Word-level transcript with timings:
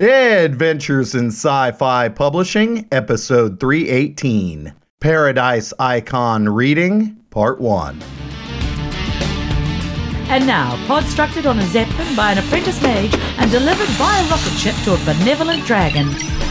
Adventures 0.00 1.16
in 1.16 1.26
Sci 1.26 1.72
Fi 1.72 2.08
Publishing, 2.10 2.86
Episode 2.92 3.58
318 3.58 4.72
Paradise 5.00 5.72
Icon 5.80 6.48
Reading, 6.48 7.16
Part 7.30 7.60
1. 7.60 8.00
And 10.30 10.46
now, 10.46 10.76
constructed 10.86 11.46
on 11.46 11.58
a 11.58 11.66
zeppelin 11.66 12.14
by 12.14 12.30
an 12.30 12.38
apprentice 12.38 12.80
mage 12.80 13.12
and 13.38 13.50
delivered 13.50 13.88
by 13.98 14.16
a 14.18 14.30
rocket 14.30 14.56
ship 14.56 14.76
to 14.84 14.94
a 14.94 14.98
benevolent 15.04 15.66
dragon. 15.66 16.06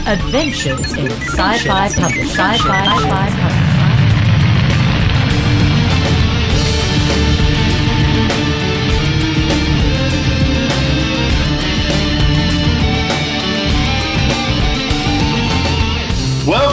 Adventures 0.06 0.92
in 0.98 1.10
Sci-Fi 1.10 1.88
Publishing. 1.94 2.28
Sci-Fi 2.28 2.58
Sci-Fi 2.58 3.30
Public. 3.30 3.77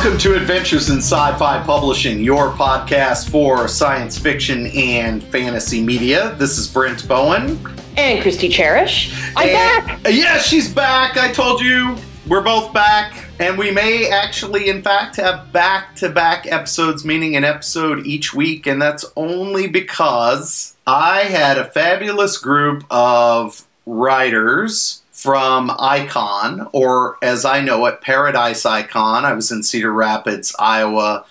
Welcome 0.05 0.21
to 0.21 0.37
Adventures 0.37 0.91
in 0.91 0.99
Sci 0.99 1.39
Fi 1.39 1.63
Publishing, 1.65 2.21
your 2.21 2.51
podcast 2.51 3.31
for 3.31 3.67
science 3.67 4.19
fiction 4.19 4.67
and 4.67 5.23
fantasy 5.25 5.83
media. 5.83 6.35
This 6.35 6.59
is 6.59 6.69
Brent 6.69 7.09
Bowen. 7.09 7.53
And 7.97 8.23
Kristi 8.23 8.51
Charish. 8.51 9.15
I'm 9.35 9.49
And- 9.49 9.87
back. 9.87 10.01
Yeah, 10.11 10.37
she's 10.37 10.69
back. 10.69 11.17
I 11.17 11.33
told 11.33 11.63
you 11.63 11.97
we're 12.27 12.43
both 12.43 12.75
back. 12.75 13.15
And 13.41 13.57
we 13.57 13.71
may 13.71 14.11
actually, 14.11 14.69
in 14.69 14.83
fact, 14.83 15.17
have 15.17 15.51
back 15.55 15.97
to 15.97 16.11
back 16.11 16.53
episodes, 16.53 17.03
meaning 17.03 17.35
an 17.35 17.45
episode 17.45 18.07
each 18.07 18.35
week. 18.35 18.67
And 18.67 18.83
that's 18.83 19.07
only 19.17 19.69
because 19.69 20.77
I 20.87 21.21
had 21.21 21.57
a 21.57 21.65
fabulous 21.65 22.37
group 22.37 22.85
of 22.91 23.65
writers 23.87 25.01
from 25.25 25.75
Icon, 25.79 26.69
or 26.73 27.17
as 27.23 27.47
I 27.47 27.63
know 27.63 27.87
it, 27.87 28.03
Paradise 28.03 28.67
Icon. 28.67 29.25
I 29.25 29.33
was 29.33 29.51
in 29.51 29.63
Cedar 29.63 29.91
Rapids, 29.91 30.55
Iowa 30.59 31.25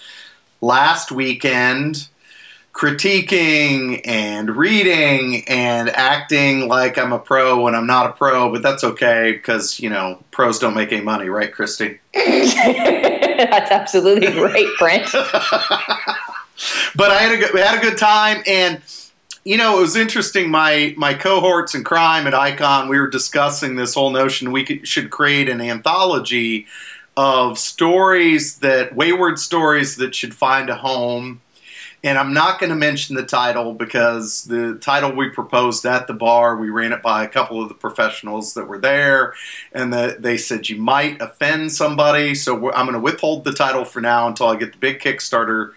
last 0.61 1.11
weekend 1.11 2.07
critiquing 2.73 4.01
and 4.03 4.57
reading 4.57 5.47
and 5.47 5.91
acting 5.91 6.67
like 6.67 6.97
I'm 6.97 7.13
a 7.13 7.19
pro 7.19 7.61
when 7.61 7.75
I'm 7.75 7.85
not 7.85 8.07
a 8.07 8.13
pro, 8.13 8.51
but 8.51 8.63
that's 8.63 8.83
okay 8.83 9.33
because, 9.33 9.79
you 9.79 9.91
know, 9.91 10.23
pros 10.31 10.57
don't 10.57 10.73
make 10.73 10.91
any 10.91 11.03
money, 11.03 11.29
right, 11.29 11.53
Kristi? 11.53 11.99
That's 12.15 13.69
absolutely 13.69 14.41
right, 14.41 14.65
Brent. 14.79 15.07
but 16.95 17.11
I 17.11 17.19
had 17.19 17.31
a 17.33 17.37
good, 17.37 17.53
we 17.53 17.59
had 17.59 17.77
a 17.77 17.81
good 17.81 17.99
time 17.99 18.41
and 18.47 18.81
you 19.43 19.57
know, 19.57 19.77
it 19.77 19.81
was 19.81 19.95
interesting. 19.95 20.49
My 20.49 20.93
my 20.97 21.13
cohorts 21.13 21.75
in 21.75 21.83
crime 21.83 22.27
at 22.27 22.33
Icon, 22.33 22.87
we 22.87 22.97
were 22.97 23.09
discussing 23.09 23.75
this 23.75 23.93
whole 23.93 24.11
notion 24.11 24.51
we 24.51 24.63
could, 24.63 24.87
should 24.87 25.09
create 25.09 25.49
an 25.49 25.59
anthology 25.59 26.65
of 27.17 27.59
stories 27.59 28.57
that 28.59 28.95
wayward 28.95 29.37
stories 29.37 29.97
that 29.97 30.15
should 30.15 30.33
find 30.33 30.69
a 30.69 30.75
home. 30.75 31.41
And 32.05 32.17
I'm 32.17 32.33
not 32.33 32.59
going 32.59 32.69
to 32.69 32.75
mention 32.75 33.15
the 33.15 33.25
title 33.25 33.73
because 33.73 34.43
the 34.43 34.75
title 34.75 35.13
we 35.13 35.29
proposed 35.29 35.85
at 35.85 36.05
the 36.05 36.13
bar, 36.13 36.57
we 36.57 36.69
ran 36.69 36.91
it 36.91 37.01
by 37.01 37.23
a 37.23 37.29
couple 37.29 37.61
of 37.61 37.69
the 37.69 37.75
professionals 37.75 38.55
that 38.55 38.67
were 38.67 38.79
there, 38.79 39.33
and 39.71 39.93
the, 39.93 40.17
they 40.19 40.35
said 40.35 40.67
you 40.67 40.75
might 40.75 41.21
offend 41.21 41.71
somebody. 41.71 42.35
So 42.35 42.55
I'm 42.73 42.87
going 42.87 42.93
to 42.93 42.99
withhold 42.99 43.45
the 43.45 43.53
title 43.53 43.85
for 43.85 44.01
now 44.01 44.27
until 44.27 44.47
I 44.47 44.57
get 44.57 44.73
the 44.73 44.77
big 44.79 44.99
Kickstarter 44.99 45.73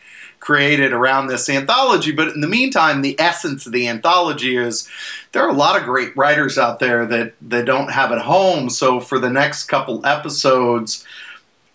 created 0.47 0.93
around 0.93 1.27
this 1.27 1.49
anthology. 1.49 2.13
But 2.13 2.29
in 2.29 2.41
the 2.41 2.47
meantime, 2.47 3.03
the 3.03 3.19
essence 3.19 3.67
of 3.67 3.73
the 3.73 3.89
anthology 3.89 4.57
is 4.57 4.89
there 5.33 5.43
are 5.43 5.51
a 5.51 5.53
lot 5.53 5.77
of 5.77 5.85
great 5.85 6.17
writers 6.17 6.57
out 6.57 6.79
there 6.79 7.05
that, 7.05 7.35
that 7.49 7.65
don't 7.65 7.91
have 7.91 8.13
at 8.13 8.21
home. 8.21 8.71
So 8.71 9.01
for 9.01 9.19
the 9.19 9.29
next 9.29 9.65
couple 9.65 10.07
episodes, 10.07 11.05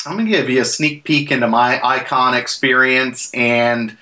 I'm 0.06 0.14
going 0.14 0.26
to 0.26 0.32
give 0.32 0.50
you 0.50 0.62
a 0.62 0.66
sneak 0.66 1.04
peek 1.04 1.32
into 1.32 1.50
my 1.50 1.86
icon 1.86 2.34
experience, 2.34 3.30
and 3.34 3.98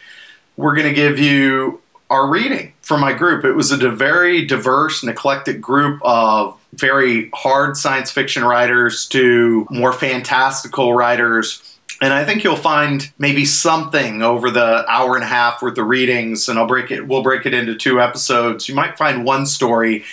we're 0.55 0.75
going 0.75 0.87
to 0.87 0.93
give 0.93 1.17
you 1.17 1.81
our 2.11 2.29
reading 2.29 2.73
for 2.83 2.95
my 2.95 3.13
group. 3.13 3.45
It 3.45 3.53
was 3.53 3.71
a 3.71 3.89
very 3.89 4.45
diverse 4.45 5.01
and 5.01 5.09
eclectic 5.09 5.59
group 5.59 5.99
of 6.03 6.55
very 6.73 7.31
hard 7.33 7.75
science 7.75 8.11
fiction 8.11 8.45
writers 8.45 9.07
to 9.07 9.65
more 9.71 9.93
fantastical 9.93 10.93
writers. 10.93 11.78
And 12.01 12.13
I 12.13 12.23
think 12.23 12.43
you'll 12.43 12.55
find 12.55 13.11
maybe 13.17 13.43
something 13.43 14.21
over 14.21 14.49
the 14.49 14.85
hour 14.89 15.15
and 15.15 15.23
a 15.23 15.27
half 15.27 15.61
worth 15.61 15.77
of 15.77 15.87
readings, 15.87 16.47
and 16.47 16.57
I'll 16.57 16.67
break 16.67 16.91
it. 16.91 17.05
We'll 17.07 17.23
break 17.23 17.45
it 17.45 17.53
into 17.53 17.75
two 17.75 18.01
episodes. 18.01 18.69
You 18.69 18.75
might 18.75 18.97
find 18.97 19.25
one 19.25 19.45
story, 19.45 20.05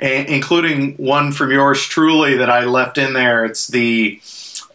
a- 0.00 0.32
including 0.32 0.94
one 0.94 1.32
from 1.32 1.50
yours 1.50 1.82
truly 1.84 2.36
that 2.38 2.48
I 2.48 2.64
left 2.64 2.96
in 2.96 3.12
there. 3.12 3.44
It's 3.44 3.68
the 3.68 4.20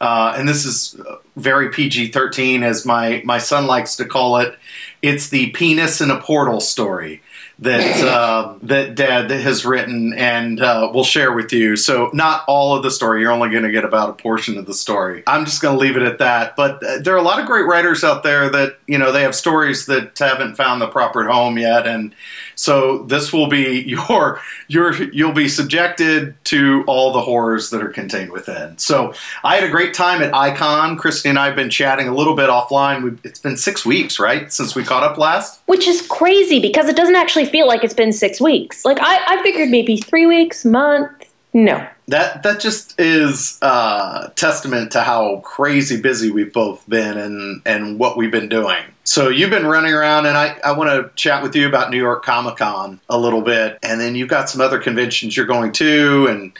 uh, 0.02 0.34
and 0.38 0.47
this 0.47 0.66
is 0.66 1.00
very 1.35 1.69
PG 1.69 2.12
13, 2.12 2.63
as 2.63 2.85
my, 2.85 3.22
my 3.25 3.38
son 3.38 3.68
likes 3.68 3.97
to 3.97 4.06
call 4.06 4.38
it. 4.38 4.58
It's 5.02 5.29
the 5.29 5.50
penis 5.50 6.00
in 6.00 6.09
a 6.09 6.22
portal 6.22 6.62
story 6.62 7.22
that 7.59 8.03
uh, 8.03 8.56
that 8.64 8.96
Dad 8.96 9.30
has 9.31 9.66
written 9.66 10.14
and 10.14 10.59
uh, 10.62 10.90
will 10.94 11.03
share 11.03 11.34
with 11.34 11.52
you. 11.52 11.75
So, 11.75 12.09
not 12.14 12.44
all 12.47 12.75
of 12.75 12.84
the 12.84 12.92
story. 12.92 13.22
You're 13.22 13.31
only 13.31 13.50
going 13.50 13.64
to 13.64 13.72
get 13.72 13.84
about 13.84 14.09
a 14.09 14.14
portion 14.14 14.58
of 14.58 14.66
the 14.66 14.74
story. 14.74 15.24
I'm 15.28 15.46
just 15.46 15.62
going 15.62 15.78
to 15.78 15.81
leave 15.81 15.97
it 15.97 16.03
at 16.03 16.20
that. 16.20 16.56
But 16.56 16.84
uh, 16.84 17.00
there 17.00 17.14
are 17.14 17.18
a 17.18 17.24
lot 17.24 17.40
of 17.40 17.46
great 17.46 17.66
writers 17.66 18.03
out 18.03 18.24
there 18.24 18.50
that 18.50 18.78
you 18.88 18.97
know 18.97 19.12
they 19.12 19.24
have 19.24 19.36
stories 19.36 19.86
that 19.88 20.18
haven't 20.18 20.56
found 20.56 20.81
the 20.81 20.88
proper 20.88 21.28
home 21.28 21.58
yet, 21.58 21.86
and 21.86 22.16
so 22.59 23.03
this 23.03 23.31
will 23.31 23.47
be 23.47 23.81
your 23.88 24.42
your 24.68 24.94
you'll 25.14 25.31
be 25.31 25.47
subjected 25.47 26.36
to 26.46 26.84
all 26.88 27.14
the 27.14 27.22
horrors 27.22 27.70
that 27.70 27.81
are 27.81 27.90
contained 27.90 28.31
within. 28.31 28.78
So, 28.78 29.14
I 29.44 29.56
had 29.56 29.64
a 29.64 29.70
great 29.70 29.94
time 29.94 30.22
at 30.22 30.34
Icon. 30.34 30.97
Kristi 30.97 31.30
and 31.30 31.40
I 31.40 31.46
have 31.46 31.56
been 31.56 31.70
chatting 31.70 32.08
a 32.08 32.16
little 32.16 32.36
bit 32.36 32.50
offline. 32.50 33.03
we 33.03 33.18
it's 33.24 33.40
been 33.40 33.56
six 33.56 33.86
weeks, 33.86 34.20
right, 34.20 34.52
since 34.52 34.75
we 34.75 34.84
caught 34.84 35.03
up 35.03 35.18
last. 35.18 35.62
Which 35.68 35.88
is 35.88 36.06
crazy 36.08 36.59
because 36.59 36.90
it 36.90 36.97
doesn't 36.97 37.16
actually 37.16 37.46
feel 37.46 37.66
like 37.68 37.84
it's 37.84 37.94
been 37.94 38.12
six 38.12 38.42
weeks. 38.42 38.84
Like 38.84 39.00
I, 39.00 39.40
I 39.40 39.44
figured 39.44 39.70
maybe 39.70 39.97
three 39.97 40.26
weeks, 40.26 40.66
month. 40.66 41.12
No. 41.53 41.88
That 42.09 42.44
that 42.44 42.59
just 42.59 43.00
is 43.00 43.58
uh, 43.62 44.30
testament 44.36 44.92
to 44.94 45.02
how 45.02 45.38
crazy 45.38 46.00
busy 46.02 46.31
we've 46.31 46.53
both 46.53 46.88
been 46.90 47.18
and 47.18 47.62
and 47.66 48.00
what 48.00 48.18
we've 48.18 48.31
been 48.31 48.50
doing. 48.50 48.84
So 49.03 49.30
you've 49.30 49.50
been 49.50 49.66
running 49.66 49.92
around, 49.94 50.28
and 50.28 50.38
I, 50.38 50.59
I 50.64 50.72
want 50.74 50.90
to 50.92 51.12
chat 51.16 51.42
with 51.42 51.56
you 51.56 51.68
about 51.68 51.90
New 51.90 51.97
York 51.97 52.24
Comic 52.24 52.58
Con 52.58 53.00
a 53.09 53.18
little 53.18 53.42
bit, 53.42 53.80
and 53.81 54.00
then 54.00 54.14
you've 54.14 54.30
got 54.30 54.50
some 54.52 54.62
other 54.62 54.78
conventions 54.78 55.36
you're 55.36 55.47
going 55.47 55.72
to, 55.74 56.28
and 56.28 56.52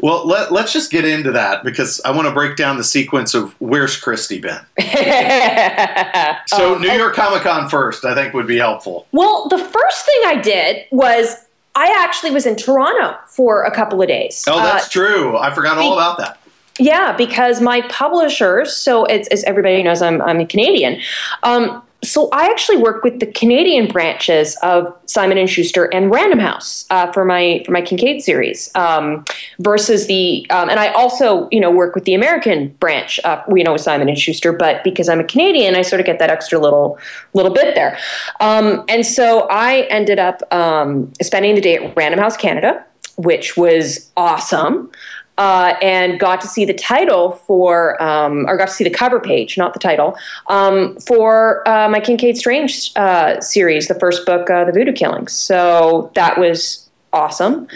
well, 0.00 0.26
let, 0.26 0.52
let's 0.52 0.72
just 0.72 0.90
get 0.90 1.06
into 1.06 1.32
that 1.32 1.64
because 1.64 2.02
I 2.04 2.10
want 2.10 2.28
to 2.28 2.34
break 2.34 2.56
down 2.56 2.76
the 2.76 2.84
sequence 2.84 3.32
of 3.32 3.58
where's 3.58 3.98
Kristi 3.98 4.42
been. 4.42 4.60
So 6.46 6.74
Um, 6.76 6.82
New 6.82 6.92
York 6.92 7.14
Comic 7.14 7.42
Con 7.42 7.68
first, 7.70 8.04
I 8.04 8.14
think 8.14 8.34
would 8.34 8.46
be 8.46 8.58
helpful. 8.58 9.06
well, 9.12 9.48
the 9.48 9.58
first 9.58 10.04
thing 10.04 10.20
I 10.26 10.40
did 10.42 10.84
was 10.90 11.36
I 11.74 11.92
actually 12.04 12.30
was 12.30 12.46
in 12.46 12.56
Toronto 12.56 13.16
for 13.26 13.62
a 13.64 13.70
couple 13.70 14.00
of 14.00 14.08
days. 14.08 14.44
Oh, 14.48 14.56
that's 14.56 14.86
Uh, 14.86 14.90
true. 14.90 15.36
I 15.36 15.52
forgot 15.52 15.76
all 15.78 15.94
about 15.94 16.18
that. 16.18 16.38
Yeah, 16.78 17.16
because 17.16 17.60
my 17.60 17.82
publishers, 17.82 18.74
so 18.76 19.04
it's, 19.04 19.28
as 19.28 19.44
everybody 19.44 19.82
knows, 19.82 20.02
I'm, 20.02 20.20
I'm 20.22 20.40
a 20.40 20.46
Canadian. 20.46 21.00
Um, 21.42 21.82
so 22.06 22.28
I 22.32 22.46
actually 22.46 22.76
work 22.76 23.02
with 23.02 23.20
the 23.20 23.26
Canadian 23.26 23.88
branches 23.88 24.56
of 24.62 24.94
Simon 25.06 25.38
and 25.38 25.48
Schuster 25.48 25.92
and 25.92 26.10
Random 26.10 26.38
House 26.38 26.84
uh, 26.90 27.10
for 27.12 27.24
my 27.24 27.62
for 27.64 27.72
my 27.72 27.82
Kincaid 27.82 28.22
series, 28.22 28.70
um, 28.74 29.24
versus 29.58 30.06
the 30.06 30.46
um, 30.50 30.68
and 30.68 30.78
I 30.78 30.88
also 30.92 31.48
you 31.50 31.60
know 31.60 31.70
work 31.70 31.94
with 31.94 32.04
the 32.04 32.14
American 32.14 32.68
branch, 32.80 33.18
uh, 33.24 33.42
you 33.54 33.64
know 33.64 33.72
with 33.72 33.82
Simon 33.82 34.08
and 34.08 34.18
Schuster. 34.18 34.52
But 34.52 34.84
because 34.84 35.08
I'm 35.08 35.20
a 35.20 35.24
Canadian, 35.24 35.74
I 35.74 35.82
sort 35.82 36.00
of 36.00 36.06
get 36.06 36.18
that 36.18 36.30
extra 36.30 36.58
little 36.58 36.98
little 37.32 37.52
bit 37.52 37.74
there. 37.74 37.98
Um, 38.40 38.84
and 38.88 39.06
so 39.06 39.46
I 39.50 39.82
ended 39.90 40.18
up 40.18 40.42
um, 40.52 41.12
spending 41.22 41.54
the 41.54 41.60
day 41.60 41.76
at 41.76 41.96
Random 41.96 42.20
House 42.20 42.36
Canada, 42.36 42.84
which 43.16 43.56
was 43.56 44.10
awesome 44.16 44.90
uh, 45.38 45.74
and 45.82 46.20
got 46.20 46.40
to 46.40 46.48
see 46.48 46.64
the 46.64 46.74
title 46.74 47.32
for, 47.32 48.00
um, 48.02 48.46
or 48.48 48.56
got 48.56 48.68
to 48.68 48.74
see 48.74 48.84
the 48.84 48.90
cover 48.90 49.18
page, 49.18 49.58
not 49.58 49.72
the 49.72 49.80
title, 49.80 50.16
um, 50.48 50.96
for 51.00 51.68
uh, 51.68 51.88
my 51.88 52.00
Kincaid 52.00 52.36
Strange 52.36 52.92
uh, 52.96 53.40
series, 53.40 53.88
the 53.88 53.96
first 53.96 54.24
book, 54.26 54.48
uh, 54.48 54.64
The 54.64 54.72
Voodoo 54.72 54.92
Killings. 54.92 55.32
So 55.32 56.12
that 56.14 56.38
was 56.38 56.88
awesome. 57.12 57.68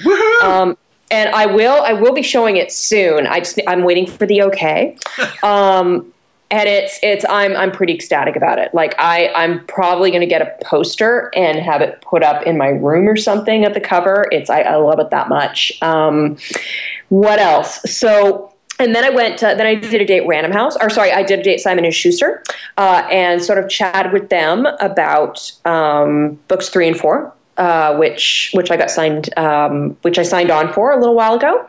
Um, 0.43 0.77
and 1.11 1.31
I 1.31 1.47
will, 1.47 1.83
I 1.83 1.95
will 1.95 2.13
be 2.13 2.23
showing 2.23 2.59
it 2.59 2.71
soon. 2.71 3.27
I 3.27 3.41
just, 3.41 3.59
I'm 3.67 3.83
waiting 3.83 4.07
for 4.07 4.27
the 4.27 4.43
okay. 4.43 4.97
Um, 5.43 6.13
and 6.51 6.69
it's 6.69 6.99
it's 7.03 7.25
I'm 7.29 7.55
I'm 7.57 7.71
pretty 7.71 7.93
ecstatic 7.95 8.35
about 8.35 8.59
it. 8.59 8.73
Like 8.73 8.95
I 8.99 9.29
I'm 9.35 9.65
probably 9.67 10.11
going 10.11 10.23
to 10.23 10.27
get 10.27 10.41
a 10.41 10.65
poster 10.65 11.31
and 11.37 11.59
have 11.59 11.83
it 11.83 12.01
put 12.01 12.23
up 12.23 12.47
in 12.47 12.57
my 12.57 12.69
room 12.69 13.07
or 13.07 13.17
something 13.17 13.65
at 13.65 13.75
the 13.75 13.81
cover. 13.81 14.27
It's 14.33 14.49
I, 14.49 14.63
I 14.63 14.77
love 14.77 14.99
it 14.99 15.11
that 15.11 15.29
much. 15.29 15.73
Um, 15.83 16.39
what 17.09 17.39
else? 17.39 17.81
So 17.91 18.55
and 18.79 18.95
then 18.95 19.05
I 19.05 19.11
went. 19.11 19.39
To, 19.41 19.47
then 19.47 19.67
I 19.67 19.75
did 19.75 20.01
a 20.01 20.05
date 20.05 20.27
Random 20.27 20.53
House, 20.53 20.77
or 20.81 20.89
sorry, 20.89 21.13
I 21.13 21.23
did 21.23 21.41
a 21.41 21.43
date 21.43 21.59
Simon 21.61 21.85
and 21.85 21.95
Schuster, 21.95 22.43
uh, 22.77 23.07
and 23.11 23.43
sort 23.43 23.59
of 23.59 23.69
chatted 23.69 24.13
with 24.13 24.29
them 24.29 24.67
about 24.81 25.53
um, 25.65 26.39
books 26.49 26.69
three 26.69 26.87
and 26.87 26.97
four, 26.97 27.33
uh, 27.57 27.97
which 27.97 28.51
which 28.55 28.71
I 28.71 28.77
got 28.77 28.91
signed, 28.91 29.37
um, 29.37 29.97
which 30.03 30.19
I 30.19 30.23
signed 30.23 30.51
on 30.51 30.73
for 30.73 30.93
a 30.93 30.99
little 30.99 31.15
while 31.15 31.35
ago. 31.35 31.67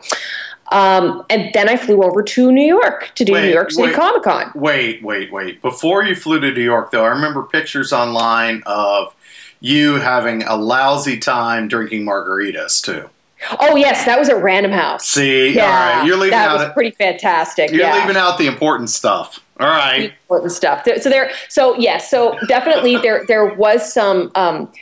Um, 0.72 1.24
and 1.28 1.50
then 1.52 1.68
I 1.68 1.76
flew 1.76 2.04
over 2.04 2.22
to 2.22 2.52
New 2.52 2.64
York 2.64 3.10
to 3.16 3.24
do 3.24 3.32
Wait, 3.32 3.42
New 3.42 3.52
York 3.52 3.72
City. 3.72 3.92
Comic 3.92 4.22
Con. 4.22 4.52
Wait, 4.54 5.02
wait, 5.02 5.32
wait. 5.32 5.60
Before 5.62 6.04
you 6.04 6.14
flew 6.14 6.38
to 6.38 6.52
New 6.52 6.62
York, 6.62 6.92
though, 6.92 7.04
I 7.04 7.08
remember 7.08 7.42
pictures 7.42 7.92
online 7.92 8.62
of 8.66 9.12
you 9.58 9.96
having 9.96 10.44
a 10.44 10.54
lousy 10.54 11.18
time 11.18 11.66
drinking 11.66 12.04
margaritas 12.04 12.80
too. 12.80 13.10
Oh 13.58 13.76
yes, 13.76 14.04
that 14.04 14.18
was 14.18 14.28
at 14.28 14.42
Random 14.42 14.72
House. 14.72 15.08
See, 15.08 15.54
yeah, 15.54 15.64
all 15.64 15.70
right, 15.70 16.06
you're 16.06 16.16
leaving 16.16 16.30
that 16.30 16.50
out 16.50 16.58
was 16.58 16.68
it. 16.68 16.74
pretty 16.74 16.90
fantastic. 16.90 17.70
You're 17.70 17.80
yeah. 17.80 18.00
leaving 18.00 18.16
out 18.16 18.38
the 18.38 18.46
important 18.46 18.90
stuff. 18.90 19.40
All 19.58 19.68
right. 19.68 20.12
important 20.22 20.52
stuff. 20.52 20.84
So 20.84 21.10
there, 21.10 21.30
so 21.48 21.76
yes, 21.76 22.10
so 22.10 22.38
definitely 22.48 22.96
there 22.96 23.24
there 23.26 23.44
was 23.54 23.92
some 23.92 24.30
um, 24.34 24.72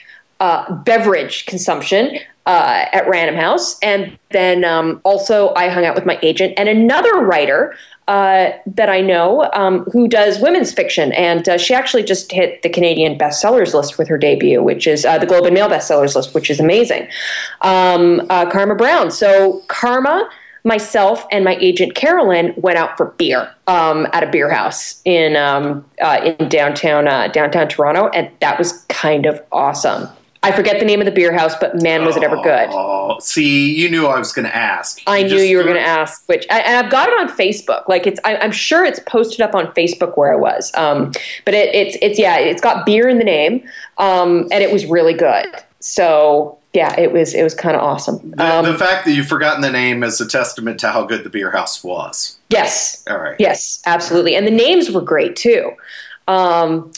uh, 0.40 0.72
beverage 0.72 1.46
consumption 1.46 2.18
uh, 2.46 2.86
at 2.92 3.08
Random 3.08 3.36
House, 3.36 3.78
and 3.80 4.18
then 4.30 4.64
um, 4.64 5.00
also 5.04 5.52
I 5.54 5.68
hung 5.68 5.84
out 5.84 5.94
with 5.94 6.06
my 6.06 6.18
agent 6.22 6.54
and 6.56 6.68
another 6.68 7.14
writer. 7.16 7.76
Uh, 8.08 8.56
that 8.64 8.88
I 8.88 9.02
know 9.02 9.50
um, 9.52 9.84
who 9.92 10.08
does 10.08 10.40
women's 10.40 10.72
fiction, 10.72 11.12
and 11.12 11.46
uh, 11.46 11.58
she 11.58 11.74
actually 11.74 12.02
just 12.02 12.32
hit 12.32 12.62
the 12.62 12.70
Canadian 12.70 13.18
bestsellers 13.18 13.74
list 13.74 13.98
with 13.98 14.08
her 14.08 14.16
debut, 14.16 14.62
which 14.62 14.86
is 14.86 15.04
uh, 15.04 15.18
the 15.18 15.26
Globe 15.26 15.44
and 15.44 15.52
Mail 15.52 15.68
bestsellers 15.68 16.16
list, 16.16 16.34
which 16.34 16.48
is 16.48 16.58
amazing. 16.58 17.06
Um, 17.60 18.22
uh, 18.30 18.50
Karma 18.50 18.76
Brown. 18.76 19.10
So 19.10 19.62
Karma, 19.68 20.26
myself, 20.64 21.26
and 21.30 21.44
my 21.44 21.56
agent 21.56 21.94
Carolyn 21.96 22.54
went 22.56 22.78
out 22.78 22.96
for 22.96 23.10
beer 23.18 23.54
um, 23.66 24.06
at 24.14 24.22
a 24.22 24.30
beer 24.30 24.50
house 24.50 25.02
in 25.04 25.36
um, 25.36 25.84
uh, 26.00 26.34
in 26.38 26.48
downtown 26.48 27.06
uh, 27.08 27.28
downtown 27.28 27.68
Toronto, 27.68 28.08
and 28.14 28.30
that 28.40 28.58
was 28.58 28.72
kind 28.88 29.26
of 29.26 29.42
awesome. 29.52 30.08
I 30.48 30.56
forget 30.56 30.78
the 30.78 30.84
name 30.84 31.00
of 31.00 31.04
the 31.04 31.12
beer 31.12 31.32
house, 31.32 31.54
but 31.60 31.82
man, 31.82 32.04
was 32.04 32.16
it 32.16 32.22
ever 32.22 32.36
good! 32.36 32.68
Oh, 32.72 33.18
see, 33.20 33.74
you 33.74 33.90
knew 33.90 34.06
I 34.06 34.18
was 34.18 34.32
going 34.32 34.46
to 34.46 34.54
ask. 34.56 35.00
I 35.06 35.22
knew 35.22 35.36
you 35.38 35.56
were 35.56 35.64
going 35.64 35.76
to 35.76 35.80
ask, 35.80 36.26
which 36.28 36.46
I, 36.50 36.60
and 36.60 36.84
I've 36.84 36.90
got 36.90 37.08
it 37.08 37.18
on 37.18 37.28
Facebook. 37.28 37.88
Like 37.88 38.06
it's, 38.06 38.20
I, 38.24 38.36
I'm 38.36 38.52
sure 38.52 38.84
it's 38.84 39.00
posted 39.00 39.40
up 39.40 39.54
on 39.54 39.66
Facebook 39.68 40.16
where 40.16 40.32
I 40.32 40.36
was. 40.36 40.72
Um, 40.74 41.12
but 41.44 41.54
it, 41.54 41.74
it's, 41.74 41.96
it's 42.02 42.18
yeah, 42.18 42.38
it's 42.38 42.60
got 42.60 42.86
beer 42.86 43.08
in 43.08 43.18
the 43.18 43.24
name, 43.24 43.68
um, 43.98 44.48
and 44.50 44.62
it 44.62 44.72
was 44.72 44.86
really 44.86 45.14
good. 45.14 45.46
So 45.80 46.58
yeah, 46.74 46.98
it 46.98 47.12
was, 47.12 47.34
it 47.34 47.42
was 47.42 47.54
kind 47.54 47.76
of 47.76 47.82
awesome. 47.82 48.30
The, 48.32 48.44
Um, 48.58 48.64
the 48.64 48.76
fact 48.76 49.06
that 49.06 49.12
you've 49.12 49.26
forgotten 49.26 49.62
the 49.62 49.70
name 49.70 50.02
is 50.02 50.20
a 50.20 50.26
testament 50.28 50.78
to 50.80 50.90
how 50.90 51.04
good 51.04 51.24
the 51.24 51.30
beer 51.30 51.50
house 51.50 51.82
was. 51.82 52.38
yes, 52.50 53.04
All 53.08 53.18
right. 53.18 53.36
Yes, 53.38 53.80
absolutely. 53.86 54.36
And 54.36 54.46
the 54.46 54.52
names 54.52 54.90
were 54.90 55.00
great 55.00 55.34
too. 55.34 55.72
Um, 56.26 56.92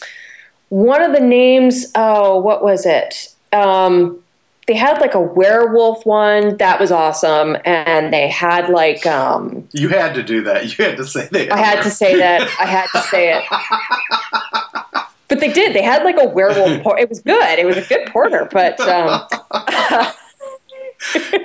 one 0.69 1.01
of 1.01 1.13
the 1.13 1.19
names, 1.21 1.87
oh, 1.95 2.39
what 2.39 2.63
was 2.63 2.85
it? 2.85 3.33
Um, 3.53 4.19
they 4.67 4.75
had 4.75 4.99
like 5.01 5.15
a 5.15 5.19
werewolf 5.19 6.05
one 6.05 6.55
that 6.57 6.79
was 6.79 6.91
awesome, 6.91 7.57
and 7.65 8.13
they 8.13 8.27
had 8.29 8.69
like 8.69 9.05
um, 9.05 9.67
You 9.73 9.89
had 9.89 10.13
to 10.15 10.23
do 10.23 10.43
that. 10.43 10.63
You 10.77 10.85
had 10.85 10.97
to 10.97 11.05
say 11.05 11.27
that. 11.31 11.51
I 11.51 11.57
had 11.57 11.81
to 11.83 11.89
say 11.91 12.17
that 12.17 12.41
I 12.59 12.65
had 12.65 12.87
to 12.93 13.01
say 13.01 13.33
it, 13.33 13.43
but 15.27 15.39
they 15.39 15.51
did. 15.51 15.73
They 15.75 15.81
had 15.81 16.03
like 16.03 16.17
a 16.19 16.27
werewolf. 16.27 16.83
Por- 16.83 16.99
it 16.99 17.09
was 17.09 17.19
good. 17.21 17.59
It 17.59 17.65
was 17.65 17.77
a 17.77 17.81
good 17.81 18.07
porter, 18.11 18.47
but 18.51 18.79
um, 18.81 19.27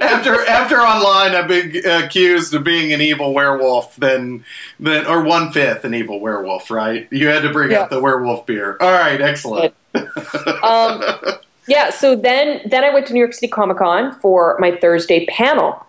after 0.00 0.44
after 0.46 0.76
online 0.80 1.34
I've 1.34 1.48
been 1.48 1.84
accused 1.86 2.52
of 2.54 2.62
being 2.62 2.92
an 2.92 3.00
evil 3.00 3.32
werewolf, 3.32 3.96
then 3.96 4.44
then 4.78 5.06
or 5.06 5.22
one 5.22 5.50
fifth 5.52 5.84
an 5.84 5.94
evil 5.94 6.20
werewolf, 6.20 6.70
right? 6.70 7.08
You 7.10 7.28
had 7.28 7.42
to 7.42 7.50
bring 7.50 7.70
Yeah. 7.72 7.80
up 7.82 7.90
the 7.90 8.00
werewolf 8.00 8.46
beer. 8.46 8.76
All 8.80 8.92
right, 8.92 9.20
excellent. 9.20 9.74
um, 10.62 11.02
yeah, 11.66 11.90
so 11.90 12.16
then 12.16 12.60
then 12.66 12.84
I 12.84 12.92
went 12.92 13.06
to 13.08 13.12
New 13.12 13.20
York 13.20 13.34
City 13.34 13.48
Comic 13.48 13.78
Con 13.78 14.12
for 14.20 14.56
my 14.58 14.76
Thursday 14.76 15.26
panel, 15.26 15.84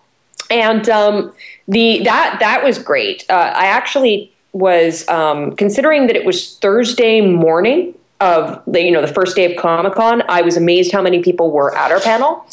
and 0.50 0.88
um, 0.90 1.34
the 1.68 2.04
that 2.04 2.38
that 2.40 2.64
was 2.64 2.80
great. 2.80 3.26
Uh, 3.30 3.54
I 3.56 3.68
actually 3.68 4.32
was 4.54 5.08
um, 5.08 5.56
considering 5.56 6.08
that 6.08 6.16
it 6.16 6.26
was 6.26 6.58
Thursday 6.58 7.22
morning 7.22 7.94
of 8.20 8.62
the 8.66 8.82
you 8.82 8.92
know 8.92 9.02
the 9.02 9.14
first 9.14 9.36
day 9.36 9.52
of 9.52 9.62
Comic 9.62 9.94
Con. 9.94 10.24
I 10.30 10.42
was 10.42 10.58
amazed 10.58 10.92
how 10.92 11.02
many 11.02 11.22
people 11.22 11.52
were 11.52 11.76
at 11.76 11.92
our 11.92 12.00
panel. 12.00 12.46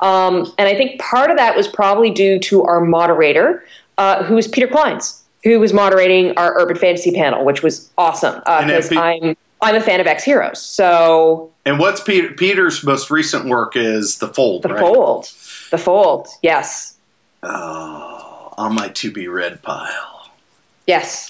Um, 0.00 0.52
and 0.58 0.68
I 0.68 0.74
think 0.74 1.00
part 1.00 1.30
of 1.30 1.36
that 1.36 1.56
was 1.56 1.68
probably 1.68 2.10
due 2.10 2.40
to 2.40 2.64
our 2.64 2.80
moderator, 2.80 3.64
uh, 3.98 4.24
who 4.24 4.34
was 4.34 4.48
Peter 4.48 4.66
Clines, 4.66 5.20
who 5.44 5.60
was 5.60 5.72
moderating 5.72 6.36
our 6.36 6.60
urban 6.60 6.76
fantasy 6.76 7.12
panel, 7.12 7.44
which 7.44 7.62
was 7.62 7.88
awesome 7.96 8.42
it 8.46 8.66
because 8.66 8.88
be- 8.88 8.96
I'm 8.96 9.36
I'm 9.60 9.76
a 9.76 9.80
fan 9.80 10.00
of 10.00 10.08
Ex-Heroes. 10.08 10.60
So 10.60 11.51
And 11.64 11.78
what's 11.78 12.00
Peter, 12.00 12.30
Peter's 12.32 12.82
most 12.84 13.10
recent 13.10 13.46
work 13.46 13.76
is 13.76 14.18
The 14.18 14.28
Fold, 14.28 14.64
right? 14.64 14.68
the 14.68 14.74
right? 14.74 14.80
fold, 14.94 15.30
the 15.70 15.78
fold, 15.78 16.28
yes, 16.42 16.96
Oh, 17.44 18.52
on 18.58 18.74
my 18.74 18.88
to 18.88 19.10
be 19.10 19.28
read 19.28 19.62
pile. 19.62 20.30
yes. 20.86 21.28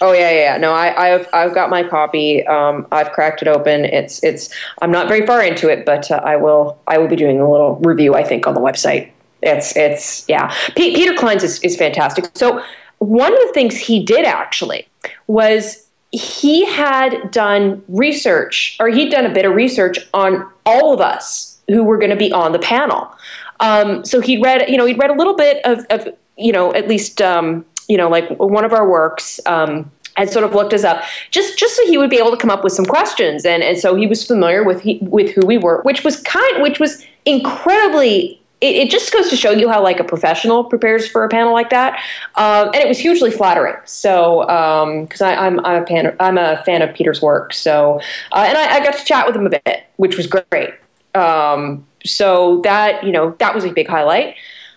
Oh 0.00 0.10
yeah, 0.12 0.30
yeah. 0.30 0.40
yeah. 0.52 0.56
No, 0.56 0.72
I, 0.72 1.14
I've 1.14 1.28
I've 1.32 1.54
got 1.54 1.70
my 1.70 1.84
copy. 1.84 2.44
Um, 2.46 2.88
I've 2.90 3.12
cracked 3.12 3.40
it 3.40 3.46
open. 3.48 3.84
It's 3.84 4.20
it's. 4.24 4.48
I'm 4.80 4.90
not 4.90 5.06
very 5.06 5.24
far 5.24 5.40
into 5.44 5.68
it, 5.68 5.84
but 5.86 6.10
uh, 6.10 6.16
I 6.24 6.34
will 6.36 6.76
I 6.88 6.98
will 6.98 7.06
be 7.06 7.14
doing 7.14 7.38
a 7.40 7.48
little 7.48 7.76
review. 7.76 8.14
I 8.16 8.24
think 8.24 8.46
on 8.48 8.54
the 8.54 8.60
website. 8.60 9.10
It's 9.42 9.76
it's 9.76 10.24
yeah. 10.28 10.52
P- 10.74 10.94
Peter 10.96 11.12
Clines 11.12 11.44
is, 11.44 11.60
is 11.60 11.76
fantastic. 11.76 12.24
So 12.34 12.62
one 12.98 13.32
of 13.32 13.38
the 13.46 13.50
things 13.54 13.76
he 13.76 14.02
did 14.02 14.24
actually 14.24 14.88
was 15.28 15.86
he 16.12 16.66
had 16.66 17.30
done 17.30 17.82
research, 17.88 18.76
or 18.78 18.88
he'd 18.88 19.10
done 19.10 19.24
a 19.24 19.32
bit 19.32 19.46
of 19.46 19.54
research 19.54 19.98
on 20.12 20.46
all 20.66 20.92
of 20.92 21.00
us 21.00 21.58
who 21.68 21.82
were 21.82 21.96
going 21.98 22.10
to 22.10 22.16
be 22.16 22.30
on 22.32 22.52
the 22.52 22.58
panel. 22.58 23.10
Um, 23.60 24.04
so 24.04 24.20
he'd 24.20 24.42
read, 24.42 24.68
you 24.68 24.76
know, 24.76 24.84
he'd 24.84 24.98
read 24.98 25.10
a 25.10 25.14
little 25.14 25.34
bit 25.34 25.64
of, 25.64 25.86
of 25.88 26.08
you 26.36 26.52
know, 26.52 26.74
at 26.74 26.86
least, 26.86 27.22
um, 27.22 27.64
you 27.88 27.96
know, 27.96 28.08
like 28.08 28.28
one 28.38 28.64
of 28.64 28.72
our 28.72 28.88
works. 28.88 29.40
Um, 29.46 29.90
and 30.18 30.28
sort 30.28 30.44
of 30.44 30.54
looked 30.54 30.74
us 30.74 30.84
up 30.84 31.02
just 31.30 31.58
just 31.58 31.74
so 31.74 31.86
he 31.86 31.96
would 31.96 32.10
be 32.10 32.18
able 32.18 32.30
to 32.30 32.36
come 32.36 32.50
up 32.50 32.62
with 32.62 32.74
some 32.74 32.84
questions 32.84 33.46
and 33.46 33.62
and 33.62 33.78
so 33.78 33.94
he 33.94 34.06
was 34.06 34.26
familiar 34.26 34.62
with 34.62 34.82
he, 34.82 34.98
with 35.00 35.30
who 35.30 35.40
we 35.46 35.56
were 35.56 35.80
which 35.84 36.04
was 36.04 36.20
kind 36.20 36.62
which 36.62 36.78
was 36.78 37.02
incredibly 37.24 38.41
it, 38.62 38.76
it 38.76 38.90
just 38.90 39.12
goes 39.12 39.28
to 39.28 39.36
show 39.36 39.50
you 39.50 39.68
how 39.68 39.82
like 39.82 40.00
a 40.00 40.04
professional 40.04 40.64
prepares 40.64 41.06
for 41.06 41.24
a 41.24 41.28
panel 41.28 41.52
like 41.52 41.70
that. 41.70 42.00
Um, 42.36 42.68
and 42.68 42.76
it 42.76 42.88
was 42.88 42.98
hugely 42.98 43.30
flattering. 43.30 43.76
So 43.84 44.42
because 45.02 45.20
I 45.20 45.34
I'm, 45.34 45.64
I'm 45.66 45.84
a 45.84 46.16
I'm 46.20 46.38
a 46.38 46.62
fan 46.64 46.82
of 46.82 46.94
Peter's 46.94 47.20
work. 47.20 47.52
So 47.52 48.00
uh, 48.32 48.44
and 48.48 48.56
I, 48.56 48.76
I 48.76 48.84
got 48.84 48.96
to 48.96 49.04
chat 49.04 49.26
with 49.26 49.36
him 49.36 49.46
a 49.46 49.50
bit 49.50 49.84
which 49.96 50.16
was 50.16 50.26
great. 50.26 50.74
Um, 51.14 51.86
so 52.04 52.60
that 52.64 53.04
you 53.04 53.12
know 53.12 53.36
that 53.38 53.54
was 53.54 53.64
a 53.64 53.72
big 53.72 53.88
highlight. 53.88 54.34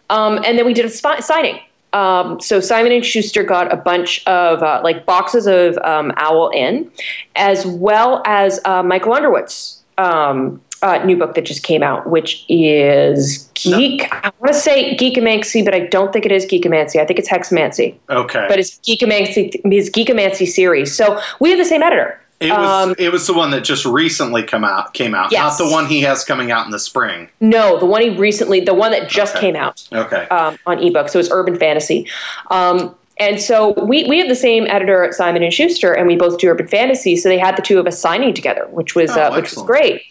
Um, 0.10 0.40
and 0.46 0.58
then 0.58 0.66
we 0.66 0.74
did 0.74 0.86
a 0.86 0.90
signing. 0.90 1.60
Um, 1.94 2.40
so 2.42 2.60
Simon 2.60 2.92
and 2.92 3.04
Schuster 3.04 3.44
got 3.44 3.72
a 3.74 3.78
bunch 3.78 4.24
of 4.28 4.62
uh, 4.62 4.82
like 4.84 5.06
boxes 5.06 5.48
of 5.48 5.78
um, 5.80 6.12
Owl 6.18 6.52
Inn, 6.54 6.92
as 7.36 7.66
well 7.66 8.22
as 8.26 8.60
uh, 8.66 8.84
Michael 8.84 9.14
Underwood's 9.14 9.84
um, 9.98 10.62
uh, 10.82 11.04
new 11.06 11.18
book 11.18 11.36
that 11.36 11.46
just 11.46 11.64
came 11.64 11.82
out, 11.84 12.10
which 12.10 12.46
is 12.50 13.50
Geek. 13.56 14.08
I 14.12 14.32
want 14.40 14.54
to 14.54 14.60
say 14.60 14.96
Geekomancy, 14.96 15.64
but 15.66 15.74
I 15.74 15.82
don't 15.88 16.12
think 16.14 16.26
it 16.26 16.32
is 16.32 16.46
Geekomancy. 16.46 17.00
I 17.00 17.06
think 17.06 17.20
it's 17.20 17.30
Hexomancy, 17.30 17.96
Okay. 18.10 18.46
but 18.48 18.60
it's 18.60 18.80
Geekomancy. 18.80 19.62
His 19.72 19.90
Geekomancy 19.90 20.48
series. 20.48 20.96
So 20.96 21.20
we 21.40 21.50
have 21.50 21.58
the 21.60 21.66
same 21.66 21.82
editor. 21.84 22.20
it 22.42 22.52
was 22.52 22.88
um, 22.90 22.96
it 23.00 23.12
was 23.12 23.26
the 23.28 23.34
one 23.34 23.50
that 23.52 23.64
just 23.64 23.86
recently 23.86 24.44
come 24.44 24.64
out 24.66 24.94
came 24.94 25.16
out, 25.16 25.32
Yes. 25.32 25.58
not 25.60 25.66
the 25.66 25.72
one 25.72 25.86
he 25.88 26.02
has 26.02 26.24
coming 26.26 26.52
out 26.52 26.66
in 26.66 26.72
the 26.72 26.80
spring. 26.80 27.30
No, 27.40 27.80
the 27.80 27.86
one 27.86 28.02
he 28.02 28.10
recently, 28.10 28.60
the 28.60 28.74
one 28.74 28.92
that 28.92 29.08
just 29.10 29.36
Okay. 29.38 29.48
came 29.48 29.56
out. 29.56 29.88
Okay. 29.94 30.28
um, 30.28 30.58
on 30.66 30.80
ebook. 30.84 31.08
So 31.10 31.18
it's 31.20 31.32
urban 31.32 31.58
fantasy. 31.58 32.08
Um, 32.52 32.94
and 33.18 33.40
so 33.40 33.72
we, 33.86 34.04
we 34.06 34.20
have 34.20 34.28
the 34.28 34.36
same 34.36 34.68
editor 34.68 35.04
at 35.04 35.14
Simon 35.14 35.42
and 35.42 35.54
Schuster, 35.54 35.94
and 35.94 36.06
we 36.06 36.18
both 36.18 36.38
do 36.38 36.50
urban 36.50 36.68
fantasy. 36.68 37.16
So 37.16 37.30
they 37.30 37.38
had 37.38 37.56
the 37.58 37.62
two 37.62 37.80
of 37.80 37.88
us 37.88 38.00
signing 38.00 38.34
together, 38.34 38.68
which 38.72 38.94
was 38.94 39.12
Oh, 39.12 39.22
uh, 39.22 39.36
which 39.36 39.54
was 39.56 39.64
great. 39.64 40.02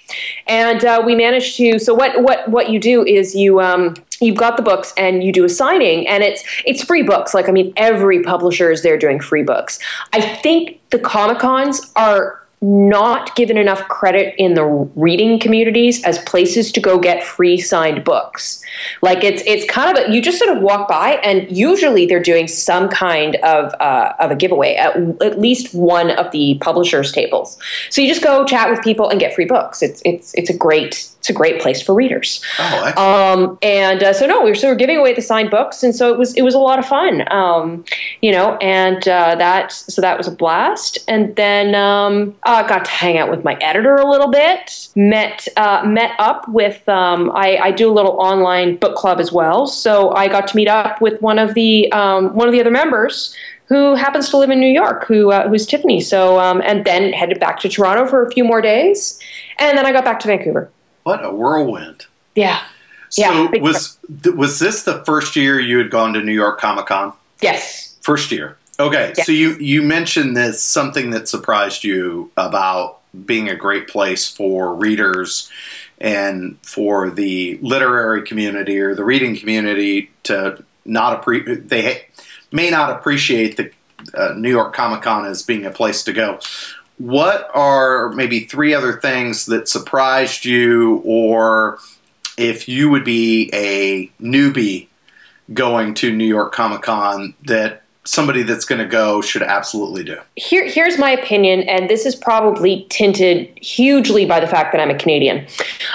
And 0.47 0.85
uh, 0.85 1.03
we 1.05 1.15
managed 1.15 1.57
to. 1.59 1.79
So 1.79 1.93
what 1.93 2.23
what 2.23 2.49
what 2.49 2.71
you 2.71 2.79
do 2.79 3.05
is 3.05 3.35
you 3.35 3.61
um, 3.61 3.95
you've 4.21 4.37
got 4.37 4.57
the 4.57 4.63
books 4.63 4.95
and 4.97 5.23
you 5.23 5.33
do 5.33 5.45
a 5.45 5.49
signing, 5.49 6.07
and 6.09 6.23
it's 6.23 6.43
it's 6.65 6.83
free 6.83 7.03
books. 7.03 7.35
Like 7.35 7.49
I 7.49 7.53
mean, 7.53 7.73
every 7.77 8.23
publisher 8.23 8.71
is 8.71 8.83
there 8.83 8.97
doing 8.97 9.21
free 9.21 9.43
books. 9.43 9.79
I 10.13 10.21
think 10.21 10.81
the 10.91 10.99
Comic 10.99 11.39
Cons 11.39 11.93
are 11.97 12.44
not 12.65 13.37
given 13.37 13.59
enough 13.59 13.87
credit 13.89 14.35
in 14.39 14.55
the 14.55 14.65
reading 14.97 15.39
communities 15.39 16.03
as 16.05 16.19
places 16.21 16.73
to 16.73 16.81
go 16.81 16.99
get 16.99 17.23
free 17.23 17.61
signed 17.61 18.03
books. 18.05 18.65
Like 19.03 19.23
it's 19.23 19.43
it's 19.47 19.71
kind 19.71 19.97
of 19.97 20.05
a, 20.05 20.13
you 20.13 20.23
just 20.23 20.39
sort 20.39 20.57
of 20.57 20.63
walk 20.63 20.89
by 20.89 21.21
and 21.23 21.55
usually 21.55 22.07
they're 22.07 22.23
doing 22.23 22.49
some 22.49 22.89
kind 22.89 23.37
of 23.37 23.75
uh, 23.81 24.15
of 24.19 24.31
a 24.31 24.37
giveaway 24.37 24.75
at 24.77 24.97
at 25.23 25.39
least 25.39 25.75
one 25.75 26.11
of 26.13 26.31
the 26.33 26.57
publishers 26.61 27.13
tables. 27.13 27.59
So 27.91 28.01
you 28.01 28.09
just 28.09 28.23
go 28.23 28.45
chat 28.47 28.71
with 28.71 28.83
people 28.83 29.11
and 29.11 29.21
get 29.21 29.35
free 29.35 29.45
books. 29.45 29.83
It's 29.83 30.01
it's 30.05 30.33
it's 30.35 30.49
a 30.49 30.57
great 30.57 31.09
it's 31.25 31.31
a 31.31 31.33
great 31.33 31.59
place 31.59 31.81
for 31.81 31.95
readers. 31.95 32.43
Oh. 32.59 32.93
Um, 32.99 33.59
and 33.63 34.03
uh, 34.03 34.13
so 34.13 34.27
no, 34.27 34.43
we 34.43 34.51
were 34.51 34.55
so 34.55 34.69
we 34.69 34.73
are 34.73 34.77
giving 34.77 34.99
away 34.99 35.15
the 35.15 35.23
signed 35.23 35.51
books, 35.51 35.83
and 35.83 35.97
so 35.97 36.13
it 36.13 36.19
was 36.19 36.35
it 36.35 36.43
was 36.43 36.55
a 36.55 36.59
lot 36.59 36.79
of 36.79 36.85
fun, 36.85 37.27
um, 37.33 37.83
you 38.21 38.31
know. 38.31 38.59
And 38.61 39.09
uh, 39.09 39.35
that 39.37 39.73
so 39.73 40.03
that 40.03 40.19
was 40.19 40.27
a 40.27 40.31
blast. 40.31 40.99
And 41.09 41.35
then 41.37 41.75
um, 41.75 42.37
I 42.43 42.69
got 42.69 42.85
to 42.85 42.91
hang 42.91 43.17
out 43.17 43.31
with 43.31 43.43
my 43.43 43.55
editor 43.55 43.97
a 43.97 44.07
little 44.07 44.31
bit. 44.31 44.91
Met 44.95 45.49
uh, 45.57 45.83
met 45.87 46.11
up 46.19 46.47
with 46.49 46.87
um, 46.91 47.33
I, 47.35 47.57
I 47.57 47.71
do 47.71 47.91
a 47.91 47.95
little 47.95 48.21
online 48.21 48.77
book 48.77 48.95
club 48.95 49.19
as 49.19 49.33
well, 49.33 49.67
so 49.67 50.11
I 50.11 50.29
got 50.29 50.47
to 50.49 50.57
meet 50.57 50.69
up 50.69 51.01
with 51.01 51.23
one 51.23 51.39
of 51.39 51.55
the 51.55 51.91
um, 51.93 52.35
one 52.35 52.49
of 52.49 52.53
the 52.53 52.61
other 52.61 52.71
members 52.71 53.35
who 53.69 53.95
happens 53.95 54.29
to 54.29 54.37
live 54.37 54.51
in 54.51 54.61
New 54.61 54.71
York, 54.71 55.07
who 55.07 55.33
uh, 55.33 55.49
who's 55.49 55.65
Tiffany. 55.65 56.03
So 56.03 56.39
um, 56.39 56.61
and 56.67 56.85
then 56.85 57.15
headed 57.15 57.41
back 57.41 57.61
to 57.61 57.69
Toronto 57.71 58.07
for 58.07 58.23
a 58.23 58.31
few 58.31 58.45
more 58.45 58.61
days, 58.61 59.19
and 59.59 59.79
then 59.79 59.87
I 59.87 59.93
got 59.93 60.05
back 60.05 60.21
to 60.21 60.29
Vancouver. 60.29 60.71
What 61.05 61.25
a 61.25 61.31
whirlwind! 61.31 62.07
Yeah. 62.35 62.63
So 63.11 63.23
Yeah, 63.23 63.61
was 63.61 63.99
th- 64.23 64.35
was 64.35 64.59
this 64.59 64.83
the 64.83 65.05
first 65.05 65.37
year 65.37 65.61
you 65.61 65.79
had 65.79 65.91
gone 65.91 66.15
to 66.15 66.21
New 66.21 66.33
York 66.33 66.59
Comic 66.61 66.87
Con? 66.87 67.13
Yes. 67.41 67.95
First 68.03 68.33
year. 68.33 68.57
Okay, 68.81 69.13
Yeah. 69.17 69.25
so 69.25 69.31
you 69.33 69.55
you 69.61 69.83
mentioned 69.83 70.37
this 70.37 70.61
something 70.63 71.11
that 71.11 71.29
surprised 71.29 71.85
you 71.85 72.33
about 72.37 72.99
being 73.25 73.49
a 73.49 73.55
great 73.55 73.87
place 73.87 74.27
for 74.29 74.75
readers 74.75 75.49
and 76.01 76.59
for 76.63 77.11
the 77.11 77.59
literary 77.63 78.23
community 78.27 78.81
or 78.81 78.97
the 78.97 79.05
reading 79.05 79.37
community 79.37 80.11
to 80.25 80.65
not 80.85 81.13
appreciate 81.13 81.69
they 81.69 82.07
may 82.51 82.71
not 82.71 82.91
appreciate 82.91 83.57
the 83.57 83.71
uh, 84.15 84.33
New 84.37 84.51
York 84.51 84.75
Comic 84.75 85.03
Con 85.03 85.25
as 85.25 85.43
being 85.43 85.65
a 85.65 85.71
place 85.71 86.03
to 86.05 86.13
go. 86.13 86.41
What 86.99 87.51
are 87.55 88.11
maybe 88.11 88.41
three 88.41 88.75
other 88.75 88.95
things 88.95 89.47
that 89.47 89.69
surprised 89.69 90.45
you, 90.45 91.03
or 91.05 91.79
if 92.37 92.69
you 92.69 92.91
would 92.91 93.05
be 93.05 93.51
a 93.53 94.11
newbie 94.23 94.89
going 95.53 95.95
to 95.95 96.15
New 96.15 96.27
York 96.27 96.53
Comic 96.53 96.83
Con 96.83 97.35
that 97.45 97.84
somebody 98.05 98.43
that's 98.43 98.65
going 98.65 98.79
to 98.79 98.87
go 98.87 99.21
should 99.23 99.43
absolutely 99.43 100.05
do? 100.05 100.19
Here, 100.37 100.69
here's 100.69 100.99
my 100.99 101.11
opinion, 101.11 101.61
and 101.63 101.89
this 101.89 102.07
is 102.07 102.15
probably 102.15 102.87
tinted 102.91 103.59
hugely 103.59 104.27
by 104.27 104.41
the 104.41 104.47
fact 104.47 104.73
that 104.73 104.81
I'm 104.81 104.91
a 104.91 104.99
Canadian. 104.99 105.47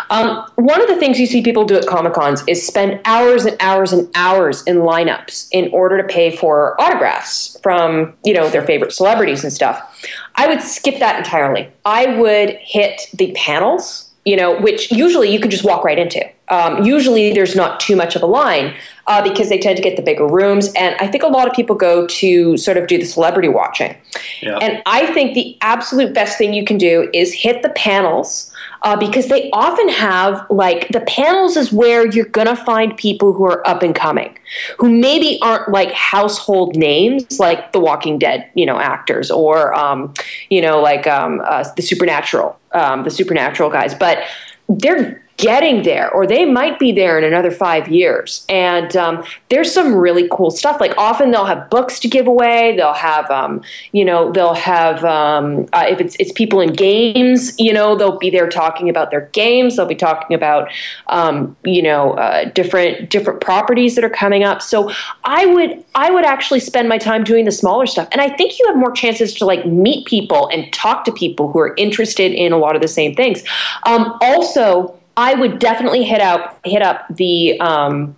Um, 0.10 0.46
one 0.56 0.82
of 0.82 0.88
the 0.88 0.98
things 0.98 1.20
you 1.20 1.28
see 1.28 1.42
people 1.42 1.66
do 1.66 1.76
at 1.76 1.86
Comic 1.88 2.14
Cons 2.14 2.44
is 2.48 2.66
spend 2.66 3.00
hours 3.06 3.46
and 3.46 3.56
hours 3.60 3.94
and 3.94 4.10
hours 4.16 4.64
in 4.64 4.78
lineups 4.78 5.48
in 5.52 5.72
order 5.72 5.98
to 6.02 6.08
pay 6.08 6.36
for 6.36 6.80
autographs 6.82 7.58
from 7.62 8.14
you 8.24 8.34
know 8.34 8.50
their 8.50 8.66
favorite 8.66 8.92
celebrities 8.92 9.44
and 9.44 9.54
stuff. 9.54 10.06
I 10.36 10.48
would 10.48 10.62
skip 10.62 11.00
that 11.00 11.18
entirely. 11.18 11.72
I 11.86 12.18
would 12.18 12.52
hit 12.62 13.08
the 13.14 13.34
panels 13.34 14.10
you 14.26 14.36
know, 14.36 14.60
which 14.60 14.92
usually 14.92 15.32
you 15.32 15.40
can 15.40 15.50
just 15.50 15.64
walk 15.64 15.84
right 15.84 15.98
into. 15.98 16.24
Um, 16.50 16.84
usually 16.84 17.34
there's 17.34 17.56
not 17.56 17.80
too 17.80 17.96
much 17.96 18.16
of 18.16 18.24
a 18.24 18.26
line 18.26 18.76
uh, 19.08 19.22
because 19.22 19.50
they 19.50 19.58
tend 19.58 19.76
to 19.76 19.84
get 19.84 19.96
the 19.96 20.02
bigger 20.02 20.28
rooms. 20.28 20.72
And 20.74 20.96
I 21.00 21.08
think 21.08 21.24
a 21.24 21.28
lot 21.28 21.48
of 21.48 21.54
people 21.54 21.76
go 21.76 22.06
to 22.08 22.58
sort 22.58 22.78
of 22.78 22.88
do 22.88 22.98
the 22.98 23.06
celebrity 23.06 23.48
watching. 23.48 23.96
Yeah. 24.42 24.58
And 24.58 24.82
I 24.86 25.08
think 25.14 25.34
the 25.34 25.58
absolute 25.62 26.14
best 26.14 26.38
thing 26.38 26.54
you 26.54 26.64
can 26.64 26.78
do 26.78 27.10
is 27.14 27.34
hit 27.34 27.64
the 27.64 27.70
panels 27.70 28.52
uh, 28.84 28.96
because 28.96 29.28
they 29.28 29.50
often 29.52 29.90
have 29.90 30.46
like 30.50 30.88
the 30.90 31.02
panels 31.02 31.58
is 31.58 31.72
where 31.72 32.08
you're 32.08 32.26
going 32.26 32.48
to 32.48 32.56
find 32.56 32.96
people 32.98 33.34
who 33.34 33.46
are 33.46 33.68
up 33.68 33.82
and 33.84 33.96
coming, 33.96 34.38
who 34.78 34.90
maybe 34.90 35.40
aren't 35.42 35.70
like 35.70 35.92
household 35.92 36.76
names 36.76 37.40
like 37.40 37.72
the 37.72 37.80
Walking 37.80 38.20
Dead, 38.20 38.50
you 38.54 38.66
know, 38.66 38.80
actors 38.80 39.32
or, 39.32 39.74
um, 39.74 40.14
you 40.50 40.62
know, 40.62 40.82
like 40.82 41.08
um, 41.08 41.42
uh, 41.46 41.68
the 41.76 41.82
Supernatural, 41.82 42.58
um, 42.72 43.04
the 43.04 43.12
Supernatural 43.12 43.70
guys, 43.70 43.94
but 43.94 44.24
they're 44.70 45.22
getting 45.40 45.84
there 45.84 46.12
or 46.12 46.28
they 46.28 46.44
might 46.44 46.78
be 46.80 46.92
there 46.92 47.18
in 47.18 47.24
another 47.24 47.50
five 47.50 47.88
years. 47.88 48.46
And 48.50 48.96
um, 48.98 49.24
there's 49.48 49.74
some 49.74 49.96
really 49.96 50.28
cool 50.30 50.52
stuff. 50.52 50.82
Like 50.82 50.94
often 50.98 51.32
they'll 51.32 51.46
have 51.46 51.70
books 51.70 51.98
to 52.02 52.10
give 52.10 52.28
away. 52.28 52.76
They'll 52.76 52.94
have 52.94 53.32
um, 53.32 53.62
you 53.94 54.04
know 54.04 54.32
they'll 54.32 54.54
have 54.54 55.04
um, 55.06 55.68
uh, 55.72 55.86
if 55.88 56.02
it's, 56.02 56.16
it's 56.20 56.32
people 56.34 56.60
in 56.60 56.74
games 56.74 57.58
you 57.58 57.74
know 57.74 57.96
they'll 57.96 58.18
be 58.18 58.30
there 58.30 58.50
talking 58.50 58.90
about 58.90 59.12
their 59.12 59.28
games. 59.32 59.78
They'll 59.78 59.86
be 59.86 59.96
talking 59.96 60.36
about 60.36 60.70
um, 61.08 61.56
you 61.64 61.82
know 61.82 62.14
uh, 62.14 62.46
different 62.52 63.10
different 63.10 63.40
properties 63.40 63.96
that 63.96 64.04
are 64.04 64.10
coming 64.10 64.44
up. 64.44 64.62
So 64.62 64.92
i 65.24 65.46
would 65.46 65.84
i 65.96 66.12
would 66.12 66.26
actually 66.26 66.60
spend 66.60 66.90
my 66.90 66.98
time 66.98 67.24
doing 67.24 67.46
the 67.46 67.52
smaller 67.52 67.86
stuff. 67.86 68.10
And 68.12 68.22
i 68.22 68.30
think 68.30 68.60
you 68.60 68.66
have 68.68 68.76
more 68.76 68.92
chances 68.92 69.34
to 69.36 69.46
like 69.46 69.66
meet 69.66 70.06
people 70.06 70.50
and 70.50 70.72
talk 70.74 71.06
to 71.06 71.12
people 71.12 71.52
who 71.52 71.60
are 71.60 71.74
interested 71.78 72.34
in 72.34 72.52
a 72.52 72.58
lot 72.58 72.76
of 72.76 72.82
the 72.82 72.88
same 72.88 73.16
things. 73.16 73.44
Um, 73.86 74.18
also 74.22 74.99
I 75.20 75.34
would 75.34 75.60
definitely 75.60 76.06
hit 76.06 76.22
out 76.22 76.58
hit 76.64 76.82
up 76.82 77.06
the 77.14 77.60
um, 77.60 78.16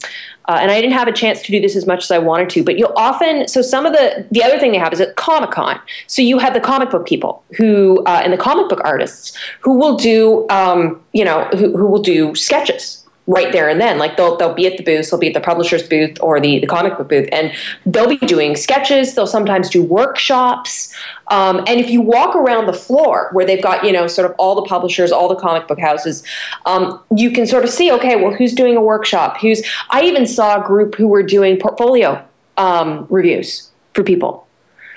uh, 0.48 0.60
and 0.62 0.70
I 0.70 0.80
didn't 0.80 0.94
have 0.94 1.08
a 1.08 1.12
chance 1.12 1.42
to 1.42 1.52
do 1.52 1.60
this 1.60 1.76
as 1.76 1.88
much 1.88 2.04
as 2.04 2.12
I 2.12 2.20
wanted 2.20 2.50
to, 2.52 2.64
but 2.64 2.78
you'll 2.78 2.94
often 2.96 3.48
so 3.48 3.64
some 3.64 3.88
of 3.88 3.94
the 3.94 4.28
the 4.30 4.44
other 4.44 4.60
thing 4.60 4.72
they 4.72 4.78
have 4.78 4.94
is 4.94 5.02
at 5.02 5.16
Comic 5.16 5.50
Con. 5.50 5.80
So 6.06 6.22
you 6.22 6.38
have 6.38 6.54
the 6.54 6.60
comic 6.60 6.92
book 6.92 7.08
people 7.08 7.44
who 7.58 8.04
uh, 8.06 8.22
and 8.24 8.32
the 8.32 8.38
comic 8.38 8.70
book 8.70 8.82
artists 8.84 9.36
who 9.62 9.80
will 9.80 9.96
do 9.96 10.48
um, 10.50 11.02
you 11.12 11.26
know 11.26 11.46
who, 11.58 11.76
who 11.76 11.88
will 11.88 12.04
do 12.04 12.36
sketches 12.36 13.01
right 13.32 13.52
there 13.54 13.70
and 13.70 13.80
then. 13.80 13.98
Like 13.98 14.18
they'll 14.18 14.36
they'll 14.38 14.54
be 14.54 14.68
at 14.68 14.78
the 14.78 14.84
booth, 14.84 15.10
they'll 15.10 15.20
be 15.20 15.28
at 15.28 15.34
the 15.34 15.40
publisher's 15.40 15.88
booth 15.88 16.18
or 16.22 16.40
the, 16.40 16.60
the 16.60 16.68
comic 16.68 16.98
book 16.98 17.10
booth, 17.10 17.30
and 17.32 17.54
they'll 17.86 18.10
be 18.10 18.18
doing 18.18 18.56
sketches. 18.56 19.16
They'll 19.16 19.26
sometimes 19.26 19.70
do 19.70 19.82
workshops. 19.82 20.94
Um, 21.28 21.60
and 21.60 21.80
if 21.80 21.90
you 21.90 22.02
walk 22.02 22.36
around 22.36 22.66
the 22.66 22.74
floor 22.74 23.30
where 23.32 23.46
they've 23.46 23.64
got 23.64 23.86
you 23.86 23.94
know 23.94 24.08
sort 24.08 24.30
of 24.30 24.36
all 24.38 24.56
the 24.56 24.64
publishers, 24.64 25.12
all 25.12 25.30
the 25.30 25.36
comic 25.36 25.68
book 25.68 25.80
houses, 25.80 26.24
um, 26.66 27.02
you 27.16 27.32
can 27.32 27.48
sort 27.48 27.64
of 27.64 27.70
see 27.70 27.92
okay, 27.92 28.18
well 28.18 28.34
who's 28.34 28.54
doing 28.54 28.76
a 28.76 28.82
workshop? 28.82 29.40
Who's 29.40 29.64
I 29.90 30.04
even 30.04 30.28
saw 30.28 30.62
a 30.62 30.68
group 30.68 30.96
who 30.96 31.08
were 31.08 31.24
doing 31.24 31.58
portfolio 31.58 32.24
um, 32.58 33.08
reviews 33.10 33.70
for 33.94 34.04
people. 34.04 34.48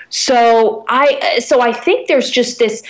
So 0.09 0.85
I 0.87 1.39
so 1.39 1.61
I 1.61 1.73
think 1.73 2.07
there's 2.07 2.29
just 2.29 2.59
this. 2.59 2.83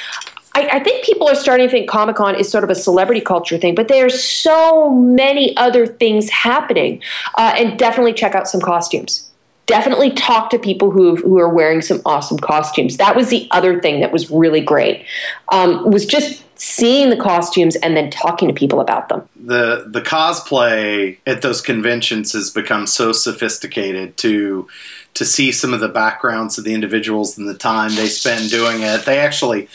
I, 0.55 0.69
I 0.77 0.79
think 0.79 1.05
people 1.05 1.27
are 1.27 1.35
starting 1.35 1.67
to 1.67 1.71
think 1.71 1.89
Comic 1.89 2.15
Con 2.15 2.33
is 2.35 2.49
sort 2.49 2.63
of 2.63 2.69
a 2.69 2.75
celebrity 2.75 3.21
culture 3.21 3.57
thing, 3.57 3.75
but 3.75 3.89
there 3.89 4.05
are 4.05 4.09
so 4.09 4.89
many 4.89 5.55
other 5.57 5.85
things 5.85 6.29
happening. 6.29 7.01
Uh, 7.37 7.53
and 7.57 7.77
definitely 7.77 8.13
check 8.13 8.33
out 8.35 8.47
some 8.47 8.61
costumes. 8.61 9.29
Definitely 9.65 10.11
talk 10.11 10.51
to 10.51 10.59
people 10.59 10.91
who 10.91 11.15
who 11.15 11.39
are 11.39 11.49
wearing 11.49 11.81
some 11.81 11.99
awesome 12.05 12.37
costumes. 12.37 12.97
That 12.97 13.15
was 13.15 13.29
the 13.29 13.47
other 13.51 13.81
thing 13.81 13.99
that 13.99 14.11
was 14.11 14.29
really 14.29 14.61
great. 14.61 15.05
Um, 15.51 15.89
was 15.89 16.05
just 16.05 16.43
seeing 16.57 17.09
the 17.09 17.17
costumes 17.17 17.75
and 17.77 17.97
then 17.97 18.09
talking 18.09 18.47
to 18.47 18.53
people 18.53 18.79
about 18.79 19.09
them. 19.09 19.27
the 19.35 19.85
the 19.87 20.01
cosplay 20.01 21.17
at 21.25 21.41
those 21.41 21.61
conventions 21.61 22.33
has 22.33 22.49
become 22.49 22.87
so 22.87 23.11
sophisticated 23.11 24.15
to 24.17 24.67
to 25.15 25.25
see 25.25 25.51
some 25.51 25.73
of 25.73 25.79
the 25.79 25.89
backgrounds 25.89 26.57
of 26.57 26.63
the 26.63 26.73
individuals 26.73 27.37
and 27.37 27.47
the 27.47 27.57
time 27.57 27.95
they 27.95 28.07
spend 28.07 28.49
doing 28.49 28.81
it. 28.81 29.05
They 29.05 29.19
actually 29.19 29.67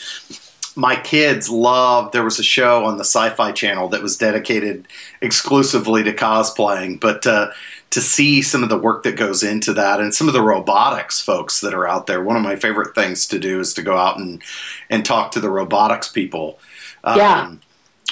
my 0.75 0.95
kids 0.95 1.49
loved 1.49 2.13
there 2.13 2.23
was 2.23 2.39
a 2.39 2.43
show 2.43 2.85
on 2.85 2.97
the 2.97 3.03
sci-fi 3.03 3.51
channel 3.51 3.89
that 3.89 4.01
was 4.01 4.17
dedicated 4.17 4.87
exclusively 5.21 6.03
to 6.03 6.13
cosplaying 6.13 6.99
but 6.99 7.25
uh, 7.27 7.49
to 7.89 7.99
see 7.99 8.41
some 8.41 8.63
of 8.63 8.69
the 8.69 8.77
work 8.77 9.03
that 9.03 9.15
goes 9.15 9.43
into 9.43 9.73
that 9.73 9.99
and 9.99 10.13
some 10.13 10.27
of 10.27 10.33
the 10.33 10.41
robotics 10.41 11.21
folks 11.21 11.61
that 11.61 11.73
are 11.73 11.87
out 11.87 12.07
there 12.07 12.23
one 12.23 12.35
of 12.35 12.43
my 12.43 12.55
favorite 12.55 12.95
things 12.95 13.27
to 13.27 13.39
do 13.39 13.59
is 13.59 13.73
to 13.73 13.81
go 13.81 13.97
out 13.97 14.17
and 14.17 14.41
and 14.89 15.05
talk 15.05 15.31
to 15.31 15.39
the 15.39 15.49
robotics 15.49 16.07
people 16.07 16.59
Yeah. 17.05 17.41
Um, 17.41 17.61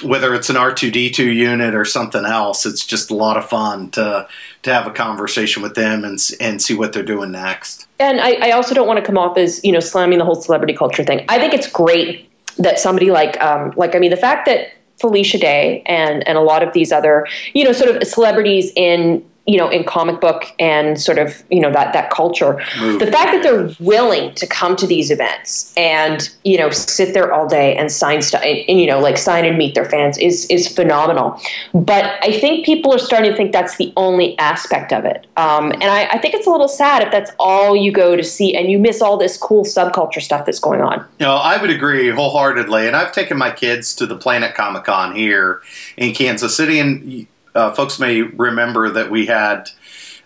whether 0.02 0.34
it's 0.34 0.48
an 0.48 0.56
R2D2 0.56 1.18
unit 1.34 1.74
or 1.74 1.84
something 1.84 2.24
else, 2.24 2.64
it's 2.64 2.86
just 2.86 3.10
a 3.10 3.14
lot 3.14 3.36
of 3.36 3.48
fun 3.48 3.90
to 3.90 4.26
to 4.62 4.72
have 4.72 4.86
a 4.86 4.90
conversation 4.90 5.62
with 5.62 5.74
them 5.74 6.04
and 6.04 6.18
and 6.40 6.62
see 6.62 6.74
what 6.74 6.92
they're 6.92 7.02
doing 7.02 7.32
next. 7.32 7.86
And 7.98 8.20
I, 8.20 8.48
I 8.48 8.50
also 8.52 8.74
don't 8.74 8.86
want 8.86 8.98
to 8.98 9.04
come 9.04 9.18
off 9.18 9.36
as 9.36 9.62
you 9.64 9.72
know 9.72 9.80
slamming 9.80 10.18
the 10.18 10.24
whole 10.24 10.40
celebrity 10.40 10.74
culture 10.74 11.04
thing. 11.04 11.24
I 11.28 11.38
think 11.38 11.54
it's 11.54 11.70
great 11.70 12.29
that 12.58 12.78
somebody 12.78 13.10
like 13.10 13.40
um, 13.40 13.72
like 13.76 13.94
I 13.94 13.98
mean 13.98 14.10
the 14.10 14.16
fact 14.16 14.46
that 14.46 14.72
Felicia 15.00 15.38
Day 15.38 15.82
and 15.86 16.26
and 16.28 16.36
a 16.36 16.42
lot 16.42 16.62
of 16.62 16.72
these 16.72 16.92
other 16.92 17.26
you 17.54 17.64
know 17.64 17.72
sort 17.72 17.94
of 17.94 18.06
celebrities 18.06 18.72
in 18.76 19.24
you 19.50 19.56
know 19.56 19.68
in 19.68 19.82
comic 19.82 20.20
book 20.20 20.52
and 20.60 21.00
sort 21.00 21.18
of 21.18 21.42
you 21.50 21.60
know 21.60 21.72
that 21.72 21.92
that 21.92 22.10
culture. 22.10 22.64
Movie, 22.78 23.04
the 23.04 23.10
fact 23.10 23.32
that 23.32 23.42
they're 23.42 23.74
willing 23.80 24.32
to 24.36 24.46
come 24.46 24.76
to 24.76 24.86
these 24.86 25.10
events 25.10 25.74
and 25.76 26.30
you 26.44 26.56
know 26.56 26.70
sit 26.70 27.14
there 27.14 27.32
all 27.32 27.48
day 27.48 27.74
and 27.74 27.90
sign 27.90 28.22
stuff 28.22 28.42
and, 28.44 28.58
and, 28.68 28.80
you 28.80 28.86
know 28.86 29.00
like 29.00 29.18
sign 29.18 29.44
and 29.44 29.58
meet 29.58 29.74
their 29.74 29.86
fans 29.86 30.16
is 30.18 30.46
is 30.46 30.68
phenomenal. 30.68 31.40
But 31.74 32.04
i 32.22 32.38
think 32.38 32.64
people 32.64 32.92
are 32.94 32.98
starting 32.98 33.30
to 33.32 33.36
think 33.36 33.50
that's 33.50 33.76
the 33.76 33.92
only 33.96 34.38
aspect 34.38 34.92
of 34.92 35.04
it. 35.04 35.26
Um, 35.36 35.72
and 35.72 35.84
I, 35.84 36.06
I 36.12 36.18
think 36.18 36.34
it's 36.34 36.46
a 36.46 36.50
little 36.50 36.68
sad 36.68 37.02
if 37.02 37.10
that's 37.10 37.32
all 37.40 37.74
you 37.74 37.90
go 37.90 38.14
to 38.14 38.22
see 38.22 38.54
and 38.54 38.70
you 38.70 38.78
miss 38.78 39.02
all 39.02 39.16
this 39.16 39.36
cool 39.36 39.64
subculture 39.64 40.22
stuff 40.22 40.46
that's 40.46 40.60
going 40.60 40.80
on. 40.80 41.00
You 41.18 41.26
know, 41.26 41.34
I 41.34 41.60
would 41.60 41.70
agree 41.70 42.08
wholeheartedly, 42.10 42.86
and 42.86 42.94
I've 42.94 43.12
taken 43.12 43.36
my 43.36 43.50
kids 43.50 43.94
to 43.96 44.06
the 44.06 44.16
Planet 44.16 44.54
Comic 44.54 44.84
Con 44.84 45.16
here 45.16 45.60
in 45.96 46.14
Kansas 46.14 46.56
City, 46.56 46.78
and 46.78 47.26
uh, 47.54 47.72
folks 47.72 47.98
may 47.98 48.22
remember 48.22 48.90
that 48.90 49.10
we 49.10 49.26
had 49.26 49.70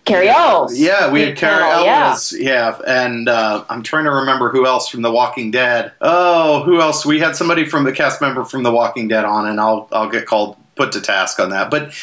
carrie 0.04 0.28
Ells. 0.28 0.78
Yeah, 0.78 1.10
we 1.10 1.22
had 1.22 1.36
Carrie 1.36 1.62
Panel, 1.62 1.84
yeah. 1.84 2.16
Yeah, 2.32 2.78
and 2.86 3.28
uh, 3.28 3.64
I'm 3.68 3.82
trying 3.82 4.04
to 4.04 4.10
remember 4.10 4.50
who 4.50 4.66
else 4.66 4.88
from 4.88 5.02
The 5.02 5.10
Walking 5.10 5.50
Dead. 5.50 5.92
Oh, 6.00 6.62
who 6.64 6.80
else? 6.80 7.06
We 7.06 7.20
had 7.20 7.36
somebody 7.36 7.64
from 7.64 7.84
the 7.84 7.92
cast 7.92 8.20
member 8.20 8.44
from 8.44 8.62
The 8.62 8.72
Walking 8.72 9.08
Dead 9.08 9.24
on, 9.24 9.46
and 9.46 9.60
I'll 9.60 9.88
I'll 9.92 10.10
get 10.10 10.26
called 10.26 10.56
put 10.74 10.92
to 10.92 11.00
task 11.00 11.38
on 11.38 11.50
that. 11.50 11.70
But 11.70 11.94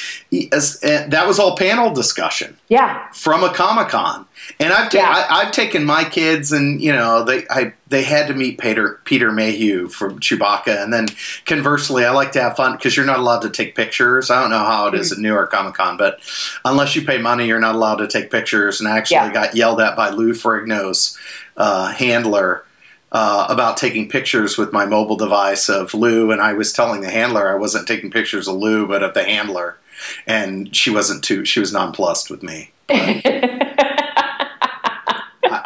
as, 0.52 0.82
uh, 0.84 1.06
that 1.10 1.28
was 1.28 1.40
all 1.40 1.56
panel 1.58 1.94
discussion. 1.94 2.58
Yeah. 2.70 3.10
From 3.12 3.44
a 3.44 3.54
Comic 3.54 3.90
Con, 3.90 4.26
and 4.60 4.74
I've 4.74 4.90
ta- 4.92 4.98
Yeah. 4.98 5.26
I, 5.30 5.44
have 5.44 5.52
taken 5.52 5.86
my 5.86 6.04
kids, 6.04 6.52
and 6.52 6.82
you 6.82 6.92
know 6.92 7.24
they 7.24 7.46
I 7.50 7.74
they 7.88 8.04
had 8.04 8.28
to 8.28 8.34
meet 8.34 8.60
Peter 8.60 9.00
Peter 9.06 9.32
Mayhew 9.32 9.88
from 9.88 10.20
Chewbacca, 10.20 10.82
and 10.84 10.92
then 10.94 11.08
conversely, 11.46 12.06
I 12.06 12.12
like 12.12 12.32
to 12.34 12.42
have 12.42 12.56
fun 12.56 12.76
because 12.76 12.96
you're 12.96 13.06
not 13.06 13.20
allowed 13.20 13.42
to 13.42 13.50
take 13.50 13.76
pictures. 13.76 14.30
I 14.30 14.42
don't 14.42 14.50
know 14.52 14.60
how 14.60 14.88
it 14.88 14.94
is 14.96 15.12
at 15.12 15.18
New 15.18 15.28
York 15.30 15.52
Comic 15.52 15.76
Con, 15.76 15.98
but 15.98 16.20
unless 16.66 16.96
you 16.96 17.04
pay 17.04 17.18
money, 17.18 17.48
you're 17.48 17.60
not 17.60 17.76
allowed 17.76 17.96
to 17.98 18.08
take 18.08 18.32
pictures. 18.32 18.80
And 18.80 18.88
I 18.90 18.98
actually 18.98 19.16
Yeah. 19.18 19.34
got 19.34 19.56
yelled 19.56 19.82
at 19.82 19.96
by 19.96 20.10
Lou 20.10 20.34
Ferrigno's 20.34 21.18
uh, 21.58 21.88
handler 21.92 22.64
uh, 23.12 23.46
about 23.50 23.76
taking 23.76 24.08
pictures 24.08 24.58
with 24.58 24.72
my 24.72 24.86
mobile 24.86 25.18
device 25.18 25.68
of 25.70 25.94
Lou, 25.94 26.32
and 26.32 26.42
I 26.42 26.54
was 26.54 26.72
telling 26.72 27.02
the 27.02 27.10
handler 27.12 27.50
I 27.52 27.56
wasn't 27.56 27.88
taking 27.88 28.10
pictures 28.10 28.48
of 28.48 28.56
Lou, 28.56 28.88
but 28.88 29.04
of 29.04 29.14
the 29.14 29.24
handler, 29.26 29.78
and 30.26 30.74
she 30.74 30.90
wasn't 30.90 31.22
too. 31.24 31.44
She 31.44 31.60
was 31.60 31.74
nonplussed 31.74 32.30
with 32.30 32.42
me. 32.42 32.72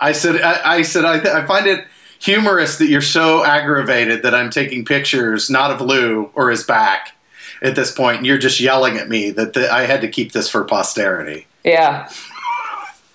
I, 0.06 0.12
said, 0.12 0.42
I, 0.42 0.76
I 0.78 0.82
said, 0.84 1.06
I, 1.06 1.20
th- 1.20 1.34
I 1.34 1.46
find 1.46 1.66
it 1.68 1.86
humorous 2.20 2.78
that 2.78 2.88
you're 2.88 3.02
so 3.02 3.44
aggravated 3.44 4.24
that 4.24 4.34
I'm 4.36 4.50
taking 4.50 4.86
pictures 4.86 5.50
not 5.50 5.72
of 5.72 5.82
Lou 5.82 6.30
or 6.36 6.50
his 6.52 6.64
back 6.64 7.16
at 7.62 7.76
this 7.76 7.92
point, 7.92 8.18
and 8.18 8.26
you're 8.26 8.38
just 8.38 8.60
yelling 8.60 8.98
at 8.98 9.10
me 9.10 9.32
that 9.32 9.54
the, 9.54 9.72
I 9.72 9.84
had 9.84 10.02
to 10.02 10.08
keep 10.08 10.32
this 10.32 10.50
for 10.50 10.64
posterity. 10.64 11.48
yeah. 11.64 12.10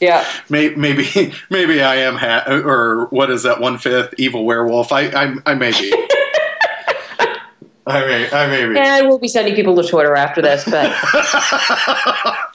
Yeah. 0.01 0.27
Maybe, 0.49 0.77
maybe, 0.77 1.35
maybe 1.51 1.83
I 1.83 1.97
am, 1.97 2.17
ha- 2.17 2.45
or 2.49 3.07
what 3.11 3.31
is 3.31 3.43
that? 3.43 3.61
One 3.61 3.77
fifth 3.77 4.15
evil 4.17 4.47
werewolf. 4.47 4.93
I, 4.93 5.09
I, 5.09 5.35
I 5.45 5.55
may 5.55 5.73
be. 5.73 5.93
I 7.87 8.07
may, 8.07 8.31
I 8.31 8.47
may 8.47 8.65
be. 8.67 8.79
And 8.79 8.89
I 8.89 9.03
will 9.03 9.19
be 9.19 9.29
sending 9.29 9.55
people 9.55 9.77
to 9.77 9.87
Twitter 9.87 10.17
after 10.17 10.41
this, 10.41 10.65
but 10.65 10.91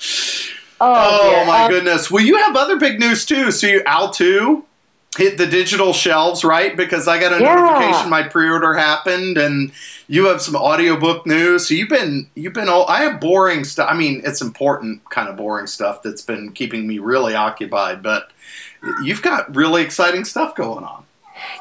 oh, 0.81 1.41
Oh 1.41 1.45
my 1.45 1.63
Um, 1.63 1.69
goodness! 1.69 2.09
Well, 2.11 2.23
you 2.23 2.37
have 2.37 2.55
other 2.55 2.77
big 2.77 2.99
news 2.99 3.25
too. 3.25 3.51
So 3.51 3.67
you 3.67 3.81
Owl 3.85 4.09
two 4.11 4.65
hit 5.17 5.37
the 5.37 5.47
digital 5.47 5.93
shelves, 5.93 6.43
right? 6.43 6.75
Because 6.75 7.07
I 7.07 7.19
got 7.19 7.31
a 7.31 7.39
Yeah. 7.39 7.55
notification 7.55 8.09
my 8.09 8.23
pre-order 8.23 8.73
happened, 8.73 9.37
and 9.37 9.71
you 10.07 10.25
have 10.25 10.41
some 10.41 10.55
audiobook 10.55 11.25
news. 11.25 11.67
So 11.67 11.73
you've 11.73 11.89
been 11.89 12.27
you've 12.35 12.53
been 12.53 12.69
all. 12.69 12.85
I 12.87 13.03
have 13.03 13.19
boring 13.19 13.63
stuff. 13.63 13.87
I 13.89 13.95
mean, 13.95 14.21
it's 14.25 14.41
important 14.41 15.09
kind 15.09 15.29
of 15.29 15.37
boring 15.37 15.67
stuff 15.67 16.03
that's 16.03 16.21
been 16.21 16.51
keeping 16.51 16.85
me 16.87 16.99
really 16.99 17.33
occupied, 17.35 18.03
but 18.03 18.31
you've 19.03 19.21
got 19.21 19.55
really 19.55 19.81
exciting 19.83 20.25
stuff 20.25 20.55
going 20.55 20.83
on. 20.83 21.03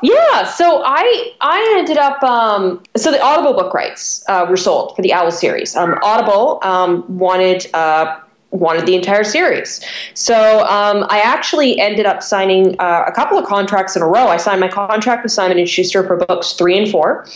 Yeah, 0.03 0.45
so 0.45 0.83
I 0.85 1.33
I 1.41 1.77
ended 1.79 1.97
up 1.99 2.23
um, 2.23 2.83
so 2.97 3.11
the 3.11 3.21
Audible 3.21 3.55
book 3.55 3.75
rights 3.75 4.25
uh, 4.29 4.47
were 4.49 4.57
sold 4.57 4.95
for 4.95 5.03
the 5.03 5.13
Owl 5.13 5.31
series. 5.31 5.75
Um, 5.75 5.99
Audible 6.03 6.61
um, 6.63 7.05
wanted 7.19 7.67
uh, 7.75 8.19
wanted 8.55 8.87
the 8.87 8.95
entire 8.95 9.25
series, 9.25 9.85
so 10.15 10.61
um, 10.67 11.07
I 11.11 11.21
actually 11.21 11.79
ended 11.81 12.07
up 12.07 12.23
signing 12.23 12.77
uh, 12.79 13.05
a 13.07 13.13
couple 13.13 13.37
of 13.39 13.47
contracts 13.47 13.97
in 13.97 14.03
a 14.03 14.07
row. 14.07 14.29
I 14.29 14.37
signed 14.37 14.61
my 14.61 14.69
contract 14.69 15.23
with 15.23 15.33
Simon 15.33 15.59
and 15.59 15.69
Schuster 15.69 16.07
for 16.07 16.17
books 16.17 16.53
three 16.53 16.79
and 16.79 16.91
four, 16.91 17.27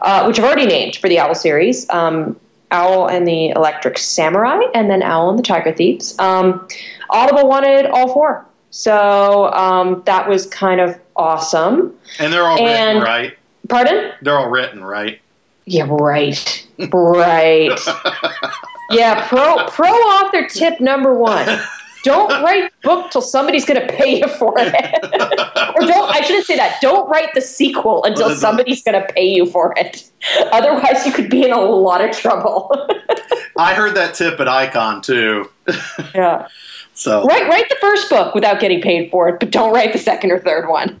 uh, 0.00 0.24
which 0.24 0.38
I've 0.38 0.44
already 0.44 0.66
named 0.66 0.96
for 0.96 1.08
the 1.08 1.18
Owl 1.18 1.34
series. 1.34 1.88
Um, 1.90 2.38
Owl 2.70 3.08
and 3.08 3.26
the 3.26 3.48
Electric 3.50 3.98
Samurai, 3.98 4.60
and 4.74 4.90
then 4.90 5.02
Owl 5.02 5.30
and 5.30 5.38
the 5.38 5.42
Tiger 5.42 5.72
Thieves. 5.72 6.18
Um, 6.18 6.68
Audible 7.10 7.48
wanted 7.48 7.86
all 7.86 8.12
four. 8.12 8.46
So 8.70 9.52
um, 9.52 10.02
that 10.06 10.28
was 10.28 10.46
kind 10.46 10.80
of 10.80 10.98
awesome. 11.16 11.94
And 12.18 12.32
they're 12.32 12.44
all 12.44 12.64
written, 12.64 13.02
right? 13.02 13.36
Pardon? 13.68 14.12
They're 14.22 14.38
all 14.38 14.48
written, 14.48 14.82
right? 14.82 15.20
Yeah, 15.66 15.86
right. 15.88 16.66
Right. 16.92 17.78
yeah, 18.90 19.26
pro 19.28 19.66
pro 19.66 19.88
author 19.88 20.46
tip 20.48 20.80
number 20.80 21.14
one. 21.14 21.60
Don't 22.02 22.42
write 22.42 22.72
the 22.82 22.88
book 22.88 23.10
till 23.10 23.20
somebody's 23.20 23.64
gonna 23.64 23.86
pay 23.86 24.20
you 24.20 24.28
for 24.28 24.54
it. 24.56 24.74
or 25.74 25.86
don't 25.86 26.10
I 26.14 26.22
shouldn't 26.22 26.46
say 26.46 26.56
that. 26.56 26.80
Don't 26.80 27.08
write 27.10 27.34
the 27.34 27.40
sequel 27.40 28.04
until 28.04 28.34
somebody's 28.34 28.82
gonna 28.82 29.06
pay 29.10 29.28
you 29.28 29.46
for 29.46 29.74
it. 29.76 30.10
Otherwise 30.52 31.04
you 31.04 31.12
could 31.12 31.30
be 31.30 31.44
in 31.44 31.52
a 31.52 31.60
lot 31.60 32.02
of 32.02 32.16
trouble. 32.16 32.74
I 33.56 33.74
heard 33.74 33.94
that 33.96 34.14
tip 34.14 34.40
at 34.40 34.48
Icon 34.48 35.02
too. 35.02 35.50
yeah. 36.14 36.48
So 36.94 37.24
Write 37.24 37.48
write 37.48 37.68
the 37.68 37.76
first 37.80 38.08
book 38.08 38.34
without 38.34 38.60
getting 38.60 38.80
paid 38.80 39.10
for 39.10 39.28
it, 39.28 39.40
but 39.40 39.50
don't 39.50 39.72
write 39.74 39.92
the 39.92 39.98
second 39.98 40.32
or 40.32 40.38
third 40.38 40.68
one. 40.68 40.98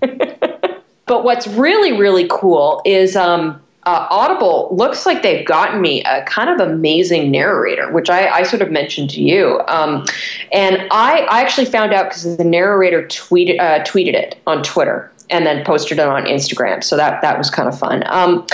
but 1.06 1.24
what's 1.24 1.46
really 1.46 1.92
really 1.92 2.26
cool 2.30 2.82
is 2.84 3.16
um, 3.16 3.60
uh, 3.84 4.06
Audible 4.10 4.68
looks 4.72 5.06
like 5.06 5.22
they've 5.22 5.46
gotten 5.46 5.80
me 5.80 6.02
a 6.04 6.22
kind 6.24 6.50
of 6.50 6.60
amazing 6.60 7.30
narrator, 7.30 7.90
which 7.90 8.10
I, 8.10 8.28
I 8.28 8.42
sort 8.42 8.60
of 8.60 8.70
mentioned 8.70 9.10
to 9.10 9.22
you. 9.22 9.60
Um, 9.68 10.04
and 10.52 10.86
I, 10.90 11.26
I 11.30 11.40
actually 11.40 11.66
found 11.66 11.94
out 11.94 12.08
because 12.08 12.36
the 12.36 12.44
narrator 12.44 13.02
tweeted 13.04 13.58
uh, 13.58 13.82
tweeted 13.84 14.14
it 14.14 14.38
on 14.46 14.62
Twitter 14.62 15.10
and 15.30 15.46
then 15.46 15.64
posted 15.64 15.98
it 15.98 16.06
on 16.06 16.24
Instagram. 16.24 16.84
So 16.84 16.96
that 16.96 17.22
that 17.22 17.38
was 17.38 17.48
kind 17.50 17.68
of 17.68 17.78
fun. 17.78 18.02
Um, 18.06 18.46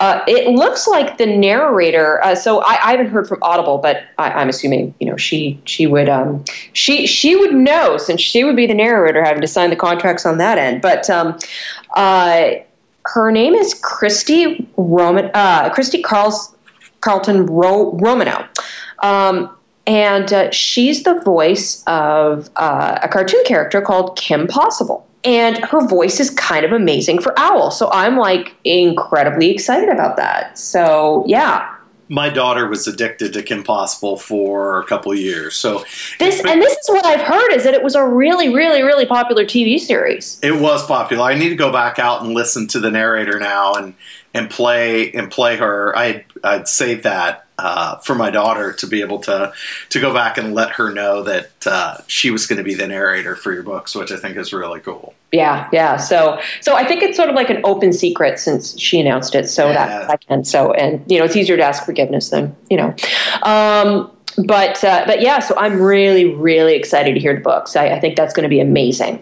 uh, 0.00 0.24
it 0.26 0.48
looks 0.48 0.86
like 0.88 1.18
the 1.18 1.26
narrator. 1.26 2.24
Uh, 2.24 2.34
so 2.34 2.60
I, 2.60 2.78
I 2.82 2.90
haven't 2.92 3.10
heard 3.10 3.28
from 3.28 3.38
Audible, 3.42 3.76
but 3.76 4.04
I, 4.16 4.30
I'm 4.30 4.48
assuming 4.48 4.94
you 4.98 5.06
know 5.06 5.18
she 5.18 5.60
she 5.66 5.86
would 5.86 6.08
um, 6.08 6.42
she 6.72 7.06
she 7.06 7.36
would 7.36 7.54
know 7.54 7.98
since 7.98 8.22
she 8.22 8.42
would 8.44 8.56
be 8.56 8.66
the 8.66 8.74
narrator 8.74 9.22
having 9.22 9.42
to 9.42 9.48
sign 9.48 9.68
the 9.68 9.76
contracts 9.76 10.24
on 10.24 10.38
that 10.38 10.56
end. 10.56 10.80
But 10.80 11.10
um, 11.10 11.38
uh, 11.96 12.52
her 13.06 13.30
name 13.30 13.54
is 13.54 13.74
Christy 13.74 14.68
Roman 14.76 15.30
uh, 15.34 15.70
Christy 15.70 16.02
Carls, 16.02 16.54
Carlton 17.00 17.46
Ro- 17.46 17.92
Romano. 17.94 18.46
Um, 19.00 19.56
and 19.86 20.32
uh, 20.32 20.50
she's 20.50 21.02
the 21.02 21.20
voice 21.20 21.82
of 21.86 22.50
uh, 22.56 22.98
a 23.02 23.08
cartoon 23.08 23.42
character 23.44 23.80
called 23.80 24.16
Kim 24.16 24.46
Possible. 24.46 25.06
And 25.24 25.58
her 25.64 25.86
voice 25.86 26.20
is 26.20 26.30
kind 26.30 26.64
of 26.64 26.72
amazing 26.72 27.20
for 27.20 27.38
Owl. 27.38 27.70
So 27.70 27.90
I'm 27.92 28.16
like 28.16 28.54
incredibly 28.64 29.50
excited 29.50 29.88
about 29.88 30.16
that. 30.16 30.58
So, 30.58 31.24
yeah. 31.26 31.74
My 32.10 32.28
daughter 32.28 32.66
was 32.66 32.88
addicted 32.88 33.32
to 33.32 33.42
Kim 33.42 33.62
Possible 33.62 34.16
for 34.16 34.80
a 34.80 34.84
couple 34.84 35.12
of 35.12 35.18
years. 35.18 35.54
So 35.54 35.84
This 36.18 36.44
and 36.44 36.60
this 36.60 36.76
is 36.76 36.88
what 36.88 37.06
I've 37.06 37.20
heard 37.20 37.52
is 37.52 37.62
that 37.62 37.72
it 37.72 37.84
was 37.84 37.94
a 37.94 38.04
really, 38.04 38.52
really, 38.52 38.82
really 38.82 39.06
popular 39.06 39.44
TV 39.44 39.78
series. 39.78 40.38
it 40.42 40.60
was 40.60 40.84
popular. 40.84 41.22
I 41.22 41.34
need 41.34 41.50
to 41.50 41.54
go 41.54 41.72
back 41.72 42.00
out 42.00 42.22
and 42.22 42.34
listen 42.34 42.66
to 42.68 42.80
the 42.80 42.90
narrator 42.90 43.38
now 43.38 43.74
and 43.74 43.94
and 44.34 44.50
play 44.50 45.12
and 45.12 45.30
play 45.30 45.56
her. 45.56 45.96
I 45.96 46.24
I'd 46.42 46.66
save 46.66 47.04
that 47.04 47.46
uh, 47.62 47.96
for 47.98 48.14
my 48.14 48.30
daughter 48.30 48.72
to 48.72 48.86
be 48.86 49.00
able 49.02 49.18
to 49.20 49.52
to 49.90 50.00
go 50.00 50.12
back 50.14 50.38
and 50.38 50.54
let 50.54 50.70
her 50.70 50.92
know 50.92 51.22
that 51.22 51.50
uh, 51.66 51.98
she 52.06 52.30
was 52.30 52.46
going 52.46 52.56
to 52.56 52.64
be 52.64 52.74
the 52.74 52.86
narrator 52.86 53.36
for 53.36 53.52
your 53.52 53.62
books, 53.62 53.94
which 53.94 54.10
I 54.10 54.16
think 54.16 54.36
is 54.36 54.52
really 54.52 54.80
cool. 54.80 55.14
Yeah, 55.32 55.68
yeah. 55.72 55.96
So, 55.96 56.40
so 56.60 56.74
I 56.74 56.84
think 56.84 57.02
it's 57.02 57.16
sort 57.16 57.28
of 57.28 57.36
like 57.36 57.50
an 57.50 57.60
open 57.62 57.92
secret 57.92 58.38
since 58.40 58.78
she 58.80 58.98
announced 58.98 59.34
it, 59.34 59.48
so 59.48 59.68
Yeah. 59.68 59.86
that 59.86 60.10
I 60.10 60.16
can. 60.16 60.44
So, 60.44 60.72
and 60.72 61.04
you 61.10 61.18
know, 61.18 61.24
it's 61.24 61.36
easier 61.36 61.56
to 61.56 61.62
ask 61.62 61.84
forgiveness 61.84 62.30
than 62.30 62.56
you 62.68 62.76
know. 62.76 62.94
Um, 63.42 64.10
but 64.46 64.82
uh, 64.82 65.04
but 65.06 65.20
yeah, 65.20 65.38
so 65.40 65.54
I'm 65.56 65.80
really 65.80 66.34
really 66.34 66.74
excited 66.74 67.14
to 67.14 67.20
hear 67.20 67.34
the 67.34 67.40
books. 67.40 67.76
I, 67.76 67.90
I 67.90 68.00
think 68.00 68.16
that's 68.16 68.32
going 68.32 68.44
to 68.44 68.48
be 68.48 68.60
amazing. 68.60 69.20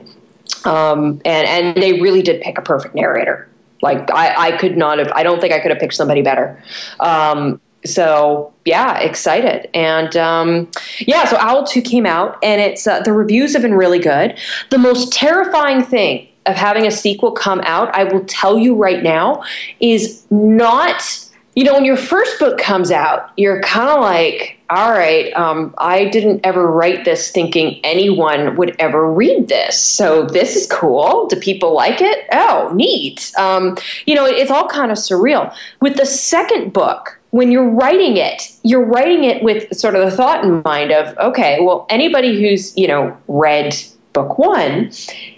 Um, 0.64 1.20
and 1.24 1.46
and 1.46 1.82
they 1.82 2.00
really 2.00 2.22
did 2.22 2.40
pick 2.40 2.58
a 2.58 2.62
perfect 2.62 2.94
narrator. 2.94 3.48
Like 3.82 4.10
I, 4.12 4.48
I 4.48 4.56
could 4.56 4.76
not 4.76 4.98
have. 4.98 5.12
I 5.12 5.22
don't 5.22 5.40
think 5.40 5.52
I 5.52 5.60
could 5.60 5.70
have 5.70 5.80
picked 5.80 5.94
somebody 5.94 6.22
better. 6.22 6.62
Um, 7.00 7.60
so 7.84 8.52
yeah, 8.64 8.98
excited 8.98 9.68
and 9.74 10.16
um, 10.16 10.70
yeah. 11.00 11.24
So 11.26 11.36
Owl 11.38 11.66
Two 11.66 11.82
came 11.82 12.06
out, 12.06 12.38
and 12.42 12.60
it's 12.60 12.86
uh, 12.86 13.00
the 13.00 13.12
reviews 13.12 13.52
have 13.52 13.62
been 13.62 13.74
really 13.74 13.98
good. 13.98 14.38
The 14.70 14.78
most 14.78 15.12
terrifying 15.12 15.82
thing 15.84 16.28
of 16.46 16.56
having 16.56 16.86
a 16.86 16.90
sequel 16.90 17.32
come 17.32 17.60
out, 17.64 17.94
I 17.94 18.04
will 18.04 18.24
tell 18.24 18.58
you 18.58 18.74
right 18.74 19.02
now, 19.02 19.44
is 19.80 20.24
not. 20.30 21.24
You 21.54 21.64
know, 21.64 21.74
when 21.74 21.84
your 21.84 21.96
first 21.96 22.38
book 22.38 22.56
comes 22.56 22.92
out, 22.92 23.32
you're 23.36 23.60
kind 23.62 23.90
of 23.90 24.00
like, 24.00 24.60
all 24.70 24.92
right, 24.92 25.32
um, 25.32 25.74
I 25.78 26.04
didn't 26.04 26.42
ever 26.44 26.70
write 26.70 27.04
this 27.04 27.32
thinking 27.32 27.80
anyone 27.82 28.54
would 28.54 28.76
ever 28.78 29.12
read 29.12 29.48
this. 29.48 29.76
So 29.82 30.24
this 30.24 30.54
is 30.54 30.68
cool. 30.68 31.26
Do 31.26 31.34
people 31.34 31.74
like 31.74 32.00
it? 32.00 32.26
Oh, 32.30 32.70
neat. 32.74 33.32
Um, 33.36 33.76
you 34.06 34.14
know, 34.14 34.24
it's 34.24 34.52
all 34.52 34.68
kind 34.68 34.92
of 34.92 34.98
surreal. 34.98 35.52
With 35.80 35.96
the 35.96 36.06
second 36.06 36.72
book, 36.72 37.17
when 37.30 37.52
you're 37.52 37.68
writing 37.68 38.16
it, 38.16 38.52
you're 38.62 38.84
writing 38.84 39.24
it 39.24 39.42
with 39.42 39.76
sort 39.76 39.94
of 39.94 40.10
the 40.10 40.16
thought 40.16 40.44
in 40.44 40.62
mind 40.64 40.90
of, 40.92 41.16
okay, 41.18 41.58
well, 41.60 41.86
anybody 41.90 42.40
who's, 42.40 42.76
you 42.76 42.88
know, 42.88 43.16
read 43.28 43.76
book 44.12 44.38
one 44.38 44.90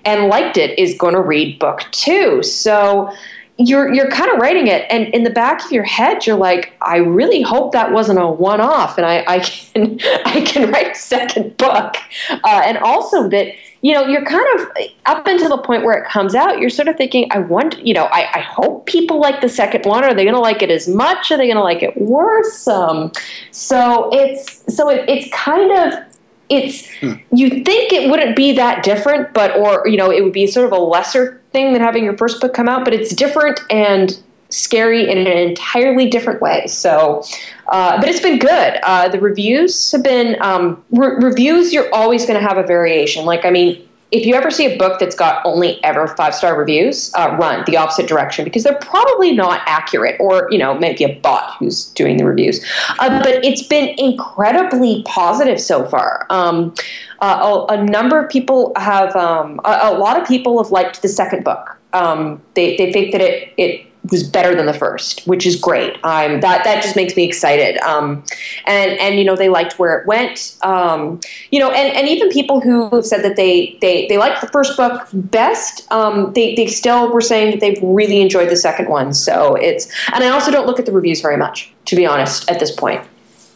and 0.05 0.29
liked 0.29 0.57
it 0.57 0.79
is 0.79 0.95
going 0.95 1.15
to 1.15 1.21
read 1.21 1.59
book 1.59 1.85
two. 1.91 2.43
So 2.43 3.13
you're 3.61 3.93
you're 3.93 4.11
kind 4.11 4.31
of 4.31 4.39
writing 4.39 4.69
it 4.69 4.87
and 4.91 5.09
in 5.09 5.23
the 5.23 5.31
back 5.31 5.63
of 5.63 5.71
your 5.71 5.85
head 5.85 6.27
you're 6.27 6.37
like 6.37 6.73
i 6.81 6.97
really 6.97 7.43
hope 7.43 7.73
that 7.73 7.93
wasn't 7.93 8.19
a 8.19 8.27
one-off 8.27 8.97
and 8.97 9.07
i, 9.07 9.23
I 9.27 9.41
can 9.41 9.99
i 10.25 10.41
can 10.41 10.71
write 10.71 10.93
a 10.93 10.99
second 10.99 11.59
book 11.59 11.97
uh, 12.31 12.63
and 12.65 12.79
also 12.79 13.29
that 13.29 13.53
you 13.83 13.95
know, 13.95 14.07
you're 14.07 14.25
kind 14.25 14.47
of 14.57 14.69
up 15.07 15.27
until 15.27 15.49
the 15.49 15.63
point 15.63 15.85
where 15.85 15.97
it 15.97 16.09
comes 16.09 16.35
out, 16.35 16.59
you're 16.59 16.71
sort 16.71 16.89
of 16.89 16.97
thinking, 16.97 17.27
I 17.31 17.39
want, 17.39 17.85
you 17.85 17.95
know, 17.95 18.05
I, 18.07 18.29
I 18.35 18.41
hope 18.41 18.87
people 18.87 19.21
like 19.21 19.41
the 19.41 19.49
second 19.49 19.87
one. 19.87 20.05
Are 20.05 20.13
they 20.13 20.25
going 20.25 20.35
to 20.35 20.41
like 20.41 20.63
it 20.63 20.71
as 20.71 20.87
much? 20.87 21.31
Are 21.31 21.39
they 21.39 21.47
going 21.47 21.57
to 21.57 21.63
like 21.63 21.83
it 21.83 21.97
worse? 21.97 22.69
Um, 22.69 23.11
so 23.51 24.11
it's, 24.13 24.75
so 24.75 24.91
it, 24.91 25.09
it's 25.09 25.33
kind 25.33 25.73
of, 25.73 25.99
it's, 26.51 26.91
hmm. 26.97 27.15
you 27.33 27.49
think 27.49 27.93
it 27.93 28.11
wouldn't 28.11 28.37
be 28.37 28.53
that 28.53 28.83
different, 28.83 29.33
but, 29.33 29.57
or, 29.57 29.87
you 29.89 29.97
know, 29.97 30.11
it 30.11 30.23
would 30.25 30.33
be 30.33 30.47
sort 30.47 30.67
of 30.67 30.73
a 30.73 30.83
lesser 30.83 31.41
thing 31.53 31.73
than 31.73 31.81
having 31.81 32.05
your 32.05 32.17
first 32.19 32.41
book 32.41 32.53
come 32.53 32.69
out, 32.69 32.85
but 32.85 32.93
it's 32.93 33.15
different 33.15 33.61
and 33.71 34.21
scary 34.51 35.11
in 35.11 35.19
an 35.19 35.27
entirely 35.27 36.09
different 36.09 36.41
way. 36.41 36.67
So, 36.67 37.25
uh, 37.69 38.01
but 38.01 38.09
it's 38.09 38.21
been 38.21 38.39
good. 38.39 38.79
Uh, 38.83 39.09
the 39.09 39.21
reviews 39.21 39.93
have 39.93 40.03
been 40.03 40.37
um, 40.41 40.83
re- 40.91 41.17
reviews. 41.19 41.73
You're 41.73 41.93
always 41.95 42.27
going 42.27 42.41
to 42.41 42.47
have 42.47 42.59
a 42.59 42.67
variation. 42.67 43.25
Like, 43.25 43.45
I 43.45 43.51
mean, 43.51 43.87
if 44.13 44.27
you 44.27 44.35
ever 44.35 44.51
see 44.51 44.67
a 44.67 44.77
book 44.77 44.99
that's 44.99 45.15
got 45.15 45.45
only 45.47 45.83
ever 45.85 46.09
five 46.09 46.35
star 46.35 46.59
reviews, 46.59 47.13
uh, 47.15 47.37
run 47.39 47.65
the 47.67 47.77
opposite 47.77 48.09
direction 48.09 48.45
because 48.45 48.65
they're 48.65 48.79
probably 48.79 49.33
not 49.33 49.63
accurate, 49.67 50.17
or 50.21 50.49
you 50.51 50.59
know, 50.59 50.77
maybe 50.77 51.05
a 51.05 51.15
bot 51.21 51.57
who's 51.59 51.87
doing 51.91 52.17
the 52.17 52.25
reviews. 52.25 52.65
Uh, 52.99 53.23
but 53.23 53.45
it's 53.45 53.63
been 53.63 53.95
incredibly 53.99 55.03
positive 55.05 55.61
so 55.61 55.87
far. 55.87 56.27
Um, 56.31 56.75
uh, 57.21 57.67
a, 57.71 57.75
a, 57.75 57.85
number 57.85 58.19
of 58.19 58.31
people 58.31 58.73
have, 58.77 59.15
um, 59.15 59.61
a, 59.65 59.79
a, 59.83 59.99
lot 59.99 60.21
of 60.21 60.27
people 60.27 60.63
have 60.63 60.73
liked 60.73 61.03
the 61.03 61.09
second 61.09 61.45
book. 61.45 61.77
Um, 61.93 62.41
they 62.55 62.77
they 62.77 62.93
think 62.93 63.13
that 63.13 63.21
it 63.21 63.53
it 63.57 63.90
was 64.11 64.23
better 64.23 64.55
than 64.55 64.67
the 64.67 64.73
first, 64.73 65.27
which 65.27 65.47
is 65.47 65.57
great. 65.57 65.95
Um, 66.05 66.41
that 66.41 66.65
that 66.65 66.83
just 66.83 66.97
makes 66.97 67.15
me 67.17 67.25
excited. 67.25 67.77
Um, 67.79 68.25
and 68.67 68.93
and 68.99 69.19
you 69.19 69.25
know 69.25 69.37
they 69.37 69.49
liked 69.49 69.79
where 69.79 69.99
it 69.99 70.07
went. 70.07 70.57
Um, 70.63 71.21
you 71.51 71.59
know, 71.59 71.71
and, 71.71 71.97
and 71.97 72.09
even 72.09 72.31
people 72.31 72.61
who 72.61 72.89
have 72.91 73.07
said 73.07 73.23
that 73.23 73.37
they 73.37 73.79
they 73.81 74.07
they 74.09 74.17
liked 74.17 74.41
the 74.41 74.49
first 74.49 74.77
book 74.77 75.07
best, 75.13 75.91
um, 75.93 76.33
they 76.33 76.55
they 76.55 76.67
still 76.67 77.13
were 77.13 77.21
saying 77.21 77.51
that 77.51 77.61
they've 77.61 77.83
really 77.83 78.21
enjoyed 78.21 78.49
the 78.49 78.57
second 78.57 78.89
one. 78.89 79.13
So 79.13 79.55
it's 79.57 79.87
and 80.13 80.25
I 80.25 80.29
also 80.29 80.51
don't 80.51 80.67
look 80.67 80.79
at 80.79 80.87
the 80.87 80.93
reviews 80.93 81.21
very 81.21 81.37
much, 81.37 81.73
to 81.87 81.97
be 81.97 82.07
honest, 82.07 82.51
at 82.51 82.59
this 82.59 82.71
point, 82.71 83.03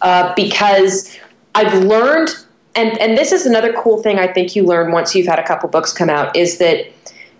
uh, 0.03 0.35
because 0.35 1.17
I've 1.55 1.83
learned. 1.85 2.31
And, 2.77 3.01
and 3.01 3.17
this 3.17 3.31
is 3.31 3.47
another 3.47 3.73
cool 3.73 4.03
thing 4.03 4.19
I 4.19 4.27
think 4.27 4.57
you 4.57 4.65
learn 4.65 4.91
once 4.91 5.15
you've 5.15 5.29
had 5.29 5.39
a 5.39 5.47
couple 5.47 5.69
books 5.69 5.93
come 5.93 6.11
out 6.11 6.35
is 6.35 6.59
that 6.59 6.91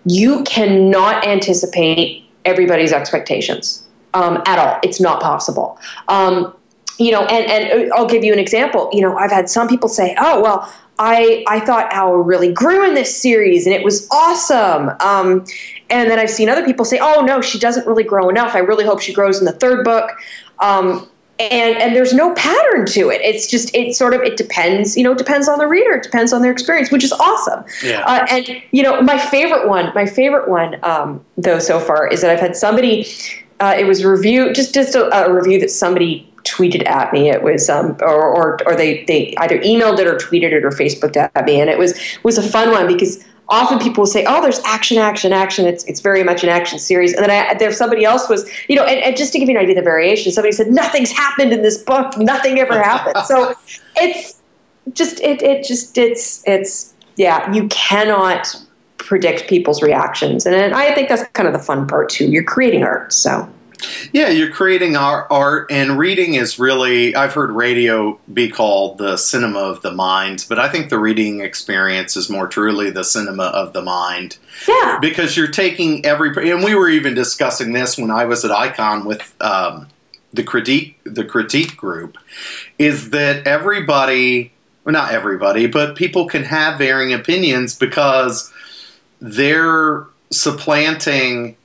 you 0.05 0.43
cannot 0.43 1.27
anticipate 1.27 2.24
everybody's 2.45 2.93
expectations 2.93 3.85
um, 4.13 4.41
at 4.45 4.59
all. 4.59 4.79
It's 4.83 5.01
not 5.01 5.21
possible. 5.21 5.77
Um, 6.07 6.53
you 6.97 7.11
know, 7.11 7.25
and, 7.25 7.51
and 7.51 7.91
I'll 7.93 8.07
give 8.07 8.23
you 8.23 8.31
an 8.31 8.39
example. 8.39 8.89
You 8.93 9.01
know, 9.01 9.17
I've 9.17 9.31
had 9.31 9.49
some 9.49 9.67
people 9.67 9.89
say, 9.89 10.15
oh, 10.17 10.41
well, 10.41 10.73
I, 10.97 11.43
I 11.47 11.59
thought 11.59 11.91
Owl 11.91 12.17
really 12.17 12.53
grew 12.53 12.87
in 12.87 12.93
this 12.93 13.21
series 13.21 13.65
and 13.65 13.75
it 13.75 13.83
was 13.83 14.07
awesome. 14.11 14.91
Um, 15.01 15.45
and 15.89 16.09
then 16.09 16.19
I've 16.19 16.29
seen 16.29 16.47
other 16.47 16.63
people 16.63 16.85
say, 16.85 16.99
oh, 17.01 17.21
no, 17.21 17.41
she 17.41 17.59
doesn't 17.59 17.85
really 17.85 18.03
grow 18.03 18.29
enough. 18.29 18.55
I 18.55 18.59
really 18.59 18.85
hope 18.85 19.01
she 19.01 19.13
grows 19.13 19.39
in 19.39 19.45
the 19.45 19.51
third 19.51 19.83
book. 19.83 20.11
Um, 20.59 21.09
and 21.39 21.77
and 21.77 21.95
there's 21.95 22.13
no 22.13 22.33
pattern 22.35 22.85
to 22.87 23.09
it. 23.09 23.21
It's 23.21 23.47
just 23.47 23.73
it 23.75 23.95
sort 23.95 24.13
of 24.13 24.21
it 24.21 24.37
depends 24.37 24.95
you 24.95 25.03
know 25.03 25.11
it 25.11 25.17
depends 25.17 25.47
on 25.47 25.59
the 25.59 25.67
reader. 25.67 25.93
It 25.93 26.03
depends 26.03 26.33
on 26.33 26.41
their 26.41 26.51
experience 26.51 26.91
which 26.91 27.03
is 27.03 27.11
awesome. 27.13 27.63
Yeah. 27.83 28.03
Uh, 28.05 28.25
and 28.29 28.61
you 28.71 28.83
know 28.83 29.01
my 29.01 29.17
favorite 29.17 29.67
one 29.67 29.91
my 29.93 30.05
favorite 30.05 30.49
one 30.49 30.77
um, 30.83 31.23
though 31.37 31.59
so 31.59 31.79
far 31.79 32.07
is 32.07 32.21
that 32.21 32.29
i've 32.29 32.39
had 32.39 32.55
somebody 32.55 33.05
uh, 33.59 33.73
it 33.77 33.85
was 33.85 34.01
a 34.01 34.09
review 34.09 34.53
just 34.53 34.73
just 34.73 34.95
a, 34.95 35.13
a, 35.15 35.33
review 35.33 35.59
that 35.59 35.71
somebody 35.71 36.29
tweeted 36.45 36.87
at 36.87 37.11
me. 37.11 37.29
It 37.29 37.43
was 37.43 37.69
um, 37.69 37.97
or, 38.01 38.23
or 38.23 38.59
or 38.65 38.75
they 38.75 39.03
they 39.05 39.35
either 39.37 39.59
emailed 39.59 39.99
it 39.99 40.07
or 40.07 40.15
tweeted 40.15 40.53
it 40.53 40.63
or 40.63 40.69
facebooked 40.69 41.17
at 41.17 41.45
me. 41.45 41.59
And 41.59 41.69
it 41.69 41.77
was 41.77 41.99
was 42.23 42.37
a 42.37 42.43
fun 42.43 42.71
one 42.71 42.87
because 42.87 43.23
often 43.49 43.79
people 43.79 44.01
will 44.01 44.07
say, 44.07 44.25
"Oh, 44.27 44.41
there's 44.41 44.59
action, 44.65 44.97
action, 44.97 45.33
action." 45.33 45.65
It's 45.65 45.83
it's 45.85 45.99
very 45.99 46.23
much 46.23 46.43
an 46.43 46.49
action 46.49 46.79
series. 46.79 47.13
And 47.13 47.23
then 47.23 47.31
I, 47.31 47.53
there's 47.55 47.77
somebody 47.77 48.05
else 48.05 48.29
was, 48.29 48.49
you 48.67 48.75
know, 48.75 48.83
and, 48.83 48.99
and, 48.99 49.15
just 49.15 49.33
to 49.33 49.39
give 49.39 49.49
you 49.49 49.55
an 49.55 49.61
idea 49.61 49.73
of 49.77 49.83
the 49.83 49.89
variation, 49.89 50.31
somebody 50.31 50.51
said, 50.51 50.67
"Nothing's 50.67 51.11
happened 51.11 51.53
in 51.53 51.61
this 51.61 51.77
book. 51.77 52.17
Nothing 52.17 52.59
ever 52.59 52.81
happened." 52.81 53.17
so 53.25 53.53
it's 53.95 54.41
just 54.93 55.19
it 55.21 55.41
it 55.41 55.65
just 55.65 55.97
it's 55.97 56.43
it's 56.47 56.93
yeah, 57.17 57.51
you 57.53 57.67
cannot 57.69 58.55
predict 58.97 59.47
people's 59.47 59.81
reactions, 59.81 60.45
and 60.45 60.73
I 60.73 60.93
think 60.93 61.09
that's 61.09 61.23
kind 61.33 61.47
of 61.47 61.53
the 61.53 61.59
fun 61.59 61.87
part 61.87 62.09
too. 62.09 62.25
You're 62.25 62.43
creating 62.43 62.83
art, 62.83 63.13
so. 63.13 63.49
Yeah, 64.11 64.29
you're 64.29 64.51
creating 64.51 64.95
our 64.95 65.31
art, 65.31 65.71
and 65.71 65.97
reading 65.97 66.35
is 66.35 66.57
really, 66.57 67.15
I've 67.15 67.33
heard 67.33 67.51
radio 67.51 68.19
be 68.33 68.49
called 68.49 68.97
the 68.97 69.17
cinema 69.17 69.59
of 69.59 69.81
the 69.81 69.91
mind, 69.91 70.45
but 70.47 70.59
I 70.59 70.69
think 70.69 70.89
the 70.89 70.99
reading 70.99 71.41
experience 71.41 72.15
is 72.15 72.29
more 72.29 72.47
truly 72.47 72.89
the 72.89 73.03
cinema 73.03 73.45
of 73.45 73.73
the 73.73 73.81
mind. 73.81 74.37
Yeah. 74.67 74.99
Because 75.01 75.35
you're 75.35 75.47
taking 75.47 76.05
every, 76.05 76.29
and 76.51 76.63
we 76.63 76.75
were 76.75 76.89
even 76.89 77.13
discussing 77.13 77.73
this 77.73 77.97
when 77.97 78.11
I 78.11 78.25
was 78.25 78.45
at 78.45 78.51
Icon 78.51 79.05
with 79.05 79.33
um, 79.41 79.87
the 80.33 80.43
critique, 80.43 80.99
the 81.03 81.25
critique 81.25 81.75
group, 81.75 82.17
is 82.77 83.09
that 83.11 83.45
everybody, 83.47 84.53
well, 84.83 84.93
not 84.93 85.11
everybody, 85.11 85.67
but 85.67 85.95
people 85.95 86.27
can 86.27 86.43
have 86.43 86.77
varying 86.77 87.13
opinions 87.13 87.75
because 87.75 88.51
they're 89.19 90.05
supplanting 90.31 91.55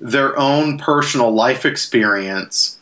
their 0.00 0.38
own 0.38 0.78
personal 0.78 1.30
life 1.30 1.64
experience 1.64 2.78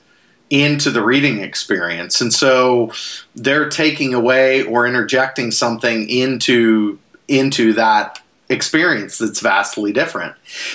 into 0.51 0.91
the 0.91 1.03
reading 1.03 1.41
experience. 1.41 2.21
And 2.21 2.33
so 2.33 2.93
they're 3.35 3.69
taking 3.69 4.15
away 4.15 4.63
or 4.63 4.87
interjecting 4.87 5.51
something 5.51 6.09
into 6.09 6.99
into 7.29 7.73
that 7.73 8.21
experience 8.49 9.19
that's 9.19 9.41
vastly 9.41 9.93
different. 9.93 10.35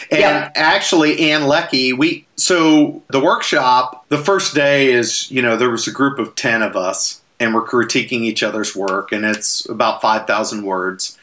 And 0.10 0.20
yeah. 0.20 0.52
actually 0.56 1.32
Ann 1.32 1.48
Leckie, 1.48 1.94
we 1.94 2.26
so 2.36 3.02
the 3.10 3.20
workshop, 3.20 4.06
the 4.10 4.18
first 4.18 4.54
day 4.54 4.92
is, 4.92 5.32
you 5.32 5.42
know, 5.42 5.56
there 5.56 5.70
was 5.70 5.88
a 5.88 5.92
group 5.92 6.20
of 6.20 6.36
10 6.36 6.62
of 6.62 6.76
us 6.76 7.22
and 7.40 7.56
we're 7.56 7.66
critiquing 7.66 8.22
each 8.22 8.44
other's 8.44 8.76
work 8.76 9.12
and 9.12 9.26
it's 9.26 9.68
about 9.70 10.02
5,000 10.02 10.64
words. 10.64 11.18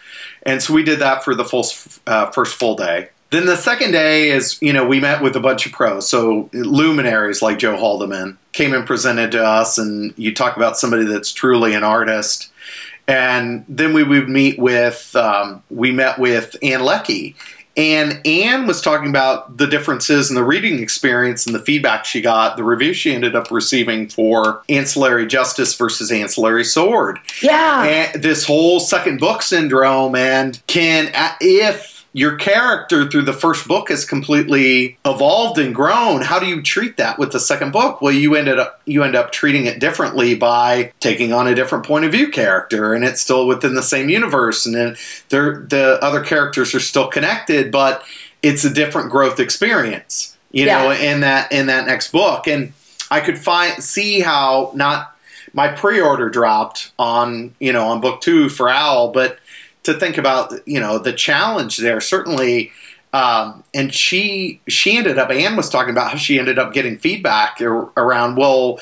And 0.44 0.62
so 0.62 0.72
we 0.72 0.82
did 0.82 1.00
that 1.00 1.22
for 1.22 1.34
the 1.34 1.44
full 1.44 1.66
uh, 2.06 2.30
first 2.30 2.58
full 2.58 2.76
day. 2.76 3.10
Then 3.30 3.44
the 3.44 3.56
second 3.56 3.92
day 3.92 4.30
is, 4.30 4.58
you 4.62 4.72
know, 4.72 4.86
we 4.86 5.00
met 5.00 5.22
with 5.22 5.36
a 5.36 5.40
bunch 5.40 5.66
of 5.66 5.72
pros. 5.72 6.08
So 6.08 6.48
luminaries 6.52 7.42
like 7.42 7.58
Joe 7.58 7.76
Haldeman 7.76 8.38
came 8.52 8.72
and 8.72 8.86
presented 8.86 9.32
to 9.32 9.44
us, 9.44 9.76
and 9.76 10.14
you 10.16 10.34
talk 10.34 10.56
about 10.56 10.78
somebody 10.78 11.04
that's 11.04 11.32
truly 11.32 11.74
an 11.74 11.84
artist. 11.84 12.50
And 13.06 13.64
then 13.68 13.92
we 13.92 14.02
would 14.02 14.28
meet 14.28 14.58
with, 14.58 15.14
um, 15.16 15.62
we 15.70 15.92
met 15.92 16.18
with 16.18 16.56
Ann 16.62 16.84
Leckie. 16.84 17.36
And 17.76 18.26
Ann 18.26 18.66
was 18.66 18.82
talking 18.82 19.08
about 19.08 19.56
the 19.56 19.66
differences 19.66 20.30
in 20.30 20.34
the 20.34 20.42
reading 20.42 20.80
experience 20.80 21.46
and 21.46 21.54
the 21.54 21.60
feedback 21.60 22.04
she 22.04 22.20
got, 22.20 22.56
the 22.56 22.64
review 22.64 22.92
she 22.92 23.14
ended 23.14 23.36
up 23.36 23.52
receiving 23.52 24.08
for 24.08 24.62
Ancillary 24.68 25.26
Justice 25.26 25.76
versus 25.76 26.10
Ancillary 26.10 26.64
Sword. 26.64 27.20
Yeah. 27.40 27.84
And 27.84 28.22
this 28.22 28.44
whole 28.44 28.80
second 28.80 29.20
book 29.20 29.42
syndrome. 29.42 30.16
And 30.16 30.60
can, 30.66 31.12
if 31.40 31.97
your 32.12 32.36
character 32.36 33.08
through 33.08 33.22
the 33.22 33.32
first 33.32 33.68
book 33.68 33.90
is 33.90 34.04
completely 34.04 34.98
evolved 35.04 35.58
and 35.58 35.74
grown. 35.74 36.22
How 36.22 36.38
do 36.38 36.46
you 36.46 36.62
treat 36.62 36.96
that 36.96 37.18
with 37.18 37.32
the 37.32 37.40
second 37.40 37.72
book? 37.72 38.00
Well, 38.00 38.12
you 38.12 38.34
ended 38.34 38.58
up 38.58 38.80
you 38.86 39.02
end 39.02 39.14
up 39.14 39.30
treating 39.30 39.66
it 39.66 39.78
differently 39.78 40.34
by 40.34 40.92
taking 41.00 41.32
on 41.32 41.46
a 41.46 41.54
different 41.54 41.84
point 41.84 42.04
of 42.04 42.12
view 42.12 42.30
character, 42.30 42.94
and 42.94 43.04
it's 43.04 43.20
still 43.20 43.46
within 43.46 43.74
the 43.74 43.82
same 43.82 44.08
universe, 44.08 44.64
and 44.64 44.74
then 44.74 44.96
the 45.28 45.98
other 46.00 46.22
characters 46.22 46.74
are 46.74 46.80
still 46.80 47.08
connected, 47.08 47.70
but 47.70 48.02
it's 48.42 48.64
a 48.64 48.70
different 48.70 49.10
growth 49.10 49.38
experience. 49.38 50.36
You 50.50 50.64
yeah. 50.64 50.82
know, 50.82 50.90
in 50.92 51.20
that 51.20 51.52
in 51.52 51.66
that 51.66 51.86
next 51.86 52.10
book, 52.10 52.46
and 52.46 52.72
I 53.10 53.20
could 53.20 53.38
find 53.38 53.82
see 53.82 54.20
how 54.20 54.72
not 54.74 55.14
my 55.52 55.68
pre-order 55.68 56.30
dropped 56.30 56.92
on 56.98 57.54
you 57.60 57.72
know 57.72 57.88
on 57.88 58.00
book 58.00 58.22
two 58.22 58.48
for 58.48 58.70
Owl, 58.70 59.12
but 59.12 59.38
to 59.82 59.94
think 59.94 60.18
about 60.18 60.52
you 60.66 60.80
know 60.80 60.98
the 60.98 61.12
challenge 61.12 61.78
there 61.78 62.00
certainly 62.00 62.70
um, 63.12 63.64
and 63.72 63.94
she 63.94 64.60
she 64.68 64.98
ended 64.98 65.18
up 65.18 65.30
Ann 65.30 65.56
was 65.56 65.70
talking 65.70 65.90
about 65.90 66.10
how 66.10 66.18
she 66.18 66.38
ended 66.38 66.58
up 66.58 66.74
getting 66.74 66.98
feedback 66.98 67.60
around 67.60 68.36
well 68.36 68.80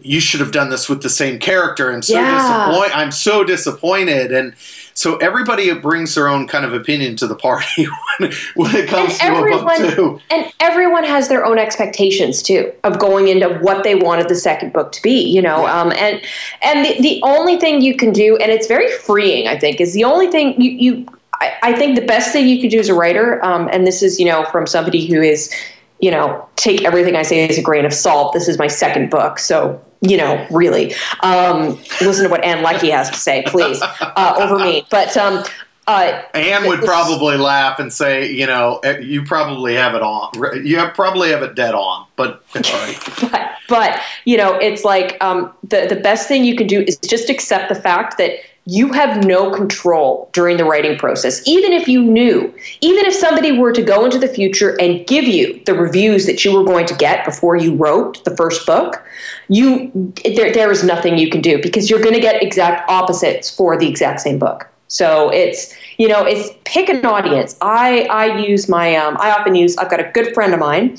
you 0.00 0.20
should 0.20 0.40
have 0.40 0.52
done 0.52 0.70
this 0.70 0.88
with 0.88 1.02
the 1.02 1.10
same 1.10 1.38
character 1.38 1.92
I'm 1.92 2.02
so 2.02 2.14
yeah. 2.14 2.66
disappointed 2.68 2.92
I'm 2.94 3.12
so 3.12 3.44
disappointed 3.44 4.32
and 4.32 4.54
so 4.98 5.16
everybody 5.18 5.72
brings 5.74 6.16
their 6.16 6.26
own 6.26 6.48
kind 6.48 6.64
of 6.64 6.74
opinion 6.74 7.14
to 7.18 7.28
the 7.28 7.36
party 7.36 7.86
when, 8.18 8.32
when 8.56 8.74
it 8.74 8.88
comes 8.88 9.10
and 9.10 9.20
to 9.20 9.24
everyone, 9.26 9.62
a 9.62 9.84
book 9.84 9.94
too. 9.94 10.20
And 10.28 10.52
everyone 10.58 11.04
has 11.04 11.28
their 11.28 11.44
own 11.44 11.56
expectations 11.56 12.42
too 12.42 12.72
of 12.82 12.98
going 12.98 13.28
into 13.28 13.48
what 13.60 13.84
they 13.84 13.94
wanted 13.94 14.28
the 14.28 14.34
second 14.34 14.72
book 14.72 14.90
to 14.90 15.00
be. 15.00 15.20
You 15.20 15.40
know, 15.40 15.62
yeah. 15.62 15.80
um, 15.80 15.92
and 15.92 16.20
and 16.62 16.84
the, 16.84 17.00
the 17.00 17.20
only 17.22 17.58
thing 17.58 17.80
you 17.80 17.96
can 17.96 18.12
do, 18.12 18.38
and 18.38 18.50
it's 18.50 18.66
very 18.66 18.90
freeing, 18.90 19.46
I 19.46 19.56
think, 19.56 19.80
is 19.80 19.94
the 19.94 20.02
only 20.02 20.32
thing 20.32 20.60
you 20.60 20.72
you. 20.72 21.06
I, 21.34 21.52
I 21.62 21.72
think 21.74 21.94
the 21.94 22.04
best 22.04 22.32
thing 22.32 22.48
you 22.48 22.60
could 22.60 22.70
do 22.70 22.80
as 22.80 22.88
a 22.88 22.94
writer, 22.94 23.44
um, 23.44 23.68
and 23.70 23.86
this 23.86 24.02
is 24.02 24.18
you 24.18 24.26
know 24.26 24.46
from 24.46 24.66
somebody 24.66 25.06
who 25.06 25.22
is 25.22 25.54
you 26.00 26.12
know, 26.12 26.46
take 26.54 26.84
everything 26.84 27.16
I 27.16 27.22
say 27.22 27.48
as 27.48 27.58
a 27.58 27.62
grain 27.62 27.84
of 27.84 27.92
salt. 27.92 28.32
This 28.32 28.46
is 28.46 28.56
my 28.56 28.68
second 28.68 29.10
book, 29.10 29.38
so 29.38 29.80
you 30.00 30.16
know, 30.16 30.46
really, 30.50 30.94
um, 31.20 31.78
listen 32.00 32.24
to 32.24 32.30
what 32.30 32.44
Ann 32.44 32.62
Leckie 32.62 32.90
has 32.90 33.10
to 33.10 33.18
say, 33.18 33.44
please, 33.46 33.80
uh, 33.82 34.34
over 34.38 34.58
me. 34.58 34.86
But 34.90 35.16
um, 35.16 35.44
Uh, 35.88 36.20
Ann 36.34 36.66
would 36.68 36.82
probably 36.82 37.38
laugh 37.38 37.78
and 37.78 37.90
say, 37.90 38.30
you 38.30 38.46
know, 38.46 38.78
eh, 38.84 38.98
you 38.98 39.24
probably 39.24 39.74
have 39.74 39.94
it 39.94 40.02
on. 40.02 40.30
You 40.62 40.76
have, 40.80 40.92
probably 40.92 41.30
have 41.30 41.42
it 41.42 41.54
dead 41.54 41.74
on, 41.74 42.06
but 42.14 42.42
but, 42.52 43.50
but 43.70 43.98
you 44.26 44.36
know, 44.36 44.54
it's 44.56 44.84
like 44.84 45.16
um, 45.24 45.50
the 45.62 45.86
the 45.88 45.96
best 45.96 46.28
thing 46.28 46.44
you 46.44 46.56
can 46.56 46.66
do 46.66 46.82
is 46.82 46.98
just 46.98 47.30
accept 47.30 47.70
the 47.70 47.74
fact 47.74 48.18
that 48.18 48.32
you 48.66 48.92
have 48.92 49.24
no 49.24 49.50
control 49.50 50.28
during 50.34 50.58
the 50.58 50.64
writing 50.64 50.98
process. 50.98 51.40
Even 51.48 51.72
if 51.72 51.88
you 51.88 52.04
knew, 52.04 52.52
even 52.82 53.06
if 53.06 53.14
somebody 53.14 53.50
were 53.50 53.72
to 53.72 53.82
go 53.82 54.04
into 54.04 54.18
the 54.18 54.28
future 54.28 54.78
and 54.78 55.06
give 55.06 55.24
you 55.24 55.58
the 55.64 55.72
reviews 55.72 56.26
that 56.26 56.44
you 56.44 56.52
were 56.52 56.64
going 56.64 56.84
to 56.84 56.94
get 56.96 57.24
before 57.24 57.56
you 57.56 57.74
wrote 57.74 58.22
the 58.26 58.36
first 58.36 58.66
book, 58.66 59.02
you 59.48 60.12
there 60.24 60.52
there 60.52 60.70
is 60.70 60.84
nothing 60.84 61.18
you 61.18 61.30
can 61.30 61.40
do 61.40 61.60
because 61.60 61.88
you're 61.88 62.02
going 62.02 62.14
to 62.14 62.20
get 62.20 62.42
exact 62.42 62.88
opposites 62.90 63.50
for 63.50 63.76
the 63.78 63.88
exact 63.88 64.20
same 64.20 64.38
book. 64.38 64.68
So 64.88 65.30
it's 65.30 65.74
you 65.98 66.08
know 66.08 66.24
it's 66.24 66.50
pick 66.64 66.88
an 66.88 67.04
audience. 67.04 67.56
I 67.60 68.02
I 68.04 68.38
use 68.38 68.68
my 68.68 68.96
um, 68.96 69.16
I 69.18 69.30
often 69.30 69.54
use 69.54 69.76
I've 69.76 69.90
got 69.90 70.00
a 70.00 70.10
good 70.12 70.34
friend 70.34 70.52
of 70.54 70.60
mine 70.60 70.98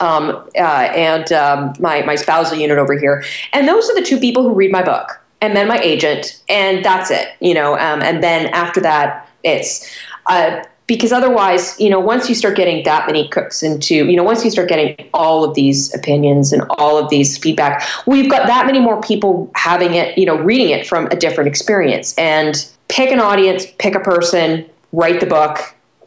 um, 0.00 0.30
uh, 0.56 0.58
and 0.58 1.32
um, 1.32 1.74
my 1.78 2.02
my 2.02 2.14
spousal 2.14 2.58
unit 2.58 2.78
over 2.78 2.98
here, 2.98 3.24
and 3.52 3.68
those 3.68 3.88
are 3.88 3.94
the 3.94 4.02
two 4.02 4.18
people 4.18 4.42
who 4.42 4.54
read 4.54 4.72
my 4.72 4.82
book, 4.82 5.20
and 5.40 5.56
then 5.56 5.68
my 5.68 5.78
agent, 5.78 6.42
and 6.48 6.84
that's 6.84 7.10
it. 7.10 7.28
You 7.40 7.54
know, 7.54 7.74
um, 7.78 8.02
and 8.02 8.22
then 8.22 8.46
after 8.48 8.80
that, 8.80 9.28
it's. 9.42 9.88
Uh, 10.26 10.62
because 10.86 11.12
otherwise, 11.12 11.78
you 11.80 11.88
know, 11.88 12.00
once 12.00 12.28
you 12.28 12.34
start 12.34 12.56
getting 12.56 12.84
that 12.84 13.06
many 13.06 13.26
cooks 13.28 13.62
into, 13.62 13.94
you 13.94 14.16
know, 14.16 14.22
once 14.22 14.44
you 14.44 14.50
start 14.50 14.68
getting 14.68 15.08
all 15.14 15.42
of 15.44 15.54
these 15.54 15.94
opinions 15.94 16.52
and 16.52 16.62
all 16.70 16.98
of 16.98 17.08
these 17.08 17.38
feedback, 17.38 17.82
we've 18.06 18.30
got 18.30 18.46
that 18.46 18.66
many 18.66 18.80
more 18.80 19.00
people 19.00 19.50
having 19.54 19.94
it, 19.94 20.16
you 20.18 20.26
know, 20.26 20.36
reading 20.36 20.68
it 20.70 20.86
from 20.86 21.06
a 21.06 21.16
different 21.16 21.48
experience. 21.48 22.14
And 22.18 22.70
pick 22.88 23.10
an 23.10 23.20
audience, 23.20 23.66
pick 23.78 23.94
a 23.94 24.00
person, 24.00 24.68
write 24.92 25.20
the 25.20 25.26
book, 25.26 25.58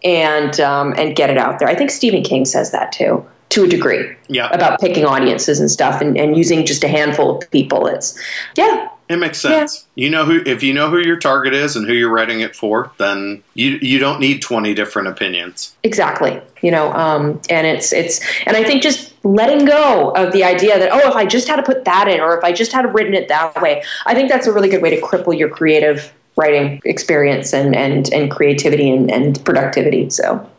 and 0.03 0.59
um, 0.59 0.93
and 0.97 1.15
get 1.15 1.29
it 1.29 1.37
out 1.37 1.57
there. 1.59 1.67
I 1.67 1.73
think 1.75 1.89
Stephen 1.89 2.21
King 2.23 2.45
says 2.45 2.71
that 2.71 2.91
too, 2.91 3.25
to 3.49 3.63
a 3.63 3.67
degree, 3.67 4.15
Yeah. 4.27 4.49
about 4.51 4.79
picking 4.79 5.05
audiences 5.05 5.59
and 5.59 5.71
stuff, 5.71 6.01
and, 6.01 6.15
and 6.17 6.37
using 6.37 6.65
just 6.65 6.83
a 6.83 6.87
handful 6.87 7.35
of 7.37 7.49
people. 7.49 7.87
It's 7.87 8.17
yeah, 8.55 8.89
It 9.09 9.17
makes 9.17 9.39
sense. 9.39 9.87
You 9.95 10.09
know 10.09 10.25
who 10.25 10.41
if 10.45 10.63
you 10.63 10.73
know 10.73 10.89
who 10.89 10.99
your 10.99 11.17
target 11.17 11.53
is 11.53 11.75
and 11.77 11.87
who 11.87 11.93
you're 11.93 12.11
writing 12.11 12.41
it 12.41 12.55
for, 12.55 12.91
then 12.97 13.41
you 13.53 13.79
you 13.81 13.99
don't 13.99 14.19
need 14.19 14.41
20 14.41 14.73
different 14.73 15.07
opinions. 15.07 15.75
exactly. 15.83 16.41
You 16.61 16.71
know, 16.71 16.91
um, 16.93 17.41
and 17.49 17.65
it's 17.65 17.93
it's 17.93 18.19
and 18.45 18.57
I 18.57 18.63
think 18.63 18.83
just 18.83 19.13
letting 19.23 19.65
go 19.65 20.11
of 20.11 20.33
the 20.33 20.43
idea 20.43 20.77
that 20.77 20.91
oh, 20.91 21.09
if 21.09 21.15
I 21.15 21.25
just 21.25 21.47
had 21.47 21.55
to 21.55 21.63
put 21.63 21.85
that 21.85 22.07
in, 22.09 22.19
or 22.19 22.37
if 22.37 22.43
I 22.43 22.51
just 22.51 22.73
had 22.73 22.93
written 22.93 23.13
it 23.13 23.29
that 23.29 23.61
way, 23.61 23.83
I 24.05 24.13
think 24.13 24.29
that's 24.29 24.47
a 24.47 24.51
really 24.51 24.69
good 24.69 24.81
way 24.81 24.89
to 24.89 25.01
cripple 25.01 25.37
your 25.37 25.49
creative 25.49 26.13
writing 26.35 26.81
experience 26.83 27.53
and 27.53 27.75
and 27.75 28.11
and 28.13 28.29
creativity 28.29 28.89
and, 28.89 29.09
and 29.09 29.43
productivity. 29.45 30.09
So. 30.09 30.49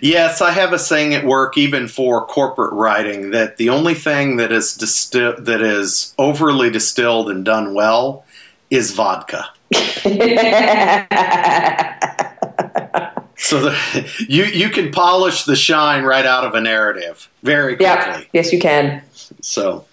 Yes, 0.00 0.40
I 0.40 0.52
have 0.52 0.72
a 0.72 0.78
saying 0.78 1.14
at 1.14 1.24
work, 1.24 1.56
even 1.56 1.88
for 1.88 2.24
corporate 2.26 2.72
writing, 2.72 3.30
that 3.30 3.56
the 3.56 3.70
only 3.70 3.94
thing 3.94 4.36
that 4.36 4.52
is 4.52 4.76
disti- 4.78 5.44
that 5.44 5.60
is 5.60 6.14
overly 6.18 6.70
distilled 6.70 7.30
and 7.30 7.44
done 7.44 7.74
well 7.74 8.24
is 8.70 8.92
vodka. 8.92 9.48
So 13.36 13.60
the, 13.60 14.10
you 14.26 14.44
you 14.44 14.70
can 14.70 14.90
polish 14.90 15.44
the 15.44 15.56
shine 15.56 16.04
right 16.04 16.24
out 16.24 16.44
of 16.44 16.54
a 16.54 16.60
narrative 16.60 17.28
very 17.42 17.76
quickly. 17.76 17.86
yeah. 17.86 18.22
Yes, 18.32 18.52
you 18.52 18.58
can. 18.58 19.02
So, 19.42 19.84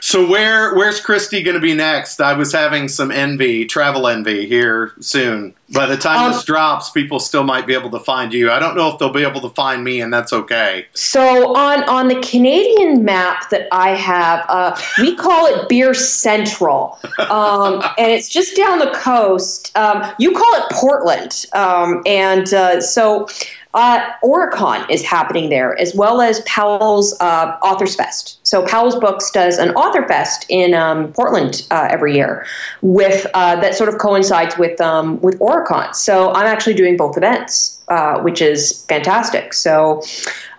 so 0.00 0.26
where 0.26 0.74
where's 0.74 1.00
Kristi 1.00 1.44
going 1.44 1.54
to 1.54 1.60
be 1.60 1.74
next? 1.74 2.20
I 2.20 2.34
was 2.34 2.52
having 2.52 2.88
some 2.88 3.10
envy, 3.10 3.64
travel 3.64 4.06
envy 4.06 4.46
here 4.46 4.92
soon. 5.00 5.54
By 5.72 5.86
the 5.86 5.96
time 5.96 6.18
Um, 6.18 6.32
this 6.32 6.44
drops, 6.44 6.90
people 6.90 7.18
still 7.18 7.42
might 7.42 7.66
be 7.66 7.74
able 7.74 7.90
to 7.90 7.98
find 7.98 8.32
you. 8.32 8.50
I 8.50 8.58
don't 8.58 8.76
know 8.76 8.92
if 8.92 8.98
they'll 8.98 9.10
be 9.10 9.22
able 9.22 9.40
to 9.40 9.48
find 9.50 9.82
me, 9.82 10.00
and 10.00 10.12
that's 10.12 10.32
okay. 10.32 10.86
So 10.94 11.54
on 11.56 11.84
on 11.84 12.08
the 12.08 12.20
Canadian 12.20 13.04
map 13.04 13.50
that 13.50 13.66
I 13.72 13.90
have, 13.90 14.44
uh, 14.48 14.78
we 14.98 15.16
call 15.16 15.46
it 15.46 15.68
Beer 15.68 15.94
Central, 15.94 16.98
um, 17.30 17.82
and 17.98 18.12
it's 18.12 18.28
just 18.28 18.56
down 18.56 18.78
the 18.78 18.90
coast. 18.90 19.76
Um, 19.76 20.04
you 20.18 20.32
call 20.32 20.54
it 20.54 20.64
Portland, 20.70 21.46
um, 21.54 22.02
and 22.06 22.52
uh, 22.52 22.80
so 22.80 23.26
uh, 23.74 24.12
OryCon 24.22 24.88
is 24.88 25.02
happening 25.02 25.50
there 25.50 25.78
as 25.78 25.94
well 25.94 26.20
as 26.20 26.40
Powell's 26.42 27.14
uh, 27.20 27.58
Authors 27.62 27.96
Fest. 27.96 28.38
So 28.46 28.64
Powell's 28.64 28.96
Books 28.96 29.30
does 29.30 29.58
an 29.58 29.70
Author 29.74 30.06
Fest 30.06 30.46
in 30.48 30.74
um, 30.74 31.12
Portland 31.12 31.66
uh, 31.70 31.88
every 31.90 32.14
year, 32.14 32.46
with 32.82 33.26
uh, 33.34 33.56
that 33.60 33.74
sort 33.74 33.88
of 33.88 33.98
coincides 33.98 34.56
with 34.56 34.80
um, 34.80 35.20
with 35.20 35.38
OryCon. 35.40 35.94
So 35.94 36.32
I'm 36.32 36.46
actually 36.46 36.74
doing 36.74 36.96
both 36.96 37.16
events, 37.16 37.82
uh, 37.88 38.20
which 38.20 38.40
is 38.40 38.84
fantastic. 38.88 39.52
So. 39.52 40.02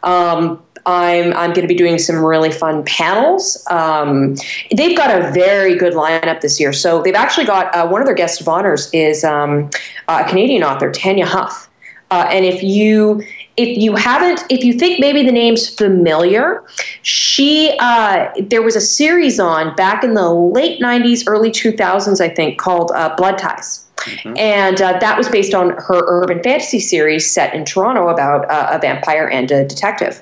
Um, 0.04 0.62
I'm, 0.88 1.34
I'm 1.34 1.50
going 1.50 1.64
to 1.64 1.68
be 1.68 1.74
doing 1.74 1.98
some 1.98 2.24
really 2.24 2.52
fun 2.52 2.84
panels. 2.86 3.66
Um, 3.72 4.36
they've 4.76 4.96
got 4.96 5.10
a 5.10 5.32
very 5.32 5.76
good 5.76 5.94
lineup 5.94 6.42
this 6.42 6.60
year. 6.60 6.74
So 6.74 7.02
they've 7.02 7.16
actually 7.16 7.46
got 7.46 7.74
uh, 7.74 7.88
one 7.88 8.02
of 8.02 8.06
their 8.06 8.14
guests 8.14 8.40
of 8.40 8.48
honors 8.48 8.88
is 8.94 9.24
um, 9.24 9.72
a 10.08 10.24
Canadian 10.30 10.62
author, 10.62 10.92
Tanya 10.92 11.26
Huff. 11.26 11.72
Uh, 12.16 12.26
and 12.30 12.46
if 12.46 12.64
you 12.64 13.22
if 13.58 13.78
you 13.78 13.96
haven't, 13.96 14.44
if 14.50 14.64
you 14.64 14.74
think 14.74 15.02
maybe 15.02 15.24
the 15.24 15.34
name's 15.34 15.68
familiar, 15.68 16.64
she 17.02 17.76
uh, 17.80 18.30
there 18.40 18.62
was 18.62 18.78
a 18.78 18.82
series 18.82 19.38
on 19.38 19.76
back 19.76 20.02
in 20.02 20.14
the 20.14 20.30
late 20.30 20.80
'90s, 20.80 21.24
early 21.28 21.52
2000s, 21.52 22.22
I 22.22 22.30
think, 22.30 22.58
called 22.58 22.92
uh, 22.96 23.14
Blood 23.18 23.38
Ties. 23.38 23.86
And 24.38 24.82
uh, 24.82 25.00
that 25.00 25.18
was 25.18 25.28
based 25.28 25.54
on 25.54 25.72
her 25.72 26.04
urban 26.08 26.42
fantasy 26.44 26.80
series 26.80 27.30
set 27.30 27.54
in 27.54 27.66
Toronto 27.66 28.08
about 28.10 28.50
uh, 28.52 28.70
a 28.72 28.80
vampire 28.80 29.28
and 29.28 29.50
a 29.52 29.66
detective. 29.66 30.22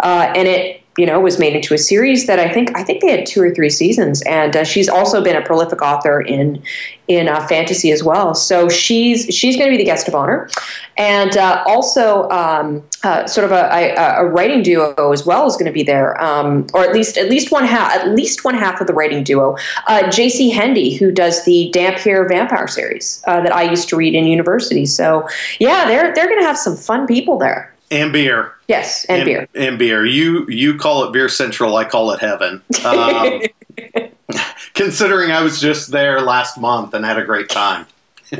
Uh, 0.00 0.32
and 0.34 0.48
it, 0.48 0.82
you 0.98 1.06
know, 1.06 1.20
was 1.20 1.38
made 1.38 1.54
into 1.54 1.72
a 1.74 1.78
series 1.78 2.26
that 2.26 2.40
I 2.40 2.52
think 2.52 2.76
I 2.76 2.82
think 2.82 3.00
they 3.00 3.10
had 3.16 3.24
two 3.24 3.40
or 3.40 3.54
three 3.54 3.70
seasons. 3.70 4.20
And 4.22 4.56
uh, 4.56 4.64
she's 4.64 4.88
also 4.88 5.22
been 5.22 5.36
a 5.36 5.42
prolific 5.42 5.80
author 5.80 6.20
in 6.20 6.62
in 7.06 7.28
uh, 7.28 7.46
fantasy 7.46 7.90
as 7.92 8.02
well. 8.02 8.34
So 8.34 8.68
she's 8.68 9.32
she's 9.34 9.56
going 9.56 9.68
to 9.68 9.70
be 9.70 9.78
the 9.78 9.84
guest 9.84 10.08
of 10.08 10.14
honor, 10.14 10.50
and 10.96 11.36
uh, 11.36 11.62
also 11.66 12.28
um, 12.30 12.82
uh, 13.04 13.26
sort 13.26 13.44
of 13.44 13.52
a, 13.52 13.94
a, 13.96 14.24
a 14.24 14.26
writing 14.26 14.62
duo 14.62 15.12
as 15.12 15.24
well 15.24 15.46
is 15.46 15.54
going 15.54 15.66
to 15.66 15.72
be 15.72 15.84
there, 15.84 16.20
um, 16.22 16.66
or 16.74 16.82
at 16.82 16.92
least 16.92 17.16
at 17.16 17.30
least 17.30 17.52
one 17.52 17.64
half 17.64 17.92
at 17.92 18.08
least 18.08 18.44
one 18.44 18.54
half 18.54 18.80
of 18.80 18.88
the 18.88 18.92
writing 18.92 19.22
duo. 19.22 19.56
Uh, 19.86 20.10
J.C. 20.10 20.52
Hendee, 20.52 20.98
who 20.98 21.12
does 21.12 21.44
the 21.44 21.72
Dhampir 21.74 22.28
Vampire 22.28 22.66
series 22.66 23.22
uh, 23.28 23.40
that 23.40 23.54
I 23.54 23.62
used 23.62 23.88
to 23.90 23.96
read 23.96 24.14
in 24.14 24.26
university. 24.26 24.84
So 24.84 25.28
yeah, 25.60 25.86
they're 25.86 26.12
they're 26.12 26.26
going 26.26 26.40
to 26.40 26.46
have 26.46 26.58
some 26.58 26.76
fun 26.76 27.06
people 27.06 27.38
there. 27.38 27.72
And 27.90 28.12
beer. 28.12 28.54
Yes, 28.68 29.04
and, 29.06 29.24
beer. 29.24 29.48
And 29.54 29.78
beer. 29.78 30.04
You 30.04 30.46
you 30.48 30.76
call 30.76 31.04
it 31.04 31.12
beer 31.12 31.28
central. 31.28 31.76
I 31.76 31.84
call 31.84 32.10
it 32.12 32.20
heaven. 32.20 32.62
Um, 32.84 33.40
considering 34.74 35.30
I 35.30 35.42
was 35.42 35.60
just 35.60 35.90
there 35.90 36.20
last 36.20 36.58
month 36.58 36.92
and 36.94 37.04
had 37.04 37.18
a 37.18 37.24
great 37.24 37.48
time. 37.48 37.86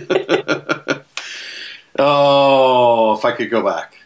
oh, 1.98 3.16
if 3.16 3.24
I 3.24 3.32
could 3.32 3.50
go 3.50 3.62
back, 3.62 3.96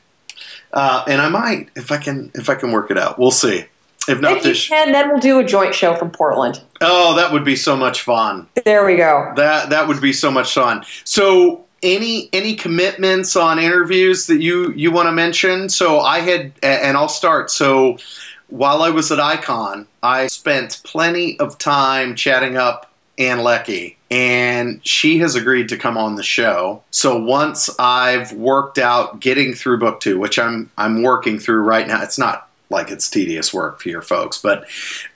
uh, 0.72 1.05
and 1.09 1.20
I 1.20 1.28
might 1.28 1.70
if 1.74 1.90
I 1.90 1.98
can 1.98 2.31
if 2.35 2.48
I 2.48 2.55
can 2.55 2.72
work 2.72 2.90
it 2.90 2.98
out. 2.98 3.18
We'll 3.18 3.31
see. 3.31 3.64
If 4.09 4.20
not 4.20 4.38
If 4.38 4.44
you 4.44 4.50
this, 4.50 4.68
can, 4.68 4.90
then 4.90 5.11
we'll 5.11 5.20
do 5.20 5.38
a 5.38 5.44
joint 5.44 5.74
show 5.76 5.94
from 5.94 6.11
Portland. 6.11 6.61
oh, 6.81 7.14
that 7.14 7.33
would 7.33 7.44
be 7.44 7.55
so 7.55 7.76
much 7.76 8.02
fun. 8.02 8.48
There 8.64 8.85
we 8.85 8.96
go. 8.96 9.33
That 9.37 9.70
that 9.70 9.87
would 9.87 10.00
be 10.00 10.12
so 10.12 10.31
much 10.31 10.52
fun. 10.55 10.85
So 11.05 11.64
any 11.83 12.29
any 12.33 12.55
commitments 12.55 13.37
on 13.37 13.59
interviews 13.59 14.27
that 14.27 14.40
you 14.40 14.73
you 14.73 14.90
want 14.90 15.07
to 15.07 15.12
mention? 15.12 15.68
So 15.68 16.01
I 16.01 16.21
had 16.21 16.53
and 16.62 16.97
I'll 16.97 17.09
start. 17.09 17.51
So 17.51 17.99
while 18.49 18.83
I 18.83 18.90
was 18.90 19.11
at 19.11 19.18
Icon, 19.18 19.87
I 20.03 20.27
spent 20.27 20.81
plenty 20.85 21.38
of 21.40 21.59
time 21.59 22.14
chatting 22.14 22.57
up 22.57 22.92
Ann 23.18 23.42
Leckie, 23.42 23.97
and 24.11 24.87
she 24.87 25.18
has 25.18 25.35
agreed 25.35 25.68
to 25.71 25.77
come 25.77 25.97
on 25.97 26.16
the 26.16 26.23
show. 26.23 26.83
So 26.90 27.23
once 27.23 27.71
I've 27.79 28.33
worked 28.33 28.79
out 28.79 29.21
getting 29.21 29.55
through 29.55 29.79
book 29.79 30.01
two, 30.01 30.18
which 30.18 30.38
I'm 30.38 30.71
I'm 30.77 31.03
working 31.03 31.38
through 31.38 31.62
right 31.62 31.87
now, 31.87 32.03
it's 32.03 32.18
not 32.18 32.49
like 32.73 32.90
it's 32.90 33.09
tedious 33.09 33.53
work 33.53 33.81
for 33.81 33.90
your 33.90 34.03
folks, 34.03 34.38
but 34.38 34.66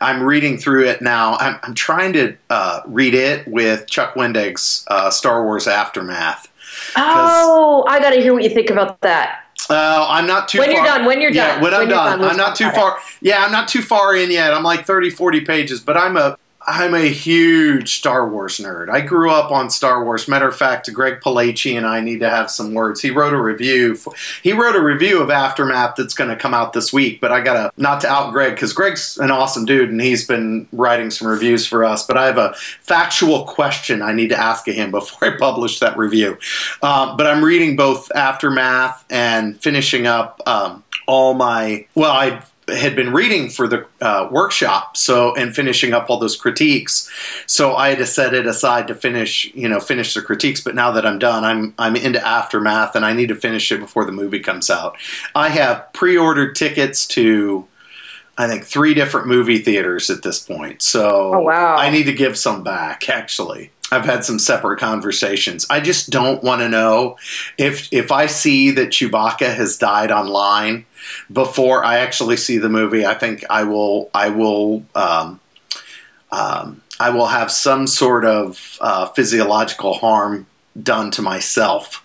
I'm 0.00 0.22
reading 0.22 0.58
through 0.58 0.84
it 0.84 1.00
now. 1.00 1.36
I'm, 1.38 1.58
I'm 1.62 1.74
trying 1.74 2.12
to 2.12 2.36
uh, 2.50 2.82
read 2.86 3.14
it 3.14 3.48
with 3.48 3.86
Chuck 3.88 4.14
Wendig's 4.14 4.84
uh, 4.88 5.10
Star 5.10 5.42
Wars 5.42 5.66
Aftermath. 5.66 6.48
Oh, 6.96 7.84
I 7.88 7.98
got 8.00 8.10
to 8.10 8.20
hear 8.20 8.32
what 8.32 8.42
you 8.42 8.50
think 8.50 8.70
about 8.70 9.00
that. 9.00 9.42
Uh, 9.68 10.06
I'm 10.08 10.26
not 10.26 10.48
too 10.48 10.58
When 10.58 10.68
far. 10.68 10.76
you're 10.76 10.84
done, 10.84 11.04
when 11.06 11.20
you're 11.20 11.30
done, 11.30 11.36
yeah, 11.36 11.54
done, 11.54 11.62
when 11.62 11.74
I'm 11.74 11.88
done, 11.88 12.20
done, 12.20 12.30
I'm 12.30 12.36
not 12.36 12.54
too 12.56 12.70
far. 12.70 12.98
Yeah, 13.20 13.42
I'm 13.44 13.50
not 13.50 13.68
too 13.68 13.82
far 13.82 14.14
in 14.14 14.30
yet. 14.30 14.52
I'm 14.54 14.62
like 14.62 14.86
30, 14.86 15.10
40 15.10 15.40
pages, 15.40 15.80
but 15.80 15.96
I'm 15.96 16.16
a 16.16 16.38
I'm 16.68 16.94
a 16.94 17.08
huge 17.08 17.96
Star 17.98 18.28
Wars 18.28 18.58
nerd. 18.58 18.88
I 18.90 19.00
grew 19.00 19.30
up 19.30 19.52
on 19.52 19.70
Star 19.70 20.04
Wars. 20.04 20.26
Matter 20.26 20.48
of 20.48 20.56
fact, 20.56 20.92
Greg 20.92 21.20
Palachi 21.20 21.76
and 21.76 21.86
I 21.86 22.00
need 22.00 22.18
to 22.20 22.28
have 22.28 22.50
some 22.50 22.74
words. 22.74 23.00
He 23.00 23.10
wrote 23.10 23.32
a 23.32 23.40
review. 23.40 23.94
For, 23.94 24.12
he 24.42 24.52
wrote 24.52 24.74
a 24.74 24.82
review 24.82 25.22
of 25.22 25.30
Aftermath 25.30 25.94
that's 25.96 26.14
going 26.14 26.30
to 26.30 26.34
come 26.34 26.54
out 26.54 26.72
this 26.72 26.92
week. 26.92 27.20
But 27.20 27.30
I 27.30 27.40
gotta 27.40 27.70
not 27.76 28.00
to 28.00 28.08
out 28.08 28.32
Greg 28.32 28.54
because 28.54 28.72
Greg's 28.72 29.16
an 29.18 29.30
awesome 29.30 29.64
dude 29.64 29.90
and 29.90 30.00
he's 30.00 30.26
been 30.26 30.66
writing 30.72 31.10
some 31.10 31.28
reviews 31.28 31.66
for 31.66 31.84
us. 31.84 32.04
But 32.04 32.16
I 32.16 32.26
have 32.26 32.38
a 32.38 32.54
factual 32.80 33.44
question 33.44 34.02
I 34.02 34.12
need 34.12 34.30
to 34.30 34.38
ask 34.38 34.66
of 34.66 34.74
him 34.74 34.90
before 34.96 35.28
I 35.28 35.36
publish 35.36 35.78
that 35.78 35.96
review. 35.96 36.36
Um, 36.82 37.16
but 37.16 37.28
I'm 37.28 37.44
reading 37.44 37.76
both 37.76 38.10
Aftermath 38.12 39.04
and 39.08 39.60
finishing 39.62 40.08
up 40.08 40.42
um, 40.46 40.82
all 41.06 41.34
my 41.34 41.86
well, 41.94 42.10
I 42.10 42.42
had 42.68 42.96
been 42.96 43.12
reading 43.12 43.48
for 43.48 43.68
the 43.68 43.86
uh, 44.00 44.28
workshop 44.30 44.96
so 44.96 45.34
and 45.36 45.54
finishing 45.54 45.92
up 45.92 46.10
all 46.10 46.18
those 46.18 46.36
critiques 46.36 47.10
so 47.46 47.76
i 47.76 47.90
had 47.90 47.98
to 47.98 48.06
set 48.06 48.34
it 48.34 48.46
aside 48.46 48.88
to 48.88 48.94
finish 48.94 49.44
you 49.54 49.68
know 49.68 49.78
finish 49.78 50.14
the 50.14 50.22
critiques 50.22 50.60
but 50.60 50.74
now 50.74 50.90
that 50.90 51.06
i'm 51.06 51.18
done 51.18 51.44
i'm 51.44 51.74
i'm 51.78 51.94
into 51.94 52.24
aftermath 52.26 52.96
and 52.96 53.04
i 53.04 53.12
need 53.12 53.28
to 53.28 53.36
finish 53.36 53.70
it 53.70 53.78
before 53.78 54.04
the 54.04 54.12
movie 54.12 54.40
comes 54.40 54.68
out 54.68 54.96
i 55.34 55.48
have 55.48 55.92
pre-ordered 55.92 56.54
tickets 56.54 57.06
to 57.06 57.66
I 58.38 58.48
think 58.48 58.64
three 58.64 58.92
different 58.92 59.28
movie 59.28 59.58
theaters 59.58 60.10
at 60.10 60.22
this 60.22 60.38
point. 60.38 60.82
So 60.82 61.34
oh, 61.34 61.40
wow. 61.40 61.76
I 61.76 61.88
need 61.88 62.04
to 62.04 62.12
give 62.12 62.36
some 62.36 62.62
back 62.62 63.08
actually. 63.08 63.70
I've 63.92 64.04
had 64.04 64.24
some 64.24 64.38
separate 64.38 64.80
conversations. 64.80 65.66
I 65.70 65.80
just 65.80 66.10
don't 66.10 66.42
want 66.42 66.60
to 66.60 66.68
know 66.68 67.16
if 67.56 67.92
if 67.92 68.10
I 68.10 68.26
see 68.26 68.72
that 68.72 68.88
Chewbacca 68.88 69.54
has 69.54 69.76
died 69.76 70.10
online 70.10 70.84
before 71.32 71.84
I 71.84 71.98
actually 71.98 72.36
see 72.36 72.58
the 72.58 72.68
movie. 72.68 73.06
I 73.06 73.14
think 73.14 73.44
I 73.50 73.64
will 73.64 74.10
I 74.14 74.28
will 74.30 74.84
um, 74.94 75.40
um, 76.32 76.82
I 76.98 77.10
will 77.10 77.26
have 77.26 77.50
some 77.50 77.86
sort 77.86 78.24
of 78.24 78.78
uh, 78.80 79.06
physiological 79.06 79.94
harm 79.94 80.46
done 80.80 81.10
to 81.12 81.22
myself, 81.22 82.02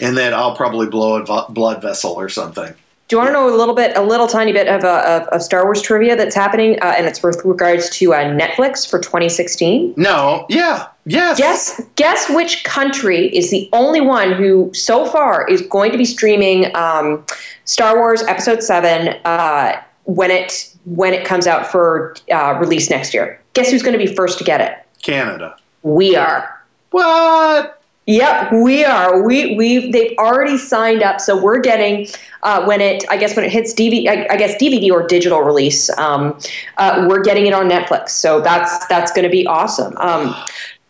and 0.00 0.16
then 0.16 0.34
I'll 0.34 0.56
probably 0.56 0.86
blow 0.86 1.22
a 1.22 1.52
blood 1.52 1.82
vessel 1.82 2.12
or 2.12 2.28
something. 2.28 2.74
Do 3.12 3.16
you 3.16 3.18
want 3.18 3.28
to 3.28 3.34
know 3.34 3.46
a 3.46 3.52
little 3.54 3.74
bit, 3.74 3.94
a 3.94 4.00
little 4.00 4.26
tiny 4.26 4.52
bit 4.54 4.68
of, 4.68 4.84
uh, 4.84 5.02
of, 5.06 5.28
of 5.34 5.42
Star 5.42 5.64
Wars 5.64 5.82
trivia 5.82 6.16
that's 6.16 6.34
happening, 6.34 6.78
uh, 6.80 6.94
and 6.96 7.06
it's 7.06 7.22
with 7.22 7.44
regards 7.44 7.90
to 7.98 8.14
uh, 8.14 8.24
Netflix 8.24 8.88
for 8.88 8.98
2016? 8.98 9.92
No, 9.98 10.46
yeah, 10.48 10.86
yes. 11.04 11.36
Guess 11.36 11.82
guess 11.96 12.30
which 12.30 12.64
country 12.64 13.26
is 13.36 13.50
the 13.50 13.68
only 13.74 14.00
one 14.00 14.32
who 14.32 14.72
so 14.72 15.04
far 15.04 15.46
is 15.46 15.60
going 15.60 15.92
to 15.92 15.98
be 15.98 16.06
streaming 16.06 16.74
um, 16.74 17.22
Star 17.66 17.98
Wars 17.98 18.22
Episode 18.22 18.62
Seven 18.62 19.08
uh, 19.26 19.78
when 20.04 20.30
it 20.30 20.74
when 20.86 21.12
it 21.12 21.26
comes 21.26 21.46
out 21.46 21.66
for 21.66 22.16
uh, 22.32 22.56
release 22.58 22.88
next 22.88 23.12
year. 23.12 23.38
Guess 23.52 23.72
who's 23.72 23.82
going 23.82 23.92
to 23.92 24.02
be 24.02 24.14
first 24.14 24.38
to 24.38 24.44
get 24.44 24.62
it? 24.62 24.72
Canada. 25.02 25.54
We 25.82 26.16
are. 26.16 26.64
What? 26.92 27.81
Yep, 28.06 28.52
we 28.52 28.84
are. 28.84 29.22
We 29.22 29.54
we 29.54 29.90
they've 29.90 30.16
already 30.18 30.58
signed 30.58 31.02
up, 31.04 31.20
so 31.20 31.40
we're 31.40 31.60
getting 31.60 32.08
uh, 32.42 32.64
when 32.64 32.80
it. 32.80 33.04
I 33.08 33.16
guess 33.16 33.36
when 33.36 33.44
it 33.44 33.52
hits 33.52 33.72
DVD, 33.72 34.08
I, 34.08 34.34
I 34.34 34.36
guess 34.36 34.60
DVD 34.60 34.90
or 34.90 35.06
digital 35.06 35.42
release, 35.42 35.88
um, 35.98 36.36
uh, 36.78 37.06
we're 37.08 37.22
getting 37.22 37.46
it 37.46 37.52
on 37.52 37.68
Netflix. 37.68 38.10
So 38.10 38.40
that's 38.40 38.86
that's 38.88 39.12
going 39.12 39.22
to 39.22 39.30
be 39.30 39.46
awesome. 39.46 39.96
Um, 39.98 40.34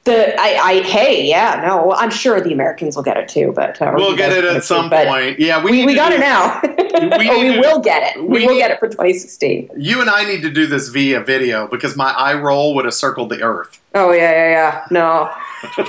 the 0.05 0.35
I, 0.41 0.59
I 0.59 0.83
hey 0.83 1.29
yeah 1.29 1.63
no 1.65 1.93
I'm 1.93 2.11
sure 2.11 2.41
the 2.41 2.53
Americans 2.53 2.97
will 2.97 3.05
get 3.05 3.17
it 3.17 3.29
too, 3.29 3.53
but 3.55 3.81
uh, 3.81 3.93
we'll 3.95 4.17
get 4.17 4.33
it 4.33 4.45
at 4.45 4.65
some 4.65 4.91
too, 4.91 4.97
point. 4.97 5.39
Yeah, 5.39 5.63
we 5.63 5.71
we, 5.71 5.87
we 5.87 5.95
got 5.95 6.09
do, 6.09 6.17
it 6.17 6.21
now. 6.21 6.61
we, 7.19 7.31
oh, 7.31 7.41
we 7.41 7.61
will 7.61 7.81
get 7.81 8.03
it. 8.03 8.21
We, 8.21 8.27
we 8.27 8.47
will 8.47 8.55
need, 8.55 8.61
get 8.61 8.71
it 8.73 8.81
for 8.81 8.89
2016. 8.89 9.71
You 9.77 10.01
and 10.01 10.11
I 10.11 10.25
need 10.25 10.43
to 10.43 10.51
do 10.51 10.67
this 10.67 10.89
via 10.89 11.21
video 11.21 11.69
because 11.69 11.97
my 11.97 12.11
eye 12.13 12.35
roll 12.35 12.75
would 12.75 12.85
have 12.85 12.95
circled 12.95 13.29
the 13.29 13.43
earth. 13.43 13.81
Oh 13.95 14.13
yeah 14.13 14.31
yeah 14.31 14.51
yeah 14.51 14.87
no. 14.91 15.31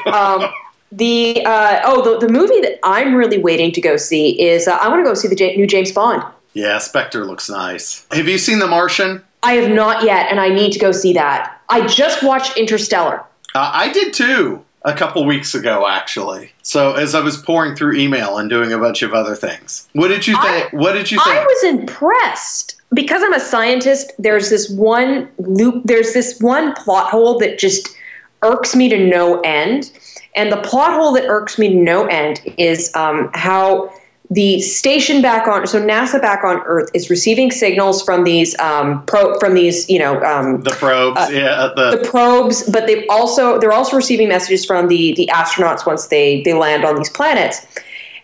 Um, 0.14 0.54
the 0.98 1.44
uh, 1.46 1.82
oh, 1.86 2.20
the, 2.20 2.28
the 2.28 2.32
movie 2.32 2.60
that 2.62 2.80
I'm 2.84 3.16
really 3.16 3.40
waiting 3.40 3.72
to 3.72 3.82
go 3.82 3.98
see 3.98 4.42
is 4.42 4.68
uh, 4.68 4.78
I 4.80 4.88
want 4.90 5.04
to 5.04 5.10
go 5.10 5.14
see 5.14 5.28
the 5.28 5.36
J- 5.36 5.56
new 5.56 5.68
James 5.68 5.92
Bond. 5.92 6.24
Yeah, 6.54 6.78
Spectre 6.78 7.26
looks 7.26 7.50
nice. 7.50 8.06
Have 8.12 8.28
you 8.28 8.38
seen 8.38 8.60
The 8.60 8.68
Martian? 8.68 9.24
I 9.42 9.54
have 9.54 9.72
not 9.72 10.04
yet, 10.04 10.30
and 10.30 10.40
I 10.40 10.50
need 10.50 10.72
to 10.74 10.80
go 10.80 10.92
see 10.92 11.14
that. 11.14 11.60
I 11.70 11.88
just 11.88 12.24
watched 12.24 12.58
Interstellar. 12.58 13.24
Uh, 13.56 13.72
I 13.74 13.92
did 13.92 14.14
too 14.14 14.64
a 14.84 14.94
couple 14.94 15.26
weeks 15.26 15.56
ago, 15.56 15.88
actually. 15.88 16.52
So 16.62 16.94
as 16.94 17.16
I 17.16 17.22
was 17.22 17.38
pouring 17.38 17.76
through 17.76 17.96
email 17.96 18.38
and 18.38 18.50
doing 18.50 18.72
a 18.72 18.78
bunch 18.78 19.02
of 19.02 19.14
other 19.14 19.36
things, 19.36 19.90
what 19.94 20.10
did 20.10 20.28
you 20.28 20.40
think? 20.42 20.72
What 20.74 20.94
did 20.94 21.12
you 21.12 21.20
think? 21.24 21.38
I 21.38 21.44
was 21.44 21.64
impressed 21.64 22.82
because 22.94 23.24
I'm 23.24 23.34
a 23.34 23.40
scientist. 23.40 24.12
There's 24.20 24.50
this 24.50 24.70
one 24.70 25.30
loop. 25.40 25.84
There's 25.86 26.14
this 26.14 26.40
one 26.40 26.74
plot 26.76 27.10
hole 27.10 27.40
that 27.40 27.58
just 27.58 27.96
irks 28.44 28.76
me 28.76 28.90
to 28.90 28.98
no 28.98 29.40
end 29.42 29.92
and 30.36 30.52
the 30.52 30.58
plot 30.58 30.94
hole 30.94 31.14
that 31.14 31.26
irks 31.26 31.58
me 31.58 31.70
to 31.70 31.76
no 31.76 32.06
end 32.06 32.42
is 32.58 32.94
um, 32.96 33.30
how 33.34 33.94
the 34.30 34.62
station 34.62 35.22
back 35.22 35.48
on 35.48 35.68
so 35.68 35.82
NASA 35.82 36.20
back 36.20 36.44
on 36.44 36.62
Earth 36.66 36.90
is 36.94 37.10
receiving 37.10 37.52
signals 37.52 38.02
from 38.02 38.24
these 38.24 38.58
um, 38.60 39.06
from 39.06 39.54
these 39.54 39.90
you 39.90 40.00
know 40.00 40.22
um, 40.24 40.62
the 40.62 40.72
probes 40.72 41.18
uh, 41.18 41.28
yeah 41.32 41.70
the, 41.76 41.98
the 41.98 42.10
probes 42.10 42.64
but 42.70 42.88
they 42.88 43.06
also 43.08 43.60
they're 43.60 43.74
also 43.74 43.96
receiving 43.96 44.30
messages 44.30 44.66
from 44.66 44.88
the 44.88 45.14
the 45.16 45.30
astronauts 45.32 45.86
once 45.86 46.08
they 46.08 46.42
they 46.44 46.54
land 46.54 46.84
on 46.86 46.96
these 46.96 47.10
planets 47.10 47.68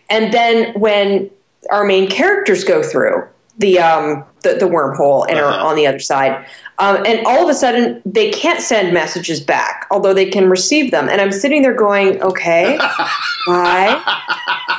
and 0.08 0.32
then 0.32 0.72
when 0.78 1.30
our 1.70 1.84
main 1.84 2.08
characters 2.08 2.64
go 2.64 2.82
through 2.82 3.26
the 3.58 3.78
um 3.78 4.24
the, 4.42 4.54
the 4.54 4.66
wormhole 4.66 5.26
and 5.28 5.38
uh-huh. 5.38 5.54
are 5.54 5.66
on 5.68 5.76
the 5.76 5.86
other 5.86 6.00
side 6.00 6.44
um, 6.80 7.04
and 7.04 7.24
all 7.26 7.42
of 7.42 7.48
a 7.50 7.54
sudden, 7.54 8.00
they 8.06 8.30
can't 8.30 8.60
send 8.60 8.94
messages 8.94 9.38
back, 9.38 9.86
although 9.90 10.14
they 10.14 10.30
can 10.30 10.48
receive 10.48 10.90
them. 10.90 11.10
And 11.10 11.20
I'm 11.20 11.30
sitting 11.30 11.60
there 11.60 11.74
going, 11.74 12.20
okay, 12.22 12.78
why? 13.46 14.02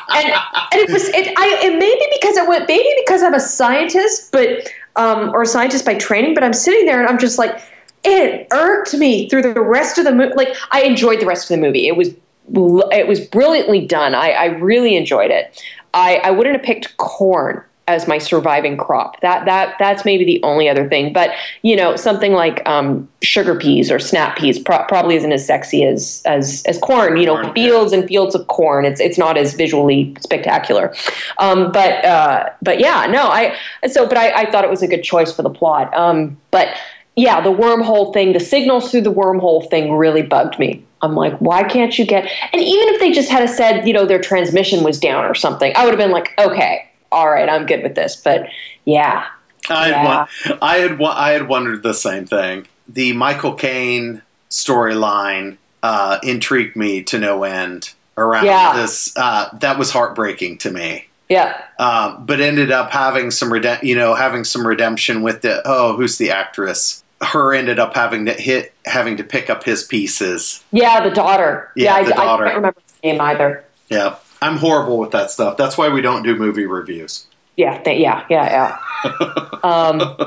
And, 0.10 0.28
and 0.28 0.90
it 0.90 0.92
was, 0.92 1.08
it, 1.10 1.32
I, 1.38 1.60
it 1.62 1.78
may 1.78 1.94
be 1.94 2.08
because 2.20 2.38
it 2.38 2.48
went, 2.48 2.68
maybe 2.68 2.90
because 3.06 3.22
I'm 3.22 3.36
a 3.36 3.40
scientist, 3.40 4.32
but, 4.32 4.68
um, 4.96 5.30
or 5.30 5.44
a 5.44 5.46
scientist 5.46 5.86
by 5.86 5.94
training, 5.94 6.34
but 6.34 6.44
I'm 6.44 6.54
sitting 6.54 6.88
there 6.88 7.00
and 7.00 7.08
I'm 7.08 7.20
just 7.20 7.38
like, 7.38 7.62
it 8.04 8.48
irked 8.52 8.96
me 8.96 9.30
through 9.30 9.44
the 9.44 9.62
rest 9.62 10.00
of 10.00 10.04
the 10.04 10.12
movie. 10.12 10.34
Like, 10.34 10.56
I 10.72 10.82
enjoyed 10.82 11.22
the 11.22 11.28
rest 11.28 11.52
of 11.52 11.60
the 11.60 11.62
movie. 11.64 11.88
It 11.88 11.96
was, 11.96 12.10
it 12.50 13.08
was 13.08 13.20
brilliantly 13.20 13.86
done. 13.86 14.16
I, 14.16 14.32
I 14.32 14.46
really 14.46 14.96
enjoyed 14.96 15.30
it. 15.30 15.64
I, 15.94 16.16
I 16.24 16.32
wouldn't 16.32 16.56
have 16.56 16.66
picked 16.66 16.98
corn 16.98 17.64
as 17.88 18.08
my 18.08 18.18
surviving 18.18 18.78
crop. 18.78 19.20
That 19.22 19.46
that 19.46 19.76
that's 19.80 20.06
maybe 20.06 20.24
the 20.24 20.42
only 20.44 20.70
other 20.70 20.88
thing. 20.88 21.14
But 21.14 21.32
you 21.62 21.76
know, 21.76 21.96
something 21.96 22.34
like 22.34 22.68
um, 22.68 23.10
sugar 23.22 23.56
peas 23.56 23.92
or 23.92 24.00
snap 24.00 24.38
peas 24.38 24.60
pro- 24.60 24.86
probably 24.86 25.16
isn't 25.16 25.32
as 25.32 25.46
sexy 25.46 25.84
as 25.84 26.22
as 26.26 26.64
as 26.66 26.78
corn. 26.78 27.18
You 27.18 27.26
know, 27.26 27.54
fields 27.54 27.94
and 27.94 28.08
fields 28.08 28.36
of 28.36 28.48
corn. 28.48 28.86
It's 28.86 29.02
it's 29.02 29.18
not 29.18 29.38
as 29.38 29.54
visually 29.54 30.16
spectacular. 30.20 30.94
Um, 31.40 31.72
but 31.72 32.04
uh, 32.06 32.50
but 32.62 32.80
yeah, 32.80 33.08
no, 33.08 33.28
I 33.28 33.56
so 33.88 34.08
but 34.08 34.18
I, 34.18 34.44
I 34.44 34.52
thought 34.52 34.64
it 34.64 34.70
was 34.70 34.82
a 34.82 34.88
good 34.88 35.04
choice 35.04 35.34
for 35.36 35.42
the 35.42 35.50
plot. 35.50 35.94
Um, 35.96 36.38
but 36.52 36.70
yeah, 37.16 37.42
the 37.42 37.52
wormhole 37.52 38.14
thing, 38.14 38.34
the 38.34 38.40
signals 38.40 38.90
through 38.90 39.02
the 39.02 39.14
wormhole 39.14 39.70
thing 39.70 39.94
really 39.94 40.22
bugged 40.22 40.58
me. 40.60 40.86
I'm 41.02 41.16
like, 41.16 41.38
why 41.40 41.64
can't 41.64 41.98
you 41.98 42.06
get? 42.06 42.30
And 42.54 42.62
even 42.62 42.90
if 42.90 43.00
they 43.00 43.12
just 43.12 43.30
had 43.30 43.50
said, 43.50 43.88
you 43.88 43.94
know, 43.94 44.06
their 44.06 44.22
transmission 44.22 44.84
was 44.84 45.00
down 45.00 45.26
or 45.26 45.34
something, 45.34 45.74
I 45.76 45.84
would 45.84 45.92
have 45.92 46.00
been 46.00 46.12
like, 46.12 46.34
okay, 46.40 46.91
all 47.12 47.30
right, 47.30 47.50
I'm 47.50 47.66
good 47.66 47.84
with 47.84 47.96
this. 47.96 48.16
But 48.16 48.48
yeah, 48.86 49.28
I 49.70 49.90
yeah. 49.90 50.26
had, 50.44 50.58
I 50.62 50.78
had 50.78 51.02
I 51.02 51.32
had 51.32 51.48
wondered 51.48 51.84
the 51.84 51.94
same 51.94 52.26
thing. 52.26 52.68
The 52.88 53.14
Michael 53.14 53.54
Caine 53.54 54.22
storyline 54.50 55.58
uh, 55.84 56.20
intrigued 56.24 56.76
me 56.76 57.04
to 57.04 57.20
no 57.20 57.44
end 57.44 57.94
around 58.18 58.46
yeah. 58.46 58.76
this. 58.76 59.16
Uh, 59.16 59.50
that 59.60 59.78
was 59.78 59.92
heartbreaking 59.92 60.58
to 60.60 60.72
me. 60.72 61.08
Yeah. 61.30 61.62
Uh, 61.80 62.18
but 62.20 62.42
ended 62.42 62.72
up 62.72 62.92
having 62.92 63.32
some 63.32 63.50
redem- 63.50 63.84
you 63.84 63.96
know, 63.96 64.16
having 64.16 64.44
some 64.44 64.68
redemption 64.68 65.22
with 65.22 65.42
the 65.42 65.62
oh, 65.66 65.96
who's 65.96 66.18
the 66.18 66.32
actress? 66.32 67.04
Her 67.22 67.54
ended 67.54 67.80
up 67.80 67.96
having 67.96 68.26
to 68.26 68.34
hit, 68.34 68.74
having 68.86 69.16
to 69.18 69.24
pick 69.24 69.50
up 69.50 69.64
his 69.64 69.84
pieces. 69.84 70.64
Yeah, 70.72 71.08
the 71.08 71.12
daughter. 71.12 71.72
Yeah, 71.76 72.00
yeah 72.00 72.04
the 72.04 72.14
I, 72.14 72.26
daughter. 72.26 72.46
I 72.46 72.48
can't 72.48 72.58
remember 72.58 72.80
the 73.02 73.08
name 73.08 73.22
either. 73.22 73.64
Yeah. 73.90 74.16
I'm 74.42 74.58
horrible 74.58 74.98
with 74.98 75.12
that 75.12 75.30
stuff. 75.30 75.58
That's 75.58 75.78
why 75.78 75.90
we 75.90 76.02
don't 76.02 76.24
do 76.24 76.36
movie 76.36 76.66
reviews. 76.66 77.28
Yeah, 77.58 77.78
th- 77.82 78.00
yeah, 78.00 78.26
yeah, 78.30 78.78
yeah. 79.04 79.60
um, 79.64 80.18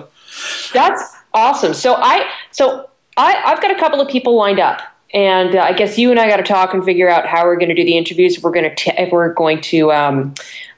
that's 0.72 1.16
awesome. 1.32 1.74
So 1.74 1.94
I, 1.94 2.30
so 2.52 2.90
I, 3.16 3.42
I've 3.44 3.60
got 3.60 3.70
a 3.70 3.78
couple 3.78 4.00
of 4.00 4.08
people 4.08 4.36
lined 4.36 4.60
up, 4.60 4.82
and 5.12 5.56
uh, 5.56 5.60
I 5.62 5.72
guess 5.72 5.98
you 5.98 6.10
and 6.10 6.20
I 6.20 6.28
got 6.28 6.36
to 6.36 6.42
talk 6.42 6.74
and 6.74 6.84
figure 6.84 7.08
out 7.08 7.26
how 7.26 7.44
we're 7.44 7.56
going 7.56 7.70
to 7.70 7.74
do 7.74 7.84
the 7.84 7.96
interviews. 7.96 8.36
If 8.36 8.44
we're 8.44 8.52
going 8.52 8.74
to, 8.74 9.02
if 9.02 9.10
we're 9.10 9.32
going 9.32 9.60
to 9.62 9.92
um, 9.92 10.34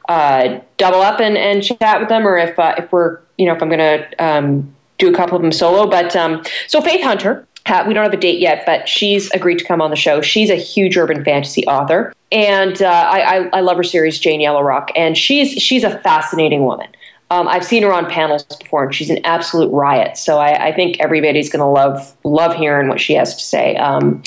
uh, 0.09 0.61
double 0.79 1.01
up 1.01 1.21
and, 1.21 1.37
and 1.37 1.63
chat 1.63 2.01
with 2.01 2.09
them, 2.09 2.27
or 2.27 2.39
if 2.39 2.59
uh, 2.59 2.75
if 2.79 2.91
we're, 2.91 3.21
you 3.37 3.47
know, 3.47 3.55
if 3.55 3.63
I'm 3.63 3.69
going 3.69 3.79
to 3.79 4.25
um, 4.25 4.75
do 4.99 5.13
a 5.13 5.17
couple 5.17 5.37
of 5.37 5.43
them 5.43 5.53
solo. 5.53 5.87
But 5.91 6.17
um, 6.17 6.43
so 6.69 6.81
Faith 6.81 7.03
Hunter 7.03 7.47
we 7.87 7.95
don't 7.95 8.05
have 8.05 8.13
a 8.13 8.17
date 8.17 8.39
yet, 8.39 8.65
but 8.67 8.89
she's 8.89 9.31
agreed 9.33 9.59
to 9.59 9.65
come 9.65 9.81
on 9.81 9.91
the 9.91 9.97
show. 9.97 10.21
She's 10.21 10.51
a 10.51 10.57
huge 10.57 10.97
urban 10.97 11.25
fantasy 11.25 11.67
author, 11.67 12.15
and 12.31 12.81
uh, 12.83 12.87
I, 12.87 13.21
I, 13.21 13.49
I, 13.55 13.61
love 13.61 13.77
her 13.77 13.83
series 13.83 14.19
Jane 14.19 14.41
Yellowrock, 14.41 14.91
and 14.97 15.17
she's 15.17 15.53
she's 15.63 15.85
a 15.85 15.99
fascinating 15.99 16.65
woman. 16.65 16.89
Um, 17.31 17.49
I've 17.49 17.65
seen 17.65 17.83
her 17.83 17.93
on 17.93 18.09
panels 18.09 18.45
before, 18.45 18.85
and 18.85 18.95
she's 18.95 19.11
an 19.11 19.19
absolute 19.25 19.71
riot. 19.73 20.17
So 20.17 20.39
I, 20.39 20.69
I 20.69 20.73
think 20.73 21.01
everybody's 21.01 21.51
going 21.51 21.61
to 21.61 21.67
love 21.67 22.17
love 22.25 22.55
hearing 22.55 22.89
what 22.89 23.01
she 23.01 23.15
has 23.15 23.35
to 23.37 23.43
say 23.43 23.77
um, 23.77 24.23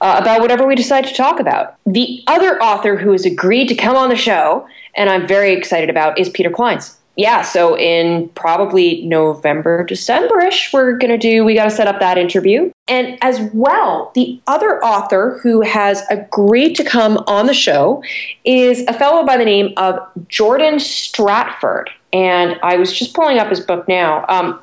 uh, 0.00 0.18
about 0.20 0.40
whatever 0.40 0.66
we 0.66 0.74
decide 0.76 1.06
to 1.06 1.14
talk 1.14 1.40
about. 1.40 1.76
The 1.86 2.22
other 2.28 2.62
author 2.62 2.96
who 2.96 3.12
has 3.12 3.24
agreed 3.24 3.68
to 3.68 3.74
come 3.74 3.96
on 3.96 4.10
the 4.10 4.16
show, 4.16 4.66
and 4.94 5.10
I'm 5.10 5.26
very 5.26 5.52
excited 5.54 5.90
about, 5.90 6.18
is 6.18 6.28
Peter 6.28 6.50
Clines 6.50 6.96
yeah, 7.16 7.40
so 7.40 7.78
in 7.78 8.28
probably 8.30 9.02
November, 9.06 9.82
December-ish, 9.84 10.70
we're 10.72 10.98
going 10.98 11.10
to 11.10 11.18
do, 11.18 11.44
we 11.44 11.54
got 11.54 11.64
to 11.64 11.70
set 11.70 11.88
up 11.88 11.98
that 12.00 12.18
interview. 12.18 12.70
And 12.88 13.18
as 13.22 13.40
well, 13.54 14.12
the 14.14 14.38
other 14.46 14.84
author 14.84 15.40
who 15.42 15.62
has 15.62 16.02
agreed 16.10 16.74
to 16.74 16.84
come 16.84 17.16
on 17.26 17.46
the 17.46 17.54
show 17.54 18.02
is 18.44 18.84
a 18.86 18.92
fellow 18.92 19.24
by 19.24 19.38
the 19.38 19.46
name 19.46 19.72
of 19.78 19.98
Jordan 20.28 20.78
Stratford. 20.78 21.88
And 22.12 22.60
I 22.62 22.76
was 22.76 22.92
just 22.92 23.14
pulling 23.14 23.38
up 23.38 23.48
his 23.48 23.60
book 23.60 23.88
now. 23.88 24.26
Um, 24.28 24.60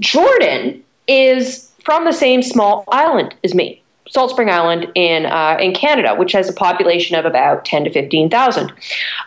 Jordan 0.00 0.82
is 1.06 1.72
from 1.84 2.04
the 2.04 2.12
same 2.12 2.42
small 2.42 2.84
island 2.88 3.34
as 3.44 3.54
me. 3.54 3.80
Salt 4.08 4.30
Spring 4.30 4.48
Island 4.48 4.90
in 4.94 5.26
uh, 5.26 5.56
in 5.60 5.74
Canada, 5.74 6.14
which 6.14 6.32
has 6.32 6.48
a 6.48 6.52
population 6.52 7.16
of 7.16 7.24
about 7.24 7.64
ten 7.64 7.84
to 7.84 7.90
fifteen 7.90 8.30
thousand. 8.30 8.72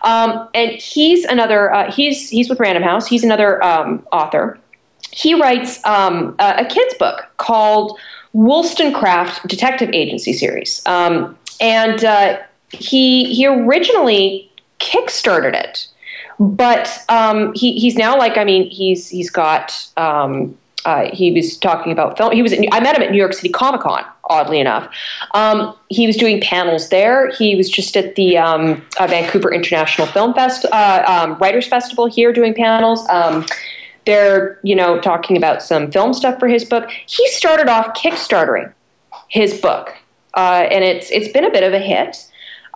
Um, 0.04 0.48
and 0.54 0.72
he's 0.72 1.26
another. 1.26 1.74
Uh, 1.74 1.92
he's 1.92 2.30
he's 2.30 2.50
with 2.50 2.60
Random 2.60 2.84
House. 2.84 3.08
He's 3.08 3.24
another 3.24 3.64
um, 3.64 4.06
author. 4.12 4.58
He 5.12 5.34
writes 5.34 5.84
um, 5.86 6.36
a, 6.40 6.58
a, 6.60 6.66
kids 6.66 6.94
book 7.00 7.26
called 7.38 8.00
Wollstonecraft 8.34 9.48
Detective 9.48 9.90
Agency 9.92 10.34
series, 10.34 10.82
um, 10.86 11.38
and 11.60 12.04
uh, 12.06 12.40
he 12.72 13.34
he 13.34 13.46
originally 13.48 14.50
kickstarted 14.80 15.56
it, 15.56 15.88
but 16.40 17.04
um, 17.10 17.54
he 17.54 17.80
he's 17.80 17.96
now 17.96 18.18
like 18.18 18.38
I 18.38 18.44
mean 18.44 18.70
he's 18.70 19.10
he's 19.10 19.30
got 19.30 19.90
um, 19.98 20.58
uh, 20.86 21.10
he 21.14 21.32
was 21.32 21.58
talking 21.58 21.92
about 21.92 22.18
film. 22.18 22.32
He 22.32 22.42
was. 22.42 22.54
I 22.54 22.80
met 22.80 22.96
him 22.96 23.04
at 23.04 23.12
New 23.12 23.18
York 23.18 23.34
City 23.34 23.50
Comic 23.50 23.82
Con. 23.82 24.04
Oddly 24.30 24.60
enough, 24.60 24.88
um, 25.34 25.76
he 25.90 26.06
was 26.06 26.16
doing 26.16 26.40
panels 26.40 26.90
there. 26.90 27.32
He 27.32 27.56
was 27.56 27.68
just 27.68 27.98
at 27.98 28.14
the 28.14 28.38
um, 28.38 28.86
uh, 29.00 29.08
Vancouver 29.08 29.52
International 29.52 30.06
Film 30.06 30.36
Fest 30.36 30.66
uh, 30.72 31.04
um, 31.08 31.36
Writers 31.40 31.68
Festival 31.68 32.06
here 32.06 32.32
doing 32.32 32.54
panels. 32.54 33.08
Um, 33.10 33.46
they're 34.06 34.60
you 34.64 34.76
know 34.76 35.00
talking 35.00 35.36
about 35.36 35.64
some 35.64 35.92
film 35.92 36.14
stuff 36.14 36.38
for 36.40 36.48
his 36.48 36.64
book. 36.64 36.90
He 37.08 37.28
started 37.30 37.68
off 37.68 37.96
kickstartering 37.96 38.72
his 39.30 39.60
book, 39.60 39.96
uh, 40.36 40.68
and 40.70 40.84
it's 40.84 41.10
it's 41.10 41.32
been 41.32 41.46
a 41.46 41.52
bit 41.52 41.64
of 41.64 41.74
a 41.74 41.80
hit. 41.80 42.28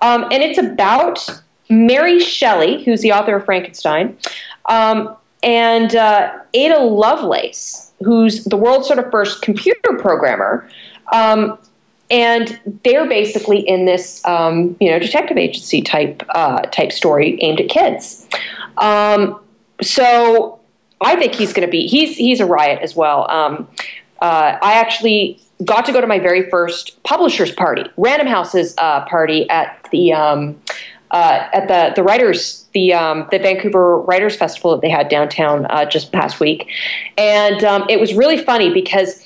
Um, 0.02 0.24
and 0.32 0.42
it's 0.44 0.58
about 0.58 1.30
Mary 1.70 2.20
Shelley, 2.20 2.84
who's 2.84 3.02
the 3.02 3.12
author 3.12 3.36
of 3.36 3.46
Frankenstein, 3.46 4.18
um, 4.66 5.16
and 5.44 5.96
uh, 5.96 6.34
Ada 6.54 6.80
Lovelace 6.80 7.94
who's 8.04 8.44
the 8.46 8.58
world's 8.58 8.88
sort 8.88 9.00
of 9.00 9.10
first 9.12 9.42
computer 9.42 9.98
programmer. 9.98 10.68
Um, 11.14 11.58
and 12.12 12.60
they're 12.84 13.08
basically 13.08 13.60
in 13.60 13.86
this, 13.86 14.24
um, 14.26 14.76
you 14.80 14.92
know, 14.92 15.00
detective 15.00 15.38
agency 15.38 15.82
type 15.82 16.22
uh, 16.30 16.62
type 16.64 16.92
story 16.92 17.42
aimed 17.42 17.62
at 17.62 17.70
kids. 17.70 18.28
Um, 18.78 19.40
so 19.82 20.60
I 21.02 21.16
think 21.16 21.34
he's 21.34 21.54
going 21.54 21.66
to 21.66 21.72
be 21.72 21.88
he's 21.88 22.18
he's 22.18 22.40
a 22.40 22.46
riot 22.46 22.82
as 22.82 22.96
well. 22.96 23.30
Um, 23.32 23.68
uh, 24.22 24.58
I 24.62 24.74
actually 24.74 25.40
got 25.66 25.86
to 25.86 25.92
go 25.92 26.02
to 26.02 26.08
my 26.08 26.20
very 26.20 26.50
first 26.50 27.02
publishers 27.04 27.52
party, 27.52 27.86
Random 27.98 28.28
House's 28.28 28.76
uh, 28.78 29.06
party 29.06 29.50
at 29.50 29.88
the 29.92 30.14
um, 30.14 30.62
uh, 31.12 31.48
at 31.54 31.68
the 31.68 31.94
the 31.96 32.04
writers 32.04 32.66
the 32.74 32.94
um, 32.94 33.28
the 33.32 33.40
Vancouver 33.40 34.00
Writers 34.00 34.36
Festival 34.36 34.72
that 34.72 34.82
they 34.82 34.90
had 34.90 35.10
downtown 35.10 35.66
uh, 35.70 35.86
just 35.86 36.12
past 36.12 36.40
week, 36.40 36.70
and 37.18 37.64
um, 37.64 37.86
it 37.90 38.00
was 38.00 38.14
really 38.14 38.38
funny 38.38 38.74
because 38.74 39.26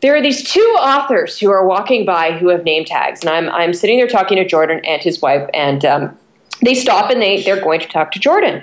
there 0.00 0.14
are 0.14 0.22
these 0.22 0.42
two 0.48 0.76
authors 0.80 1.38
who 1.38 1.50
are 1.50 1.66
walking 1.66 2.04
by 2.04 2.32
who 2.32 2.48
have 2.48 2.64
name 2.64 2.84
tags, 2.84 3.20
and 3.20 3.30
I'm 3.30 3.48
I'm 3.50 3.72
sitting 3.72 3.98
there 3.98 4.06
talking 4.06 4.36
to 4.36 4.46
Jordan 4.46 4.80
and 4.84 5.02
his 5.02 5.20
wife, 5.20 5.48
and 5.52 5.84
um, 5.84 6.16
they 6.62 6.74
stop 6.74 7.10
and 7.10 7.20
they 7.20 7.42
they're 7.42 7.60
going 7.60 7.80
to 7.80 7.88
talk 7.88 8.12
to 8.12 8.18
Jordan. 8.18 8.62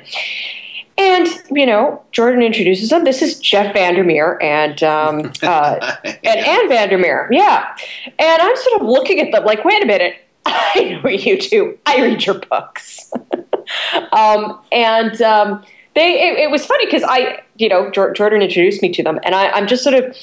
And 0.98 1.28
you 1.52 1.66
know, 1.66 2.02
Jordan 2.12 2.42
introduces 2.42 2.90
them. 2.90 3.04
This 3.04 3.22
is 3.22 3.40
Jeff 3.40 3.74
Vandermeer 3.74 4.42
and 4.42 4.82
um, 4.82 5.34
uh, 5.44 5.96
and 6.04 6.26
Ann 6.26 6.70
Vandermeer, 6.70 7.28
yeah. 7.32 7.76
And 8.18 8.42
I'm 8.42 8.56
sort 8.56 8.82
of 8.82 8.88
looking 8.88 9.20
at 9.20 9.32
them 9.32 9.44
like, 9.44 9.66
wait 9.66 9.84
a 9.84 9.86
minute, 9.86 10.16
I 10.46 11.02
know 11.04 11.10
you 11.10 11.38
do. 11.40 11.78
I 11.86 12.02
read 12.02 12.26
your 12.26 12.40
books. 12.40 13.12
um, 14.14 14.60
and 14.72 15.22
um, 15.22 15.66
they, 15.96 16.30
it, 16.30 16.40
it 16.40 16.52
was 16.52 16.66
funny 16.66 16.86
because 16.86 17.04
I, 17.04 17.42
you 17.58 17.68
know, 17.68 17.90
Jordan 17.92 18.42
introduced 18.42 18.82
me 18.82 18.92
to 18.94 19.04
them, 19.04 19.20
and 19.24 19.36
I, 19.36 19.50
I'm 19.50 19.68
just 19.68 19.84
sort 19.84 19.96
of, 19.96 20.16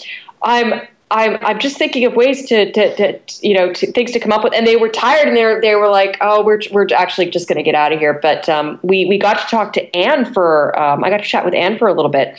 I'm 0.43 0.87
I'm, 1.13 1.39
I'm 1.43 1.59
just 1.59 1.77
thinking 1.77 2.05
of 2.07 2.15
ways 2.15 2.49
to, 2.49 2.73
to, 2.73 2.97
to 2.97 3.47
you 3.47 3.55
know 3.55 3.73
to, 3.73 3.93
things 3.93 4.11
to 4.13 4.21
come 4.21 4.33
up 4.33 4.43
with. 4.43 4.55
And 4.55 4.67
they 4.67 4.77
were 4.77 4.89
tired 4.89 5.29
and 5.29 5.37
they 5.37 5.45
were, 5.45 5.61
they 5.61 5.75
were 5.75 5.89
like 5.89 6.17
oh 6.21 6.43
we're, 6.45 6.61
we're 6.73 6.87
actually 6.97 7.31
just 7.31 7.49
going 7.49 7.59
to 7.59 7.63
get 7.63 7.75
out 7.75 7.93
of 7.93 7.99
here. 7.99 8.19
But 8.21 8.49
um, 8.49 8.81
we, 8.83 9.05
we 9.05 9.19
got 9.19 9.39
to 9.39 9.47
talk 9.47 9.73
to 9.75 9.97
Ann 9.97 10.33
for 10.33 10.79
um, 10.79 11.05
I 11.05 11.11
got 11.11 11.19
to 11.19 11.25
chat 11.25 11.45
with 11.45 11.55
Ann 11.55 11.79
for 11.79 11.87
a 11.87 11.95
little 11.95 12.11
bit. 12.11 12.37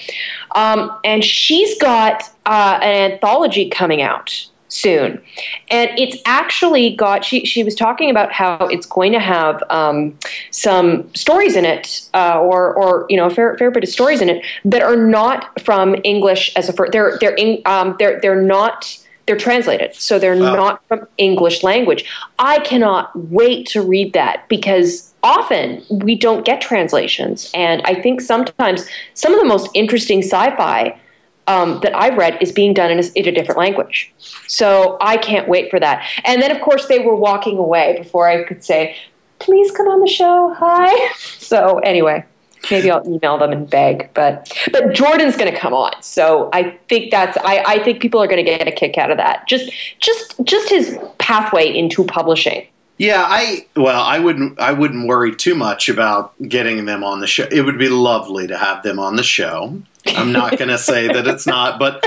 Um, 0.56 1.00
and 1.04 1.24
she's 1.24 1.80
got 1.80 2.24
uh, 2.46 2.80
an 2.82 3.12
anthology 3.12 3.70
coming 3.70 4.02
out 4.02 4.48
soon. 4.74 5.22
And 5.70 5.92
it's 6.00 6.18
actually 6.26 6.96
got, 6.96 7.24
she, 7.24 7.46
she 7.46 7.64
was 7.64 7.76
talking 7.76 8.10
about 8.10 8.32
how 8.32 8.58
it's 8.68 8.88
going 8.88 9.12
to 9.12 9.20
have 9.20 9.62
um, 9.70 10.18
some 10.50 11.14
stories 11.14 11.56
in 11.56 11.64
it, 11.64 12.10
uh, 12.14 12.40
or, 12.40 12.74
or, 12.74 13.06
you 13.10 13.16
know, 13.16 13.28
a 13.28 13.30
fair, 13.30 13.56
fair 13.58 13.70
bit 13.70 13.84
of 13.84 13.90
stories 13.90 14.22
in 14.22 14.30
it 14.30 14.44
that 14.66 14.82
are 14.82 14.98
not 14.98 15.60
from 15.62 15.96
English 16.04 16.52
as 16.56 16.70
a 16.70 16.74
first, 16.74 16.92
they're, 16.92 17.18
they're, 17.20 17.36
in, 17.36 17.62
um, 17.66 17.96
they're, 18.00 18.20
they're 18.20 18.42
not, 18.42 18.98
they're 19.28 19.38
translated. 19.38 19.94
So 19.96 20.18
they're 20.18 20.34
oh. 20.34 20.56
not 20.56 20.86
from 20.88 21.08
English 21.18 21.64
language. 21.64 22.04
I 22.40 22.60
cannot 22.60 23.16
wait 23.16 23.68
to 23.68 23.82
read 23.82 24.14
that 24.14 24.50
because 24.50 25.14
often 25.22 25.84
we 25.90 26.16
don't 26.16 26.46
get 26.46 26.62
translations. 26.62 27.52
And 27.54 27.82
I 27.86 27.94
think 27.94 28.22
sometimes 28.22 28.88
some 29.14 29.34
of 29.34 29.40
the 29.40 29.46
most 29.46 29.70
interesting 29.74 30.24
sci 30.24 30.56
fi 30.56 31.00
um, 31.48 31.80
that 31.82 31.96
I've 31.96 32.18
read 32.18 32.42
is 32.42 32.52
being 32.52 32.74
done 32.74 32.92
in 32.92 33.00
a, 33.00 33.04
in 33.16 33.28
a, 33.28 33.32
different 33.32 33.58
language. 33.58 34.14
So 34.48 34.98
I 35.02 35.18
can't 35.18 35.48
wait 35.48 35.70
for 35.70 35.80
that. 35.80 36.06
And 36.24 36.42
then, 36.42 36.52
of 36.52 36.62
course, 36.62 36.88
they 36.88 37.00
were 37.00 37.16
walking 37.16 37.58
away 37.58 37.96
before 37.98 38.28
I 38.28 38.44
could 38.44 38.64
say, 38.64 38.96
please 39.40 39.72
come 39.72 39.88
on 39.88 40.00
the 40.00 40.08
show. 40.08 40.54
Hi. 40.58 41.12
So, 41.44 41.80
anyway. 41.80 42.26
Maybe 42.72 42.90
I'll 42.90 43.06
email 43.06 43.38
them 43.38 43.52
and 43.52 43.70
beg, 43.70 44.10
but 44.14 44.50
but 44.72 44.94
Jordan's 44.94 45.36
going 45.36 45.52
to 45.52 45.60
come 45.60 45.74
on, 45.74 46.02
so 46.02 46.50
I 46.54 46.80
think 46.88 47.12
that's 47.12 47.38
I, 47.44 47.62
I 47.68 47.84
think 47.84 48.02
people 48.02 48.24
are 48.24 48.28
going 48.28 48.44
to 48.44 48.50
get 48.50 48.66
a 48.66 48.72
kick 48.72 48.98
out 48.98 49.12
of 49.12 49.18
that. 49.18 49.46
Just 49.50 49.70
just 50.00 50.36
just 50.46 50.70
his 50.70 50.98
pathway 51.18 51.68
into 51.78 52.06
publishing. 52.06 52.66
Yeah, 52.98 53.24
I 53.26 53.68
well, 53.76 54.02
I 54.02 54.20
wouldn't 54.20 54.60
I 54.60 54.72
wouldn't 54.72 55.08
worry 55.08 55.36
too 55.36 55.56
much 55.56 55.90
about 55.90 56.34
getting 56.42 56.86
them 56.86 57.04
on 57.04 57.20
the 57.20 57.28
show. 57.28 57.48
It 57.52 57.62
would 57.62 57.80
be 57.80 57.90
lovely 57.90 58.48
to 58.48 58.58
have 58.58 58.84
them 58.84 59.00
on 59.00 59.16
the 59.16 59.24
show. 59.24 59.82
I'm 60.08 60.32
not 60.32 60.52
going 60.58 60.70
to 60.70 60.78
say 60.78 61.08
that 61.08 61.28
it's 61.28 61.48
not, 61.48 61.80
but 61.80 62.06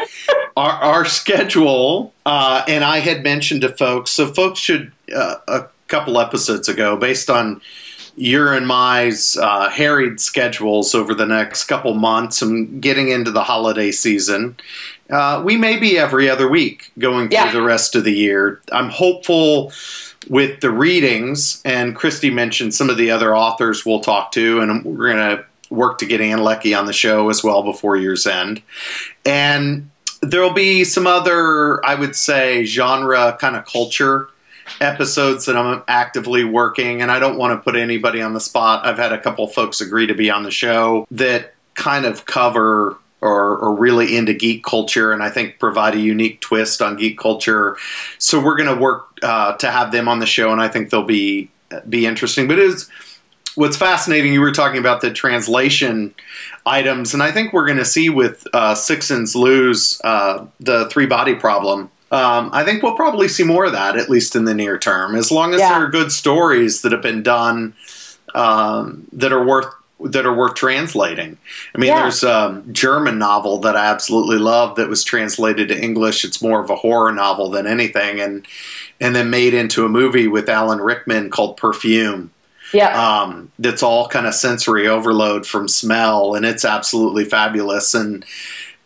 our, 0.57 0.71
our 0.71 1.05
schedule, 1.05 2.15
uh, 2.25 2.65
and 2.67 2.85
I 2.85 2.99
had 3.01 3.23
mentioned 3.23 3.63
to 3.63 3.69
folks, 3.69 4.11
so 4.11 4.27
folks 4.27 4.59
should, 4.59 4.93
uh, 5.15 5.37
a 5.49 5.67
couple 5.89 6.19
episodes 6.19 6.69
ago, 6.69 6.97
based 6.97 7.29
on 7.29 7.61
your 8.17 8.55
and 8.55 8.67
my's 8.67 9.37
uh, 9.37 9.69
harried 9.69 10.21
schedules 10.21 10.95
over 10.95 11.15
the 11.15 11.27
next 11.27 11.65
couple 11.65 11.93
months 11.93 12.41
and 12.41 12.81
getting 12.81 13.11
into 13.11 13.31
the 13.31 13.45
holiday 13.45 13.93
season, 13.93 14.57
uh, 15.11 15.43
we 15.45 15.57
may 15.57 15.79
be 15.79 15.99
every 15.99 16.29
other 16.29 16.49
week 16.49 16.91
going 16.99 17.29
through 17.29 17.39
yeah. 17.39 17.53
the 17.53 17.63
rest 17.63 17.95
of 17.95 18.05
the 18.05 18.13
year. 18.13 18.61
I'm 18.73 18.91
hopeful 18.91 19.73
with 20.29 20.61
the 20.61 20.71
readings, 20.71 21.63
and 21.65 21.95
Kristi 21.95 22.33
mentioned 22.33 22.75
some 22.75 22.91
of 22.91 22.97
the 22.97 23.11
other 23.11 23.37
authors 23.37 23.87
we'll 23.87 24.01
talk 24.01 24.33
to, 24.33 24.61
and 24.61 24.85
we're 24.85 25.13
going 25.15 25.37
to 25.37 25.45
work 25.71 25.99
to 25.99 26.07
get 26.07 26.21
Ann 26.21 26.43
Leckie 26.43 26.75
on 26.75 26.87
the 26.87 26.93
show 26.93 27.29
as 27.29 27.45
well 27.45 27.63
before 27.63 27.97
year's 27.97 28.27
end. 28.27 28.63
And 29.25 29.91
there'll 30.23 30.53
be 30.53 30.85
some 30.85 31.07
other, 31.07 31.85
I 31.85 31.95
would 31.95 32.17
say, 32.17 32.65
genre 32.65 33.37
kind 33.41 33.57
of 33.57 33.65
culture 33.67 34.29
episodes 34.81 35.47
that 35.47 35.57
I'm 35.57 35.83
actively 35.87 36.45
working, 36.45 37.03
and 37.03 37.11
I 37.11 37.21
don't 37.21 37.39
want 37.39 37.53
to 37.53 37.63
put 37.63 37.77
anybody 37.77 38.21
on 38.21 38.35
the 38.35 38.41
spot. 38.41 38.85
I've 38.85 38.99
had 38.99 39.13
a 39.13 39.21
couple 39.21 39.47
folks 39.47 39.81
agree 39.81 40.07
to 40.09 40.15
be 40.15 40.31
on 40.31 40.43
the 40.43 40.51
show 40.51 41.07
that 41.13 41.55
kind 41.75 42.05
of 42.05 42.27
cover 42.27 42.97
or, 43.21 43.57
or 43.59 43.75
really 43.75 44.17
into 44.17 44.33
geek 44.33 44.65
culture, 44.65 45.13
and 45.13 45.23
I 45.23 45.31
think 45.31 45.59
provide 45.59 45.95
a 45.95 46.01
unique 46.01 46.41
twist 46.41 46.83
on 46.83 46.97
geek 46.97 47.19
culture. 47.19 47.77
So 48.19 48.43
we're 48.43 48.57
going 48.57 48.75
to 48.75 48.81
work 48.81 49.19
uh, 49.23 49.57
to 49.57 49.71
have 49.71 49.93
them 49.93 50.09
on 50.09 50.19
the 50.19 50.27
show, 50.27 50.53
and 50.53 50.61
I 50.61 50.69
think 50.69 50.91
they'll 50.91 51.03
be 51.03 51.51
be 51.89 52.07
interesting. 52.07 52.47
But 52.47 52.59
is 52.59 52.89
what's 53.57 53.77
fascinating, 53.77 54.33
you 54.33 54.41
were 54.41 54.53
talking 54.53 54.79
about 54.79 55.01
the 55.01 55.11
translation 55.11 56.15
items, 56.65 57.15
and 57.15 57.23
I 57.23 57.33
think 57.33 57.53
we're 57.53 57.67
going 57.67 57.79
to 57.79 57.85
see 57.85 58.09
with 58.09 58.47
uh, 58.53 58.75
Cixin 58.75 59.35
Liu's 59.35 60.01
uh, 60.05 60.47
the 60.61 60.89
three 60.91 61.07
body 61.07 61.35
problem. 61.35 61.91
Um, 62.13 62.51
I 62.53 62.63
think 62.65 62.85
we'll 62.85 62.95
probably 62.95 63.27
see 63.27 63.43
more 63.43 63.65
of 63.65 63.73
that, 63.73 63.97
at 63.97 64.09
least 64.09 64.37
in 64.37 64.45
the 64.45 64.55
near 64.55 64.79
term, 64.79 65.17
as 65.17 65.33
long 65.33 65.55
as 65.55 65.61
yeah. 65.61 65.71
there 65.71 65.89
are 65.89 65.91
good 65.91 66.13
stories 66.13 66.83
that 66.83 66.93
have 66.93 67.03
been 67.03 67.25
done 67.25 67.75
um, 68.35 69.09
that 69.13 69.33
are 69.33 69.45
worth 69.45 69.75
that 70.01 70.27
are 70.27 70.33
worth 70.35 70.55
translating. 70.55 71.39
I 71.75 71.79
mean, 71.79 71.89
Yeah. 71.89 72.03
there's 72.03 72.23
a 72.23 72.63
German 72.71 73.19
novel 73.19 73.59
that 73.61 73.77
I 73.77 73.87
absolutely 73.87 74.37
love 74.39 74.77
that 74.77 74.89
was 74.91 75.03
translated 75.03 75.69
to 75.69 75.79
English. 75.83 76.25
It's 76.25 76.43
more 76.43 76.63
of 76.63 76.69
a 76.69 76.77
horror 76.77 77.13
novel 77.13 77.49
than 77.51 77.67
anything, 77.67 78.21
and 78.21 78.47
and 79.01 79.15
then 79.17 79.29
made 79.31 79.53
into 79.55 79.85
a 79.85 79.89
movie 79.89 80.27
with 80.29 80.49
Alan 80.49 80.81
Rickman 80.81 81.31
called 81.31 81.57
Perfume. 81.57 82.31
Yeah. 82.73 83.21
Um, 83.21 83.53
that's 83.59 83.83
all 83.83 84.09
kind 84.09 84.27
of 84.27 84.35
sensory 84.35 84.89
overload 84.89 85.47
from 85.47 85.69
smell, 85.69 86.35
and 86.35 86.45
it's 86.45 86.65
absolutely 86.65 87.25
fabulous. 87.25 87.95
And 87.95 88.25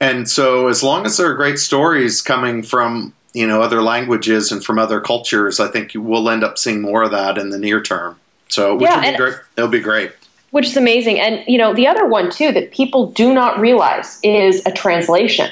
and 0.01 0.29
so, 0.29 0.69
as 0.69 0.83
long 0.83 1.07
as 1.07 1.17
there 1.17 1.31
are 1.31 1.35
great 1.35 1.59
stories 1.59 2.23
coming 2.23 2.63
from 2.63 3.13
you 3.33 3.47
know 3.47 3.63
other 3.63 3.83
languages 3.83 4.53
and 4.53 4.65
from 4.65 4.79
other 4.79 5.01
cultures, 5.01 5.59
I 5.61 5.69
think 5.69 5.93
we'll 5.95 6.29
end 6.31 6.45
up 6.45 6.57
seeing 6.59 6.81
more 6.81 7.03
of 7.03 7.11
that 7.11 7.37
in 7.39 7.51
the 7.51 7.59
near 7.59 7.81
term. 7.83 8.17
So, 8.49 8.75
which 8.75 8.83
Yeah, 8.83 8.97
would 8.97 9.11
be 9.13 9.17
great. 9.17 9.35
It'll 9.57 9.69
be 9.71 9.81
great. 9.81 10.13
Which 10.51 10.67
is 10.67 10.77
amazing. 10.77 11.21
And 11.21 11.43
you 11.47 11.59
know, 11.59 11.75
the 11.75 11.87
other 11.87 12.07
one 12.07 12.31
too 12.31 12.53
that 12.53 12.73
people 12.73 13.11
do 13.13 13.33
not 13.33 13.59
realize 13.59 14.19
is 14.23 14.65
a 14.67 14.73
translation 14.73 15.51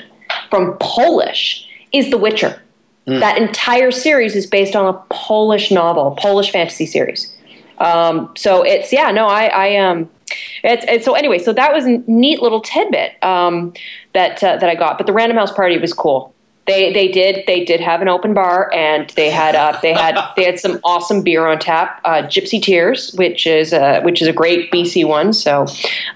from 0.51 0.77
Polish 0.81 1.69
is 1.93 2.11
The 2.11 2.19
Witcher. 2.19 2.63
That 3.21 3.39
entire 3.39 3.91
series 3.91 4.37
is 4.37 4.47
based 4.47 4.77
on 4.77 4.95
a 4.95 4.99
Polish 5.09 5.71
novel, 5.71 6.15
Polish 6.21 6.51
fantasy 6.53 6.85
series. 6.85 7.35
Um, 7.79 8.31
so 8.37 8.63
it's 8.63 8.93
yeah, 8.93 9.11
no, 9.11 9.27
I, 9.29 9.47
I 9.47 9.77
um, 9.77 10.11
it's, 10.63 10.85
it's 10.87 11.05
so 11.07 11.15
anyway. 11.15 11.39
So 11.39 11.55
that 11.55 11.73
was 11.73 11.87
a 11.87 12.03
neat 12.07 12.43
little 12.43 12.61
tidbit 12.61 13.23
um, 13.25 13.73
that 14.13 14.43
uh, 14.45 14.59
that 14.59 14.69
I 14.69 14.75
got. 14.75 14.99
But 14.99 15.07
the 15.07 15.15
Random 15.15 15.39
House 15.39 15.53
Party 15.53 15.79
was 15.79 15.95
cool. 15.95 16.35
They 16.69 16.93
they 16.93 17.09
did 17.09 17.45
they 17.47 17.65
did 17.65 17.81
have 17.81 18.03
an 18.03 18.09
open 18.09 18.35
bar 18.35 18.73
and 18.73 19.11
they 19.11 19.31
had 19.31 19.57
uh, 19.57 19.79
they 19.83 19.93
had 19.93 20.17
they 20.37 20.45
had 20.45 20.61
some 20.61 20.79
awesome 20.85 21.23
beer 21.23 21.47
on 21.47 21.59
tap. 21.59 22.01
Uh, 22.05 22.23
Gypsy 22.23 22.63
Tears, 22.63 23.13
which 23.15 23.47
is 23.47 23.73
a, 23.73 24.01
which 24.03 24.23
is 24.23 24.29
a 24.29 24.33
great 24.33 24.71
BC 24.71 25.09
one. 25.09 25.33
So 25.33 25.67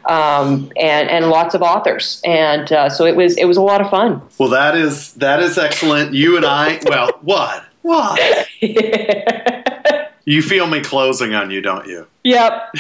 um, 0.09 0.71
and 0.77 1.09
and 1.09 1.31
lots 1.31 1.55
of 1.55 1.63
authors 1.63 2.21
and 2.25 2.71
uh, 2.71 2.89
so 2.89 3.07
it 3.07 3.17
was 3.17 3.37
it 3.37 3.47
was 3.47 3.57
a 3.57 3.63
lot 3.63 3.81
of 3.81 3.91
fun. 3.91 4.23
Well, 4.39 4.51
that 4.51 4.77
is 4.77 5.15
that 5.15 5.41
is 5.41 5.59
excellent. 5.59 6.15
You 6.15 6.37
and 6.37 6.45
I. 6.45 6.79
Well, 6.87 7.11
what? 7.23 7.65
What? 7.83 8.49
you 10.25 10.43
feel 10.43 10.67
me 10.67 10.81
closing 10.81 11.35
on 11.35 11.51
you, 11.51 11.61
don't 11.61 11.87
you? 11.87 12.07
Yep. 12.25 12.75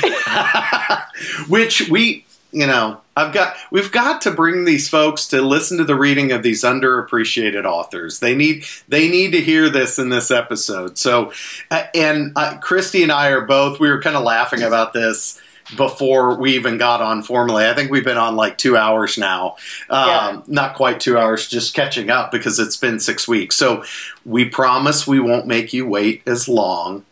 Which 1.49 1.89
we, 1.89 2.25
you 2.53 2.66
know, 2.66 3.00
I've 3.16 3.32
got. 3.32 3.57
We've 3.70 3.90
got 3.90 4.20
to 4.22 4.30
bring 4.30 4.64
these 4.64 4.88
folks 4.88 5.26
to 5.28 5.42
listen 5.42 5.78
to 5.78 5.84
the 5.84 5.94
reading 5.94 6.32
of 6.32 6.42
these 6.42 6.62
underappreciated 6.62 7.64
authors. 7.64 8.20
They 8.20 8.34
need. 8.34 8.64
They 8.88 9.09
need 9.09 9.32
to 9.32 9.40
hear 9.40 9.68
this 9.68 9.98
in 9.98 10.11
this 10.11 10.30
episode. 10.30 10.98
So, 10.98 11.32
uh, 11.70 11.84
and 11.94 12.32
uh, 12.36 12.59
Kristi 12.61 13.03
and 13.03 13.12
I 13.12 13.28
are 13.28 13.40
both. 13.42 13.80
We 13.80 13.90
were 13.90 14.00
kind 14.00 14.16
of 14.16 14.22
laughing 14.22 14.62
about 14.62 14.92
this 14.92 15.40
before 15.76 16.34
we 16.34 16.55
even 16.55 16.76
got 16.76 17.00
on 17.00 17.22
formally. 17.22 17.66
I 17.66 17.74
think 17.74 17.90
we've 17.90 18.05
been 18.05 18.18
on 18.18 18.36
like 18.36 18.59
two 18.59 18.76
hours 18.76 19.16
now. 19.16 19.57
Um, 19.88 20.09
Yeah. 20.09 20.42
Not 20.46 20.74
quite 20.74 21.00
two 21.00 21.16
hours, 21.16 21.48
just 21.48 21.74
catching 21.74 22.11
up 22.11 22.32
because 22.32 22.59
it's 22.59 22.76
been 22.76 22.98
six 23.00 23.26
weeks. 23.28 23.57
So 23.57 23.84
we 24.24 24.44
promise 24.44 25.07
we 25.07 25.20
won't 25.20 25.46
make 25.46 25.72
you 25.72 25.86
wait 25.86 26.22
as 26.26 26.48
long. 26.48 27.05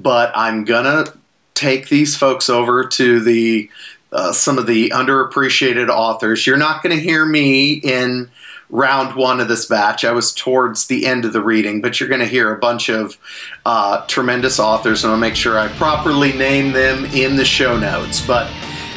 But 0.00 0.30
I'm 0.34 0.64
gonna 0.64 1.06
take 1.54 1.88
these 1.88 2.16
folks 2.16 2.48
over 2.48 2.86
to 2.86 3.18
the 3.20 3.68
uh, 4.12 4.32
some 4.32 4.58
of 4.58 4.66
the 4.66 4.90
underappreciated 4.90 5.88
authors. 5.88 6.46
You're 6.46 6.56
not 6.56 6.82
going 6.82 6.96
to 6.96 7.02
hear 7.02 7.24
me 7.24 7.72
in 7.72 8.30
round 8.70 9.16
one 9.16 9.40
of 9.40 9.48
this 9.48 9.66
batch. 9.66 10.04
I 10.04 10.12
was 10.12 10.32
towards 10.32 10.86
the 10.86 11.06
end 11.06 11.24
of 11.24 11.32
the 11.32 11.40
reading, 11.40 11.80
but 11.80 11.98
you're 11.98 12.08
going 12.08 12.20
to 12.20 12.26
hear 12.26 12.52
a 12.52 12.58
bunch 12.58 12.88
of 12.88 13.18
uh, 13.64 14.06
tremendous 14.06 14.58
authors, 14.58 15.04
and 15.04 15.12
I'll 15.12 15.18
make 15.18 15.36
sure 15.36 15.58
I 15.58 15.68
properly 15.68 16.32
name 16.32 16.72
them 16.72 17.06
in 17.06 17.36
the 17.36 17.44
show 17.44 17.78
notes. 17.78 18.24
But 18.24 18.50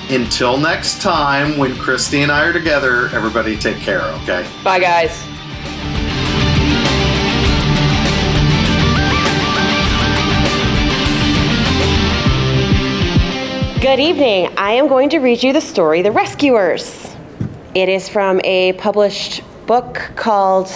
until 0.10 0.58
next 0.58 1.02
time, 1.02 1.58
when 1.58 1.72
Kristi 1.74 2.20
and 2.20 2.32
I 2.32 2.46
are 2.46 2.54
together, 2.54 3.08
everybody 3.10 3.56
take 3.58 3.78
care, 3.78 4.02
okay? 4.02 4.46
Bye 4.64 4.80
guys. 4.80 5.24
Good 13.82 14.00
evening. 14.00 14.54
I 14.58 14.74
am 14.74 14.88
going 14.88 15.10
to 15.10 15.18
read 15.18 15.42
you 15.42 15.54
the 15.54 15.60
story 15.60 16.04
The 16.04 16.12
Rescuers. 16.12 17.16
It 17.74 17.90
is 17.90 18.08
from 18.08 18.40
a 18.44 18.74
published 18.74 19.42
book 19.66 20.12
called 20.16 20.72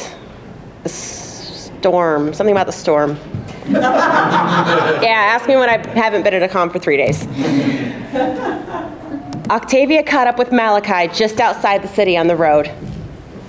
Storm, 0.88 2.34
something 2.34 2.52
about 2.52 2.66
the 2.66 2.74
storm. 2.74 3.20
yeah, 3.70 5.04
ask 5.06 5.48
me 5.48 5.56
when 5.56 5.70
I 5.70 5.88
haven't 5.90 6.24
been 6.24 6.34
at 6.34 6.42
a 6.42 6.48
con 6.48 6.72
for 6.72 6.80
three 6.80 6.98
days. 6.98 7.28
Octavia 9.52 10.02
caught 10.02 10.26
up 10.26 10.40
with 10.40 10.52
Malachi 10.52 11.14
just 11.14 11.40
outside 11.40 11.84
the 11.84 11.90
city 11.90 12.18
on 12.18 12.26
the 12.26 12.36
road. 12.36 12.72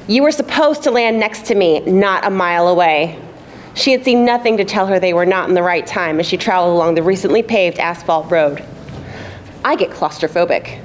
You 0.07 0.22
were 0.22 0.32
supposed 0.32 0.82
to 0.82 0.90
land 0.90 1.18
next 1.18 1.46
to 1.46 1.54
me, 1.54 1.80
not 1.80 2.26
a 2.26 2.30
mile 2.30 2.68
away. 2.68 3.18
She 3.72 3.92
had 3.92 4.04
seen 4.04 4.26
nothing 4.26 4.59
to 4.59 4.66
tell 4.66 4.86
her 4.86 5.00
they 5.00 5.14
were 5.14 5.24
not 5.24 5.48
in 5.48 5.54
the 5.54 5.62
right 5.62 5.86
time 5.86 6.20
as 6.20 6.26
she 6.26 6.36
traveled 6.36 6.74
along 6.74 6.94
the 6.94 7.02
recently 7.02 7.42
paved 7.42 7.78
asphalt 7.78 8.30
road. 8.30 8.62
I 9.66 9.74
get 9.74 9.90
claustrophobic. 9.90 10.80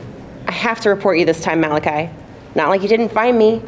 I 0.48 0.52
have 0.52 0.80
to 0.80 0.90
report 0.90 1.20
you 1.20 1.24
this 1.24 1.40
time, 1.40 1.62
Malachi. 1.62 2.12
Not 2.56 2.70
like 2.70 2.82
you 2.82 2.88
didn't 2.88 3.10
find 3.10 3.38
me. 3.38 3.62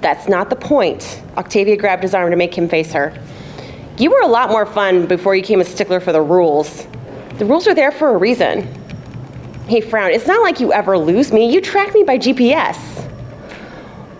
That's 0.00 0.26
not 0.26 0.48
the 0.48 0.56
point. 0.56 1.22
Octavia 1.36 1.76
grabbed 1.76 2.02
his 2.02 2.14
arm 2.14 2.30
to 2.30 2.36
make 2.36 2.56
him 2.56 2.66
face 2.66 2.90
her. 2.94 3.14
You 3.98 4.10
were 4.10 4.22
a 4.22 4.26
lot 4.26 4.48
more 4.48 4.64
fun 4.64 5.04
before 5.04 5.36
you 5.36 5.42
became 5.42 5.60
a 5.60 5.66
stickler 5.66 6.00
for 6.00 6.12
the 6.12 6.22
rules. 6.22 6.86
The 7.36 7.44
rules 7.44 7.68
are 7.68 7.74
there 7.74 7.92
for 7.92 8.14
a 8.14 8.16
reason. 8.16 8.66
He 9.68 9.82
frowned. 9.82 10.14
It's 10.14 10.26
not 10.26 10.40
like 10.40 10.60
you 10.60 10.72
ever 10.72 10.96
lose 10.96 11.30
me. 11.30 11.52
You 11.52 11.60
track 11.60 11.92
me 11.92 12.02
by 12.02 12.16
GPS. 12.16 12.78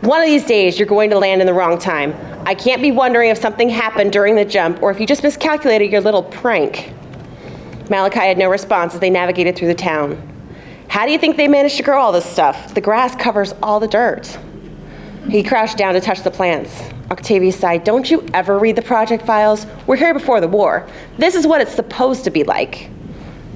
One 0.02 0.20
of 0.20 0.26
these 0.26 0.44
days, 0.44 0.78
you're 0.78 0.86
going 0.86 1.08
to 1.08 1.18
land 1.18 1.40
in 1.40 1.46
the 1.46 1.54
wrong 1.54 1.78
time. 1.78 2.14
I 2.44 2.54
can't 2.54 2.82
be 2.82 2.92
wondering 2.92 3.30
if 3.30 3.38
something 3.38 3.70
happened 3.70 4.12
during 4.12 4.34
the 4.34 4.44
jump 4.44 4.82
or 4.82 4.90
if 4.90 5.00
you 5.00 5.06
just 5.06 5.22
miscalculated 5.22 5.90
your 5.90 6.02
little 6.02 6.22
prank. 6.22 6.92
Malachi 7.88 8.20
had 8.20 8.36
no 8.36 8.50
response 8.50 8.92
as 8.92 9.00
they 9.00 9.08
navigated 9.08 9.56
through 9.56 9.68
the 9.68 9.74
town. 9.74 10.32
How 10.94 11.06
do 11.06 11.10
you 11.10 11.18
think 11.18 11.36
they 11.36 11.48
managed 11.48 11.76
to 11.78 11.82
grow 11.82 12.00
all 12.00 12.12
this 12.12 12.24
stuff? 12.24 12.72
The 12.72 12.80
grass 12.80 13.16
covers 13.16 13.52
all 13.64 13.80
the 13.80 13.88
dirt. 13.88 14.38
He 15.28 15.42
crouched 15.42 15.76
down 15.76 15.94
to 15.94 16.00
touch 16.00 16.22
the 16.22 16.30
plants. 16.30 16.84
Octavia 17.10 17.50
sighed, 17.50 17.82
Don't 17.82 18.08
you 18.08 18.24
ever 18.32 18.60
read 18.60 18.76
the 18.76 18.82
project 18.82 19.26
files? 19.26 19.66
We're 19.88 19.96
here 19.96 20.14
before 20.14 20.40
the 20.40 20.46
war. 20.46 20.88
This 21.18 21.34
is 21.34 21.48
what 21.48 21.60
it's 21.60 21.74
supposed 21.74 22.22
to 22.22 22.30
be 22.30 22.44
like. 22.44 22.90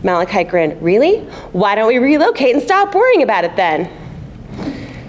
Malachi 0.03 0.43
grinned, 0.43 0.83
Really? 0.83 1.21
Why 1.53 1.77
don't 1.77 1.87
we 1.87 1.99
relocate 1.99 2.57
and 2.57 2.61
stop 2.61 2.93
worrying 2.93 3.23
about 3.23 3.45
it 3.45 3.55
then? 3.55 3.89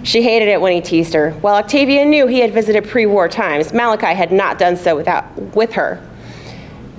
She 0.04 0.22
hated 0.22 0.46
it 0.46 0.60
when 0.60 0.72
he 0.72 0.80
teased 0.80 1.12
her. 1.14 1.32
While 1.40 1.56
Octavia 1.56 2.04
knew 2.04 2.28
he 2.28 2.38
had 2.38 2.54
visited 2.54 2.86
pre 2.86 3.06
war 3.06 3.28
times, 3.28 3.72
Malachi 3.72 4.14
had 4.14 4.30
not 4.30 4.56
done 4.56 4.76
so 4.76 4.94
without, 4.94 5.36
with 5.56 5.72
her. 5.72 6.00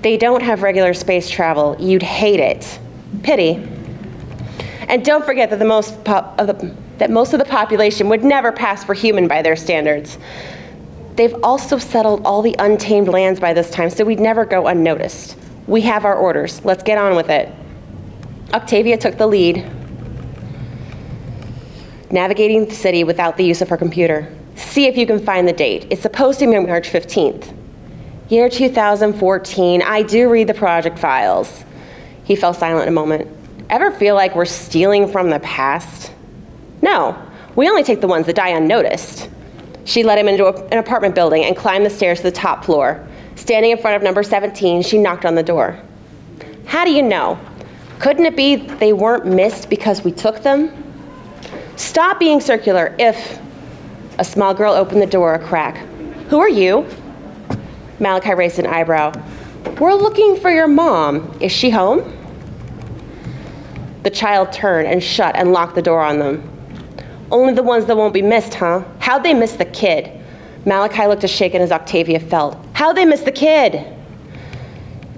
They 0.01 0.17
don't 0.17 0.43
have 0.43 0.61
regular 0.61 0.93
space 0.93 1.29
travel. 1.29 1.77
You'd 1.79 2.03
hate 2.03 2.41
it. 2.41 2.79
Pity. 3.23 3.65
And 4.91 5.05
don't 5.05 5.25
forget 5.25 5.49
that 5.51 5.59
the 5.59 5.65
most 5.65 6.03
pop, 6.03 6.35
the, 6.35 6.75
that 6.97 7.09
most 7.09 7.31
of 7.31 7.39
the 7.39 7.45
population 7.45 8.09
would 8.09 8.25
never 8.25 8.51
pass 8.51 8.83
for 8.83 8.93
human 8.93 9.25
by 9.25 9.41
their 9.41 9.55
standards. 9.55 10.17
They've 11.15 11.33
also 11.43 11.77
settled 11.77 12.25
all 12.25 12.41
the 12.41 12.57
untamed 12.59 13.07
lands 13.07 13.39
by 13.39 13.53
this 13.53 13.69
time, 13.69 13.89
so 13.89 14.03
we'd 14.03 14.19
never 14.19 14.43
go 14.43 14.67
unnoticed. 14.67 15.37
We 15.65 15.79
have 15.81 16.03
our 16.03 16.15
orders. 16.15 16.63
Let's 16.65 16.83
get 16.83 16.97
on 16.97 17.15
with 17.15 17.29
it. 17.29 17.49
Octavia 18.53 18.97
took 18.97 19.17
the 19.17 19.27
lead, 19.27 19.65
navigating 22.11 22.65
the 22.65 22.75
city 22.75 23.05
without 23.05 23.37
the 23.37 23.45
use 23.45 23.61
of 23.61 23.69
her 23.69 23.77
computer. 23.77 24.27
See 24.55 24.87
if 24.87 24.97
you 24.97 25.07
can 25.07 25.19
find 25.19 25.47
the 25.47 25.53
date. 25.53 25.87
It's 25.89 26.01
supposed 26.01 26.39
to 26.39 26.47
be 26.47 26.59
March 26.59 26.89
15th. 26.89 27.57
Year 28.27 28.49
2014. 28.49 29.81
I 29.83 30.03
do 30.03 30.29
read 30.29 30.47
the 30.47 30.53
project 30.53 30.99
files. 30.99 31.63
He 32.25 32.35
fell 32.35 32.53
silent 32.53 32.89
a 32.89 32.91
moment. 32.91 33.40
Ever 33.71 33.89
feel 33.89 34.15
like 34.15 34.35
we're 34.35 34.43
stealing 34.43 35.07
from 35.07 35.29
the 35.29 35.39
past? 35.39 36.11
No, 36.81 37.17
we 37.55 37.69
only 37.69 37.83
take 37.83 38.01
the 38.01 38.07
ones 38.07 38.25
that 38.25 38.35
die 38.35 38.49
unnoticed. 38.49 39.29
She 39.85 40.03
led 40.03 40.19
him 40.19 40.27
into 40.27 40.45
a, 40.45 40.65
an 40.67 40.77
apartment 40.77 41.15
building 41.15 41.45
and 41.45 41.55
climbed 41.55 41.85
the 41.85 41.89
stairs 41.89 42.17
to 42.17 42.23
the 42.23 42.31
top 42.31 42.65
floor. 42.65 43.07
Standing 43.35 43.71
in 43.71 43.77
front 43.77 43.95
of 43.95 44.03
number 44.03 44.23
17, 44.23 44.83
she 44.83 44.97
knocked 44.97 45.23
on 45.23 45.35
the 45.35 45.43
door. 45.43 45.79
How 46.65 46.83
do 46.83 46.91
you 46.91 47.01
know? 47.01 47.39
Couldn't 47.99 48.25
it 48.25 48.35
be 48.35 48.57
they 48.57 48.91
weren't 48.91 49.25
missed 49.25 49.69
because 49.69 50.03
we 50.03 50.11
took 50.11 50.43
them? 50.43 50.71
Stop 51.77 52.19
being 52.19 52.41
circular 52.41 52.93
if. 52.99 53.39
A 54.19 54.25
small 54.25 54.53
girl 54.53 54.73
opened 54.73 55.01
the 55.01 55.07
door 55.07 55.33
a 55.33 55.39
crack. 55.39 55.77
Who 56.29 56.39
are 56.39 56.49
you? 56.49 56.85
Malachi 57.99 58.33
raised 58.33 58.59
an 58.59 58.67
eyebrow. 58.67 59.13
We're 59.79 59.93
looking 59.93 60.35
for 60.35 60.51
your 60.51 60.67
mom. 60.67 61.37
Is 61.39 61.53
she 61.53 61.69
home? 61.69 62.20
The 64.03 64.09
child 64.09 64.51
turned 64.51 64.87
and 64.87 65.03
shut 65.03 65.35
and 65.35 65.51
locked 65.51 65.75
the 65.75 65.81
door 65.81 66.01
on 66.01 66.19
them. 66.19 66.49
Only 67.31 67.53
the 67.53 67.63
ones 67.63 67.85
that 67.85 67.95
won't 67.95 68.13
be 68.13 68.21
missed, 68.21 68.55
huh? 68.55 68.83
How'd 68.99 69.23
they 69.23 69.33
miss 69.33 69.53
the 69.53 69.65
kid? 69.65 70.11
Malachi 70.65 71.07
looked 71.07 71.23
as 71.23 71.31
shaken 71.31 71.61
as 71.61 71.71
Octavia 71.71 72.19
felt. 72.19 72.57
How'd 72.73 72.97
they 72.97 73.05
miss 73.05 73.21
the 73.21 73.31
kid? 73.31 73.85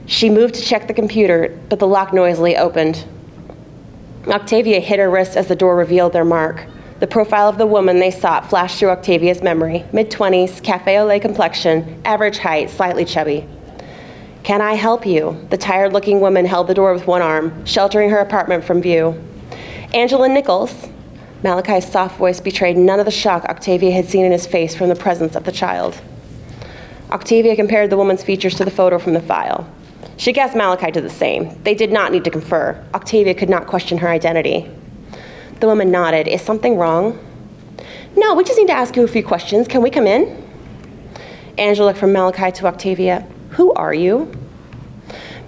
She 0.06 0.30
moved 0.30 0.56
to 0.56 0.62
check 0.62 0.88
the 0.88 0.94
computer, 0.94 1.58
but 1.70 1.80
the 1.80 1.88
lock 1.88 2.14
noisily 2.14 2.58
opened. 2.58 3.06
Octavia 4.28 4.80
hit 4.80 5.00
her 5.00 5.10
wrist 5.10 5.36
as 5.36 5.48
the 5.48 5.56
door 5.56 5.76
revealed 5.76 6.14
their 6.14 6.26
mark. 6.26 6.66
The 7.00 7.08
profile 7.08 7.50
of 7.50 7.58
the 7.58 7.66
woman 7.66 8.00
they 8.00 8.12
sought 8.12 8.50
flashed 8.50 8.80
through 8.80 8.92
Octavia's 8.92 9.42
memory 9.42 9.86
mid 9.92 10.10
20s, 10.10 10.64
cafe 10.64 10.98
au 11.00 11.06
lait 11.06 11.22
complexion, 11.22 12.02
average 12.06 12.38
height, 12.38 12.70
slightly 12.70 13.04
chubby. 13.04 13.48
Can 14.44 14.62
I 14.62 14.74
help 14.74 15.06
you? 15.06 15.38
The 15.52 15.58
tired 15.58 15.94
looking 15.94 16.20
woman 16.20 16.46
held 16.46 16.68
the 16.68 16.74
door 16.74 16.94
with 16.94 17.08
one 17.08 17.22
arm, 17.22 17.66
sheltering 17.66 18.10
her 18.10 18.20
apartment 18.20 18.66
from 18.66 18.82
view. 18.82 19.22
Angela 19.94 20.28
Nichols. 20.28 20.90
Malachi's 21.44 21.90
soft 21.90 22.18
voice 22.18 22.42
betrayed 22.42 22.76
none 22.76 23.00
of 23.00 23.06
the 23.06 23.12
shock 23.12 23.46
Octavia 23.46 23.92
had 23.92 24.06
seen 24.06 24.26
in 24.26 24.34
his 24.34 24.46
face 24.46 24.76
from 24.76 24.90
the 24.90 24.96
presence 24.96 25.38
of 25.38 25.46
the 25.46 25.52
child. 25.52 26.02
Octavia 27.10 27.56
compared 27.56 27.90
the 27.90 27.96
woman's 27.96 28.24
features 28.24 28.56
to 28.56 28.66
the 28.66 28.72
photo 28.72 29.00
from 29.00 29.14
the 29.14 29.22
file. 29.22 29.70
She 30.18 30.34
guessed 30.34 30.58
Malachi 30.58 30.92
did 30.92 31.06
the 31.06 31.10
same. 31.10 31.62
They 31.64 31.74
did 31.74 31.94
not 31.94 32.12
need 32.12 32.26
to 32.26 32.30
confer. 32.30 32.84
Octavia 32.94 33.34
could 33.34 33.50
not 33.50 33.68
question 33.68 33.98
her 34.00 34.10
identity. 34.10 34.70
The 35.62 35.68
woman 35.68 35.90
nodded. 35.90 36.28
Is 36.28 36.42
something 36.42 36.76
wrong? 36.76 37.18
No, 38.18 38.36
we 38.36 38.44
just 38.44 38.60
need 38.60 38.68
to 38.68 38.74
ask 38.74 38.98
you 38.98 39.06
a 39.06 39.08
few 39.08 39.24
questions. 39.24 39.70
Can 39.70 39.82
we 39.82 39.90
come 39.90 40.06
in? 40.06 40.44
Angela 41.58 41.88
looked 41.88 42.00
from 42.00 42.12
Malachi 42.12 42.52
to 42.52 42.68
Octavia. 42.68 43.26
Who 43.54 43.74
are 43.74 43.94
you? 43.94 44.32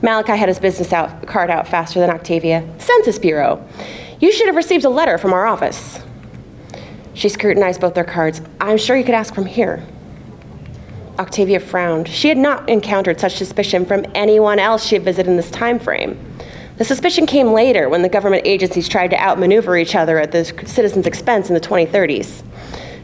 Malachi 0.02 0.38
had 0.38 0.50
his 0.50 0.60
business 0.60 0.94
out, 0.94 1.26
card 1.26 1.50
out 1.50 1.68
faster 1.68 2.00
than 2.00 2.10
Octavia. 2.10 2.68
Census 2.78 3.18
Bureau. 3.18 3.68
You 4.20 4.32
should 4.32 4.48
have 4.48 4.56
received 4.56 4.86
a 4.86 4.90
letter 4.90 5.18
from 5.18 5.34
our 5.34 5.46
office. 5.46 6.00
She 7.14 7.30
scrutinized 7.30 7.82
both 7.82 7.94
their 7.94 8.04
cards. 8.04 8.42
I'm 8.62 8.78
sure 8.78 8.96
you 8.96 9.04
could 9.04 9.16
ask 9.16 9.34
from 9.34 9.46
here. 9.46 9.84
Octavia 11.18 11.60
frowned. 11.60 12.08
She 12.08 12.28
had 12.28 12.38
not 12.38 12.70
encountered 12.70 13.20
such 13.20 13.38
suspicion 13.38 13.86
from 13.86 14.06
anyone 14.14 14.60
else 14.60 14.86
she 14.86 14.96
had 14.96 15.04
visited 15.04 15.30
in 15.30 15.38
this 15.38 15.50
time 15.50 15.80
frame. 15.80 16.20
The 16.78 16.84
suspicion 16.84 17.26
came 17.26 17.54
later 17.54 17.88
when 17.88 18.02
the 18.02 18.10
government 18.10 18.44
agencies 18.46 18.90
tried 18.90 19.12
to 19.12 19.20
outmaneuver 19.20 19.78
each 19.78 19.96
other 19.96 20.20
at 20.20 20.34
the 20.34 20.44
citizens' 20.66 21.08
expense 21.08 21.48
in 21.48 21.54
the 21.54 21.62
2030s. 21.62 22.44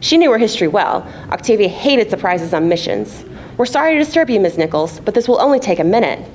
She 0.01 0.17
knew 0.17 0.31
her 0.31 0.37
history 0.37 0.67
well. 0.67 1.07
Octavia 1.29 1.69
hated 1.69 2.09
surprises 2.09 2.53
on 2.53 2.67
missions. 2.67 3.23
We're 3.61 3.67
sorry 3.67 3.93
to 3.93 3.99
disturb 3.99 4.31
you, 4.31 4.39
Ms. 4.39 4.57
Nichols, 4.57 4.99
but 5.01 5.13
this 5.13 5.27
will 5.27 5.39
only 5.39 5.59
take 5.59 5.77
a 5.77 5.83
minute. 5.83 6.27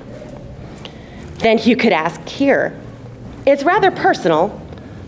Then 1.39 1.59
you 1.59 1.77
could 1.77 1.93
ask 1.93 2.25
here. 2.29 2.81
It's 3.45 3.65
rather 3.65 3.91
personal. 3.91 4.63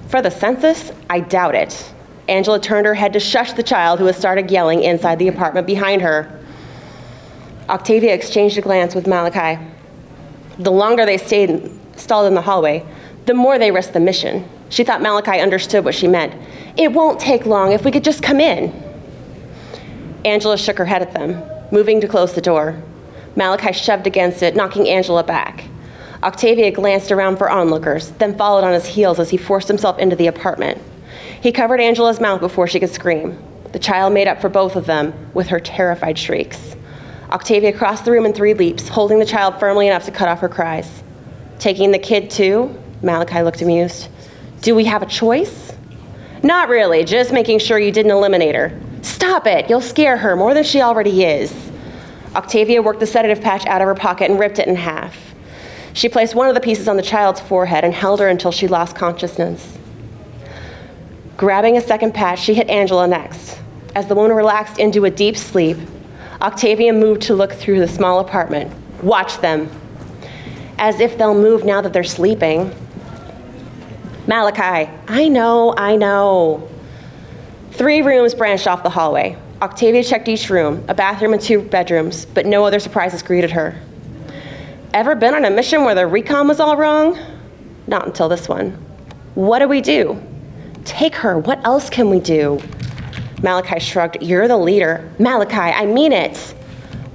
For 0.08 0.20
the 0.20 0.28
census, 0.28 0.90
I 1.08 1.20
doubt 1.20 1.54
it. 1.54 1.92
Angela 2.26 2.58
turned 2.58 2.86
her 2.86 2.94
head 2.94 3.12
to 3.12 3.20
shush 3.20 3.52
the 3.52 3.62
child 3.62 4.00
who 4.00 4.06
had 4.06 4.16
started 4.16 4.50
yelling 4.50 4.82
inside 4.82 5.20
the 5.20 5.28
apartment 5.28 5.64
behind 5.64 6.02
her. 6.02 6.42
Octavia 7.68 8.14
exchanged 8.14 8.58
a 8.58 8.62
glance 8.62 8.96
with 8.96 9.06
Malachi. 9.06 9.64
The 10.58 10.72
longer 10.72 11.06
they 11.06 11.18
stayed 11.18 11.70
stalled 11.94 12.26
in 12.26 12.34
the 12.34 12.42
hallway, 12.42 12.84
the 13.26 13.34
more 13.34 13.60
they 13.60 13.70
risked 13.70 13.92
the 13.92 14.00
mission. 14.00 14.44
She 14.70 14.82
thought 14.82 15.02
Malachi 15.02 15.38
understood 15.38 15.84
what 15.84 15.94
she 15.94 16.08
meant. 16.08 16.34
It 16.76 16.92
won't 16.92 17.20
take 17.20 17.46
long 17.46 17.70
if 17.70 17.84
we 17.84 17.92
could 17.92 18.02
just 18.02 18.24
come 18.24 18.40
in. 18.40 18.72
Angela 20.24 20.58
shook 20.58 20.78
her 20.78 20.84
head 20.84 21.00
at 21.00 21.12
them, 21.12 21.40
moving 21.70 22.00
to 22.00 22.08
close 22.08 22.34
the 22.34 22.40
door. 22.40 22.80
Malachi 23.36 23.72
shoved 23.72 24.06
against 24.06 24.42
it, 24.42 24.56
knocking 24.56 24.88
Angela 24.88 25.22
back. 25.22 25.64
Octavia 26.22 26.72
glanced 26.72 27.12
around 27.12 27.36
for 27.36 27.48
onlookers, 27.48 28.10
then 28.18 28.36
followed 28.36 28.64
on 28.64 28.72
his 28.72 28.86
heels 28.86 29.20
as 29.20 29.30
he 29.30 29.36
forced 29.36 29.68
himself 29.68 29.98
into 29.98 30.16
the 30.16 30.26
apartment. 30.26 30.80
He 31.40 31.52
covered 31.52 31.80
Angela's 31.80 32.20
mouth 32.20 32.40
before 32.40 32.66
she 32.66 32.80
could 32.80 32.90
scream. 32.90 33.38
The 33.72 33.78
child 33.78 34.12
made 34.12 34.26
up 34.26 34.40
for 34.40 34.48
both 34.48 34.74
of 34.74 34.86
them 34.86 35.14
with 35.34 35.48
her 35.48 35.60
terrified 35.60 36.18
shrieks. 36.18 36.74
Octavia 37.30 37.72
crossed 37.72 38.04
the 38.04 38.10
room 38.10 38.26
in 38.26 38.32
three 38.32 38.54
leaps, 38.54 38.88
holding 38.88 39.18
the 39.18 39.26
child 39.26 39.60
firmly 39.60 39.86
enough 39.86 40.06
to 40.06 40.10
cut 40.10 40.28
off 40.28 40.40
her 40.40 40.48
cries. 40.48 41.02
Taking 41.58 41.92
the 41.92 41.98
kid 41.98 42.30
too? 42.30 42.76
Malachi 43.02 43.42
looked 43.42 43.62
amused. 43.62 44.08
Do 44.62 44.74
we 44.74 44.84
have 44.86 45.02
a 45.02 45.06
choice? 45.06 45.72
Not 46.42 46.68
really, 46.68 47.04
just 47.04 47.32
making 47.32 47.58
sure 47.58 47.78
you 47.78 47.92
didn't 47.92 48.12
eliminate 48.12 48.54
her. 48.54 48.76
Stop 49.09 49.46
it, 49.46 49.70
you'll 49.70 49.80
scare 49.80 50.18
her 50.18 50.36
more 50.36 50.52
than 50.52 50.64
she 50.64 50.82
already 50.82 51.24
is. 51.24 51.70
Octavia 52.36 52.82
worked 52.82 53.00
the 53.00 53.06
sedative 53.06 53.42
patch 53.42 53.64
out 53.64 53.80
of 53.80 53.88
her 53.88 53.94
pocket 53.94 54.30
and 54.30 54.38
ripped 54.38 54.59
it 54.59 54.68
in 54.68 54.76
half. 54.76 55.16
She 55.94 56.11
placed 56.11 56.34
one 56.34 56.48
of 56.48 56.54
the 56.54 56.61
pieces 56.61 56.88
on 56.88 56.96
the 56.96 57.02
child's 57.02 57.40
forehead 57.40 57.84
and 57.84 57.94
held 57.94 58.20
her 58.20 58.28
until 58.28 58.52
she 58.52 58.68
lost 58.68 58.94
consciousness. 58.94 59.78
Grabbing 61.38 61.78
a 61.78 61.80
second 61.80 62.12
patch, 62.12 62.38
she 62.40 62.52
hit 62.52 62.68
Angela 62.68 63.09
next. 63.09 63.59
As 63.94 64.06
the 64.09 64.14
woman 64.14 64.36
relaxed 64.36 64.78
into 64.78 65.06
a 65.06 65.11
deep 65.11 65.38
sleep, 65.38 65.78
Octavia 66.42 66.92
moved 66.92 67.22
to 67.22 67.34
look 67.34 67.52
through 67.54 67.80
the 67.80 67.88
small 67.88 68.20
apartment. 68.20 68.70
Watch 69.02 69.38
them, 69.38 69.70
as 70.78 71.00
if 71.00 71.16
they'll 71.16 71.34
move 71.34 71.64
now 71.64 71.80
that 71.80 71.94
they're 71.94 72.04
sleeping. 72.04 72.74
Malachi, 74.26 74.90
I 75.09 75.28
know, 75.28 75.74
I 75.78 75.96
know. 75.96 76.68
Three 77.79 78.03
rooms 78.03 78.35
branched 78.35 78.66
off 78.66 78.83
the 78.83 78.91
hallway. 78.91 79.39
Octavia 79.62 80.03
checked 80.03 80.26
each 80.26 80.51
room, 80.51 80.85
a 80.89 80.95
bathroom 80.95 81.33
and 81.33 81.41
two 81.41 81.62
bedrooms, 81.62 82.26
but 82.26 82.45
no 82.45 82.64
other 82.64 82.81
surprises 82.81 83.22
greeted 83.22 83.53
her. 83.53 83.81
Ever 84.93 85.14
been 85.14 85.33
on 85.33 85.45
a 85.45 85.51
mission 85.51 85.85
where 85.85 85.95
the 85.95 86.05
recon 86.05 86.49
was 86.49 86.59
all 86.59 86.76
wrong? 86.76 87.16
Not 87.87 88.05
until 88.05 88.29
this 88.29 88.49
one. 88.49 88.72
What 89.37 89.61
do 89.61 89.68
we 89.68 89.81
do? 89.81 90.20
Take 90.85 91.14
her. 91.14 91.39
What 91.39 91.64
else 91.64 91.89
can 91.89 92.11
we 92.11 92.18
do? 92.18 92.61
Malachi 93.45 93.79
shrugged. 93.79 94.24
You're 94.24 94.49
the 94.49 94.57
leader. 94.57 95.09
Malachi, 95.20 95.55
I 95.55 95.87
mean 95.87 96.11
it. 96.12 96.57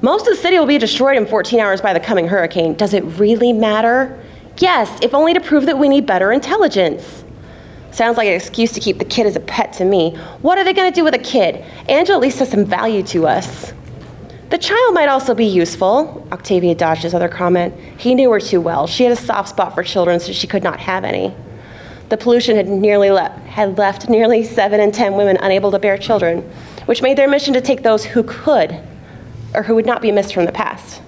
Most 0.02 0.28
of 0.28 0.34
the 0.34 0.42
city 0.42 0.58
will 0.58 0.66
be 0.66 0.78
destroyed 0.78 1.18
in 1.18 1.26
14 1.26 1.60
hours 1.60 1.82
by 1.82 1.92
the 1.92 2.00
coming 2.00 2.30
hurricane. 2.30 2.76
Does 2.76 2.94
it 2.94 3.04
really 3.20 3.52
matter? 3.52 4.18
Yes, 4.60 4.98
if 5.02 5.14
only 5.14 5.34
to 5.34 5.42
prove 5.42 5.66
that 5.66 5.78
we 5.78 5.90
need 5.90 6.06
better 6.06 6.32
intelligence. 6.32 7.23
Sounds 7.94 8.18
like 8.18 8.28
an 8.28 8.34
excuse 8.34 8.72
to 8.72 8.80
keep 8.80 8.98
the 8.98 9.06
kid 9.06 9.28
as 9.28 9.36
a 9.36 9.40
pet 9.40 9.72
to 9.74 9.86
me. 9.86 10.16
What 10.42 10.58
are 10.58 10.64
they 10.64 10.74
going 10.74 10.92
to 10.92 10.96
do 10.96 11.04
with 11.04 11.14
a 11.14 11.20
kid? 11.20 11.64
Angela 11.88 12.18
at 12.18 12.22
least 12.22 12.40
has 12.40 12.50
some 12.50 12.66
value 12.66 13.04
to 13.04 13.28
us. 13.28 13.72
The 14.50 14.58
child 14.58 14.96
might 14.96 15.10
also 15.10 15.36
be 15.36 15.46
useful. 15.46 16.28
Octavia 16.32 16.74
dodged 16.74 17.04
his 17.04 17.14
other 17.14 17.30
comment. 17.30 17.76
He 18.00 18.16
knew 18.16 18.32
her 18.32 18.40
too 18.40 18.62
well. 18.62 18.88
She 18.88 19.04
had 19.04 19.14
a 19.14 19.16
soft 19.16 19.50
spot 19.50 19.76
for 19.76 19.84
children, 19.84 20.20
so 20.20 20.32
she 20.32 20.48
could 20.48 20.64
not 20.64 20.80
have 20.80 21.04
any. 21.04 21.36
The 22.10 22.18
pollution 22.18 22.56
had 22.56 22.68
nearly 22.68 23.12
le- 23.12 23.30
had 23.30 23.78
left 23.78 24.10
nearly 24.10 24.44
seven 24.44 24.80
in 24.80 24.92
ten 24.92 25.14
women 25.14 25.38
unable 25.38 25.70
to 25.72 25.80
bear 25.80 25.98
children, 25.98 26.42
which 26.86 27.04
made 27.04 27.18
their 27.18 27.28
mission 27.28 27.54
to 27.54 27.62
take 27.62 27.84
those 27.84 28.04
who 28.04 28.24
could 28.24 28.80
or 29.54 29.64
who 29.64 29.76
would 29.76 29.86
not 29.86 30.02
be 30.02 30.12
missed 30.12 30.34
from 30.34 30.46
the 30.46 30.52
past. 30.52 31.02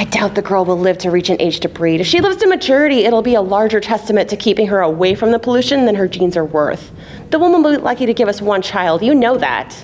I 0.00 0.04
doubt 0.04 0.34
the 0.34 0.40
girl 0.40 0.64
will 0.64 0.78
live 0.78 0.96
to 1.00 1.10
reach 1.10 1.28
an 1.28 1.36
age 1.42 1.60
to 1.60 1.68
breed. 1.68 2.00
If 2.00 2.06
she 2.06 2.22
lives 2.22 2.38
to 2.38 2.46
maturity, 2.46 3.00
it'll 3.04 3.20
be 3.20 3.34
a 3.34 3.42
larger 3.42 3.80
testament 3.80 4.30
to 4.30 4.36
keeping 4.38 4.66
her 4.68 4.80
away 4.80 5.14
from 5.14 5.30
the 5.30 5.38
pollution 5.38 5.84
than 5.84 5.94
her 5.94 6.08
genes 6.08 6.38
are 6.38 6.44
worth. 6.44 6.90
The 7.28 7.38
woman 7.38 7.62
will 7.62 7.72
be 7.72 7.76
lucky 7.76 8.06
to 8.06 8.14
give 8.14 8.26
us 8.26 8.40
one 8.40 8.62
child. 8.62 9.02
You 9.02 9.14
know 9.14 9.36
that. 9.36 9.76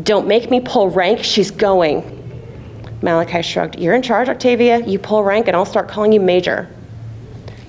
Don't 0.00 0.28
make 0.28 0.48
me 0.48 0.60
pull 0.60 0.90
rank. 0.90 1.24
She's 1.24 1.50
going. 1.50 2.04
Malachi 3.02 3.42
shrugged. 3.42 3.80
You're 3.80 3.96
in 3.96 4.02
charge, 4.02 4.28
Octavia. 4.28 4.78
You 4.86 5.00
pull 5.00 5.24
rank, 5.24 5.48
and 5.48 5.56
I'll 5.56 5.66
start 5.66 5.88
calling 5.88 6.12
you 6.12 6.20
Major. 6.20 6.70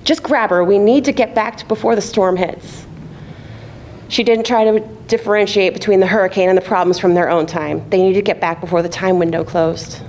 Just 0.04 0.22
grab 0.22 0.50
her. 0.50 0.62
We 0.62 0.78
need 0.78 1.04
to 1.06 1.12
get 1.12 1.34
back 1.34 1.56
to 1.56 1.66
before 1.66 1.96
the 1.96 2.02
storm 2.02 2.36
hits. 2.36 2.86
She 4.06 4.22
didn't 4.22 4.46
try 4.46 4.62
to 4.62 4.78
differentiate 5.08 5.74
between 5.74 5.98
the 5.98 6.06
hurricane 6.06 6.50
and 6.50 6.56
the 6.56 6.62
problems 6.62 7.00
from 7.00 7.14
their 7.14 7.28
own 7.28 7.46
time. 7.46 7.90
They 7.90 8.00
needed 8.00 8.20
to 8.20 8.22
get 8.22 8.40
back 8.40 8.60
before 8.60 8.80
the 8.80 8.88
time 8.88 9.18
window 9.18 9.42
closed. 9.42 10.02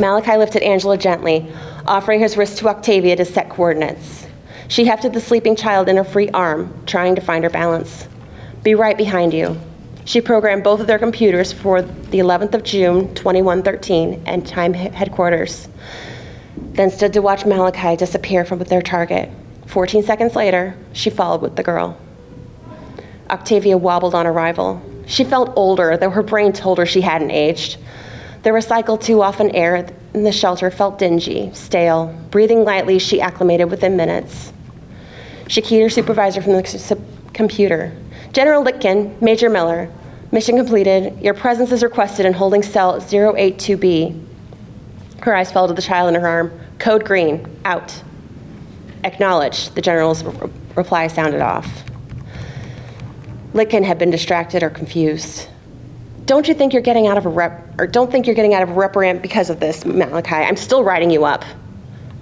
Malachi 0.00 0.38
lifted 0.38 0.62
Angela 0.62 0.96
gently, 0.96 1.52
offering 1.86 2.20
his 2.20 2.36
wrist 2.36 2.58
to 2.58 2.68
Octavia 2.68 3.14
to 3.16 3.24
set 3.24 3.50
coordinates. 3.50 4.26
She 4.68 4.86
hefted 4.86 5.12
the 5.12 5.20
sleeping 5.20 5.56
child 5.56 5.88
in 5.88 5.96
her 5.96 6.04
free 6.04 6.30
arm, 6.30 6.72
trying 6.86 7.14
to 7.16 7.20
find 7.20 7.44
her 7.44 7.50
balance. 7.50 8.08
Be 8.62 8.74
right 8.74 8.96
behind 8.96 9.34
you. 9.34 9.60
She 10.06 10.20
programmed 10.20 10.64
both 10.64 10.80
of 10.80 10.86
their 10.86 10.98
computers 10.98 11.52
for 11.52 11.82
the 11.82 12.18
11th 12.18 12.54
of 12.54 12.62
June, 12.62 13.14
2113, 13.14 14.22
and 14.26 14.46
time 14.46 14.72
headquarters, 14.72 15.68
then 16.56 16.90
stood 16.90 17.12
to 17.12 17.20
watch 17.20 17.44
Malachi 17.44 17.96
disappear 17.96 18.44
from 18.44 18.58
their 18.60 18.82
target. 18.82 19.28
14 19.66 20.02
seconds 20.02 20.34
later, 20.34 20.74
she 20.92 21.10
followed 21.10 21.42
with 21.42 21.56
the 21.56 21.62
girl. 21.62 21.98
Octavia 23.28 23.76
wobbled 23.76 24.14
on 24.14 24.26
arrival. 24.26 24.80
She 25.06 25.24
felt 25.24 25.52
older, 25.56 25.96
though 25.96 26.10
her 26.10 26.22
brain 26.22 26.52
told 26.52 26.78
her 26.78 26.86
she 26.86 27.02
hadn't 27.02 27.30
aged. 27.30 27.76
The 28.42 28.50
recycled 28.50 29.02
too 29.02 29.20
often 29.20 29.50
air 29.50 29.86
in 30.14 30.24
the 30.24 30.32
shelter 30.32 30.70
felt 30.70 30.98
dingy, 30.98 31.52
stale. 31.52 32.06
Breathing 32.30 32.64
lightly, 32.64 32.98
she 32.98 33.20
acclimated 33.20 33.70
within 33.70 33.96
minutes. 33.96 34.52
She 35.46 35.60
keyed 35.60 35.82
her 35.82 35.90
supervisor 35.90 36.40
from 36.40 36.52
the 36.52 37.00
computer. 37.34 37.92
General 38.32 38.64
Litkin, 38.64 39.20
Major 39.20 39.50
Miller, 39.50 39.90
mission 40.32 40.56
completed. 40.56 41.20
Your 41.20 41.34
presence 41.34 41.70
is 41.70 41.82
requested 41.82 42.24
in 42.24 42.32
holding 42.32 42.62
cell 42.62 42.98
082B. 42.98 44.26
Her 45.20 45.34
eyes 45.34 45.52
fell 45.52 45.68
to 45.68 45.74
the 45.74 45.82
child 45.82 46.14
in 46.14 46.20
her 46.20 46.26
arm. 46.26 46.60
Code 46.78 47.04
green, 47.04 47.46
out. 47.66 48.02
Acknowledged, 49.04 49.74
the 49.74 49.82
general's 49.82 50.24
reply 50.76 51.08
sounded 51.08 51.42
off. 51.42 51.68
Litkin 53.52 53.84
had 53.84 53.98
been 53.98 54.10
distracted 54.10 54.62
or 54.62 54.70
confused. 54.70 55.49
Don't 56.30 56.46
you 56.46 56.54
think 56.54 56.72
you're 56.72 56.80
getting 56.80 57.08
out 57.08 57.18
of 57.18 57.26
a 57.26 57.28
rep, 57.28 57.74
or 57.76 57.88
don't 57.88 58.08
think 58.08 58.24
you're 58.24 58.36
getting 58.36 58.54
out 58.54 58.62
of 58.62 58.68
a 58.70 59.14
because 59.20 59.50
of 59.50 59.58
this, 59.58 59.84
Malachi? 59.84 60.36
I'm 60.36 60.54
still 60.54 60.84
writing 60.84 61.10
you 61.10 61.24
up. 61.24 61.44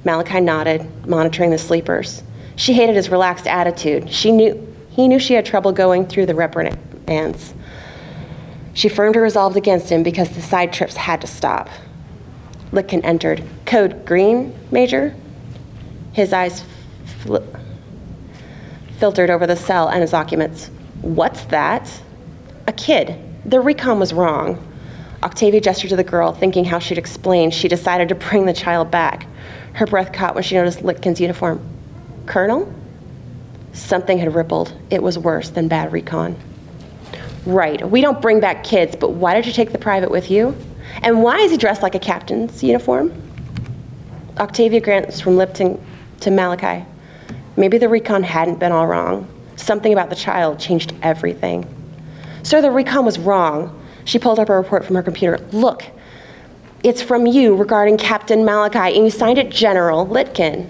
Malachi 0.03 0.41
nodded, 0.41 1.07
monitoring 1.07 1.51
the 1.51 1.59
sleepers. 1.59 2.23
She 2.57 2.73
hated 2.73 2.97
his 2.97 3.11
relaxed 3.11 3.47
attitude. 3.47 4.11
She 4.11 4.33
knew 4.33 4.75
he 4.89 5.09
knew 5.09 5.19
she 5.19 5.35
had 5.35 5.45
trouble 5.45 5.73
going 5.73 6.07
through 6.07 6.25
the 6.25 6.35
reprimands. 6.35 7.53
She 8.73 8.89
firmed 8.89 9.15
her 9.15 9.21
resolve 9.21 9.57
against 9.57 9.91
him 9.91 10.03
because 10.03 10.31
the 10.31 10.41
side 10.41 10.73
trips 10.73 10.97
had 10.97 11.21
to 11.21 11.27
stop. 11.27 11.69
Litkin 12.73 13.05
entered. 13.05 13.45
Code 13.67 14.07
green, 14.07 14.59
Major? 14.71 15.15
His 16.15 16.33
eyes 16.33 16.65
fl- 17.21 17.45
filtered 18.99 19.29
over 19.29 19.47
the 19.47 19.55
cell 19.55 19.91
and 19.91 20.01
his 20.01 20.13
documents. 20.13 20.71
What's 21.03 21.45
that? 21.45 21.93
A 22.67 22.73
kid. 22.73 23.27
The 23.45 23.61
recon 23.61 23.99
was 23.99 24.13
wrong. 24.13 24.65
Octavia 25.23 25.61
gestured 25.61 25.91
to 25.91 25.97
the 25.97 26.05
girl, 26.05 26.33
thinking 26.33 26.65
how 26.65 26.79
she'd 26.79 26.99
explain. 26.99 27.51
She 27.51 27.69
decided 27.69 28.09
to 28.09 28.15
bring 28.15 28.47
the 28.47 28.53
child 28.53 28.91
back. 28.91 29.27
Her 29.73 29.87
breath 29.87 30.13
caught 30.13 30.35
when 30.35 30.45
she 30.45 30.55
noticed 30.55 30.81
Litkin's 30.81 31.21
uniform. 31.21 31.61
Colonel? 32.27 32.73
Something 33.73 34.19
had 34.19 34.35
rippled. 34.35 34.73
It 34.91 35.03
was 35.03 35.19
worse 35.19 35.51
than 35.51 35.69
bad 35.69 35.93
recon. 35.93 36.37
Right, 37.47 37.89
we 37.89 38.01
don't 38.01 38.21
bring 38.21 38.41
back 38.41 38.65
kids, 38.65 38.97
but 38.97 39.11
why 39.11 39.35
did 39.35 39.47
you 39.47 39.53
take 39.53 39.73
the 39.73 39.79
private 39.79 40.11
with 40.11 40.31
you? 40.31 40.57
And 41.03 41.23
why 41.23 41.39
is 41.39 41.51
he 41.51 41.57
dressed 41.57 41.83
like 41.83 41.95
a 41.95 42.01
captain's 42.01 42.63
uniform? 42.63 43.13
Octavia 44.37 44.81
glanced 44.81 45.23
from 45.23 45.37
Litkin 45.37 45.81
to 46.21 46.31
Malachi. 46.31 46.85
Maybe 47.57 47.79
the 47.79 47.89
recon 47.89 48.23
hadn't 48.23 48.59
been 48.59 48.73
all 48.73 48.87
wrong. 48.87 49.27
Something 49.57 49.93
about 49.93 50.11
the 50.11 50.17
child 50.17 50.61
changed 50.61 50.95
everything. 51.03 51.78
Sir, 52.49 52.63
the 52.63 52.71
recon 52.71 53.05
was 53.05 53.19
wrong. 53.19 53.79
She 54.07 54.19
pulled 54.19 54.39
up 54.39 54.49
a 54.49 54.57
report 54.57 54.83
from 54.87 54.97
her 54.97 55.03
computer. 55.03 55.37
Look, 55.53 55.85
it's 56.83 57.03
from 57.03 57.27
you 57.27 57.55
regarding 57.55 57.99
Captain 57.99 58.43
Malachi, 58.43 58.97
and 58.97 59.05
you 59.05 59.11
signed 59.11 59.37
it 59.37 59.51
General 59.51 60.07
Litkin. 60.07 60.67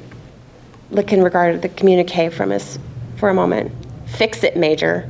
Litkin 0.91 1.23
regarded 1.23 1.63
the 1.63 1.69
communique 1.69 2.31
from 2.31 2.51
his 2.51 2.81
for 3.15 3.29
a 3.29 3.35
moment. 3.35 3.71
Fix 4.07 4.43
it, 4.43 4.57
Major. 4.57 5.09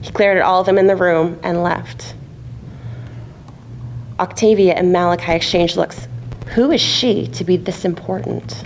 He 0.00 0.10
glared 0.10 0.38
at 0.38 0.42
all 0.42 0.58
of 0.58 0.66
them 0.66 0.76
in 0.76 0.88
the 0.88 0.96
room 0.96 1.38
and 1.44 1.62
left. 1.62 2.16
Octavia 4.18 4.74
and 4.74 4.92
Malachi 4.92 5.34
exchanged 5.34 5.76
looks. 5.76 6.08
Who 6.56 6.72
is 6.72 6.80
she 6.80 7.28
to 7.28 7.44
be 7.44 7.56
this 7.56 7.84
important? 7.84 8.64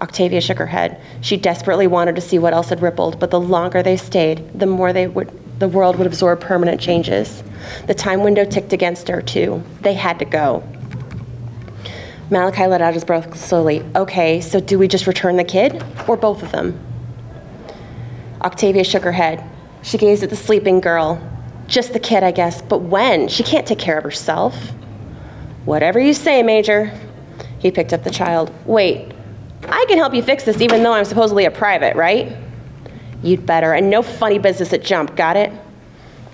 Octavia 0.00 0.40
shook 0.40 0.56
her 0.56 0.64
head. 0.64 0.98
She 1.20 1.36
desperately 1.36 1.86
wanted 1.86 2.14
to 2.14 2.22
see 2.22 2.38
what 2.38 2.54
else 2.54 2.70
had 2.70 2.80
rippled, 2.80 3.20
but 3.20 3.30
the 3.30 3.38
longer 3.38 3.82
they 3.82 3.98
stayed, 3.98 4.58
the 4.58 4.64
more 4.64 4.94
they 4.94 5.08
would 5.08 5.45
the 5.58 5.68
world 5.68 5.96
would 5.96 6.06
absorb 6.06 6.40
permanent 6.40 6.80
changes. 6.80 7.42
The 7.86 7.94
time 7.94 8.22
window 8.22 8.44
ticked 8.44 8.72
against 8.72 9.08
her, 9.08 9.22
too. 9.22 9.62
They 9.80 9.94
had 9.94 10.18
to 10.18 10.24
go. 10.24 10.62
Malachi 12.30 12.66
let 12.66 12.82
out 12.82 12.94
his 12.94 13.04
breath 13.04 13.38
slowly. 13.38 13.84
Okay, 13.94 14.40
so 14.40 14.60
do 14.60 14.78
we 14.78 14.88
just 14.88 15.06
return 15.06 15.36
the 15.36 15.44
kid? 15.44 15.82
Or 16.08 16.16
both 16.16 16.42
of 16.42 16.52
them? 16.52 16.78
Octavia 18.42 18.84
shook 18.84 19.04
her 19.04 19.12
head. 19.12 19.44
She 19.82 19.96
gazed 19.96 20.22
at 20.22 20.30
the 20.30 20.36
sleeping 20.36 20.80
girl. 20.80 21.22
Just 21.68 21.92
the 21.92 22.00
kid, 22.00 22.22
I 22.22 22.32
guess, 22.32 22.60
but 22.62 22.78
when? 22.78 23.28
She 23.28 23.42
can't 23.42 23.66
take 23.66 23.78
care 23.78 23.96
of 23.96 24.04
herself. 24.04 24.54
Whatever 25.64 26.00
you 26.00 26.14
say, 26.14 26.42
Major. 26.42 26.92
He 27.58 27.70
picked 27.70 27.92
up 27.92 28.04
the 28.04 28.10
child. 28.10 28.52
Wait, 28.66 29.12
I 29.68 29.84
can 29.88 29.98
help 29.98 30.14
you 30.14 30.22
fix 30.22 30.44
this 30.44 30.60
even 30.60 30.82
though 30.82 30.92
I'm 30.92 31.04
supposedly 31.04 31.44
a 31.44 31.50
private, 31.50 31.96
right? 31.96 32.36
You'd 33.22 33.46
better, 33.46 33.72
and 33.72 33.90
no 33.90 34.02
funny 34.02 34.38
business 34.38 34.72
at 34.72 34.84
jump, 34.84 35.16
got 35.16 35.36
it? 35.36 35.52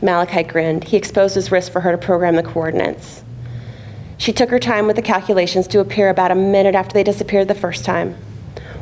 Malachi 0.03 0.43
grinned. 0.43 0.85
He 0.85 0.97
exposed 0.97 1.35
his 1.35 1.53
wrist 1.53 1.73
for 1.73 1.81
her 1.81 1.93
to 1.93 1.99
program 1.99 2.37
the 2.37 2.43
coordinates. 2.43 3.23
She 4.19 4.33
took 4.33 4.51
her 4.51 4.59
time 4.59 4.87
with 4.87 4.97
the 4.97 5.03
calculations 5.03 5.67
to 5.69 5.81
appear 5.81 6.09
about 6.09 6.31
a 6.31 6.37
minute 6.37 6.75
after 6.75 6.95
they 6.95 7.05
disappeared 7.05 7.49
the 7.49 7.55
first 7.55 7.85
time. 7.85 8.17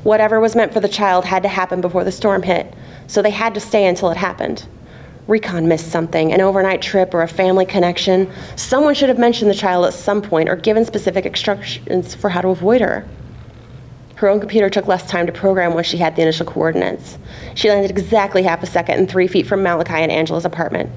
Whatever 0.02 0.40
was 0.40 0.56
meant 0.56 0.72
for 0.72 0.80
the 0.80 0.88
child 0.88 1.26
had 1.26 1.42
to 1.42 1.48
happen 1.48 1.80
before 1.80 2.04
the 2.04 2.12
storm 2.12 2.42
hit, 2.42 2.72
so 3.06 3.20
they 3.20 3.30
had 3.30 3.54
to 3.54 3.60
stay 3.60 3.86
until 3.86 4.10
it 4.10 4.16
happened. 4.16 4.66
Recon 5.26 5.68
missed 5.68 5.90
something 5.90 6.32
an 6.32 6.40
overnight 6.40 6.82
trip 6.82 7.14
or 7.14 7.22
a 7.22 7.28
family 7.28 7.66
connection. 7.66 8.30
Someone 8.56 8.94
should 8.94 9.10
have 9.10 9.18
mentioned 9.18 9.50
the 9.50 9.54
child 9.54 9.84
at 9.84 9.94
some 9.94 10.22
point 10.22 10.48
or 10.48 10.56
given 10.56 10.84
specific 10.84 11.26
instructions 11.26 12.14
for 12.14 12.30
how 12.30 12.40
to 12.40 12.48
avoid 12.48 12.80
her. 12.80 13.06
Her 14.20 14.28
own 14.28 14.38
computer 14.38 14.68
took 14.68 14.86
less 14.86 15.06
time 15.08 15.24
to 15.24 15.32
program 15.32 15.72
once 15.72 15.86
she 15.86 15.96
had 15.96 16.14
the 16.14 16.20
initial 16.20 16.44
coordinates. 16.44 17.16
She 17.54 17.70
landed 17.70 17.90
exactly 17.90 18.42
half 18.42 18.62
a 18.62 18.66
second 18.66 18.98
and 18.98 19.10
three 19.10 19.26
feet 19.26 19.46
from 19.46 19.62
Malachi 19.62 19.94
and 19.94 20.12
Angela's 20.12 20.44
apartment. 20.44 20.90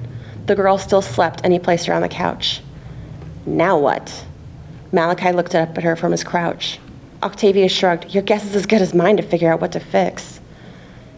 The 0.44 0.54
girl 0.54 0.76
still 0.76 1.00
slept, 1.00 1.40
and 1.42 1.50
he 1.50 1.58
placed 1.58 1.86
her 1.86 1.94
on 1.94 2.02
the 2.02 2.08
couch. 2.10 2.60
Now 3.46 3.78
what? 3.78 4.26
Malachi 4.92 5.32
looked 5.32 5.54
up 5.54 5.78
at 5.78 5.84
her 5.84 5.96
from 5.96 6.12
his 6.12 6.22
crouch. 6.22 6.78
Octavia 7.22 7.66
shrugged. 7.70 8.12
Your 8.12 8.22
guess 8.22 8.44
is 8.44 8.54
as 8.54 8.66
good 8.66 8.82
as 8.82 8.92
mine 8.92 9.16
to 9.16 9.22
figure 9.22 9.50
out 9.50 9.62
what 9.62 9.72
to 9.72 9.80
fix. 9.80 10.38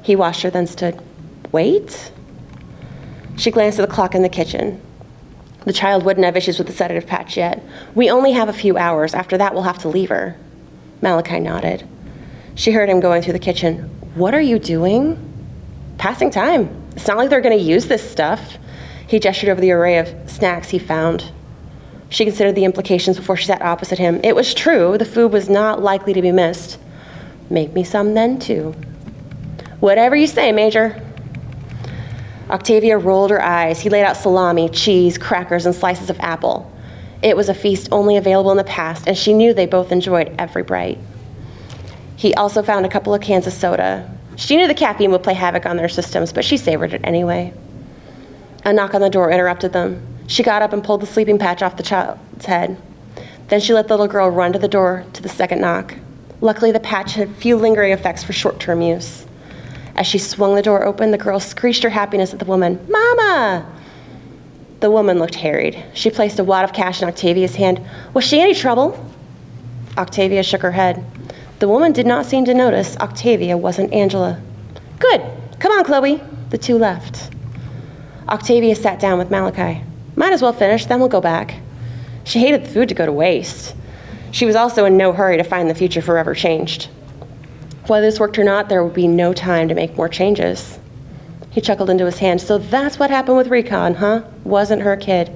He 0.03 0.15
watched 0.15 0.43
her, 0.43 0.51
then 0.51 0.69
stood. 0.69 1.03
Wait? 1.51 2.13
She 3.37 3.51
glanced 3.51 3.81
at 3.81 3.89
the 3.89 3.93
clock 3.93 4.15
in 4.15 4.23
the 4.23 4.29
kitchen. 4.29 4.81
The 5.65 5.73
child 5.73 6.05
wouldn't 6.05 6.25
have 6.25 6.37
issues 6.37 6.59
with 6.59 6.69
the 6.69 6.73
sedative 6.73 7.09
patch 7.09 7.37
yet. 7.37 7.65
We 7.97 8.11
only 8.11 8.31
have 8.31 8.49
a 8.49 8.53
few 8.53 8.79
hours. 8.79 9.13
After 9.13 9.37
that, 9.39 9.55
we'll 9.55 9.65
have 9.65 9.79
to 9.79 9.89
leave 9.89 10.11
her. 10.11 10.37
Malachi 11.03 11.41
nodded. 11.41 11.83
She 12.57 12.73
heard 12.73 12.89
him 12.89 13.01
going 13.01 13.23
through 13.23 13.35
the 13.35 13.39
kitchen. 13.39 13.79
What 14.15 14.35
are 14.35 14.41
you 14.41 14.59
doing? 14.59 15.23
Passing 15.99 16.31
time. 16.31 16.85
It's 16.97 17.07
not 17.07 17.19
like 17.19 17.29
they're 17.29 17.43
going 17.43 17.57
to 17.57 17.63
use 17.63 17.87
this 17.87 18.11
stuff. 18.11 18.57
He 19.07 19.21
gestured 19.21 19.51
over 19.51 19.61
the 19.61 19.73
array 19.73 19.99
of 19.99 20.09
snacks 20.29 20.71
he 20.71 20.79
found. 20.79 21.31
She 22.09 22.25
considered 22.25 22.55
the 22.55 22.65
implications 22.65 23.19
before 23.19 23.37
she 23.37 23.45
sat 23.45 23.61
opposite 23.61 23.99
him. 23.99 24.21
It 24.25 24.35
was 24.35 24.55
true, 24.55 24.97
the 24.97 25.05
food 25.05 25.33
was 25.33 25.51
not 25.51 25.83
likely 25.83 26.15
to 26.15 26.23
be 26.23 26.33
missed. 26.33 26.79
Make 27.51 27.75
me 27.75 27.85
some 27.85 28.15
then, 28.15 28.39
too. 28.39 28.75
Whatever 29.81 30.17
you 30.17 30.27
say, 30.27 30.51
Major. 30.51 31.03
Octavia 32.49 32.97
rolled 32.97 33.31
her 33.31 33.43
eyes. 33.43 33.81
He 33.81 33.91
laid 33.91 34.05
out 34.05 34.17
salami, 34.17 34.71
cheese, 34.71 35.19
crackers, 35.19 35.67
and 35.67 35.75
slices 35.75 36.09
of 36.09 36.19
apple. 36.21 36.73
It 37.23 37.37
was 37.37 37.51
a 37.51 37.55
feast 37.55 37.89
only 37.93 38.17
available 38.17 38.51
in 38.51 38.57
the 38.57 38.65
past, 38.65 39.07
and 39.07 39.17
she 39.17 39.35
knew 39.35 39.53
they 39.53 39.67
both 39.67 39.93
enjoyed 39.93 40.35
every 40.39 40.63
bite. 40.63 40.99
He 42.17 42.35
also 42.35 42.63
found 42.63 42.85
a 42.87 42.89
couple 42.89 43.15
of 43.15 43.21
cans 43.21 43.47
of 43.47 43.53
soda. 43.53 44.11
She 44.37 44.57
knew 44.57 44.67
the 44.67 44.75
caffeine 44.75 45.13
would 45.13 45.23
play 45.23 45.35
havoc 45.35 45.67
on 45.67 45.77
their 45.77 45.89
systems, 45.89 46.33
but 46.33 46.45
she 46.45 46.57
savored 46.57 46.93
it 46.93 47.03
anyway. 47.05 47.53
A 48.65 48.73
knock 48.73 48.95
on 48.95 49.01
the 49.01 49.11
door 49.11 49.31
interrupted 49.31 49.73
them. 49.73 50.05
She 50.27 50.43
got 50.43 50.63
up 50.63 50.73
and 50.73 50.83
pulled 50.83 51.03
the 51.03 51.07
sleeping 51.07 51.39
patch 51.39 51.63
off 51.63 51.77
the 51.77 51.83
child's 51.83 52.47
head. 52.47 52.77
Then 53.49 53.61
she 53.61 53.73
let 53.73 53.87
the 53.87 53.95
little 53.95 54.09
girl 54.09 54.29
run 54.29 54.53
to 54.53 54.59
the 54.59 54.67
door 54.67 55.05
to 55.13 55.23
the 55.23 55.29
second 55.29 55.61
knock. 55.61 55.95
Luckily, 56.41 56.73
the 56.73 56.81
patch 56.81 57.15
had 57.15 57.35
few 57.37 57.57
lingering 57.57 57.93
effects 57.93 58.25
for 58.25 58.33
short 58.33 58.59
term 58.59 58.83
use. 58.83 59.25
As 59.95 60.07
she 60.07 60.19
swung 60.19 60.55
the 60.55 60.63
door 60.63 60.85
open, 60.85 61.11
the 61.11 61.19
girl 61.19 61.41
screeched 61.41 61.83
her 61.83 61.91
happiness 61.91 62.33
at 62.33 62.39
the 62.39 62.45
woman 62.45 62.85
Mama! 62.89 63.67
The 64.81 64.91
woman 64.91 65.19
looked 65.19 65.37
harried. 65.37 65.83
She 65.95 66.11
placed 66.11 66.39
a 66.39 66.45
wad 66.45 66.65
of 66.65 66.73
cash 66.75 67.01
in 67.01 67.09
Octavia's 67.09 67.55
hand. 67.55 67.81
Was 68.13 68.25
she 68.25 68.41
any 68.41 68.53
trouble? 68.53 69.03
Octavia 69.97 70.43
shook 70.43 70.61
her 70.61 70.73
head. 70.73 71.03
The 71.59 71.69
woman 71.69 71.93
did 71.93 72.07
not 72.07 72.27
seem 72.27 72.45
to 72.45 72.55
notice 72.55 72.99
Octavia 72.99 73.57
wasn't 73.57 73.93
Angela. 73.93 74.41
Good. 74.99 75.23
Come 75.59 75.73
on, 75.73 75.85
Chloe. 75.85 76.23
The 76.51 76.59
two 76.59 76.77
left. 76.77 77.33
Octavia 78.29 78.77
sat 78.77 79.01
down 79.01 79.19
with 79.19 79.31
Malachi. 79.31 79.83
Might 80.17 80.33
as 80.33 80.43
well 80.43 80.53
finish, 80.53 80.85
then 80.85 80.99
we'll 80.99 81.09
go 81.09 81.21
back. 81.21 81.61
She 82.25 82.41
hated 82.41 82.65
the 82.65 82.69
food 82.69 82.89
to 82.91 82.95
go 82.95 83.07
to 83.07 83.13
waste. 83.13 83.75
She 84.33 84.45
was 84.45 84.57
also 84.57 84.85
in 84.85 84.97
no 84.97 85.13
hurry 85.13 85.39
to 85.39 85.45
find 85.45 85.71
the 85.71 85.75
future 85.75 86.03
forever 86.03 86.35
changed. 86.35 86.91
Whether 87.87 88.07
this 88.07 88.21
worked 88.21 88.39
or 88.39 88.45
not, 88.45 88.69
there 88.69 88.85
would 88.85 88.95
be 88.95 89.09
no 89.09 89.33
time 89.33 89.69
to 89.69 89.75
make 89.75 89.97
more 89.97 90.09
changes. 90.09 90.79
He 91.51 91.61
chuckled 91.63 91.89
into 91.89 92.05
his 92.05 92.19
hand. 92.19 92.43
So 92.43 92.59
that's 92.59 92.99
what 92.99 93.09
happened 93.09 93.39
with 93.39 93.49
Recon, 93.49 93.95
huh? 93.95 94.25
Wasn't 94.45 94.83
her 94.83 94.97
kid. 94.97 95.31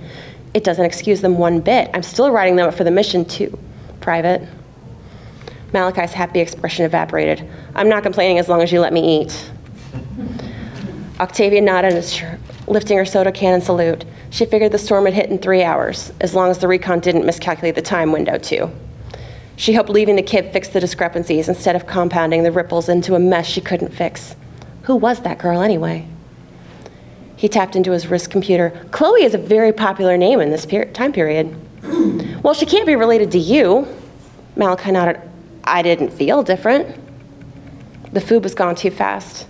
It 0.53 0.65
doesn't 0.65 0.85
excuse 0.85 1.23
them 1.23 1.39
one 1.39 1.61
bit. 1.61 1.89
I'm 1.95 2.03
still 2.03 2.31
writing 2.31 2.57
them 2.57 2.69
up 2.69 2.75
for 2.75 2.85
the 2.85 2.91
mission, 2.91 3.25
too. 3.25 3.59
Private. 4.01 4.47
Malachi's 5.73 6.13
happy 6.13 6.41
expression 6.41 6.85
evaporated. 6.85 7.49
I'm 7.75 7.89
not 7.89 8.03
complaining 8.03 8.39
as 8.39 8.49
long 8.49 8.63
as 8.63 8.73
you 8.73 8.81
let 8.81 8.93
me 8.93 9.23
eat. 9.23 9.51
Octavia 11.21 11.61
nodded, 11.61 12.05
lifting 12.67 12.97
her 12.97 13.05
soda 13.05 13.31
can 13.31 13.55
in 13.55 13.61
salute. 13.61 14.05
She 14.31 14.47
figured 14.47 14.73
the 14.73 14.79
storm 14.79 15.05
had 15.05 15.15
hit 15.15 15.31
in 15.31 15.39
three 15.39 15.63
hours, 15.63 16.13
as 16.21 16.35
long 16.35 16.51
as 16.51 16.59
the 16.59 16.69
recon 16.69 17.01
didn't 17.01 17.27
miscalculate 17.27 17.75
the 17.75 17.83
time 17.83 18.13
window, 18.13 18.39
too. 18.39 18.71
She 19.57 19.75
hoped 19.75 19.91
leaving 19.91 20.17
the 20.17 20.23
kid 20.23 20.53
fixed 20.53 20.73
the 20.73 20.81
discrepancies 20.81 21.49
instead 21.49 21.77
of 21.77 21.87
compounding 21.87 22.43
the 22.43 22.53
ripples 22.53 22.89
into 22.89 23.15
a 23.15 23.19
mess 23.19 23.47
she 23.47 23.61
couldn't 23.61 23.93
fix. 23.93 24.35
Who 24.85 24.97
was 24.97 25.21
that 25.21 25.39
girl, 25.39 25.61
anyway? 25.61 26.07
He 27.37 27.49
tapped 27.49 27.77
into 27.77 27.93
his 27.93 28.07
wrist 28.07 28.31
computer. 28.31 28.71
Chloe 28.91 29.23
is 29.23 29.35
a 29.35 29.39
very 29.39 29.73
popular 29.73 30.17
name 30.17 30.41
in 30.41 30.51
this 30.51 30.65
per- 30.65 30.87
time 30.87 31.13
period. 31.13 31.55
well, 32.43 32.55
she 32.55 32.67
can't 32.67 32.87
be 32.87 32.97
related 32.97 33.31
to 33.33 33.39
you. 33.39 33.87
Malachi 34.57 34.93
nodded. 34.93 35.21
I 35.71 35.83
didn't 35.83 36.11
feel 36.11 36.43
different. 36.43 36.97
The 38.13 38.21
food 38.21 38.43
was 38.43 38.55
gone 38.55 38.75
too 38.75 38.91
fast. 38.91 39.47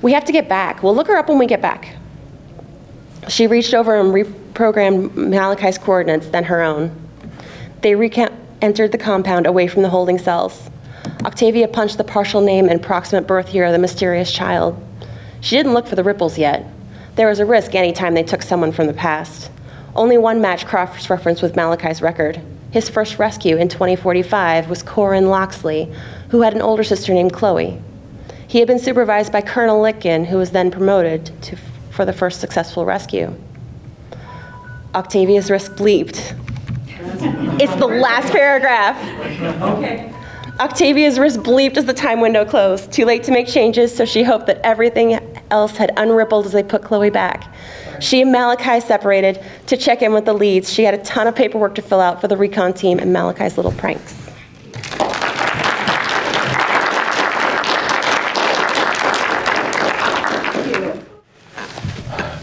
We 0.00 0.12
have 0.12 0.24
to 0.26 0.32
get 0.32 0.48
back. 0.48 0.82
We'll 0.82 0.94
look 0.94 1.08
her 1.08 1.16
up 1.16 1.28
when 1.28 1.38
we 1.38 1.46
get 1.46 1.60
back. 1.60 1.96
She 3.28 3.46
reached 3.46 3.74
over 3.74 3.98
and 3.98 4.14
reprogrammed 4.14 5.14
Malachi's 5.14 5.76
coordinates, 5.76 6.28
then 6.28 6.44
her 6.44 6.62
own. 6.62 6.96
They 7.82 7.96
re- 7.96 8.28
entered 8.62 8.92
the 8.92 8.98
compound 8.98 9.46
away 9.46 9.66
from 9.66 9.82
the 9.82 9.90
holding 9.90 10.18
cells. 10.18 10.70
Octavia 11.24 11.66
punched 11.66 11.98
the 11.98 12.04
partial 12.04 12.40
name 12.40 12.68
and 12.68 12.80
proximate 12.80 13.26
birth 13.26 13.52
year 13.52 13.64
of 13.64 13.72
the 13.72 13.78
mysterious 13.78 14.32
child. 14.32 14.80
She 15.40 15.56
didn't 15.56 15.74
look 15.74 15.86
for 15.86 15.96
the 15.96 16.04
ripples 16.04 16.38
yet. 16.38 16.64
There 17.16 17.28
was 17.28 17.40
a 17.40 17.46
risk 17.46 17.74
any 17.74 17.92
time 17.92 18.14
they 18.14 18.22
took 18.22 18.42
someone 18.42 18.72
from 18.72 18.86
the 18.86 18.92
past. 18.92 19.50
Only 19.96 20.16
one 20.16 20.40
match 20.40 20.64
cross 20.64 21.10
reference 21.10 21.42
with 21.42 21.56
Malachi's 21.56 22.00
record. 22.00 22.40
His 22.70 22.88
first 22.88 23.18
rescue 23.18 23.56
in 23.56 23.68
2045 23.68 24.68
was 24.68 24.82
Corin 24.82 25.28
Loxley, 25.28 25.92
who 26.30 26.42
had 26.42 26.54
an 26.54 26.62
older 26.62 26.84
sister 26.84 27.12
named 27.12 27.32
Chloe. 27.32 27.80
He 28.46 28.58
had 28.58 28.68
been 28.68 28.78
supervised 28.78 29.32
by 29.32 29.40
Colonel 29.40 29.80
Litkin, 29.80 30.26
who 30.26 30.36
was 30.36 30.50
then 30.50 30.70
promoted 30.70 31.30
to, 31.42 31.56
for 31.90 32.04
the 32.04 32.12
first 32.12 32.40
successful 32.40 32.84
rescue. 32.84 33.34
Octavia's 34.94 35.50
risk 35.50 35.72
bleeped. 35.72 36.36
It's 37.60 37.74
the 37.76 37.86
last 37.86 38.32
paragraph. 38.32 38.96
Okay. 39.62 40.12
Octavia's 40.60 41.18
wrist 41.18 41.40
bleeped 41.40 41.76
as 41.76 41.86
the 41.86 41.94
time 41.94 42.20
window 42.20 42.44
closed. 42.44 42.92
Too 42.92 43.04
late 43.04 43.22
to 43.24 43.32
make 43.32 43.46
changes, 43.46 43.94
so 43.94 44.04
she 44.04 44.22
hoped 44.22 44.46
that 44.46 44.60
everything 44.62 45.14
else 45.50 45.76
had 45.76 45.92
unrippled 45.96 46.46
as 46.46 46.52
they 46.52 46.62
put 46.62 46.82
Chloe 46.82 47.10
back. 47.10 47.52
She 48.00 48.22
and 48.22 48.32
Malachi 48.32 48.80
separated 48.80 49.44
to 49.66 49.76
check 49.76 50.02
in 50.02 50.12
with 50.12 50.24
the 50.24 50.32
leads. 50.32 50.72
She 50.72 50.84
had 50.84 50.94
a 50.94 50.98
ton 50.98 51.26
of 51.26 51.34
paperwork 51.34 51.74
to 51.76 51.82
fill 51.82 52.00
out 52.00 52.20
for 52.20 52.28
the 52.28 52.36
recon 52.36 52.72
team 52.72 52.98
and 52.98 53.12
Malachi's 53.12 53.56
little 53.56 53.72
pranks. 53.72 54.16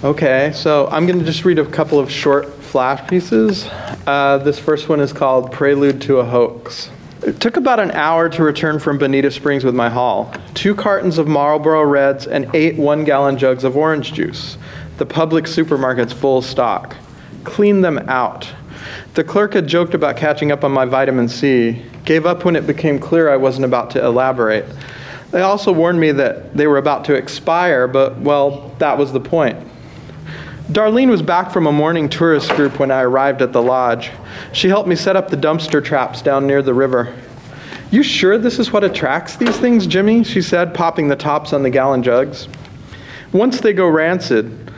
Okay, 0.04 0.52
so 0.54 0.88
I'm 0.92 1.08
going 1.08 1.18
to 1.18 1.26
just 1.26 1.44
read 1.44 1.58
a 1.58 1.66
couple 1.66 2.00
of 2.00 2.12
short 2.12 2.54
flash 2.62 3.08
pieces. 3.10 3.68
Uh, 4.06 4.40
this 4.44 4.60
first 4.60 4.90
one 4.90 5.00
is 5.00 5.12
called 5.12 5.52
Prelude 5.52 6.02
to 6.04 6.20
a 6.20 6.24
Hoax. 6.24 6.90
It 7.24 7.40
took 7.40 7.58
about 7.58 7.80
an 7.80 7.92
hour 7.92 8.30
to 8.30 8.44
return 8.44 8.78
from 8.78 9.00
Bonita 9.00 9.32
Springs 9.32 9.64
with 9.64 9.74
my 9.74 9.90
haul 9.90 10.32
two 10.54 10.76
cartons 10.76 11.18
of 11.18 11.28
Marlboro 11.28 11.84
Reds 11.84 12.28
and 12.28 12.54
eight 12.54 12.78
one 12.78 13.04
gallon 13.04 13.38
jugs 13.38 13.64
of 13.64 13.76
orange 13.76 14.14
juice. 14.14 14.58
The 14.98 15.06
Publix 15.06 15.48
supermarket's 15.48 16.14
full 16.14 16.42
stock. 16.42 16.96
Clean 17.44 17.82
them 17.82 17.98
out. 18.08 18.48
The 19.16 19.24
clerk 19.24 19.54
had 19.54 19.68
joked 19.68 19.94
about 19.94 20.16
catching 20.16 20.52
up 20.52 20.64
on 20.64 20.72
my 20.72 20.86
vitamin 20.86 21.28
C, 21.28 21.84
gave 22.06 22.26
up 22.26 22.46
when 22.46 22.56
it 22.56 22.68
became 22.68 23.00
clear 23.00 23.30
I 23.30 23.38
wasn't 23.38 23.66
about 23.66 23.90
to 23.92 24.06
elaborate. 24.06 24.66
They 25.32 25.42
also 25.42 25.72
warned 25.72 26.00
me 26.00 26.12
that 26.12 26.56
they 26.56 26.68
were 26.68 26.78
about 26.78 27.06
to 27.06 27.16
expire, 27.16 27.88
but 27.88 28.18
well, 28.20 28.76
that 28.78 28.98
was 28.98 29.12
the 29.12 29.20
point. 29.20 29.58
Darlene 30.70 31.10
was 31.10 31.22
back 31.22 31.52
from 31.52 31.66
a 31.66 31.72
morning 31.72 32.10
tourist 32.10 32.52
group 32.52 32.78
when 32.78 32.92
I 32.92 33.02
arrived 33.02 33.42
at 33.42 33.54
the 33.54 33.62
lodge. 33.62 34.12
She 34.52 34.68
helped 34.68 34.90
me 34.90 34.98
set 34.98 35.16
up 35.16 35.30
the 35.30 35.38
dumpster 35.38 35.84
traps 35.84 36.22
down 36.22 36.46
near 36.46 36.62
the 36.62 36.74
river. 36.74 37.16
You 37.90 38.04
sure 38.04 38.38
this 38.38 38.60
is 38.60 38.74
what 38.74 38.84
attracts 38.84 39.38
these 39.38 39.56
things, 39.56 39.88
Jimmy? 39.88 40.26
She 40.26 40.42
said, 40.42 40.74
popping 40.74 41.08
the 41.08 41.16
tops 41.16 41.54
on 41.54 41.64
the 41.64 41.70
gallon 41.70 42.04
jugs. 42.04 42.50
Once 43.32 43.62
they 43.62 43.72
go 43.72 43.88
rancid, 43.88 44.70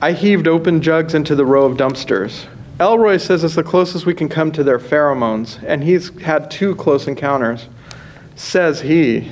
I 0.00 0.12
heaved 0.12 0.48
open 0.48 0.80
jugs 0.80 1.12
into 1.12 1.34
the 1.34 1.44
row 1.44 1.66
of 1.66 1.76
dumpsters. 1.76 2.46
Elroy 2.80 3.18
says 3.18 3.44
it's 3.44 3.54
the 3.54 3.62
closest 3.62 4.06
we 4.06 4.14
can 4.14 4.30
come 4.30 4.50
to 4.52 4.64
their 4.64 4.78
pheromones, 4.78 5.62
and 5.66 5.84
he's 5.84 6.08
had 6.22 6.50
two 6.50 6.74
close 6.74 7.06
encounters. 7.06 7.68
Says 8.34 8.80
he. 8.80 9.30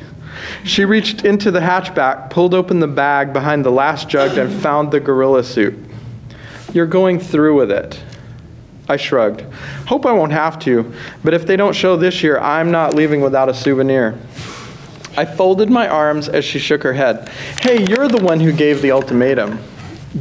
She 0.63 0.85
reached 0.85 1.25
into 1.25 1.51
the 1.51 1.61
hatchback, 1.61 2.29
pulled 2.29 2.53
open 2.53 2.81
the 2.81 2.87
bag 2.87 3.33
behind 3.33 3.65
the 3.65 3.71
last 3.71 4.11
jug, 4.11 4.37
and 4.37 4.53
found 4.61 4.91
the 4.91 5.01
gorilla 5.01 5.43
suit. 5.43 5.75
You're 6.73 6.87
going 6.87 7.19
through 7.19 7.57
with 7.57 7.71
it. 7.71 8.03
I 8.89 8.97
shrugged. 8.97 9.43
Hope 9.87 10.07
I 10.07 10.13
won't 10.13 10.33
have 10.33 10.59
to, 10.61 10.93
but 11.23 11.35
if 11.35 11.47
they 11.47 11.57
don't 11.57 11.75
show 11.75 11.97
this 11.97 12.23
year, 12.23 12.39
I'm 12.39 12.71
not 12.71 12.95
leaving 12.95 13.21
without 13.21 13.49
a 13.49 13.55
souvenir. 13.55 14.19
I 15.17 15.25
folded 15.25 15.71
my 15.71 15.89
arms 15.89 16.29
as 16.29 16.45
she 16.45 16.59
shook 16.59 16.83
her 16.83 16.95
head. 16.95 17.29
Hey, 17.61 17.85
you're 17.89 18.09
the 18.09 18.23
one 18.23 18.41
who 18.41 18.51
gave 18.53 18.81
the 18.81 18.91
ultimatum. 18.91 19.59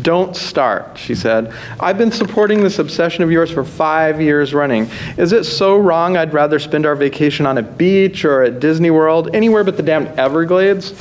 Don't 0.02 0.36
start, 0.36 0.98
she 0.98 1.16
said. 1.16 1.54
I've 1.80 1.98
been 1.98 2.12
supporting 2.12 2.64
this 2.64 2.80
obsession 2.80 3.24
of 3.24 3.32
yours 3.32 3.52
for 3.52 3.64
five 3.64 4.22
years 4.22 4.54
running. 4.54 4.90
Is 5.18 5.34
it 5.34 5.44
so 5.44 5.78
wrong 5.78 6.16
I'd 6.16 6.34
rather 6.34 6.60
spend 6.60 6.86
our 6.86 6.96
vacation 6.96 7.46
on 7.46 7.58
a 7.58 7.62
beach 7.62 8.24
or 8.24 8.44
at 8.44 8.60
Disney 8.60 8.90
World, 8.90 9.34
anywhere 9.34 9.64
but 9.64 9.76
the 9.76 9.84
damned 9.84 10.08
Everglades? 10.20 10.94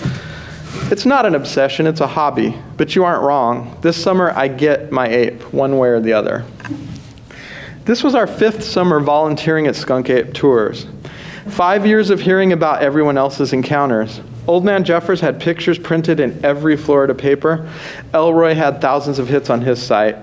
It's 0.90 1.06
not 1.06 1.26
an 1.26 1.34
obsession, 1.34 1.86
it's 1.86 2.00
a 2.00 2.06
hobby. 2.06 2.56
But 2.76 2.94
you 2.96 3.04
aren't 3.04 3.22
wrong. 3.22 3.76
This 3.80 4.00
summer, 4.00 4.30
I 4.32 4.48
get 4.48 4.92
my 4.92 5.08
ape, 5.08 5.52
one 5.52 5.78
way 5.78 5.88
or 5.88 6.00
the 6.00 6.12
other. 6.12 6.44
This 7.84 8.04
was 8.04 8.14
our 8.14 8.26
fifth 8.26 8.62
summer 8.62 9.00
volunteering 9.00 9.66
at 9.66 9.74
Skunk 9.74 10.10
Ape 10.10 10.32
Tours. 10.34 10.86
Five 11.48 11.86
years 11.86 12.10
of 12.10 12.20
hearing 12.20 12.52
about 12.52 12.82
everyone 12.82 13.18
else's 13.18 13.52
encounters. 13.52 14.20
Old 14.46 14.64
Man 14.64 14.84
Jeffers 14.84 15.20
had 15.20 15.40
pictures 15.40 15.78
printed 15.78 16.20
in 16.20 16.44
every 16.44 16.76
Florida 16.76 17.14
paper. 17.14 17.68
Elroy 18.14 18.54
had 18.54 18.80
thousands 18.80 19.18
of 19.18 19.28
hits 19.28 19.50
on 19.50 19.60
his 19.60 19.82
site. 19.82 20.16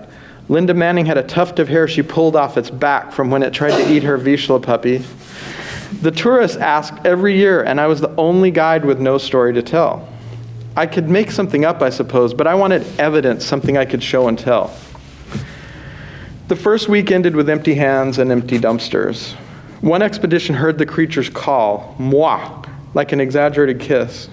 Linda 0.50 0.74
Manning 0.74 1.06
had 1.06 1.18
a 1.18 1.24
tuft 1.24 1.60
of 1.60 1.68
hair 1.68 1.88
she 1.88 2.02
pulled 2.02 2.36
off 2.36 2.58
its 2.58 2.70
back 2.70 3.12
from 3.12 3.30
when 3.30 3.44
it 3.44 3.54
tried 3.54 3.72
to 3.72 3.92
eat 3.92 4.04
her 4.04 4.18
Vizsla 4.18 4.62
puppy. 4.62 5.04
The 6.02 6.12
tourists 6.12 6.58
asked 6.58 7.06
every 7.06 7.38
year, 7.38 7.64
and 7.64 7.82
I 7.82 7.88
was 7.88 8.00
the 8.00 8.16
only 8.16 8.52
guide 8.52 8.86
with 8.86 9.00
no 9.00 9.18
story 9.18 9.54
to 9.54 9.62
tell. 9.62 10.08
I 10.78 10.86
could 10.86 11.10
make 11.10 11.32
something 11.32 11.66
up, 11.66 11.82
I 11.82 11.90
suppose, 11.90 12.36
but 12.36 12.46
I 12.46 12.54
wanted 12.54 12.86
evidence, 13.00 13.44
something 13.44 13.80
I 13.80 13.86
could 13.86 14.04
show 14.04 14.28
and 14.28 14.38
tell. 14.38 14.78
The 16.50 16.56
first 16.56 16.88
week 16.88 17.10
ended 17.10 17.36
with 17.36 17.50
empty 17.50 17.74
hands 17.74 18.20
and 18.20 18.32
empty 18.32 18.60
dumpsters. 18.60 19.34
One 19.82 20.04
expedition 20.04 20.54
heard 20.54 20.78
the 20.78 20.86
creatures 20.86 21.32
call, 21.32 21.96
moi, 21.98 22.64
like 22.94 23.12
an 23.12 23.20
exaggerated 23.20 23.80
kiss. 23.80 24.30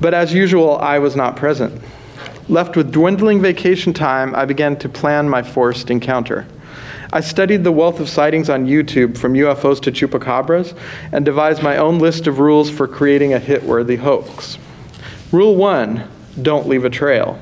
But 0.00 0.14
as 0.14 0.34
usual, 0.34 0.78
I 0.78 0.98
was 0.98 1.14
not 1.14 1.36
present. 1.36 1.80
Left 2.48 2.76
with 2.76 2.90
dwindling 2.90 3.40
vacation 3.40 3.92
time, 3.92 4.34
I 4.34 4.46
began 4.46 4.76
to 4.80 4.88
plan 4.88 5.28
my 5.28 5.44
forced 5.44 5.92
encounter. 5.92 6.44
I 7.12 7.20
studied 7.20 7.62
the 7.62 7.70
wealth 7.70 8.00
of 8.00 8.08
sightings 8.08 8.50
on 8.50 8.66
YouTube 8.66 9.16
from 9.16 9.34
UFOs 9.34 9.80
to 9.82 9.92
chupacabras 9.92 10.76
and 11.12 11.24
devised 11.24 11.62
my 11.62 11.76
own 11.76 12.00
list 12.00 12.26
of 12.26 12.40
rules 12.40 12.68
for 12.68 12.88
creating 12.88 13.32
a 13.32 13.38
hit 13.38 13.62
worthy 13.62 13.94
hoax. 13.94 14.58
Rule 15.30 15.56
one 15.56 16.08
don't 16.40 16.68
leave 16.68 16.84
a 16.84 16.90
trail. 16.90 17.38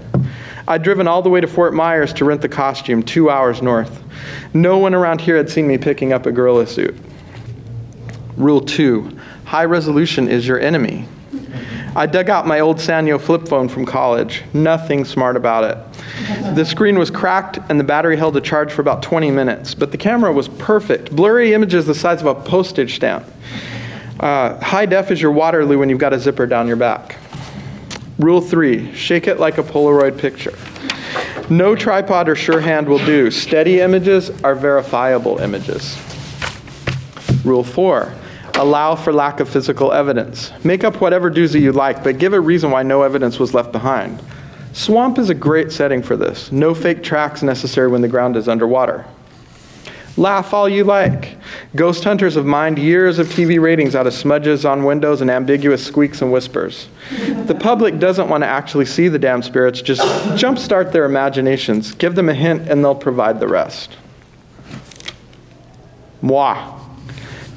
I'd 0.66 0.82
driven 0.82 1.07
all 1.07 1.22
the 1.22 1.28
way 1.28 1.41
to 1.41 1.47
Fort 1.47 1.72
Myers 1.74 2.12
to 2.14 2.24
rent 2.24 2.43
the 2.43 2.49
costume, 2.49 3.03
two 3.03 3.30
hours 3.30 3.62
north. 3.62 4.03
No 4.53 4.78
one 4.78 4.95
around 4.95 5.20
here 5.20 5.37
had 5.37 5.49
seen 5.49 5.68
me 5.68 5.78
picking 5.78 6.12
up 6.12 6.26
a 6.26 6.32
gorilla 6.32 6.66
suit. 6.66 6.97
Rule 8.37 8.61
two 8.61 9.16
high 9.45 9.64
resolution 9.64 10.28
is 10.28 10.47
your 10.47 10.59
enemy. 10.59 11.07
I 11.95 12.07
dug 12.07 12.28
out 12.28 12.47
my 12.47 12.61
old 12.61 12.78
Sanyo 12.78 13.20
flip 13.20 13.47
phone 13.47 13.68
from 13.68 13.87
college. 13.87 14.43
Nothing 14.53 15.05
smart 15.05 15.37
about 15.37 15.64
it. 15.64 16.55
The 16.57 16.64
screen 16.64 16.99
was 16.99 17.11
cracked 17.11 17.59
and 17.68 17.78
the 17.78 17.84
battery 17.84 18.16
held 18.16 18.37
a 18.37 18.41
charge 18.41 18.72
for 18.72 18.82
about 18.82 19.03
20 19.03 19.30
minutes, 19.30 19.74
but 19.74 19.93
the 19.93 19.99
camera 19.99 20.32
was 20.32 20.49
perfect. 20.49 21.14
Blurry 21.14 21.55
images 21.55 21.87
the 21.87 21.95
size 21.95 22.20
of 22.20 22.26
a 22.26 22.34
postage 22.34 22.97
stamp. 22.97 23.24
Uh, 24.18 24.59
high 24.62 24.87
def 24.87 25.11
is 25.11 25.22
your 25.22 25.30
Waterloo 25.30 25.78
when 25.78 25.89
you've 25.89 25.99
got 26.01 26.12
a 26.12 26.18
zipper 26.18 26.47
down 26.47 26.66
your 26.66 26.76
back. 26.76 27.16
Rule 28.18 28.40
three 28.40 28.94
shake 28.94 29.26
it 29.26 29.38
like 29.38 29.58
a 29.58 29.62
Polaroid 29.62 30.18
picture. 30.18 30.56
No 31.50 31.76
tripod 31.76 32.28
or 32.28 32.34
sure 32.34 32.60
hand 32.60 32.88
will 32.88 33.04
do. 33.04 33.30
Steady 33.30 33.80
images 33.80 34.30
are 34.42 34.54
verifiable 34.54 35.38
images. 35.38 35.96
Rule 37.44 37.62
four 37.62 38.12
allow 38.54 38.94
for 38.94 39.12
lack 39.12 39.38
of 39.40 39.48
physical 39.48 39.92
evidence. 39.92 40.50
Make 40.64 40.82
up 40.82 41.00
whatever 41.00 41.30
doozy 41.30 41.60
you 41.60 41.72
like, 41.72 42.02
but 42.02 42.18
give 42.18 42.32
a 42.32 42.40
reason 42.40 42.70
why 42.70 42.82
no 42.82 43.02
evidence 43.02 43.38
was 43.38 43.52
left 43.52 43.70
behind. 43.70 44.22
Swamp 44.72 45.18
is 45.18 45.28
a 45.28 45.34
great 45.34 45.70
setting 45.70 46.02
for 46.02 46.16
this. 46.16 46.50
No 46.50 46.74
fake 46.74 47.02
tracks 47.02 47.42
necessary 47.42 47.88
when 47.88 48.00
the 48.00 48.08
ground 48.08 48.34
is 48.34 48.48
underwater. 48.48 49.04
Laugh 50.16 50.54
all 50.54 50.68
you 50.68 50.82
like. 50.82 51.36
Ghost 51.74 52.02
hunters 52.02 52.36
have 52.36 52.46
mined 52.46 52.78
years 52.78 53.18
of 53.18 53.26
TV 53.28 53.60
ratings 53.60 53.94
out 53.94 54.06
of 54.06 54.14
smudges 54.14 54.64
on 54.64 54.84
windows 54.84 55.20
and 55.20 55.30
ambiguous 55.30 55.84
squeaks 55.84 56.22
and 56.22 56.32
whispers. 56.32 56.88
The 57.44 57.54
public 57.54 57.98
doesn't 57.98 58.28
want 58.28 58.42
to 58.42 58.48
actually 58.48 58.86
see 58.86 59.08
the 59.08 59.18
damn 59.18 59.42
spirits, 59.42 59.82
just 59.82 60.00
jumpstart 60.40 60.90
their 60.92 61.04
imaginations. 61.04 61.92
Give 61.92 62.14
them 62.14 62.30
a 62.30 62.34
hint 62.34 62.68
and 62.68 62.82
they'll 62.82 62.94
provide 62.94 63.40
the 63.40 63.48
rest. 63.48 63.96
Moi. 66.22 66.72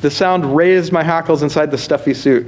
The 0.02 0.12
sound 0.12 0.56
raised 0.56 0.92
my 0.94 1.04
hackles 1.04 1.44
inside 1.44 1.72
the 1.72 1.78
stuffy 1.78 2.14
suit. 2.14 2.46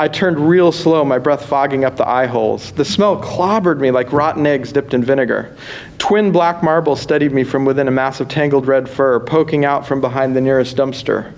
I 0.00 0.08
turned 0.08 0.38
real 0.38 0.72
slow, 0.72 1.04
my 1.04 1.18
breath 1.18 1.44
fogging 1.44 1.84
up 1.84 1.96
the 1.96 2.08
eye 2.08 2.24
holes. 2.24 2.72
The 2.72 2.86
smell 2.86 3.22
clobbered 3.22 3.80
me 3.80 3.90
like 3.90 4.14
rotten 4.14 4.46
eggs 4.46 4.72
dipped 4.72 4.94
in 4.94 5.04
vinegar. 5.04 5.54
Twin 5.98 6.32
black 6.32 6.62
marbles 6.62 7.02
steadied 7.02 7.32
me 7.32 7.44
from 7.44 7.66
within 7.66 7.86
a 7.86 7.90
mass 7.90 8.18
of 8.18 8.26
tangled 8.26 8.66
red 8.66 8.88
fur, 8.88 9.20
poking 9.20 9.66
out 9.66 9.86
from 9.86 10.00
behind 10.00 10.34
the 10.34 10.40
nearest 10.40 10.74
dumpster. 10.74 11.34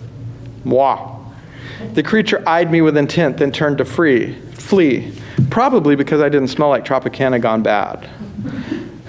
Moi. 0.62 0.96
The 1.94 2.04
creature 2.04 2.48
eyed 2.48 2.70
me 2.70 2.82
with 2.82 2.96
intent, 2.96 3.38
then 3.38 3.50
turned 3.50 3.78
to 3.78 3.84
free, 3.84 4.34
flee, 4.52 5.12
probably 5.50 5.96
because 5.96 6.20
I 6.20 6.28
didn't 6.28 6.46
smell 6.46 6.68
like 6.68 6.84
Tropicana 6.84 7.40
gone 7.40 7.64
bad. 7.64 8.08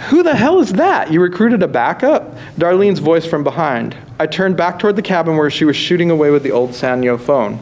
Who 0.10 0.24
the 0.24 0.36
hell 0.36 0.60
is 0.60 0.74
that? 0.74 1.12
You 1.12 1.22
recruited 1.22 1.62
a 1.62 1.68
backup? 1.68 2.36
Darlene's 2.58 3.00
voice 3.00 3.26
from 3.26 3.44
behind. 3.44 3.96
I 4.20 4.26
turned 4.26 4.58
back 4.58 4.80
toward 4.80 4.96
the 4.96 5.02
cabin 5.02 5.38
where 5.38 5.52
she 5.52 5.66
was 5.66 5.76
shooting 5.76 6.10
away 6.10 6.32
with 6.32 6.44
the 6.44 6.52
old 6.52 6.72
Sanyo 6.72 7.20
phone. 7.20 7.60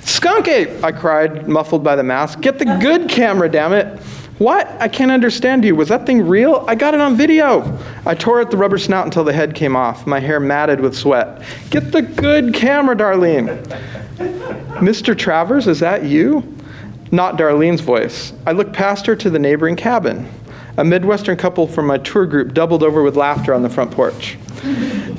Skunk 0.00 0.48
ape! 0.48 0.82
I 0.82 0.92
cried, 0.92 1.46
muffled 1.46 1.84
by 1.84 1.94
the 1.96 2.02
mask. 2.02 2.40
Get 2.40 2.58
the 2.58 2.64
good 2.80 3.08
camera, 3.08 3.50
damn 3.50 3.72
it! 3.72 4.00
What? 4.38 4.66
I 4.80 4.88
can't 4.88 5.12
understand 5.12 5.64
you. 5.64 5.76
Was 5.76 5.88
that 5.90 6.06
thing 6.06 6.26
real? 6.26 6.64
I 6.66 6.74
got 6.74 6.94
it 6.94 7.00
on 7.00 7.16
video. 7.16 7.78
I 8.04 8.14
tore 8.14 8.40
at 8.40 8.50
the 8.50 8.56
rubber 8.56 8.78
snout 8.78 9.04
until 9.04 9.22
the 9.22 9.32
head 9.32 9.54
came 9.54 9.76
off, 9.76 10.06
my 10.06 10.18
hair 10.18 10.40
matted 10.40 10.80
with 10.80 10.96
sweat. 10.96 11.42
Get 11.70 11.92
the 11.92 12.02
good 12.02 12.52
camera, 12.52 12.96
Darlene. 12.96 13.62
Mr. 14.80 15.16
Travers, 15.16 15.68
is 15.68 15.78
that 15.80 16.04
you? 16.04 16.42
Not 17.12 17.36
Darlene's 17.36 17.80
voice. 17.80 18.32
I 18.44 18.52
looked 18.52 18.72
past 18.72 19.06
her 19.06 19.14
to 19.14 19.30
the 19.30 19.38
neighboring 19.38 19.76
cabin. 19.76 20.28
A 20.76 20.84
Midwestern 20.84 21.36
couple 21.36 21.68
from 21.68 21.86
my 21.86 21.98
tour 21.98 22.26
group 22.26 22.52
doubled 22.52 22.82
over 22.82 23.02
with 23.02 23.16
laughter 23.16 23.54
on 23.54 23.62
the 23.62 23.70
front 23.70 23.92
porch. 23.92 24.36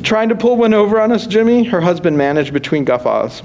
Trying 0.03 0.29
to 0.29 0.35
pull 0.35 0.57
one 0.57 0.73
over 0.73 0.99
on 0.99 1.11
us, 1.11 1.25
Jimmy? 1.25 1.63
Her 1.63 1.81
husband 1.81 2.17
managed 2.17 2.53
between 2.53 2.83
guffaws. 2.83 3.41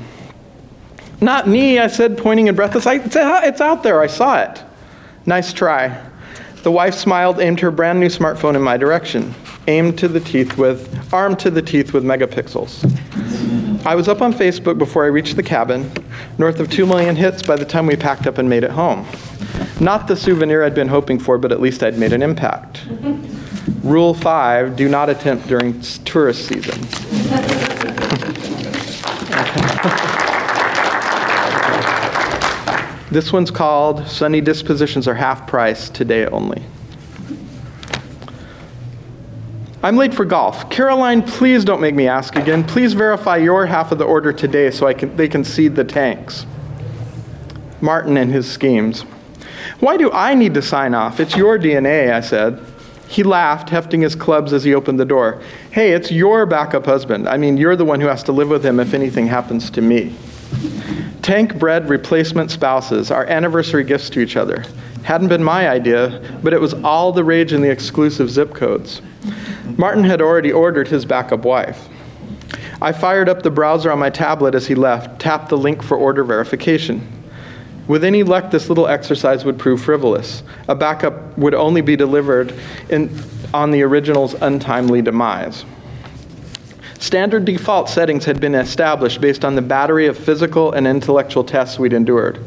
Not 1.20 1.46
me, 1.46 1.78
I 1.78 1.86
said, 1.86 2.18
pointing 2.18 2.48
in 2.48 2.56
breathless. 2.56 2.86
i 2.86 2.96
uh, 2.96 3.40
It's 3.44 3.60
out 3.60 3.82
there, 3.82 4.00
I 4.00 4.06
saw 4.06 4.42
it. 4.42 4.62
Nice 5.26 5.52
try. 5.52 6.04
The 6.62 6.70
wife 6.70 6.94
smiled, 6.94 7.40
aimed 7.40 7.60
her 7.60 7.70
brand 7.70 8.00
new 8.00 8.08
smartphone 8.08 8.56
in 8.56 8.62
my 8.62 8.76
direction, 8.76 9.34
aimed 9.68 9.98
to 9.98 10.08
the 10.08 10.20
teeth 10.20 10.58
with, 10.58 11.12
armed 11.12 11.38
to 11.40 11.50
the 11.50 11.62
teeth 11.62 11.92
with 11.92 12.04
megapixels. 12.04 12.84
I 13.86 13.94
was 13.94 14.08
up 14.08 14.20
on 14.20 14.32
Facebook 14.34 14.76
before 14.76 15.04
I 15.04 15.08
reached 15.08 15.36
the 15.36 15.42
cabin, 15.42 15.90
north 16.38 16.60
of 16.60 16.70
2 16.70 16.84
million 16.84 17.16
hits 17.16 17.42
by 17.42 17.56
the 17.56 17.64
time 17.64 17.86
we 17.86 17.96
packed 17.96 18.26
up 18.26 18.38
and 18.38 18.48
made 18.48 18.64
it 18.64 18.70
home. 18.70 19.06
Not 19.80 20.08
the 20.08 20.14
souvenir 20.14 20.62
I'd 20.62 20.74
been 20.74 20.88
hoping 20.88 21.18
for, 21.18 21.38
but 21.38 21.52
at 21.52 21.60
least 21.60 21.82
I'd 21.82 21.96
made 21.96 22.12
an 22.12 22.22
impact. 22.22 22.86
Rule 23.82 24.12
5 24.12 24.76
do 24.76 24.90
not 24.90 25.08
attempt 25.08 25.48
during 25.48 25.80
tourist 25.80 26.46
season. 26.46 26.78
this 33.10 33.32
one's 33.32 33.50
called 33.50 34.06
Sunny 34.06 34.42
Dispositions 34.42 35.08
Are 35.08 35.14
Half 35.14 35.46
Price 35.46 35.88
Today 35.88 36.26
Only. 36.26 36.62
I'm 39.82 39.96
late 39.96 40.12
for 40.12 40.26
golf. 40.26 40.68
Caroline, 40.68 41.22
please 41.22 41.64
don't 41.64 41.80
make 41.80 41.94
me 41.94 42.06
ask 42.06 42.36
again. 42.36 42.64
Please 42.64 42.92
verify 42.92 43.38
your 43.38 43.64
half 43.64 43.92
of 43.92 43.98
the 43.98 44.04
order 44.04 44.30
today 44.30 44.70
so 44.70 44.86
I 44.86 44.92
can, 44.92 45.16
they 45.16 45.26
can 45.26 45.42
seed 45.42 45.74
the 45.74 45.84
tanks. 45.84 46.44
Martin 47.80 48.18
and 48.18 48.30
his 48.30 48.46
schemes. 48.46 49.06
Why 49.80 49.96
do 49.96 50.12
I 50.12 50.34
need 50.34 50.54
to 50.54 50.62
sign 50.62 50.94
off? 50.94 51.20
It's 51.20 51.36
your 51.36 51.58
DNA, 51.58 52.12
I 52.12 52.20
said. 52.20 52.62
He 53.08 53.22
laughed, 53.22 53.70
hefting 53.70 54.02
his 54.02 54.14
clubs 54.14 54.52
as 54.52 54.62
he 54.62 54.74
opened 54.74 55.00
the 55.00 55.04
door. 55.04 55.42
Hey, 55.70 55.92
it's 55.92 56.12
your 56.12 56.46
backup 56.46 56.84
husband. 56.84 57.28
I 57.28 57.38
mean, 57.38 57.56
you're 57.56 57.76
the 57.76 57.84
one 57.84 58.00
who 58.00 58.06
has 58.06 58.22
to 58.24 58.32
live 58.32 58.48
with 58.48 58.64
him 58.64 58.78
if 58.78 58.94
anything 58.94 59.26
happens 59.26 59.70
to 59.70 59.80
me. 59.80 60.14
Tank 61.22 61.58
bred 61.58 61.88
replacement 61.88 62.50
spouses, 62.50 63.10
our 63.10 63.24
anniversary 63.24 63.82
gifts 63.82 64.10
to 64.10 64.20
each 64.20 64.36
other. 64.36 64.64
Hadn't 65.02 65.28
been 65.28 65.42
my 65.42 65.68
idea, 65.68 66.22
but 66.42 66.52
it 66.52 66.60
was 66.60 66.74
all 66.74 67.10
the 67.10 67.24
rage 67.24 67.52
in 67.52 67.62
the 67.62 67.70
exclusive 67.70 68.30
zip 68.30 68.54
codes. 68.54 69.00
Martin 69.76 70.04
had 70.04 70.20
already 70.20 70.52
ordered 70.52 70.88
his 70.88 71.04
backup 71.06 71.44
wife. 71.44 71.88
I 72.82 72.92
fired 72.92 73.28
up 73.28 73.42
the 73.42 73.50
browser 73.50 73.90
on 73.90 73.98
my 73.98 74.10
tablet 74.10 74.54
as 74.54 74.66
he 74.66 74.74
left, 74.74 75.20
tapped 75.20 75.48
the 75.48 75.58
link 75.58 75.82
for 75.82 75.96
order 75.96 76.22
verification. 76.22 77.19
With 77.90 78.04
any 78.04 78.22
luck, 78.22 78.52
this 78.52 78.68
little 78.68 78.86
exercise 78.86 79.44
would 79.44 79.58
prove 79.58 79.82
frivolous. 79.82 80.44
A 80.68 80.76
backup 80.76 81.36
would 81.36 81.54
only 81.54 81.80
be 81.80 81.96
delivered 81.96 82.54
in, 82.88 83.10
on 83.52 83.72
the 83.72 83.82
original's 83.82 84.34
untimely 84.34 85.02
demise. 85.02 85.64
Standard 87.00 87.44
default 87.44 87.88
settings 87.88 88.26
had 88.26 88.40
been 88.40 88.54
established 88.54 89.20
based 89.20 89.44
on 89.44 89.56
the 89.56 89.62
battery 89.62 90.06
of 90.06 90.16
physical 90.16 90.70
and 90.70 90.86
intellectual 90.86 91.42
tests 91.42 91.80
we'd 91.80 91.92
endured. 91.92 92.38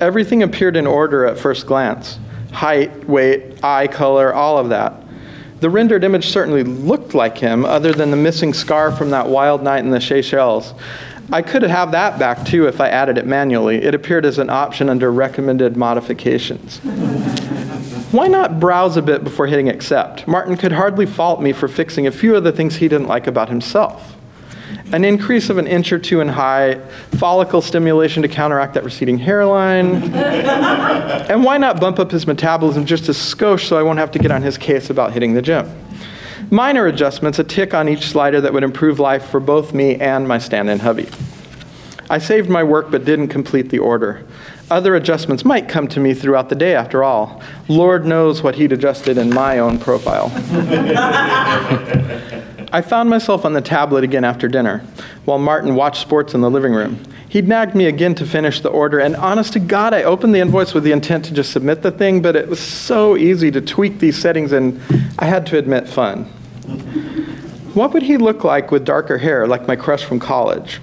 Everything 0.00 0.44
appeared 0.44 0.76
in 0.76 0.86
order 0.86 1.26
at 1.26 1.36
first 1.36 1.66
glance 1.66 2.20
height, 2.52 3.08
weight, 3.08 3.64
eye 3.64 3.88
color, 3.88 4.32
all 4.32 4.56
of 4.56 4.68
that. 4.68 5.02
The 5.58 5.68
rendered 5.68 6.04
image 6.04 6.28
certainly 6.28 6.62
looked 6.62 7.12
like 7.12 7.38
him, 7.38 7.64
other 7.64 7.92
than 7.92 8.12
the 8.12 8.16
missing 8.16 8.54
scar 8.54 8.92
from 8.92 9.10
that 9.10 9.26
wild 9.26 9.64
night 9.64 9.80
in 9.80 9.90
the 9.90 10.00
Seychelles. 10.00 10.74
I 11.32 11.42
could 11.42 11.62
have 11.62 11.92
that 11.92 12.18
back 12.18 12.46
too 12.46 12.66
if 12.66 12.80
I 12.80 12.88
added 12.88 13.18
it 13.18 13.26
manually. 13.26 13.76
It 13.82 13.94
appeared 13.94 14.24
as 14.24 14.38
an 14.38 14.48
option 14.50 14.88
under 14.88 15.10
recommended 15.12 15.76
modifications. 15.76 16.78
Why 18.12 18.28
not 18.28 18.60
browse 18.60 18.96
a 18.96 19.02
bit 19.02 19.24
before 19.24 19.46
hitting 19.46 19.68
accept? 19.68 20.26
Martin 20.28 20.56
could 20.56 20.72
hardly 20.72 21.06
fault 21.06 21.42
me 21.42 21.52
for 21.52 21.68
fixing 21.68 22.06
a 22.06 22.12
few 22.12 22.36
of 22.36 22.44
the 22.44 22.52
things 22.52 22.76
he 22.76 22.88
didn't 22.88 23.08
like 23.08 23.26
about 23.26 23.48
himself 23.48 24.16
an 24.92 25.04
increase 25.04 25.50
of 25.50 25.58
an 25.58 25.66
inch 25.66 25.92
or 25.92 25.98
two 25.98 26.20
in 26.20 26.28
height, 26.28 26.80
follicle 27.18 27.60
stimulation 27.60 28.22
to 28.22 28.28
counteract 28.28 28.74
that 28.74 28.84
receding 28.84 29.18
hairline. 29.18 29.96
and 30.14 31.42
why 31.42 31.58
not 31.58 31.80
bump 31.80 31.98
up 31.98 32.10
his 32.10 32.26
metabolism 32.26 32.86
just 32.86 33.08
a 33.08 33.12
skosh 33.12 33.66
so 33.66 33.76
I 33.76 33.82
won't 33.82 33.98
have 33.98 34.10
to 34.12 34.18
get 34.18 34.30
on 34.30 34.42
his 34.42 34.56
case 34.56 34.90
about 34.90 35.12
hitting 35.12 35.34
the 35.34 35.42
gym? 35.42 35.66
Minor 36.50 36.86
adjustments, 36.86 37.40
a 37.40 37.44
tick 37.44 37.74
on 37.74 37.88
each 37.88 38.06
slider 38.06 38.40
that 38.40 38.52
would 38.52 38.62
improve 38.62 39.00
life 39.00 39.28
for 39.28 39.40
both 39.40 39.74
me 39.74 39.96
and 39.96 40.28
my 40.28 40.38
stand 40.38 40.70
in 40.70 40.78
hubby. 40.78 41.08
I 42.08 42.18
saved 42.18 42.48
my 42.48 42.62
work 42.62 42.88
but 42.90 43.04
didn't 43.04 43.28
complete 43.28 43.70
the 43.70 43.80
order. 43.80 44.24
Other 44.70 44.94
adjustments 44.94 45.44
might 45.44 45.68
come 45.68 45.88
to 45.88 45.98
me 45.98 46.14
throughout 46.14 46.48
the 46.48 46.54
day 46.54 46.76
after 46.76 47.02
all. 47.02 47.42
Lord 47.66 48.06
knows 48.06 48.44
what 48.44 48.54
he'd 48.54 48.72
adjusted 48.72 49.18
in 49.18 49.34
my 49.34 49.58
own 49.58 49.80
profile. 49.80 50.30
I 52.72 52.80
found 52.80 53.10
myself 53.10 53.44
on 53.44 53.52
the 53.52 53.60
tablet 53.60 54.04
again 54.04 54.24
after 54.24 54.46
dinner, 54.46 54.84
while 55.24 55.38
Martin 55.38 55.74
watched 55.74 56.00
sports 56.00 56.34
in 56.34 56.42
the 56.42 56.50
living 56.50 56.72
room. 56.72 57.02
He'd 57.28 57.48
nagged 57.48 57.74
me 57.74 57.86
again 57.86 58.14
to 58.16 58.26
finish 58.26 58.60
the 58.60 58.68
order, 58.68 58.98
and 58.98 59.16
honest 59.16 59.52
to 59.54 59.58
God, 59.58 59.92
I 59.92 60.04
opened 60.04 60.34
the 60.34 60.40
invoice 60.40 60.74
with 60.74 60.84
the 60.84 60.92
intent 60.92 61.24
to 61.26 61.34
just 61.34 61.50
submit 61.52 61.82
the 61.82 61.90
thing, 61.90 62.22
but 62.22 62.36
it 62.36 62.48
was 62.48 62.60
so 62.60 63.16
easy 63.16 63.50
to 63.50 63.60
tweak 63.60 63.98
these 63.98 64.16
settings, 64.16 64.52
and 64.52 64.80
I 65.18 65.26
had 65.26 65.46
to 65.48 65.58
admit, 65.58 65.88
fun. 65.88 66.24
What 67.74 67.92
would 67.92 68.02
he 68.02 68.16
look 68.16 68.44
like 68.44 68.70
with 68.70 68.84
darker 68.84 69.18
hair, 69.18 69.46
like 69.46 69.66
my 69.66 69.76
crush 69.76 70.04
from 70.04 70.20
college? 70.20 70.80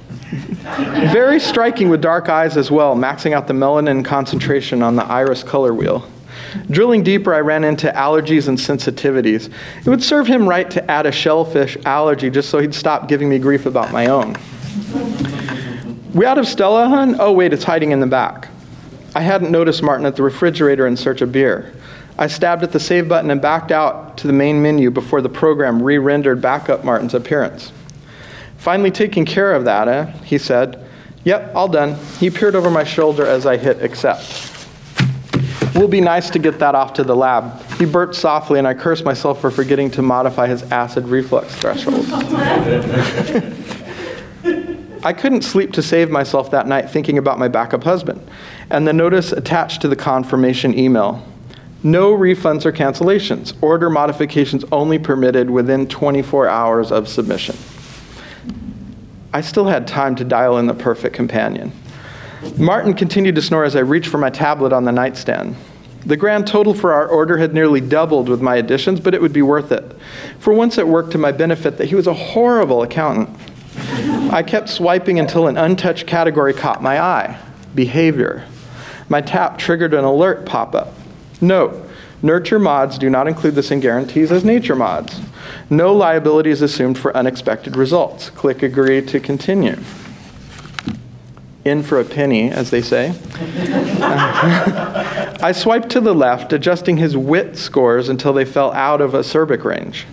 Very 1.11 1.39
striking 1.39 1.89
with 1.89 2.01
dark 2.01 2.29
eyes 2.29 2.57
as 2.57 2.69
well, 2.69 2.95
maxing 2.95 3.33
out 3.33 3.47
the 3.47 3.53
melanin 3.53 4.03
concentration 4.03 4.83
on 4.83 4.95
the 4.95 5.05
iris 5.05 5.43
color 5.43 5.73
wheel. 5.73 6.07
Drilling 6.69 7.03
deeper, 7.03 7.33
I 7.33 7.39
ran 7.39 7.63
into 7.63 7.91
allergies 7.91 8.47
and 8.47 8.57
sensitivities. 8.57 9.51
It 9.79 9.89
would 9.89 10.03
serve 10.03 10.27
him 10.27 10.47
right 10.47 10.69
to 10.71 10.91
add 10.91 11.05
a 11.05 11.11
shellfish 11.11 11.77
allergy 11.85 12.29
just 12.29 12.49
so 12.49 12.59
he'd 12.59 12.75
stop 12.75 13.07
giving 13.07 13.29
me 13.29 13.39
grief 13.39 13.65
about 13.65 13.91
my 13.91 14.07
own. 14.07 14.35
We 16.14 16.28
out 16.28 16.38
of 16.38 16.47
Stella, 16.47 16.88
hun? 16.88 17.16
Oh, 17.20 17.32
wait, 17.32 17.53
it's 17.53 17.64
hiding 17.64 17.91
in 17.91 17.99
the 17.99 18.05
back. 18.05 18.49
I 19.16 19.22
hadn't 19.22 19.51
noticed 19.51 19.82
Martin 19.82 20.05
at 20.05 20.16
the 20.16 20.22
refrigerator 20.22 20.86
in 20.86 20.95
search 20.95 21.22
of 21.22 21.32
beer. 21.32 21.74
I 22.20 22.28
stabbed 22.28 22.61
at 22.61 22.72
the 22.72 22.80
save 22.80 23.09
button 23.09 23.32
and 23.32 23.41
backed 23.41 23.72
out 23.72 24.16
to 24.20 24.28
the 24.28 24.34
main 24.34 24.61
menu 24.61 24.91
before 24.91 25.22
the 25.22 25.30
program 25.30 25.82
re 25.82 25.97
rendered 25.97 26.39
back 26.39 26.70
up 26.70 26.84
Martin's 26.84 27.16
appearance. 27.16 27.72
Finally, 28.57 28.91
taking 28.91 29.26
care 29.26 29.53
of 29.53 29.66
that, 29.66 29.88
eh? 29.88 30.05
He 30.24 30.38
said. 30.38 30.86
Yep, 31.24 31.55
all 31.55 31.68
done. 31.68 31.95
He 32.20 32.30
peered 32.30 32.53
over 32.53 32.70
my 32.70 32.84
shoulder 32.84 33.26
as 33.26 33.45
I 33.47 33.57
hit 33.57 33.82
accept. 33.82 34.51
Will 35.74 35.88
be 35.88 36.01
nice 36.01 36.30
to 36.30 36.38
get 36.38 36.59
that 36.59 36.76
off 36.76 36.93
to 36.93 37.03
the 37.03 37.16
lab. 37.16 37.59
He 37.80 37.86
burped 37.86 38.14
softly, 38.14 38.59
and 38.59 38.68
I 38.68 38.76
cursed 38.76 39.03
myself 39.03 39.41
for 39.41 39.49
forgetting 39.49 39.89
to 39.91 40.03
modify 40.03 40.45
his 40.47 40.61
acid 40.64 41.05
reflux 41.05 41.55
threshold. 41.55 42.05
I 45.06 45.12
couldn't 45.12 45.41
sleep 45.41 45.74
to 45.74 45.82
save 45.82 46.10
myself 46.10 46.51
that 46.51 46.66
night 46.66 46.89
thinking 46.89 47.18
about 47.18 47.38
my 47.38 47.49
backup 47.49 47.84
husband 47.84 48.26
and 48.70 48.88
the 48.88 48.93
notice 48.93 49.34
attached 49.34 49.82
to 49.82 49.89
the 49.89 49.95
confirmation 49.97 50.78
email. 50.78 51.26
No 51.84 52.14
refunds 52.14 52.66
or 52.66 52.72
cancellations. 52.72 53.54
Order 53.62 53.89
modifications 53.89 54.64
only 54.72 54.97
permitted 54.97 55.49
within 55.49 55.88
24 55.88 56.47
hours 56.47 56.91
of 56.91 57.10
submission. 57.10 57.58
I 59.34 59.41
still 59.41 59.66
had 59.66 59.88
time 59.88 60.16
to 60.16 60.24
dial 60.24 60.58
in 60.58 60.68
the 60.68 60.74
perfect 60.74 61.14
companion. 61.14 61.74
Martin 62.58 62.93
continued 62.93 63.36
to 63.36 63.41
snore 63.41 63.66
as 63.66 63.76
I 63.76 63.80
reached 63.80 64.08
for 64.08 64.18
my 64.18 64.30
tablet 64.30 64.72
on 64.72 64.86
the 64.86 64.91
nightstand. 64.91 65.56
The 66.06 66.18
grand 66.18 66.47
total 66.47 66.74
for 66.74 66.93
our 66.93 67.08
order 67.08 67.38
had 67.38 67.54
nearly 67.54 67.82
doubled 67.82 68.30
with 68.30 68.41
my 68.41 68.58
additions, 68.58 68.99
but 68.99 69.14
it 69.14 69.22
would 69.22 69.34
be 69.34 69.41
worth 69.41 69.72
it. 69.72 69.95
For 70.39 70.54
once 70.54 70.78
it 70.78 70.88
worked 70.88 71.12
to 71.12 71.18
my 71.18 71.32
benefit 71.32 71.78
that 71.78 71.86
he 71.86 71.95
was 71.95 72.08
a 72.08 72.14
horrible 72.14 72.84
accountant. 72.84 73.30
I 74.32 74.43
kept 74.45 74.69
swiping 74.69 75.19
until 75.19 75.47
an 75.47 75.57
untouched 75.57 76.07
category 76.07 76.53
caught 76.53 76.82
my 76.82 77.01
eye 77.01 77.39
behavior. 77.76 78.45
My 79.09 79.21
tap 79.21 79.57
triggered 79.57 79.93
an 79.93 80.03
alert 80.03 80.45
pop 80.45 80.76
up. 80.76 80.93
Note 81.41 81.89
Nurture 82.21 82.57
mods 82.57 82.97
do 82.97 83.09
not 83.09 83.28
include 83.28 83.55
the 83.55 83.63
same 83.63 83.82
guarantees 83.82 84.32
as 84.32 84.45
nature 84.45 84.78
mods. 84.78 85.19
No 85.69 85.93
liability 85.93 86.51
is 86.51 86.61
assumed 86.61 86.97
for 86.97 87.15
unexpected 87.17 87.76
results. 87.76 88.30
Click 88.30 88.63
agree 88.63 89.01
to 89.01 89.19
continue 89.19 89.76
in 91.65 91.82
for 91.82 91.99
a 91.99 92.03
penny, 92.03 92.51
as 92.51 92.71
they 92.71 92.82
say. 92.82 93.13
I 95.41 95.53
swiped 95.53 95.89
to 95.91 96.01
the 96.01 96.13
left, 96.13 96.51
adjusting 96.53 96.97
his 96.97 97.15
wit 97.15 97.57
scores 97.57 98.09
until 98.09 98.34
they 98.34 98.45
fell 98.45 98.71
out 98.74 99.01
of 99.01 99.11
acerbic 99.11 99.63
range. 99.63 100.05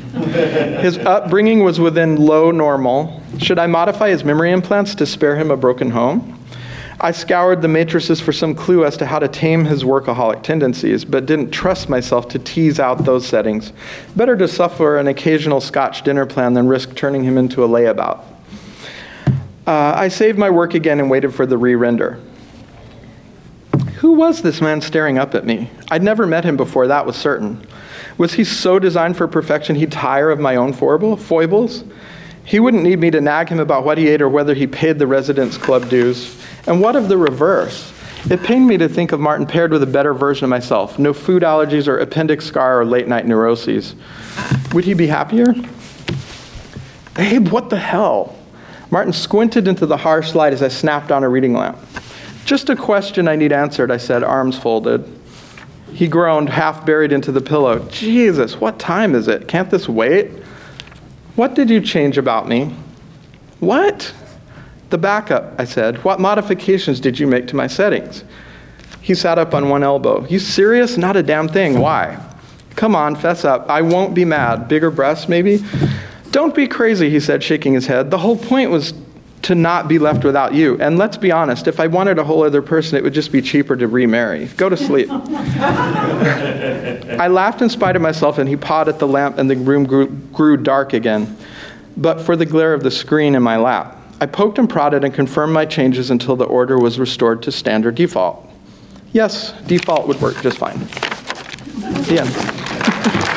his 0.80 0.98
upbringing 0.98 1.64
was 1.64 1.80
within 1.80 2.16
low 2.16 2.50
normal. 2.50 3.19
Should 3.40 3.58
I 3.58 3.66
modify 3.66 4.10
his 4.10 4.22
memory 4.22 4.52
implants 4.52 4.94
to 4.96 5.06
spare 5.06 5.34
him 5.34 5.50
a 5.50 5.56
broken 5.56 5.90
home? 5.90 6.38
I 7.00 7.12
scoured 7.12 7.62
the 7.62 7.68
matrices 7.68 8.20
for 8.20 8.32
some 8.32 8.54
clue 8.54 8.84
as 8.84 8.98
to 8.98 9.06
how 9.06 9.18
to 9.18 9.28
tame 9.28 9.64
his 9.64 9.82
workaholic 9.82 10.42
tendencies, 10.42 11.06
but 11.06 11.24
didn't 11.24 11.50
trust 11.50 11.88
myself 11.88 12.28
to 12.28 12.38
tease 12.38 12.78
out 12.78 13.06
those 13.06 13.26
settings. 13.26 13.72
Better 14.14 14.36
to 14.36 14.46
suffer 14.46 14.98
an 14.98 15.08
occasional 15.08 15.62
Scotch 15.62 16.02
dinner 16.02 16.26
plan 16.26 16.52
than 16.52 16.68
risk 16.68 16.94
turning 16.94 17.24
him 17.24 17.38
into 17.38 17.64
a 17.64 17.68
layabout. 17.68 18.22
Uh, 19.66 19.94
I 19.96 20.08
saved 20.08 20.38
my 20.38 20.50
work 20.50 20.74
again 20.74 21.00
and 21.00 21.10
waited 21.10 21.34
for 21.34 21.46
the 21.46 21.56
re 21.56 21.74
render. 21.74 22.20
Who 24.00 24.12
was 24.12 24.42
this 24.42 24.60
man 24.60 24.82
staring 24.82 25.16
up 25.16 25.34
at 25.34 25.46
me? 25.46 25.70
I'd 25.90 26.02
never 26.02 26.26
met 26.26 26.44
him 26.44 26.58
before, 26.58 26.88
that 26.88 27.06
was 27.06 27.16
certain. 27.16 27.66
Was 28.18 28.34
he 28.34 28.44
so 28.44 28.78
designed 28.78 29.16
for 29.16 29.26
perfection 29.26 29.76
he'd 29.76 29.92
tire 29.92 30.30
of 30.30 30.38
my 30.38 30.56
own 30.56 30.74
foibles? 30.74 31.84
He 32.50 32.58
wouldn't 32.58 32.82
need 32.82 32.98
me 32.98 33.12
to 33.12 33.20
nag 33.20 33.48
him 33.48 33.60
about 33.60 33.84
what 33.84 33.96
he 33.96 34.08
ate 34.08 34.20
or 34.20 34.28
whether 34.28 34.54
he 34.54 34.66
paid 34.66 34.98
the 34.98 35.06
residence 35.06 35.56
club 35.56 35.88
dues. 35.88 36.36
And 36.66 36.80
what 36.80 36.96
of 36.96 37.08
the 37.08 37.16
reverse? 37.16 37.92
It 38.28 38.42
pained 38.42 38.66
me 38.66 38.76
to 38.78 38.88
think 38.88 39.12
of 39.12 39.20
Martin 39.20 39.46
paired 39.46 39.70
with 39.70 39.84
a 39.84 39.86
better 39.86 40.12
version 40.12 40.46
of 40.46 40.50
myself. 40.50 40.98
No 40.98 41.12
food 41.12 41.44
allergies 41.44 41.86
or 41.86 41.98
appendix 41.98 42.44
scar 42.44 42.80
or 42.80 42.84
late 42.84 43.06
night 43.06 43.24
neuroses. 43.24 43.94
Would 44.72 44.82
he 44.82 44.94
be 44.94 45.06
happier? 45.06 45.54
Abe, 47.16 47.46
what 47.50 47.70
the 47.70 47.78
hell? 47.78 48.36
Martin 48.90 49.12
squinted 49.12 49.68
into 49.68 49.86
the 49.86 49.96
harsh 49.96 50.34
light 50.34 50.52
as 50.52 50.60
I 50.60 50.66
snapped 50.66 51.12
on 51.12 51.22
a 51.22 51.28
reading 51.28 51.52
lamp. 51.52 51.78
Just 52.46 52.68
a 52.68 52.74
question 52.74 53.28
I 53.28 53.36
need 53.36 53.52
answered, 53.52 53.92
I 53.92 53.96
said, 53.96 54.24
arms 54.24 54.58
folded. 54.58 55.06
He 55.92 56.08
groaned, 56.08 56.48
half 56.48 56.84
buried 56.84 57.12
into 57.12 57.30
the 57.30 57.40
pillow. 57.40 57.78
Jesus, 57.90 58.56
what 58.56 58.80
time 58.80 59.14
is 59.14 59.28
it? 59.28 59.46
Can't 59.46 59.70
this 59.70 59.88
wait? 59.88 60.32
What 61.40 61.54
did 61.54 61.70
you 61.70 61.80
change 61.80 62.18
about 62.18 62.48
me? 62.48 62.70
What? 63.60 64.12
The 64.90 64.98
backup, 64.98 65.54
I 65.58 65.64
said. 65.64 66.04
What 66.04 66.20
modifications 66.20 67.00
did 67.00 67.18
you 67.18 67.26
make 67.26 67.46
to 67.46 67.56
my 67.56 67.66
settings? 67.66 68.24
He 69.00 69.14
sat 69.14 69.38
up 69.38 69.54
on 69.54 69.70
one 69.70 69.82
elbow. 69.82 70.26
You 70.26 70.38
serious? 70.38 70.98
Not 70.98 71.16
a 71.16 71.22
damn 71.22 71.48
thing. 71.48 71.78
Why? 71.78 72.22
Come 72.76 72.94
on, 72.94 73.16
fess 73.16 73.46
up. 73.46 73.70
I 73.70 73.80
won't 73.80 74.14
be 74.14 74.26
mad. 74.26 74.68
Bigger 74.68 74.90
breasts, 74.90 75.30
maybe? 75.30 75.64
Don't 76.30 76.54
be 76.54 76.68
crazy, 76.68 77.08
he 77.08 77.20
said, 77.20 77.42
shaking 77.42 77.72
his 77.72 77.86
head. 77.86 78.10
The 78.10 78.18
whole 78.18 78.36
point 78.36 78.70
was 78.70 78.92
to 79.42 79.54
not 79.54 79.88
be 79.88 79.98
left 79.98 80.24
without 80.24 80.54
you. 80.54 80.80
And 80.80 80.98
let's 80.98 81.16
be 81.16 81.32
honest, 81.32 81.66
if 81.66 81.80
I 81.80 81.86
wanted 81.86 82.18
a 82.18 82.24
whole 82.24 82.42
other 82.42 82.60
person, 82.62 82.98
it 82.98 83.04
would 83.04 83.14
just 83.14 83.32
be 83.32 83.40
cheaper 83.40 83.74
to 83.76 83.88
remarry. 83.88 84.46
Go 84.56 84.68
to 84.68 84.76
sleep. 84.76 85.08
I 87.20 87.26
laughed 87.28 87.62
in 87.62 87.70
spite 87.70 87.96
of 87.96 88.02
myself, 88.02 88.38
and 88.38 88.48
he 88.48 88.56
pawed 88.56 88.88
at 88.88 88.98
the 88.98 89.08
lamp, 89.08 89.38
and 89.38 89.50
the 89.50 89.56
room 89.56 89.84
grew, 89.84 90.08
grew 90.08 90.56
dark 90.56 90.92
again, 90.92 91.36
but 91.96 92.20
for 92.20 92.36
the 92.36 92.46
glare 92.46 92.74
of 92.74 92.82
the 92.82 92.90
screen 92.90 93.34
in 93.34 93.42
my 93.42 93.56
lap. 93.56 93.96
I 94.20 94.26
poked 94.26 94.58
and 94.58 94.68
prodded 94.68 95.02
and 95.02 95.14
confirmed 95.14 95.54
my 95.54 95.64
changes 95.64 96.10
until 96.10 96.36
the 96.36 96.44
order 96.44 96.78
was 96.78 96.98
restored 96.98 97.42
to 97.44 97.52
standard 97.52 97.94
default. 97.94 98.46
Yes, 99.12 99.52
default 99.66 100.06
would 100.06 100.20
work 100.20 100.40
just 100.42 100.58
fine. 100.58 100.78
The 102.04 102.20
end. 102.20 103.26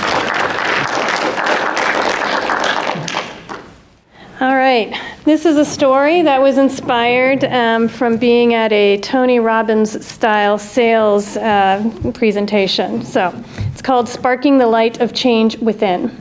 right. 4.73 4.99
This 5.23 5.45
is 5.45 5.57
a 5.57 5.65
story 5.65 6.23
that 6.23 6.41
was 6.41 6.57
inspired 6.57 7.43
um, 7.43 7.87
from 7.87 8.17
being 8.17 8.55
at 8.55 8.71
a 8.73 8.97
Tony 8.97 9.39
Robbins 9.39 10.03
style 10.05 10.57
sales 10.57 11.37
uh, 11.37 12.11
presentation. 12.13 13.03
So 13.03 13.31
it's 13.71 13.83
called 13.83 14.09
Sparking 14.09 14.57
the 14.57 14.65
Light 14.65 14.99
of 14.99 15.13
Change 15.13 15.57
Within. 15.57 16.17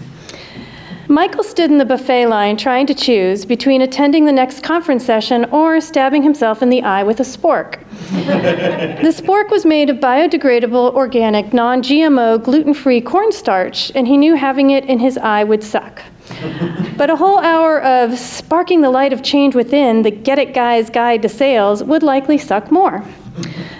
Michael 1.09 1.43
stood 1.43 1.71
in 1.71 1.79
the 1.79 1.85
buffet 1.85 2.27
line 2.27 2.57
trying 2.57 2.87
to 2.87 2.95
choose 2.95 3.45
between 3.45 3.83
attending 3.83 4.25
the 4.25 4.33
next 4.33 4.63
conference 4.63 5.05
session 5.05 5.45
or 5.47 5.81
stabbing 5.81 6.23
himself 6.23 6.63
in 6.63 6.69
the 6.69 6.83
eye 6.83 7.03
with 7.03 7.21
a 7.21 7.25
spork. 7.25 7.81
the 9.03 9.15
spork 9.23 9.51
was 9.51 9.65
made 9.65 9.89
of 9.91 9.97
biodegradable, 9.97 10.95
organic, 10.95 11.53
non 11.53 11.83
GMO, 11.83 12.43
gluten 12.43 12.75
free 12.75 13.01
cornstarch, 13.01 13.93
and 13.95 14.07
he 14.07 14.17
knew 14.17 14.35
having 14.35 14.71
it 14.71 14.85
in 14.85 14.99
his 14.99 15.17
eye 15.19 15.45
would 15.45 15.65
suck. 15.65 16.03
but 16.97 17.11
a 17.11 17.17
whole 17.17 17.39
hour 17.39 17.81
of 17.83 18.19
sparking 18.19 18.81
the 18.81 18.91
light 18.91 19.13
of 19.13 19.23
change 19.23 19.55
within, 19.55 20.03
the 20.03 20.11
Get 20.11 20.39
It 20.39 20.55
Guy's 20.55 20.91
Guide 20.91 21.23
to 21.23 21.29
Sales, 21.29 21.83
would 21.83 22.03
likely 22.03 22.39
suck 22.39 22.71
more. 22.71 23.05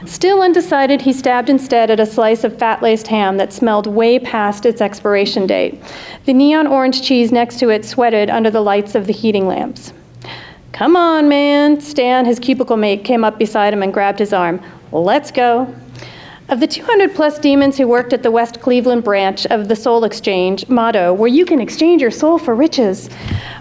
Still 0.07 0.43
undecided, 0.43 1.03
he 1.03 1.13
stabbed 1.13 1.49
instead 1.49 1.91
at 1.91 2.01
a 2.01 2.07
slice 2.07 2.45
of 2.45 2.59
fat 2.59 2.83
laced 2.83 3.07
ham 3.07 3.37
that 3.37 3.53
smelled 3.53 3.87
way 3.87 4.19
past 4.19 4.67
its 4.67 4.81
expiration 4.81 5.47
date. 5.47 5.81
The 6.25 6.33
neon 6.33 6.67
orange 6.67 7.03
cheese 7.03 7.33
next 7.33 7.59
to 7.61 7.71
it 7.71 7.85
sweated 7.85 8.29
under 8.29 8.51
the 8.51 8.61
lights 8.61 8.95
of 8.95 9.07
the 9.07 9.13
heating 9.13 9.47
lamps. 9.47 9.93
Come 10.73 10.97
on, 10.97 11.29
man. 11.29 11.81
Stan, 11.81 12.25
his 12.25 12.39
cubicle 12.39 12.77
mate, 12.77 13.05
came 13.05 13.25
up 13.25 13.39
beside 13.39 13.73
him 13.73 13.83
and 13.83 13.93
grabbed 13.93 14.19
his 14.19 14.33
arm. 14.33 14.61
Let's 14.91 15.31
go. 15.31 15.73
Of 16.53 16.61
the 16.61 16.67
200 16.67 17.15
plus 17.15 17.39
demons 17.39 17.79
who 17.79 17.89
worked 17.89 18.13
at 18.13 18.23
the 18.23 18.31
West 18.31 18.61
Cleveland 18.61 19.05
branch 19.05 19.47
of 19.47 19.69
the 19.69 19.75
Soul 19.75 20.05
Exchange 20.05 20.69
motto, 20.69 21.15
where 21.15 21.27
you 21.27 21.47
can 21.47 21.63
exchange 21.63 22.03
your 22.03 22.11
soul 22.11 22.37
for 22.37 22.55
riches, 22.55 23.09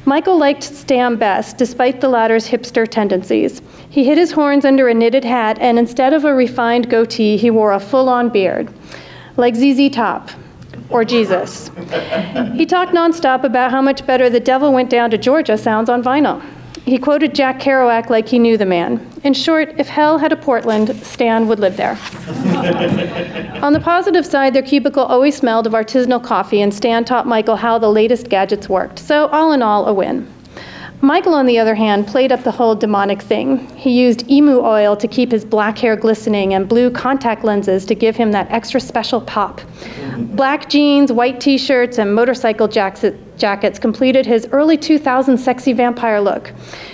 Michael 0.03 0.37
liked 0.37 0.61
Stan 0.61 1.15
best, 1.15 1.57
despite 1.57 2.01
the 2.01 2.09
latter's 2.09 2.49
hipster 2.49 2.85
tendencies. 2.85 3.61
He 3.89 4.03
hid 4.03 4.17
his 4.17 4.33
horns 4.33 4.65
under 4.65 4.89
a 4.89 4.93
knitted 4.93 5.23
hat, 5.23 5.57
and 5.61 5.79
instead 5.79 6.11
of 6.11 6.25
a 6.25 6.33
refined 6.33 6.89
goatee, 6.89 7.37
he 7.37 7.49
wore 7.49 7.71
a 7.71 7.79
full 7.79 8.09
on 8.09 8.27
beard, 8.27 8.73
like 9.37 9.55
ZZ 9.55 9.89
Top 9.89 10.29
or 10.89 11.05
Jesus. 11.05 11.71
he 12.55 12.65
talked 12.65 12.91
nonstop 12.91 13.45
about 13.45 13.71
how 13.71 13.81
much 13.81 14.05
better 14.05 14.29
The 14.29 14.41
Devil 14.41 14.73
Went 14.73 14.89
Down 14.89 15.11
to 15.11 15.17
Georgia 15.17 15.57
sounds 15.57 15.89
on 15.89 16.03
vinyl. 16.03 16.43
He 16.85 16.97
quoted 16.97 17.35
Jack 17.35 17.59
Kerouac 17.59 18.09
like 18.09 18.27
he 18.27 18.39
knew 18.39 18.57
the 18.57 18.65
man. 18.65 19.07
In 19.23 19.33
short, 19.33 19.75
if 19.77 19.87
hell 19.87 20.17
had 20.17 20.31
a 20.31 20.35
Portland, 20.35 20.95
Stan 21.05 21.47
would 21.47 21.59
live 21.59 21.77
there. 21.77 21.91
On 23.61 23.71
the 23.73 23.79
positive 23.79 24.25
side, 24.25 24.53
their 24.53 24.63
cubicle 24.63 25.03
always 25.03 25.37
smelled 25.37 25.67
of 25.67 25.73
artisanal 25.73 26.23
coffee, 26.23 26.61
and 26.61 26.73
Stan 26.73 27.05
taught 27.05 27.27
Michael 27.27 27.55
how 27.55 27.77
the 27.77 27.89
latest 27.89 28.29
gadgets 28.29 28.67
worked. 28.67 28.97
So, 28.97 29.27
all 29.27 29.51
in 29.51 29.61
all, 29.61 29.85
a 29.85 29.93
win. 29.93 30.27
Michael, 31.03 31.33
on 31.33 31.47
the 31.47 31.57
other 31.57 31.73
hand, 31.73 32.05
played 32.05 32.31
up 32.31 32.43
the 32.43 32.51
whole 32.51 32.75
demonic 32.75 33.23
thing. 33.23 33.67
He 33.75 33.89
used 33.89 34.29
emu 34.29 34.59
oil 34.59 34.95
to 34.95 35.07
keep 35.07 35.31
his 35.31 35.43
black 35.43 35.79
hair 35.79 35.95
glistening 35.95 36.53
and 36.53 36.69
blue 36.69 36.91
contact 36.91 37.43
lenses 37.43 37.85
to 37.87 37.95
give 37.95 38.15
him 38.15 38.31
that 38.33 38.51
extra 38.51 38.79
special 38.79 39.19
pop. 39.19 39.61
Black 40.15 40.69
jeans, 40.69 41.11
white 41.11 41.41
t 41.41 41.57
shirts, 41.57 41.97
and 41.97 42.13
motorcycle 42.13 42.67
jackets 42.67 43.79
completed 43.79 44.27
his 44.27 44.47
early 44.51 44.77
2000s 44.77 45.39
sexy 45.39 45.73
vampire 45.73 46.21
look. 46.21 46.53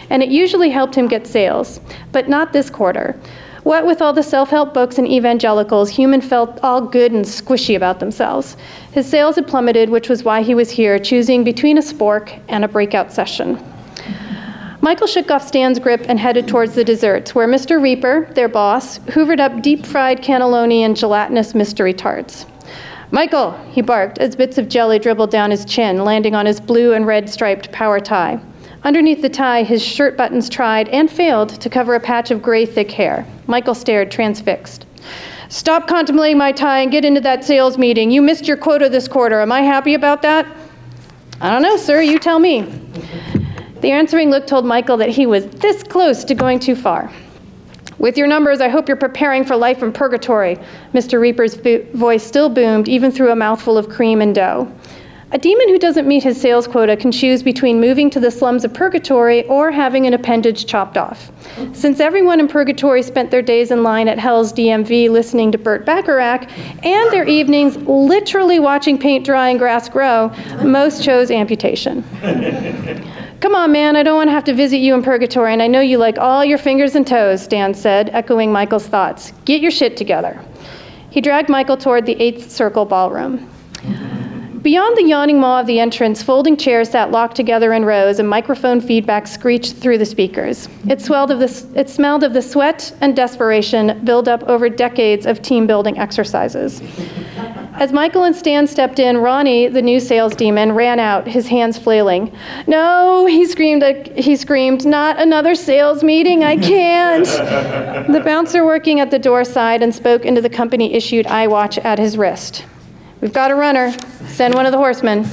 And 0.10 0.24
it 0.24 0.30
usually 0.30 0.70
helped 0.70 0.95
him 0.95 1.10
get 1.10 1.28
sales, 1.28 1.82
but 2.14 2.30
not 2.30 2.53
this 2.53 2.70
quarter. 2.70 3.20
What 3.64 3.86
with 3.86 4.01
all 4.01 4.14
the 4.14 4.24
self 4.24 4.49
help 4.49 4.74
books 4.74 4.97
and 4.97 5.05
evangelicals, 5.05 5.89
Human 5.89 6.22
felt 6.22 6.62
all 6.64 6.80
good 6.80 7.12
and 7.12 7.26
squishy 7.26 7.76
about 7.76 7.99
themselves. 7.99 8.55
His 8.93 9.05
sales 9.05 9.36
had 9.36 9.47
plummeted, 9.47 9.89
which 9.89 10.08
was 10.08 10.24
why 10.24 10.43
he 10.43 10.55
was 10.55 10.70
here, 10.70 10.97
choosing 10.97 11.43
between 11.43 11.78
a 11.78 11.82
spork 11.82 12.39
and 12.47 12.64
a 12.64 12.70
breakout 12.70 13.12
session. 13.12 13.62
Michael 14.88 15.05
shook 15.05 15.29
off 15.31 15.45
Stan's 15.45 15.79
grip 15.79 16.05
and 16.07 16.17
headed 16.17 16.47
towards 16.47 16.73
the 16.73 16.81
desserts, 16.81 17.35
where 17.35 17.45
Mr. 17.45 17.81
Reaper, 17.81 18.31
their 18.35 18.47
boss, 18.47 18.99
hoovered 18.99 19.41
up 19.41 19.61
deep 19.61 19.85
fried 19.85 20.21
cannelloni 20.21 20.79
and 20.79 20.95
gelatinous 20.95 21.53
mystery 21.53 21.93
tarts. 21.93 22.45
Michael, 23.11 23.51
he 23.69 23.81
barked 23.81 24.17
as 24.17 24.33
bits 24.33 24.57
of 24.57 24.69
jelly 24.69 24.97
dribbled 24.97 25.29
down 25.29 25.51
his 25.51 25.65
chin, 25.65 26.05
landing 26.05 26.35
on 26.35 26.45
his 26.45 26.61
blue 26.61 26.93
and 26.93 27.05
red 27.05 27.29
striped 27.29 27.69
power 27.73 27.99
tie. 27.99 28.39
Underneath 28.83 29.21
the 29.21 29.27
tie, 29.27 29.63
his 29.63 29.83
shirt 29.83 30.15
buttons 30.15 30.47
tried 30.47 30.88
and 30.88 31.11
failed 31.11 31.49
to 31.59 31.69
cover 31.69 31.93
a 31.95 31.99
patch 31.99 32.31
of 32.31 32.41
gray, 32.41 32.65
thick 32.65 32.89
hair. 32.89 33.27
Michael 33.45 33.75
stared, 33.75 34.09
transfixed. 34.09 34.85
Stop 35.49 35.89
contemplating 35.89 36.38
my 36.38 36.53
tie 36.53 36.79
and 36.79 36.93
get 36.93 37.03
into 37.03 37.19
that 37.19 37.43
sales 37.43 37.77
meeting. 37.77 38.09
You 38.09 38.21
missed 38.21 38.47
your 38.47 38.55
quota 38.55 38.88
this 38.88 39.09
quarter. 39.09 39.41
Am 39.41 39.51
I 39.51 39.63
happy 39.63 39.95
about 39.95 40.21
that? 40.21 40.47
I 41.41 41.51
don't 41.51 41.61
know, 41.61 41.75
sir. 41.75 42.01
You 42.01 42.19
tell 42.19 42.39
me. 42.39 42.73
The 43.82 43.91
answering 43.91 44.32
look 44.32 44.47
told 44.47 44.65
Michael 44.65 44.97
that 44.97 45.09
he 45.09 45.25
was 45.25 45.45
this 45.47 45.84
close 45.84 46.23
to 46.23 46.34
going 46.34 46.59
too 46.59 46.75
far. 46.75 47.11
With 47.99 48.17
your 48.17 48.28
numbers, 48.28 48.61
I 48.61 48.69
hope 48.69 48.88
you're 48.88 48.97
preparing 48.97 49.43
for 49.43 49.55
life 49.55 49.82
in 49.82 49.91
purgatory. 49.91 50.57
Mr. 50.93 51.19
Reaper's 51.19 51.55
voice 51.93 52.23
still 52.23 52.49
boomed, 52.49 52.88
even 52.88 53.11
through 53.11 53.32
a 53.32 53.36
mouthful 53.36 53.78
of 53.78 53.89
cream 53.89 54.21
and 54.21 54.34
dough. 54.34 54.71
A 55.34 55.38
demon 55.38 55.68
who 55.68 55.77
doesn't 55.77 56.07
meet 56.07 56.23
his 56.23 56.39
sales 56.39 56.68
quota 56.68 56.95
can 56.95 57.11
choose 57.11 57.43
between 57.43 57.81
moving 57.81 58.10
to 58.11 58.19
the 58.19 58.31
slums 58.31 58.64
of 58.64 58.73
purgatory 58.73 59.45
or 59.47 59.72
having 59.72 60.07
an 60.07 60.14
appendage 60.14 60.65
chopped 60.65 60.97
off. 60.97 61.31
Since 61.73 61.99
everyone 61.99 62.39
in 62.39 62.47
purgatory 62.47 63.03
spent 63.03 63.30
their 63.30 63.41
days 63.41 63.72
in 63.72 63.84
line 63.84 64.07
at 64.07 64.19
Hell's 64.19 64.53
DMV 64.53 65.10
listening 65.10 65.52
to 65.52 65.57
Burt 65.57 65.85
Bacharach 65.85 66.49
and 66.85 67.11
their 67.11 67.26
evenings 67.26 67.76
literally 67.77 68.60
watching 68.60 68.97
paint 68.97 69.26
dry 69.26 69.49
and 69.49 69.60
grass 69.60 69.89
grow, 69.89 70.31
most 70.64 71.03
chose 71.03 71.30
amputation. 71.30 72.06
Come 73.39 73.53
on, 73.53 73.72
man, 73.72 73.95
I 73.95 74.01
don't 74.01 74.15
want 74.15 74.30
to 74.30 74.31
have 74.31 74.45
to 74.45 74.53
visit 74.53 74.77
you 74.77 74.95
in 74.95 75.03
purgatory, 75.03 75.53
and 75.53 75.61
I 75.61 75.68
know 75.68 75.80
you 75.80 75.99
like 75.99 76.18
all 76.18 76.43
your 76.43 76.57
fingers 76.57 76.95
and 76.95 77.05
toes, 77.05 77.43
Stan 77.43 77.76
said, 77.76 78.09
echoing 78.09 78.51
Michael's 78.51 78.88
thoughts. 78.88 79.31
Get 79.45 79.61
your 79.61 79.69
shit 79.69 79.95
together. 79.95 80.43
He 81.11 81.22
dragged 81.22 81.47
Michael 81.47 81.77
toward 81.77 82.07
the 82.07 82.19
eighth 82.19 82.49
circle 82.49 82.84
ballroom. 82.84 83.47
Beyond 84.61 84.97
the 84.97 85.03
yawning 85.03 85.39
maw 85.39 85.59
of 85.59 85.67
the 85.67 85.79
entrance, 85.79 86.23
folding 86.23 86.57
chairs 86.57 86.89
sat 86.89 87.11
locked 87.11 87.35
together 87.35 87.73
in 87.73 87.85
rows, 87.85 88.17
and 88.17 88.27
microphone 88.27 88.81
feedback 88.81 89.27
screeched 89.27 89.75
through 89.75 89.99
the 89.99 90.05
speakers. 90.05 90.67
It, 90.88 90.99
the, 90.99 91.67
it 91.75 91.89
smelled 91.89 92.23
of 92.23 92.34
the 92.34 92.41
sweat 92.41 92.95
and 93.01 93.15
desperation 93.15 94.03
built 94.03 94.27
up 94.27 94.41
over 94.43 94.67
decades 94.67 95.27
of 95.27 95.43
team 95.43 95.67
building 95.67 95.99
exercises. 95.99 96.81
As 97.75 97.93
Michael 97.93 98.23
and 98.23 98.35
Stan 98.35 98.65
stepped 98.65 98.97
in, 98.97 99.17
Ronnie, 99.17 99.67
the 99.67 99.84
new 99.84 99.99
sales 99.99 100.35
demon, 100.35 100.71
ran 100.71 100.99
out, 100.99 101.27
his 101.27 101.47
hands 101.47 101.77
flailing. 101.77 102.35
No, 102.65 103.27
he 103.27 103.45
screamed, 103.45 103.84
uh, 103.84 103.93
he 104.15 104.35
screamed, 104.35 104.88
not 104.88 105.21
another 105.21 105.53
sales 105.53 106.03
meeting, 106.03 106.43
I 106.43 106.57
can't. 106.57 107.25
the 108.11 108.21
bouncer 108.25 108.65
working 108.65 108.99
at 108.99 109.11
the 109.11 109.19
door 109.19 109.43
sighed 109.43 109.84
and 109.84 109.93
spoke 109.93 110.25
into 110.25 110.41
the 110.41 110.49
company 110.49 110.95
issued 110.95 111.27
iWatch 111.27 111.84
at 111.85 111.99
his 111.99 112.17
wrist. 112.17 112.65
We've 113.28 113.34
got 113.34 113.52
a 113.52 113.56
runner. 113.56 113.94
Send 114.28 114.54
one 114.54 114.66
of 114.66 114.72
the 114.72 114.78
horsemen. 114.78 115.26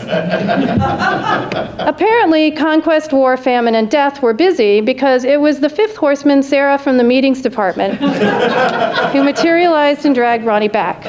Apparently, 1.78 2.50
conquest, 2.50 3.12
war, 3.12 3.36
famine, 3.36 3.76
and 3.76 3.88
death 3.88 4.20
were 4.20 4.34
busy 4.34 4.80
because 4.80 5.22
it 5.22 5.40
was 5.40 5.60
the 5.60 5.68
fifth 5.68 5.94
horseman, 5.94 6.42
Sarah 6.42 6.76
from 6.76 6.96
the 6.96 7.04
meetings 7.04 7.40
department, 7.40 7.94
who 9.12 9.22
materialized 9.22 10.04
and 10.06 10.12
dragged 10.12 10.44
Ronnie 10.44 10.66
back. 10.66 11.04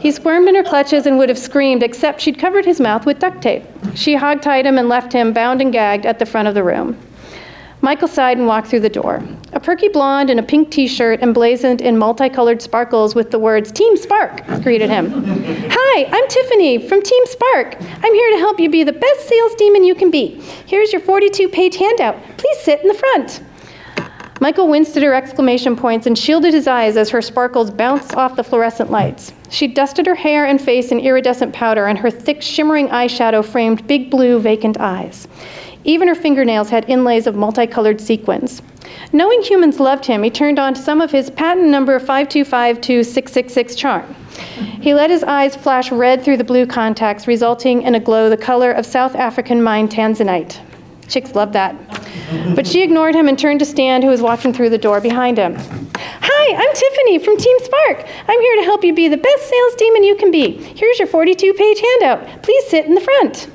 He 0.00 0.10
squirmed 0.10 0.48
in 0.48 0.54
her 0.54 0.64
clutches 0.64 1.04
and 1.04 1.18
would 1.18 1.28
have 1.28 1.38
screamed, 1.38 1.82
except 1.82 2.22
she'd 2.22 2.38
covered 2.38 2.64
his 2.64 2.80
mouth 2.80 3.04
with 3.04 3.18
duct 3.18 3.42
tape. 3.42 3.64
She 3.94 4.16
hogtied 4.16 4.64
him 4.64 4.78
and 4.78 4.88
left 4.88 5.12
him 5.12 5.34
bound 5.34 5.60
and 5.60 5.70
gagged 5.70 6.06
at 6.06 6.18
the 6.18 6.24
front 6.24 6.48
of 6.48 6.54
the 6.54 6.64
room. 6.64 6.96
Michael 7.82 8.08
sighed 8.08 8.38
and 8.38 8.46
walked 8.46 8.68
through 8.68 8.80
the 8.80 8.88
door. 8.88 9.22
A 9.52 9.60
perky 9.60 9.88
blonde 9.88 10.30
in 10.30 10.38
a 10.38 10.42
pink 10.42 10.70
t 10.70 10.86
shirt 10.88 11.22
emblazoned 11.22 11.80
in 11.80 11.96
multicolored 11.96 12.62
sparkles 12.62 13.14
with 13.14 13.30
the 13.30 13.38
words 13.38 13.70
Team 13.70 13.96
Spark 13.96 14.44
greeted 14.62 14.90
him. 14.90 15.10
Hi, 15.70 16.04
I'm 16.10 16.28
Tiffany 16.28 16.88
from 16.88 17.02
Team 17.02 17.26
Spark. 17.26 17.76
I'm 17.80 18.14
here 18.14 18.30
to 18.32 18.38
help 18.38 18.58
you 18.58 18.70
be 18.70 18.82
the 18.82 18.92
best 18.92 19.28
sales 19.28 19.54
demon 19.54 19.84
you 19.84 19.94
can 19.94 20.10
be. 20.10 20.40
Here's 20.66 20.92
your 20.92 21.00
42 21.02 21.48
page 21.48 21.76
handout. 21.76 22.16
Please 22.38 22.58
sit 22.60 22.80
in 22.80 22.88
the 22.88 22.94
front. 22.94 23.42
Michael 24.40 24.68
winced 24.68 24.96
at 24.96 25.02
her 25.02 25.14
exclamation 25.14 25.76
points 25.76 26.06
and 26.06 26.18
shielded 26.18 26.52
his 26.52 26.66
eyes 26.66 26.96
as 26.96 27.08
her 27.08 27.22
sparkles 27.22 27.70
bounced 27.70 28.14
off 28.14 28.36
the 28.36 28.44
fluorescent 28.44 28.90
lights. 28.90 29.32
She 29.48 29.66
dusted 29.66 30.06
her 30.06 30.14
hair 30.14 30.44
and 30.44 30.60
face 30.60 30.92
in 30.92 31.00
iridescent 31.00 31.54
powder, 31.54 31.86
and 31.86 31.98
her 31.98 32.10
thick, 32.10 32.42
shimmering 32.42 32.88
eyeshadow 32.88 33.44
framed 33.44 33.86
big 33.86 34.10
blue, 34.10 34.38
vacant 34.38 34.78
eyes. 34.78 35.26
Even 35.84 36.08
her 36.08 36.14
fingernails 36.14 36.68
had 36.68 36.88
inlays 36.88 37.26
of 37.26 37.34
multicolored 37.34 38.00
sequins. 38.00 38.60
Knowing 39.12 39.40
humans 39.42 39.80
loved 39.80 40.04
him, 40.04 40.22
he 40.22 40.30
turned 40.30 40.58
on 40.58 40.74
some 40.74 41.00
of 41.00 41.10
his 41.10 41.30
patent 41.30 41.68
number 41.68 41.98
5252666 41.98 43.76
charm. 43.76 44.14
He 44.80 44.92
let 44.92 45.10
his 45.10 45.24
eyes 45.24 45.56
flash 45.56 45.90
red 45.90 46.22
through 46.22 46.36
the 46.36 46.44
blue 46.44 46.66
contacts, 46.66 47.26
resulting 47.26 47.82
in 47.82 47.94
a 47.94 48.00
glow 48.00 48.28
the 48.28 48.36
color 48.36 48.72
of 48.72 48.84
South 48.84 49.14
African 49.14 49.62
mined 49.62 49.90
tanzanite. 49.90 50.60
Chicks 51.08 51.34
love 51.34 51.52
that. 51.52 51.74
But 52.54 52.66
she 52.66 52.82
ignored 52.82 53.14
him 53.14 53.28
and 53.28 53.38
turned 53.38 53.60
to 53.60 53.66
Stan, 53.66 54.02
who 54.02 54.08
was 54.08 54.22
walking 54.22 54.52
through 54.52 54.70
the 54.70 54.78
door 54.78 55.00
behind 55.00 55.38
him. 55.38 55.56
Hi, 55.98 56.54
I'm 56.54 56.74
Tiffany 56.74 57.18
from 57.18 57.36
Team 57.36 57.56
Spark. 57.60 58.06
I'm 58.28 58.40
here 58.40 58.56
to 58.56 58.62
help 58.62 58.84
you 58.84 58.94
be 58.94 59.08
the 59.08 59.16
best 59.16 59.48
sales 59.48 59.74
demon 59.76 60.04
you 60.04 60.16
can 60.16 60.30
be. 60.30 60.52
Here's 60.52 60.98
your 60.98 61.08
42 61.08 61.52
page 61.54 61.80
handout. 61.80 62.42
Please 62.42 62.66
sit 62.68 62.86
in 62.86 62.94
the 62.94 63.00
front. 63.00 63.50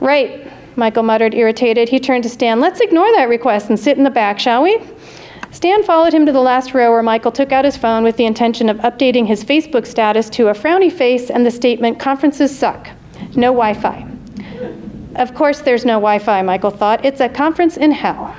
Right, 0.00 0.50
Michael 0.76 1.02
muttered, 1.02 1.34
irritated. 1.34 1.88
He 1.88 2.00
turned 2.00 2.24
to 2.24 2.28
Stan. 2.28 2.60
Let's 2.60 2.80
ignore 2.80 3.10
that 3.12 3.28
request 3.28 3.68
and 3.68 3.78
sit 3.78 3.98
in 3.98 4.04
the 4.04 4.10
back, 4.10 4.38
shall 4.38 4.62
we? 4.62 4.80
Stan 5.50 5.82
followed 5.82 6.14
him 6.14 6.24
to 6.24 6.32
the 6.32 6.40
last 6.40 6.72
row 6.72 6.90
where 6.90 7.02
Michael 7.02 7.30
took 7.30 7.52
out 7.52 7.64
his 7.64 7.76
phone 7.76 8.02
with 8.04 8.16
the 8.16 8.24
intention 8.24 8.68
of 8.68 8.78
updating 8.78 9.26
his 9.26 9.44
Facebook 9.44 9.86
status 9.86 10.30
to 10.30 10.48
a 10.48 10.54
frowny 10.54 10.90
face 10.90 11.30
and 11.30 11.44
the 11.44 11.50
statement, 11.50 12.00
Conferences 12.00 12.56
suck. 12.56 12.88
No 13.36 13.52
Wi 13.52 13.74
Fi. 13.74 14.11
Of 15.16 15.34
course, 15.34 15.60
there's 15.60 15.84
no 15.84 15.94
Wi 15.94 16.18
Fi, 16.18 16.42
Michael 16.42 16.70
thought. 16.70 17.04
It's 17.04 17.20
a 17.20 17.28
conference 17.28 17.76
in 17.76 17.90
hell. 17.90 18.34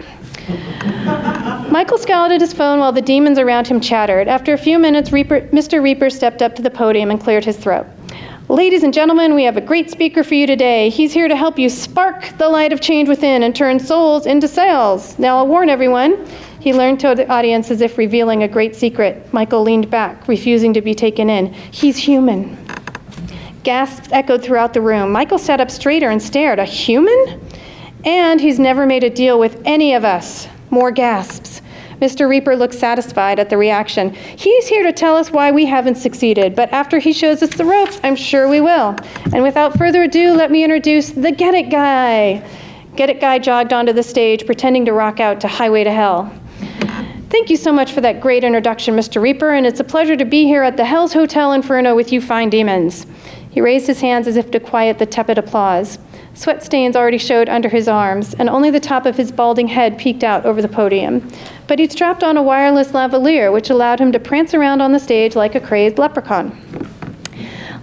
Michael 1.69 1.97
scowled 1.97 2.31
at 2.31 2.41
his 2.41 2.53
phone 2.53 2.79
while 2.79 2.91
the 2.91 3.01
demons 3.01 3.39
around 3.39 3.67
him 3.67 3.79
chattered. 3.79 4.27
After 4.27 4.53
a 4.53 4.57
few 4.57 4.77
minutes, 4.77 5.11
Reaper, 5.11 5.41
Mr. 5.51 5.81
Reaper 5.81 6.09
stepped 6.09 6.41
up 6.41 6.55
to 6.55 6.61
the 6.61 6.69
podium 6.69 7.11
and 7.11 7.19
cleared 7.19 7.45
his 7.45 7.57
throat. 7.57 7.85
Ladies 8.49 8.83
and 8.83 8.93
gentlemen, 8.93 9.35
we 9.35 9.43
have 9.45 9.55
a 9.55 9.61
great 9.61 9.89
speaker 9.89 10.23
for 10.23 10.33
you 10.33 10.45
today. 10.45 10.89
He's 10.89 11.13
here 11.13 11.27
to 11.27 11.35
help 11.35 11.57
you 11.57 11.69
spark 11.69 12.37
the 12.37 12.49
light 12.49 12.73
of 12.73 12.81
change 12.81 13.07
within 13.07 13.43
and 13.43 13.55
turn 13.55 13.79
souls 13.79 14.25
into 14.25 14.47
sales. 14.47 15.17
Now, 15.17 15.37
I'll 15.37 15.47
warn 15.47 15.69
everyone. 15.69 16.27
He 16.59 16.73
learned 16.73 16.99
to 17.01 17.15
the 17.15 17.27
audience 17.31 17.71
as 17.71 17.81
if 17.81 17.97
revealing 17.97 18.43
a 18.43 18.47
great 18.47 18.75
secret. 18.75 19.33
Michael 19.33 19.63
leaned 19.63 19.89
back, 19.89 20.27
refusing 20.27 20.73
to 20.73 20.81
be 20.81 20.93
taken 20.93 21.29
in. 21.29 21.53
He's 21.53 21.97
human. 21.97 22.57
Gasps 23.63 24.09
echoed 24.11 24.43
throughout 24.43 24.73
the 24.73 24.81
room. 24.81 25.11
Michael 25.11 25.37
sat 25.39 25.61
up 25.61 25.71
straighter 25.71 26.09
and 26.09 26.21
stared. 26.21 26.59
A 26.59 26.65
human? 26.65 27.39
And 28.03 28.41
he's 28.41 28.59
never 28.59 28.85
made 28.85 29.03
a 29.03 29.09
deal 29.09 29.39
with 29.39 29.61
any 29.63 29.93
of 29.93 30.03
us. 30.03 30.47
More 30.69 30.91
gasps. 30.91 31.61
Mr. 32.01 32.27
Reaper 32.27 32.57
looked 32.57 32.73
satisfied 32.73 33.39
at 33.39 33.49
the 33.49 33.57
reaction. 33.57 34.13
He's 34.13 34.67
here 34.67 34.83
to 34.83 34.91
tell 34.91 35.15
us 35.15 35.31
why 35.31 35.51
we 35.51 35.65
haven't 35.65 35.95
succeeded, 35.95 36.53
but 36.53 36.69
after 36.73 36.99
he 36.99 37.13
shows 37.13 37.41
us 37.41 37.55
the 37.55 37.63
ropes, 37.63 38.01
I'm 38.03 38.17
sure 38.17 38.49
we 38.49 38.59
will. 38.59 38.97
And 39.31 39.41
without 39.41 39.77
further 39.77 40.03
ado, 40.03 40.33
let 40.33 40.51
me 40.51 40.65
introduce 40.65 41.11
the 41.11 41.31
Get 41.31 41.53
It 41.53 41.69
Guy. 41.69 42.45
Get 42.97 43.09
It 43.09 43.21
Guy 43.21 43.39
jogged 43.39 43.71
onto 43.71 43.93
the 43.93 44.03
stage, 44.03 44.45
pretending 44.45 44.83
to 44.85 44.91
rock 44.91 45.21
out 45.21 45.39
to 45.41 45.47
Highway 45.47 45.85
to 45.85 45.91
Hell. 45.91 46.33
Thank 47.29 47.49
you 47.49 47.57
so 47.57 47.71
much 47.71 47.93
for 47.93 48.01
that 48.01 48.19
great 48.19 48.43
introduction, 48.43 48.95
Mr. 48.95 49.21
Reaper, 49.21 49.51
and 49.53 49.65
it's 49.65 49.79
a 49.79 49.83
pleasure 49.83 50.17
to 50.17 50.25
be 50.25 50.43
here 50.43 50.61
at 50.61 50.75
the 50.75 50.85
Hell's 50.85 51.13
Hotel 51.13 51.53
Inferno 51.53 51.95
with 51.95 52.11
you 52.11 52.19
fine 52.19 52.49
demons. 52.49 53.07
He 53.53 53.61
raised 53.61 53.85
his 53.85 54.01
hands 54.01 54.27
as 54.27 54.35
if 54.35 54.49
to 54.49 54.59
quiet 54.59 54.97
the 54.97 55.05
tepid 55.05 55.37
applause. 55.37 55.99
Sweat 56.33 56.63
stains 56.63 56.95
already 56.95 57.19
showed 57.19 57.47
under 57.47 57.69
his 57.69 57.87
arms, 57.87 58.33
and 58.33 58.49
only 58.49 58.71
the 58.71 58.79
top 58.79 59.05
of 59.05 59.15
his 59.15 59.31
balding 59.31 59.67
head 59.67 59.99
peeked 59.99 60.23
out 60.23 60.43
over 60.43 60.59
the 60.59 60.67
podium. 60.67 61.29
But 61.67 61.77
he'd 61.77 61.91
strapped 61.91 62.23
on 62.23 62.35
a 62.35 62.41
wireless 62.41 62.93
lavalier, 62.93 63.53
which 63.53 63.69
allowed 63.69 63.99
him 63.99 64.11
to 64.11 64.19
prance 64.19 64.55
around 64.55 64.81
on 64.81 64.91
the 64.91 64.99
stage 64.99 65.35
like 65.35 65.53
a 65.53 65.59
crazed 65.59 65.99
leprechaun. 65.99 66.59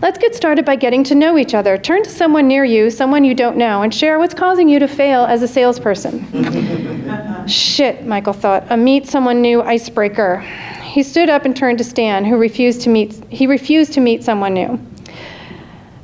Let's 0.03 0.19
get 0.19 0.35
started 0.35 0.65
by 0.65 0.75
getting 0.75 1.05
to 1.05 1.15
know 1.15 1.39
each 1.39 1.55
other. 1.55 1.79
Turn 1.79 2.03
to 2.03 2.11
someone 2.11 2.49
near 2.49 2.65
you, 2.65 2.91
someone 2.91 3.23
you 3.23 3.35
don't 3.35 3.57
know, 3.57 3.83
and 3.83 3.95
share 3.95 4.19
what's 4.19 4.35
causing 4.35 4.69
you 4.69 4.81
to 4.81 4.89
fail 4.89 5.25
as 5.25 5.43
a 5.43 5.49
salesperson. 5.49 7.47
Shit, 7.47 8.05
Michael 8.07 8.33
thought. 8.33 8.67
A 8.71 8.77
meet 8.77 9.07
someone 9.07 9.41
new 9.41 9.63
icebreaker. 9.63 10.41
He 10.83 11.05
stood 11.05 11.29
up 11.29 11.45
and 11.45 11.57
turned 11.57 11.79
to 11.79 11.85
Stan, 11.85 12.25
who 12.25 12.37
refused 12.37 12.81
to 12.83 12.91
meet 12.91 13.13
he 13.31 13.47
refused 13.47 13.93
to 13.93 14.01
meet 14.01 14.25
someone 14.25 14.55
new. 14.55 14.81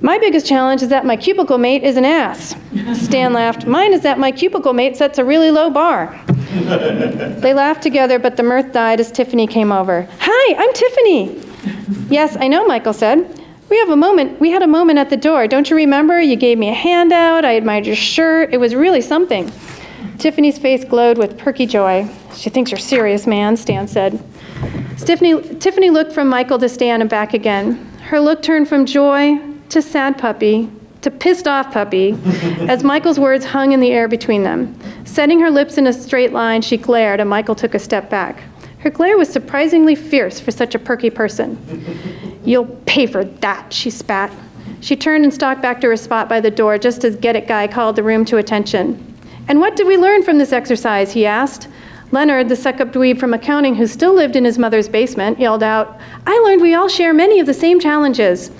My 0.06 0.18
biggest 0.18 0.46
challenge 0.46 0.84
is 0.84 0.88
that 0.90 1.04
my 1.04 1.16
cubicle 1.16 1.58
mate 1.58 1.82
is 1.82 1.96
an 1.96 2.04
ass. 2.04 2.54
Stan 2.94 3.32
laughed. 3.32 3.66
Mine 3.66 3.92
is 3.92 4.02
that 4.02 4.20
my 4.20 4.30
cubicle 4.30 4.72
mate 4.72 4.96
sets 4.96 5.18
a 5.18 5.24
really 5.24 5.50
low 5.50 5.68
bar. 5.68 6.16
they 6.28 7.52
laughed 7.52 7.82
together, 7.82 8.20
but 8.20 8.36
the 8.36 8.44
mirth 8.44 8.72
died 8.72 9.00
as 9.00 9.10
Tiffany 9.10 9.48
came 9.48 9.72
over. 9.72 10.06
Hi, 10.20 10.54
I'm 10.56 10.72
Tiffany. 10.74 11.42
yes, 12.08 12.36
I 12.38 12.46
know, 12.46 12.64
Michael 12.68 12.92
said. 12.92 13.42
We 13.68 13.76
have 13.78 13.88
a 13.88 13.96
moment. 13.96 14.38
We 14.38 14.52
had 14.52 14.62
a 14.62 14.68
moment 14.68 15.00
at 15.00 15.10
the 15.10 15.16
door. 15.16 15.48
Don't 15.48 15.68
you 15.68 15.74
remember? 15.74 16.20
You 16.20 16.36
gave 16.36 16.56
me 16.56 16.68
a 16.68 16.72
handout. 16.72 17.44
I 17.44 17.54
admired 17.54 17.84
your 17.84 17.96
shirt. 17.96 18.54
It 18.54 18.58
was 18.58 18.76
really 18.76 19.00
something. 19.00 19.50
Tiffany's 20.18 20.56
face 20.56 20.84
glowed 20.84 21.18
with 21.18 21.36
perky 21.36 21.66
joy. 21.66 22.08
She 22.32 22.48
thinks 22.48 22.70
you're 22.70 22.78
serious, 22.78 23.26
man, 23.26 23.56
Stan 23.56 23.88
said. 23.88 24.22
Tiffany, 24.98 25.42
Tiffany 25.56 25.90
looked 25.90 26.12
from 26.12 26.28
Michael 26.28 26.60
to 26.60 26.68
Stan 26.68 27.00
and 27.00 27.10
back 27.10 27.34
again. 27.34 27.74
Her 28.02 28.20
look 28.20 28.40
turned 28.40 28.68
from 28.68 28.86
joy 28.86 29.55
to 29.70 29.82
sad 29.82 30.18
puppy 30.18 30.70
to 31.02 31.10
pissed 31.10 31.46
off 31.46 31.72
puppy 31.72 32.18
as 32.68 32.82
Michael's 32.82 33.20
words 33.20 33.44
hung 33.44 33.70
in 33.70 33.78
the 33.80 33.92
air 33.92 34.08
between 34.08 34.42
them. 34.42 34.76
Setting 35.04 35.38
her 35.38 35.50
lips 35.50 35.78
in 35.78 35.86
a 35.86 35.92
straight 35.92 36.32
line, 36.32 36.62
she 36.62 36.76
glared, 36.76 37.20
and 37.20 37.30
Michael 37.30 37.54
took 37.54 37.74
a 37.74 37.78
step 37.78 38.10
back. 38.10 38.42
Her 38.78 38.90
glare 38.90 39.16
was 39.16 39.28
surprisingly 39.28 39.94
fierce 39.94 40.40
for 40.40 40.50
such 40.50 40.74
a 40.74 40.80
perky 40.80 41.10
person. 41.10 42.40
You'll 42.44 42.66
pay 42.86 43.06
for 43.06 43.24
that, 43.24 43.72
she 43.72 43.90
spat. 43.90 44.32
She 44.80 44.96
turned 44.96 45.24
and 45.24 45.32
stalked 45.32 45.62
back 45.62 45.80
to 45.80 45.88
her 45.88 45.96
spot 45.96 46.28
by 46.28 46.40
the 46.40 46.50
door 46.50 46.76
just 46.76 47.04
as 47.04 47.16
Get 47.16 47.36
It 47.36 47.46
Guy 47.46 47.68
called 47.68 47.96
the 47.96 48.02
room 48.02 48.24
to 48.26 48.38
attention. 48.38 49.14
And 49.48 49.60
what 49.60 49.76
did 49.76 49.86
we 49.86 49.96
learn 49.96 50.22
from 50.22 50.38
this 50.38 50.52
exercise? 50.52 51.12
he 51.12 51.24
asked. 51.24 51.68
Leonard, 52.12 52.48
the 52.48 52.56
suck 52.56 52.80
up 52.80 52.92
dweeb 52.92 53.18
from 53.18 53.34
accounting 53.34 53.74
who 53.74 53.86
still 53.86 54.14
lived 54.14 54.36
in 54.36 54.44
his 54.44 54.58
mother's 54.58 54.88
basement, 54.88 55.40
yelled 55.40 55.62
out, 55.62 56.00
I 56.26 56.38
learned 56.44 56.62
we 56.62 56.74
all 56.74 56.88
share 56.88 57.12
many 57.12 57.40
of 57.40 57.46
the 57.46 57.54
same 57.54 57.80
challenges. 57.80 58.50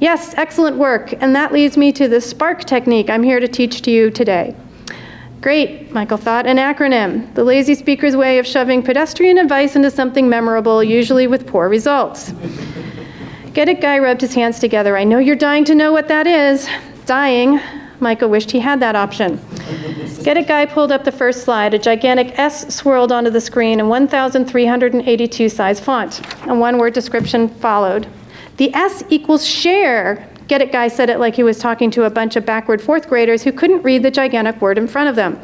Yes, 0.00 0.32
excellent 0.38 0.76
work. 0.76 1.12
And 1.20 1.36
that 1.36 1.52
leads 1.52 1.76
me 1.76 1.92
to 1.92 2.08
the 2.08 2.22
SPARK 2.22 2.64
technique 2.64 3.10
I'm 3.10 3.22
here 3.22 3.38
to 3.38 3.46
teach 3.46 3.82
to 3.82 3.90
you 3.90 4.10
today. 4.10 4.56
Great, 5.42 5.90
Michael 5.92 6.16
thought, 6.16 6.46
an 6.46 6.56
acronym, 6.56 7.34
the 7.34 7.44
lazy 7.44 7.74
speaker's 7.74 8.16
way 8.16 8.38
of 8.38 8.46
shoving 8.46 8.82
pedestrian 8.82 9.38
advice 9.38 9.76
into 9.76 9.90
something 9.90 10.28
memorable, 10.28 10.82
usually 10.82 11.26
with 11.26 11.46
poor 11.46 11.68
results. 11.68 12.32
Get 13.54 13.68
it 13.68 13.80
guy 13.80 13.98
rubbed 13.98 14.20
his 14.20 14.34
hands 14.34 14.58
together. 14.58 14.96
I 14.96 15.04
know 15.04 15.18
you're 15.18 15.36
dying 15.36 15.64
to 15.66 15.74
know 15.74 15.92
what 15.92 16.08
that 16.08 16.26
is. 16.26 16.68
Dying. 17.04 17.60
Michael 18.00 18.30
wished 18.30 18.50
he 18.50 18.60
had 18.60 18.80
that 18.80 18.96
option. 18.96 19.40
Get 20.22 20.36
it 20.36 20.46
guy 20.46 20.64
pulled 20.66 20.92
up 20.92 21.04
the 21.04 21.12
first 21.12 21.44
slide. 21.44 21.74
A 21.74 21.78
gigantic 21.78 22.38
S 22.38 22.74
swirled 22.74 23.12
onto 23.12 23.30
the 23.30 23.40
screen 23.40 23.80
in 23.80 23.88
1,382 23.88 25.48
size 25.48 25.80
font. 25.80 26.20
A 26.46 26.54
one 26.54 26.78
word 26.78 26.94
description 26.94 27.48
followed 27.48 28.06
The 28.60 28.74
S 28.74 29.02
equals 29.08 29.46
share. 29.46 30.28
Get 30.46 30.60
it, 30.60 30.70
guy 30.70 30.88
said 30.88 31.08
it 31.08 31.18
like 31.18 31.34
he 31.34 31.42
was 31.42 31.58
talking 31.58 31.90
to 31.92 32.04
a 32.04 32.10
bunch 32.10 32.36
of 32.36 32.44
backward 32.44 32.82
fourth 32.82 33.08
graders 33.08 33.42
who 33.42 33.52
couldn't 33.52 33.80
read 33.80 34.02
the 34.02 34.10
gigantic 34.10 34.60
word 34.60 34.76
in 34.76 34.86
front 34.86 35.08
of 35.08 35.16
them. 35.16 35.40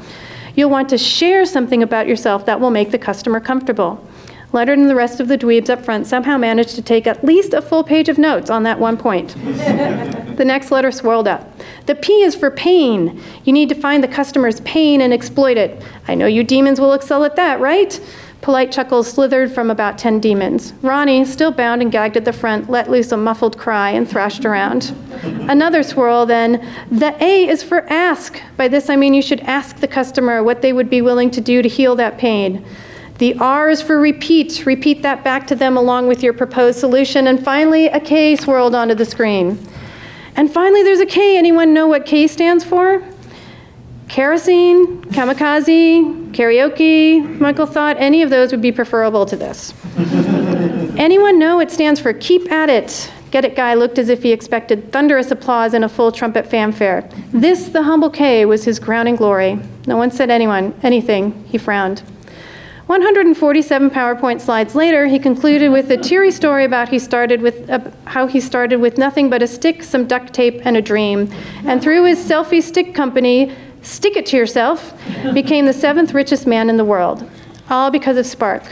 You'll 0.55 0.69
want 0.69 0.91
to 0.91 0.99
share 0.99 1.47
something 1.47 1.83
about 1.83 2.07
yourself 2.07 2.45
that 2.45 2.61
will 2.61 2.71
make 2.71 2.91
the 2.91 2.99
customer 2.99 3.41
comfortable. 3.41 4.07
Leonard 4.53 4.79
and 4.79 4.91
the 4.91 4.95
rest 4.95 5.19
of 5.19 5.29
the 5.29 5.39
dweebs 5.39 5.71
up 5.71 5.83
front 5.83 6.07
somehow 6.07 6.37
managed 6.37 6.75
to 6.75 6.83
take 6.83 7.07
at 7.07 7.25
least 7.25 7.55
a 7.55 7.63
full 7.63 7.83
page 7.83 8.11
of 8.11 8.19
notes 8.19 8.51
on 8.51 8.65
that 8.65 8.79
one 8.79 8.99
point. 8.99 9.31
the 10.37 10.45
next 10.45 10.71
letter 10.71 10.91
swirled 10.91 11.27
up. 11.27 11.51
The 11.87 11.95
P 11.95 12.23
is 12.23 12.35
for 12.35 12.51
pain. 12.51 13.19
You 13.45 13.53
need 13.55 13.71
to 13.71 13.75
find 13.75 14.05
the 14.05 14.09
customer's 14.09 14.61
pain 14.61 15.01
and 15.01 15.15
exploit 15.15 15.57
it. 15.57 15.83
I 16.07 16.15
know 16.15 16.27
you 16.27 16.45
demons 16.45 16.83
will 16.83 16.93
excel 16.93 17.25
at 17.25 17.37
that, 17.37 17.61
right? 17.61 17.99
Polite 18.47 18.71
chuckles 18.71 19.11
slithered 19.11 19.51
from 19.51 19.73
about 19.73 19.99
ten 19.99 20.21
demons. 20.21 20.73
Ronnie, 20.81 21.25
still 21.25 21.51
bound 21.51 21.83
and 21.83 21.91
gagged 21.91 22.17
at 22.17 22.25
the 22.25 22.33
front, 22.33 22.71
let 22.71 22.89
loose 22.89 23.11
a 23.11 23.17
muffled 23.17 23.59
cry 23.59 23.91
and 23.91 24.09
thrashed 24.09 24.45
around. 24.45 24.95
Another 25.51 25.83
swirl, 25.83 26.27
then. 26.27 26.65
The 26.93 27.21
A 27.21 27.49
is 27.49 27.65
for 27.65 27.81
ask. 27.93 28.41
By 28.57 28.69
this 28.69 28.89
I 28.89 28.95
mean 28.95 29.15
you 29.15 29.21
should 29.21 29.41
ask 29.41 29.79
the 29.79 29.89
customer 29.89 30.45
what 30.45 30.63
they 30.63 30.73
would 30.73 30.89
be 30.89 31.03
willing 31.03 31.29
to 31.33 31.41
do 31.41 31.61
to 31.61 31.69
heal 31.69 31.97
that 31.97 32.19
pain. 32.19 32.65
The 33.19 33.37
R 33.39 33.69
is 33.69 33.83
for 33.83 33.99
repeat. 33.99 34.65
Repeat 34.65 35.03
that 35.03 35.25
back 35.25 35.49
to 35.49 35.57
them 35.57 35.77
along 35.77 36.07
with 36.07 36.23
your 36.23 36.33
proposed 36.33 36.79
solution. 36.79 37.27
And 37.27 37.45
finally, 37.45 37.87
a 37.87 37.99
K 37.99 38.37
swirled 38.37 38.77
onto 38.77 38.95
the 38.95 39.05
screen. 39.05 39.59
And 40.37 40.53
finally, 40.53 40.85
there's 40.85 41.01
a 41.01 41.07
K. 41.07 41.37
Anyone 41.37 41.75
know 41.75 41.89
what 41.89 42.07
K 42.07 42.29
stands 42.29 42.63
for? 42.63 43.03
Kerosene, 44.09 45.03
kamikaze, 45.07 46.33
karaoke. 46.33 47.39
Michael 47.41 47.67
thought 47.67 47.97
any 47.99 48.23
of 48.23 48.31
those 48.31 48.53
would 48.53 48.63
be 48.63 48.73
preferable 48.73 49.27
to 49.27 49.37
this. 49.37 49.75
Anyone 50.97 51.39
know 51.39 51.61
it 51.61 51.71
stands 51.71 52.01
for 52.01 52.13
keep 52.13 52.51
at 52.51 52.71
it? 52.71 53.11
Get 53.31 53.45
it 53.45 53.57
guy 53.57 53.75
looked 53.75 53.99
as 53.99 54.09
if 54.09 54.23
he 54.23 54.33
expected 54.33 54.93
thunderous 54.93 55.31
applause 55.31 55.75
and 55.75 55.85
a 55.85 55.89
full 55.89 56.13
trumpet 56.13 56.47
fanfare. 56.47 57.09
This, 57.33 57.69
the 57.69 57.83
humble 57.83 58.09
K, 58.09 58.47
was 58.47 58.65
his 58.65 58.79
crowning 58.79 59.17
glory. 59.17 59.59
No 59.87 59.97
one 59.97 60.11
said 60.11 60.31
anyone, 60.31 60.75
anything. 60.83 61.45
He 61.45 61.59
frowned. 61.59 62.03
147 62.87 63.91
PowerPoint 63.91 64.41
slides 64.41 64.77
later, 64.77 65.09
he 65.09 65.19
concluded 65.19 65.71
with 65.71 65.91
a 65.91 65.97
teary 65.97 66.31
story 66.31 66.65
about 66.65 66.89
he 66.89 67.01
started 67.01 67.43
with, 67.43 67.69
uh, 67.69 67.81
how 68.05 68.29
he 68.29 68.39
started 68.39 68.81
with 68.81 68.97
nothing 68.97 69.29
but 69.29 69.43
a 69.43 69.47
stick, 69.49 69.83
some 69.83 70.07
duct 70.07 70.33
tape, 70.33 70.65
and 70.65 70.77
a 70.77 70.81
dream. 70.81 71.29
And 71.65 71.83
through 71.83 72.05
his 72.05 72.19
selfie 72.19 72.63
stick 72.63 72.95
company, 72.95 73.53
Stick 73.87 74.17
It 74.17 74.27
to 74.27 74.37
Yourself, 74.37 74.93
became 75.33 75.65
the 75.65 75.73
seventh 75.73 76.13
richest 76.13 76.45
man 76.45 76.69
in 76.69 76.77
the 76.77 76.85
world, 76.85 77.31
all 77.71 77.89
because 77.89 78.17
of 78.17 78.27
Spark. 78.27 78.65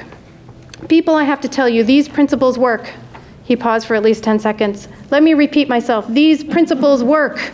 People, 0.89 1.15
I 1.15 1.23
have 1.23 1.41
to 1.43 1.49
tell 1.49 1.69
you, 1.69 1.85
these 1.85 2.09
principles 2.09 2.59
work. 2.59 2.91
He 3.45 3.55
paused 3.55 3.87
for 3.87 3.95
at 3.95 4.03
least 4.03 4.25
10 4.25 4.41
seconds. 4.41 4.89
Let 5.13 5.23
me 5.23 5.35
repeat 5.35 5.69
myself. 5.69 6.05
These 6.09 6.43
principles 6.43 7.05
work. 7.05 7.53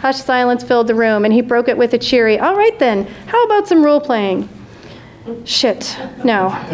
Hushed 0.00 0.26
silence 0.26 0.64
filled 0.64 0.88
the 0.88 0.96
room, 0.96 1.24
and 1.24 1.32
he 1.32 1.42
broke 1.42 1.68
it 1.68 1.78
with 1.78 1.94
a 1.94 1.98
cheery, 1.98 2.40
All 2.40 2.56
right 2.56 2.76
then, 2.80 3.06
how 3.28 3.44
about 3.44 3.68
some 3.68 3.84
role 3.84 4.00
playing? 4.00 4.48
Shit, 5.44 5.96
no. 6.24 6.48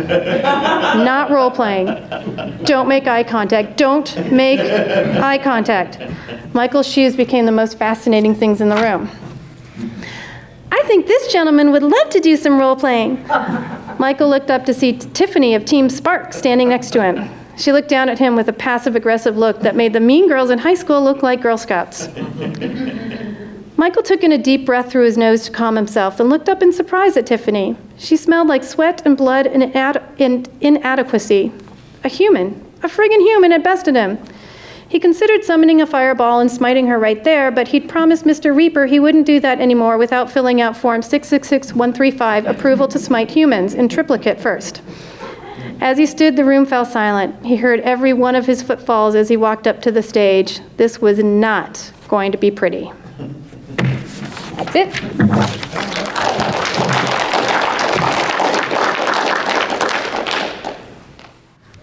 Not 1.04 1.30
role 1.30 1.50
playing. 1.50 1.86
Don't 2.64 2.88
make 2.88 3.06
eye 3.06 3.22
contact. 3.22 3.76
Don't 3.76 4.32
make 4.32 4.60
eye 4.60 5.38
contact. 5.38 5.98
Michael's 6.54 6.88
shoes 6.88 7.14
became 7.14 7.44
the 7.44 7.52
most 7.52 7.76
fascinating 7.76 8.34
things 8.34 8.62
in 8.62 8.70
the 8.70 8.76
room. 8.76 9.10
I 10.92 10.94
think 10.96 11.06
this 11.06 11.32
gentleman 11.32 11.72
would 11.72 11.82
love 11.82 12.10
to 12.10 12.20
do 12.20 12.36
some 12.36 12.58
role 12.58 12.76
playing. 12.76 13.26
Michael 13.98 14.28
looked 14.28 14.50
up 14.50 14.66
to 14.66 14.74
see 14.74 14.92
Tiffany 14.92 15.54
of 15.54 15.64
Team 15.64 15.88
Spark 15.88 16.34
standing 16.34 16.68
next 16.68 16.90
to 16.90 17.02
him. 17.02 17.30
She 17.56 17.72
looked 17.72 17.88
down 17.88 18.10
at 18.10 18.18
him 18.18 18.36
with 18.36 18.46
a 18.48 18.52
passive 18.52 18.94
aggressive 18.94 19.38
look 19.38 19.60
that 19.60 19.74
made 19.74 19.94
the 19.94 20.00
mean 20.00 20.28
girls 20.28 20.50
in 20.50 20.58
high 20.58 20.74
school 20.74 21.02
look 21.02 21.22
like 21.22 21.40
Girl 21.40 21.56
Scouts. 21.56 22.08
Michael 23.78 24.02
took 24.02 24.22
in 24.22 24.32
a 24.32 24.36
deep 24.36 24.66
breath 24.66 24.90
through 24.90 25.06
his 25.06 25.16
nose 25.16 25.46
to 25.46 25.50
calm 25.50 25.76
himself 25.76 26.20
and 26.20 26.28
looked 26.28 26.50
up 26.50 26.62
in 26.62 26.74
surprise 26.74 27.16
at 27.16 27.24
Tiffany. 27.24 27.74
She 27.96 28.18
smelled 28.18 28.48
like 28.48 28.62
sweat 28.62 29.00
and 29.06 29.16
blood 29.16 29.46
and 29.46 30.50
inadequacy. 30.60 31.52
A 32.04 32.08
human, 32.08 32.62
a 32.82 32.88
friggin' 32.88 33.22
human, 33.22 33.50
had 33.50 33.62
bested 33.62 33.96
him. 33.96 34.18
He 34.92 35.00
considered 35.00 35.42
summoning 35.42 35.80
a 35.80 35.86
fireball 35.86 36.40
and 36.40 36.50
smiting 36.50 36.86
her 36.88 36.98
right 36.98 37.24
there, 37.24 37.50
but 37.50 37.66
he'd 37.68 37.88
promised 37.88 38.26
Mr. 38.26 38.54
Reaper 38.54 38.84
he 38.84 39.00
wouldn't 39.00 39.24
do 39.24 39.40
that 39.40 39.58
anymore 39.58 39.96
without 39.96 40.30
filling 40.30 40.60
out 40.60 40.76
Form 40.76 41.00
666135, 41.00 42.44
approval 42.44 42.86
to 42.88 42.98
smite 42.98 43.30
humans, 43.30 43.72
in 43.72 43.88
triplicate 43.88 44.38
first. 44.38 44.82
As 45.80 45.96
he 45.96 46.04
stood, 46.04 46.36
the 46.36 46.44
room 46.44 46.66
fell 46.66 46.84
silent. 46.84 47.42
He 47.42 47.56
heard 47.56 47.80
every 47.80 48.12
one 48.12 48.34
of 48.34 48.44
his 48.44 48.62
footfalls 48.62 49.14
as 49.14 49.30
he 49.30 49.36
walked 49.38 49.66
up 49.66 49.80
to 49.80 49.90
the 49.90 50.02
stage. 50.02 50.60
This 50.76 51.00
was 51.00 51.20
not 51.20 51.90
going 52.08 52.30
to 52.30 52.36
be 52.36 52.50
pretty. 52.50 52.92
That's 54.56 54.76
it. 54.76 56.11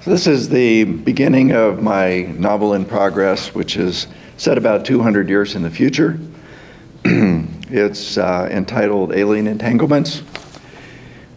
This 0.06 0.28
is 0.28 0.48
the 0.48 0.86
beginning 0.86 1.52
of 1.52 1.84
my 1.84 2.22
novel 2.22 2.74
in 2.74 2.86
progress, 2.86 3.54
which 3.54 3.76
is 3.76 4.08
set 4.38 4.58
about 4.58 4.86
200 4.86 5.28
years 5.28 5.56
in 5.56 5.62
the 5.62 5.70
future. 5.70 6.18
it's 7.04 8.18
uh, 8.18 8.48
entitled 8.50 9.12
Alien 9.12 9.46
Entanglements. 9.46 10.24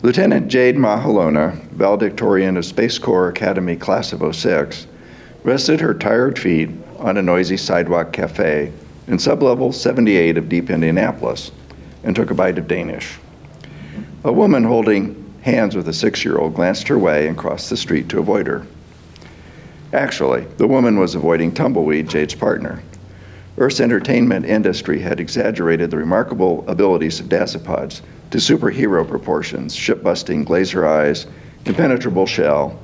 Lieutenant 0.02 0.46
Jade 0.46 0.76
Mahalona, 0.76 1.60
valedictorian 1.70 2.56
of 2.56 2.64
Space 2.64 3.00
Corps 3.00 3.30
Academy 3.30 3.74
Class 3.74 4.12
of 4.12 4.34
06, 4.34 4.86
rested 5.42 5.80
her 5.80 5.92
tired 5.92 6.38
feet 6.38 6.70
on 7.00 7.16
a 7.16 7.22
noisy 7.22 7.56
sidewalk 7.56 8.12
cafe 8.12 8.72
in 9.08 9.16
sublevel 9.16 9.74
78 9.74 10.38
of 10.38 10.48
deep 10.48 10.70
Indianapolis 10.70 11.50
and 12.04 12.14
took 12.14 12.30
a 12.30 12.34
bite 12.34 12.58
of 12.58 12.68
Danish. 12.68 13.18
A 14.22 14.32
woman 14.32 14.62
holding 14.62 15.21
hands 15.42 15.76
with 15.76 15.88
a 15.88 15.92
six 15.92 16.24
year 16.24 16.38
old, 16.38 16.54
glanced 16.54 16.88
her 16.88 16.98
way 16.98 17.26
and 17.26 17.36
crossed 17.36 17.68
the 17.68 17.76
street 17.76 18.08
to 18.08 18.18
avoid 18.18 18.46
her. 18.46 18.66
Actually, 19.92 20.42
the 20.56 20.66
woman 20.66 20.98
was 20.98 21.14
avoiding 21.14 21.52
Tumbleweed, 21.52 22.08
Jade's 22.08 22.34
partner. 22.34 22.82
Earth's 23.58 23.80
entertainment 23.80 24.46
industry 24.46 24.98
had 25.00 25.20
exaggerated 25.20 25.90
the 25.90 25.98
remarkable 25.98 26.64
abilities 26.66 27.20
of 27.20 27.26
dasypods 27.26 28.00
to 28.30 28.38
superhero 28.38 29.06
proportions, 29.06 29.74
ship 29.74 30.02
busting 30.02 30.46
laser 30.46 30.86
eyes, 30.86 31.26
impenetrable 31.66 32.24
shell, 32.24 32.78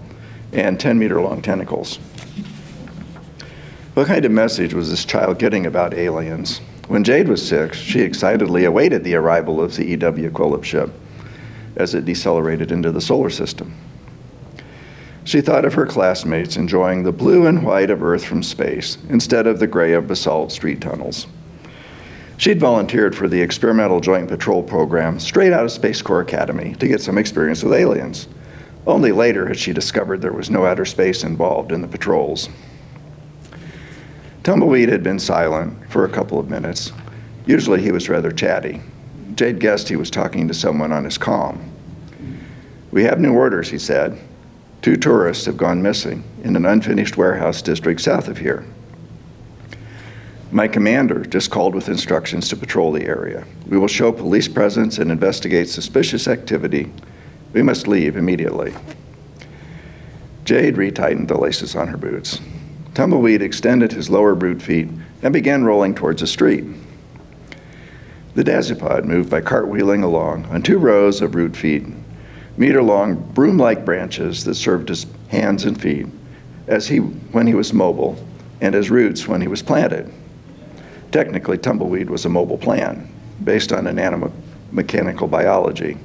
and 0.52 0.78
10 0.78 0.98
meter 0.98 1.20
long 1.22 1.40
tentacles. 1.40 1.96
What 3.94 4.06
kind 4.06 4.24
of 4.24 4.30
message 4.30 4.74
was 4.74 4.90
this 4.90 5.04
child 5.04 5.38
getting 5.38 5.64
about 5.64 5.94
aliens? 5.94 6.60
When 6.88 7.04
Jade 7.04 7.28
was 7.28 7.46
six, 7.46 7.78
she 7.78 8.00
excitedly 8.00 8.64
awaited 8.64 9.04
the 9.04 9.14
arrival 9.14 9.60
of 9.60 9.74
the 9.74 9.86
EW 9.86 10.30
Quilip 10.30 10.64
ship 10.64 10.90
as 11.76 11.94
it 11.94 12.04
decelerated 12.04 12.72
into 12.72 12.90
the 12.90 13.00
solar 13.00 13.30
system. 13.30 13.74
She 15.24 15.40
thought 15.40 15.64
of 15.64 15.74
her 15.74 15.84
classmates 15.84 16.56
enjoying 16.56 17.02
the 17.02 17.12
blue 17.12 17.46
and 17.46 17.62
white 17.62 17.90
of 17.90 18.02
Earth 18.02 18.24
from 18.24 18.42
space 18.42 18.96
instead 19.10 19.46
of 19.46 19.58
the 19.58 19.66
gray 19.66 19.92
of 19.92 20.06
basalt 20.06 20.52
street 20.52 20.80
tunnels. 20.80 21.26
She'd 22.38 22.60
volunteered 22.60 23.16
for 23.16 23.28
the 23.28 23.42
Experimental 23.42 24.00
Joint 24.00 24.28
Patrol 24.28 24.62
Program 24.62 25.18
straight 25.18 25.52
out 25.52 25.64
of 25.64 25.72
Space 25.72 26.00
Corps 26.00 26.20
Academy 26.20 26.74
to 26.76 26.88
get 26.88 27.02
some 27.02 27.18
experience 27.18 27.62
with 27.62 27.74
aliens. 27.74 28.28
Only 28.86 29.12
later 29.12 29.46
had 29.46 29.58
she 29.58 29.72
discovered 29.72 30.22
there 30.22 30.32
was 30.32 30.48
no 30.48 30.64
outer 30.64 30.86
space 30.86 31.24
involved 31.24 31.72
in 31.72 31.82
the 31.82 31.88
patrols. 31.88 32.48
Tumbleweed 34.44 34.88
had 34.88 35.02
been 35.02 35.18
silent 35.18 35.76
for 35.90 36.04
a 36.04 36.08
couple 36.08 36.38
of 36.38 36.48
minutes. 36.48 36.92
Usually 37.44 37.82
he 37.82 37.92
was 37.92 38.08
rather 38.08 38.30
chatty. 38.30 38.80
Jade 39.38 39.60
guessed 39.60 39.88
he 39.88 39.94
was 39.94 40.10
talking 40.10 40.48
to 40.48 40.52
someone 40.52 40.90
on 40.90 41.04
his 41.04 41.16
comm. 41.16 41.70
We 42.90 43.04
have 43.04 43.20
new 43.20 43.32
orders, 43.32 43.70
he 43.70 43.78
said. 43.78 44.18
Two 44.82 44.96
tourists 44.96 45.46
have 45.46 45.56
gone 45.56 45.80
missing 45.80 46.24
in 46.42 46.56
an 46.56 46.66
unfinished 46.66 47.16
warehouse 47.16 47.62
district 47.62 48.00
south 48.00 48.26
of 48.26 48.36
here. 48.36 48.66
My 50.50 50.66
commander 50.66 51.24
just 51.24 51.52
called 51.52 51.72
with 51.72 51.88
instructions 51.88 52.48
to 52.48 52.56
patrol 52.56 52.90
the 52.90 53.04
area. 53.04 53.44
We 53.68 53.78
will 53.78 53.86
show 53.86 54.10
police 54.10 54.48
presence 54.48 54.98
and 54.98 55.08
investigate 55.08 55.68
suspicious 55.68 56.26
activity. 56.26 56.90
We 57.52 57.62
must 57.62 57.86
leave 57.86 58.16
immediately. 58.16 58.74
Jade 60.46 60.74
retightened 60.74 61.28
the 61.28 61.38
laces 61.38 61.76
on 61.76 61.86
her 61.86 61.96
boots. 61.96 62.40
Tumbleweed 62.94 63.42
extended 63.42 63.92
his 63.92 64.10
lower 64.10 64.34
boot 64.34 64.60
feet 64.60 64.88
and 65.22 65.32
began 65.32 65.62
rolling 65.62 65.94
towards 65.94 66.22
the 66.22 66.26
street. 66.26 66.64
The 68.38 68.44
dasypod 68.44 69.04
moved 69.04 69.30
by 69.30 69.40
cartwheeling 69.40 70.04
along 70.04 70.44
on 70.44 70.62
two 70.62 70.78
rows 70.78 71.22
of 71.22 71.34
root 71.34 71.56
feet, 71.56 71.84
meter 72.56 72.80
long 72.80 73.16
broom 73.34 73.58
like 73.58 73.84
branches 73.84 74.44
that 74.44 74.54
served 74.54 74.92
as 74.92 75.06
hands 75.26 75.64
and 75.64 75.80
feet 75.82 76.06
as 76.68 76.86
he, 76.86 76.98
when 76.98 77.48
he 77.48 77.54
was 77.54 77.72
mobile 77.72 78.16
and 78.60 78.76
as 78.76 78.92
roots 78.92 79.26
when 79.26 79.40
he 79.40 79.48
was 79.48 79.60
planted. 79.60 80.08
Technically, 81.10 81.58
tumbleweed 81.58 82.08
was 82.08 82.26
a 82.26 82.28
mobile 82.28 82.58
plant 82.58 83.08
based 83.44 83.72
on 83.72 83.86
nanomechanical 83.86 85.28
biology. 85.28 85.98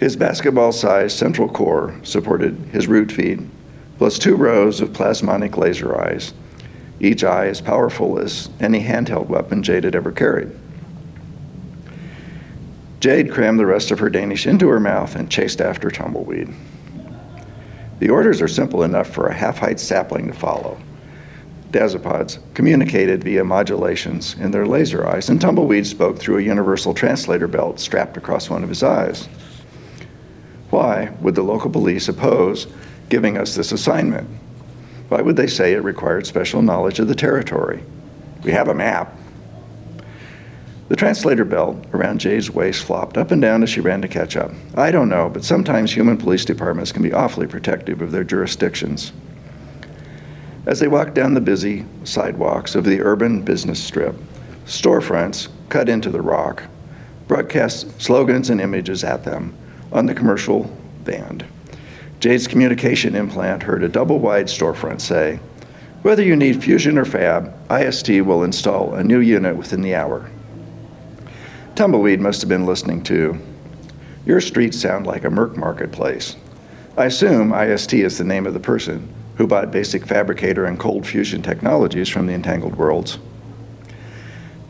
His 0.00 0.16
basketball 0.16 0.72
sized 0.72 1.16
central 1.16 1.48
core 1.48 1.94
supported 2.02 2.56
his 2.72 2.88
root 2.88 3.12
feet, 3.12 3.38
plus 3.98 4.18
two 4.18 4.34
rows 4.34 4.80
of 4.80 4.92
plasmonic 4.92 5.56
laser 5.56 5.96
eyes, 5.96 6.34
each 6.98 7.22
eye 7.22 7.46
as 7.46 7.60
powerful 7.60 8.18
as 8.18 8.48
any 8.58 8.82
handheld 8.82 9.28
weapon 9.28 9.62
Jade 9.62 9.84
had 9.84 9.94
ever 9.94 10.10
carried. 10.10 10.50
Jade 13.04 13.30
crammed 13.30 13.60
the 13.60 13.66
rest 13.66 13.90
of 13.90 13.98
her 13.98 14.08
Danish 14.08 14.46
into 14.46 14.66
her 14.70 14.80
mouth 14.80 15.14
and 15.14 15.30
chased 15.30 15.60
after 15.60 15.90
Tumbleweed. 15.90 16.48
The 17.98 18.08
orders 18.08 18.40
are 18.40 18.48
simple 18.48 18.82
enough 18.82 19.10
for 19.10 19.26
a 19.26 19.34
half 19.34 19.58
height 19.58 19.78
sapling 19.78 20.28
to 20.28 20.32
follow. 20.32 20.78
Dasypods 21.70 22.38
communicated 22.54 23.22
via 23.22 23.44
modulations 23.44 24.36
in 24.40 24.52
their 24.52 24.66
laser 24.66 25.06
eyes, 25.06 25.28
and 25.28 25.38
Tumbleweed 25.38 25.86
spoke 25.86 26.18
through 26.18 26.38
a 26.38 26.42
universal 26.42 26.94
translator 26.94 27.46
belt 27.46 27.78
strapped 27.78 28.16
across 28.16 28.48
one 28.48 28.62
of 28.62 28.70
his 28.70 28.82
eyes. 28.82 29.28
Why 30.70 31.12
would 31.20 31.34
the 31.34 31.42
local 31.42 31.68
police 31.68 32.08
oppose 32.08 32.68
giving 33.10 33.36
us 33.36 33.54
this 33.54 33.72
assignment? 33.72 34.30
Why 35.10 35.20
would 35.20 35.36
they 35.36 35.46
say 35.46 35.74
it 35.74 35.84
required 35.84 36.26
special 36.26 36.62
knowledge 36.62 37.00
of 37.00 37.08
the 37.08 37.14
territory? 37.14 37.82
We 38.42 38.52
have 38.52 38.68
a 38.68 38.74
map. 38.74 39.14
The 40.88 40.96
translator 40.96 41.44
belt 41.44 41.84
around 41.94 42.20
Jade's 42.20 42.50
waist 42.50 42.84
flopped 42.84 43.16
up 43.16 43.30
and 43.30 43.40
down 43.40 43.62
as 43.62 43.70
she 43.70 43.80
ran 43.80 44.02
to 44.02 44.08
catch 44.08 44.36
up. 44.36 44.50
I 44.74 44.90
don't 44.90 45.08
know, 45.08 45.30
but 45.30 45.44
sometimes 45.44 45.92
human 45.92 46.18
police 46.18 46.44
departments 46.44 46.92
can 46.92 47.02
be 47.02 47.12
awfully 47.12 47.46
protective 47.46 48.02
of 48.02 48.12
their 48.12 48.24
jurisdictions. 48.24 49.12
As 50.66 50.80
they 50.80 50.88
walked 50.88 51.14
down 51.14 51.34
the 51.34 51.40
busy 51.40 51.86
sidewalks 52.04 52.74
of 52.74 52.84
the 52.84 53.00
urban 53.00 53.42
business 53.42 53.82
strip, 53.82 54.14
storefronts 54.66 55.48
cut 55.68 55.88
into 55.88 56.10
the 56.10 56.22
rock 56.22 56.64
broadcast 57.26 58.00
slogans 58.00 58.50
and 58.50 58.60
images 58.60 59.02
at 59.02 59.24
them 59.24 59.54
on 59.92 60.06
the 60.06 60.14
commercial 60.14 60.64
band. 61.04 61.44
Jade's 62.20 62.46
communication 62.46 63.14
implant 63.14 63.62
heard 63.62 63.82
a 63.82 63.88
double 63.88 64.18
wide 64.18 64.46
storefront 64.46 65.00
say, 65.00 65.38
Whether 66.02 66.22
you 66.22 66.36
need 66.36 66.62
Fusion 66.62 66.98
or 66.98 67.04
Fab, 67.04 67.52
IST 67.70 68.08
will 68.08 68.44
install 68.44 68.94
a 68.94 69.04
new 69.04 69.20
unit 69.20 69.56
within 69.56 69.80
the 69.80 69.94
hour. 69.94 70.30
Tumbleweed 71.74 72.20
must 72.20 72.40
have 72.40 72.48
been 72.48 72.66
listening 72.66 73.02
to. 73.02 73.36
Your 74.24 74.40
streets 74.40 74.80
sound 74.80 75.08
like 75.08 75.24
a 75.24 75.30
Merc 75.30 75.56
marketplace. 75.56 76.36
I 76.96 77.06
assume 77.06 77.52
IST 77.52 77.94
is 77.94 78.16
the 78.16 78.22
name 78.22 78.46
of 78.46 78.54
the 78.54 78.60
person 78.60 79.12
who 79.36 79.48
bought 79.48 79.72
basic 79.72 80.06
fabricator 80.06 80.66
and 80.66 80.78
cold 80.78 81.04
fusion 81.04 81.42
technologies 81.42 82.08
from 82.08 82.28
the 82.28 82.32
entangled 82.32 82.76
worlds. 82.76 83.18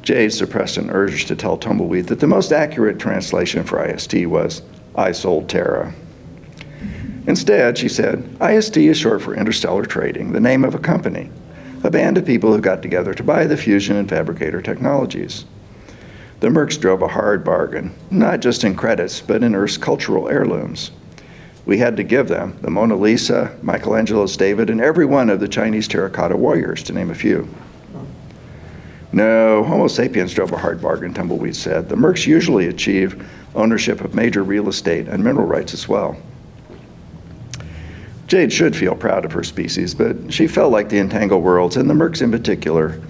Jade 0.01 0.33
suppressed 0.33 0.79
an 0.79 0.89
urge 0.89 1.27
to 1.27 1.37
tell 1.37 1.59
Tumbleweed 1.59 2.07
that 2.07 2.21
the 2.21 2.27
most 2.27 2.53
accurate 2.53 2.99
translation 2.99 3.65
for 3.65 3.85
IST 3.85 4.27
was, 4.27 4.63
I 4.97 5.13
sold 5.13 5.51
Terra. 5.51 5.93
Instead, 7.27 7.77
she 7.77 7.89
said, 7.91 8.35
IST 8.41 8.79
is 8.79 8.97
short 8.97 9.21
for 9.21 9.35
Interstellar 9.35 9.85
Trading, 9.85 10.33
the 10.33 10.41
name 10.41 10.65
of 10.65 10.75
a 10.75 10.79
company, 10.79 11.31
a 11.83 11.91
band 11.91 12.17
of 12.17 12.25
people 12.25 12.55
who 12.55 12.63
got 12.63 12.81
together 12.81 13.13
to 13.13 13.23
buy 13.23 13.47
the 13.47 13.59
fusion 13.59 13.97
and 13.97 14.09
fabricator 14.09 14.63
technologies. 14.63 15.45
The 16.45 16.51
Mercs 16.51 16.79
drove 16.79 17.01
a 17.01 17.09
hard 17.09 17.43
bargain, 17.43 17.95
not 18.11 18.41
just 18.41 18.65
in 18.65 18.75
credits, 18.75 19.19
but 19.19 19.43
in 19.43 19.55
Earth's 19.55 19.79
cultural 19.79 20.29
heirlooms. 20.29 20.91
We 21.65 21.79
had 21.79 21.97
to 21.97 22.03
give 22.03 22.29
them 22.29 22.59
the 22.61 22.69
Mona 22.69 22.97
Lisa, 22.97 23.57
Michelangelo's 23.63 24.37
David, 24.37 24.69
and 24.69 24.79
every 24.79 25.07
one 25.07 25.31
of 25.31 25.41
the 25.41 25.49
Chinese 25.49 25.89
terracotta 25.89 26.37
warriors, 26.37 26.83
to 26.83 26.93
name 26.93 27.11
a 27.11 27.15
few. 27.15 27.49
No, 29.11 29.65
Homo 29.65 29.89
sapiens 29.89 30.35
drove 30.35 30.53
a 30.53 30.59
hard 30.59 30.83
bargain, 30.83 31.15
Tumbleweed 31.15 31.57
said. 31.57 31.89
The 31.89 31.97
Mercs 31.97 32.27
usually 32.27 32.67
achieve 32.67 33.27
ownership 33.55 34.03
of 34.03 34.15
major 34.15 34.43
real 34.43 34.69
estate 34.69 35.09
and 35.09 35.25
mineral 35.25 35.47
rights 35.47 35.73
as 35.73 35.89
well. 35.89 36.15
Jade 38.27 38.53
should 38.53 38.77
feel 38.77 38.95
proud 38.95 39.25
of 39.25 39.33
her 39.33 39.45
species, 39.45 39.95
but 39.95 40.31
she 40.31 40.47
felt 40.47 40.73
like 40.73 40.91
the 40.91 40.99
entangled 40.99 41.43
worlds, 41.43 41.79
and 41.79 41.89
the 41.89 41.95
Mercs 41.95 42.21
in 42.21 42.31
particular, 42.31 43.01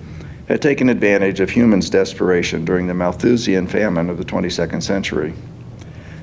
had 0.48 0.60
taken 0.60 0.88
advantage 0.88 1.40
of 1.40 1.50
humans' 1.50 1.88
desperation 1.88 2.64
during 2.64 2.86
the 2.86 2.94
Malthusian 2.94 3.66
famine 3.66 4.10
of 4.10 4.18
the 4.18 4.24
22nd 4.24 4.82
century. 4.82 5.32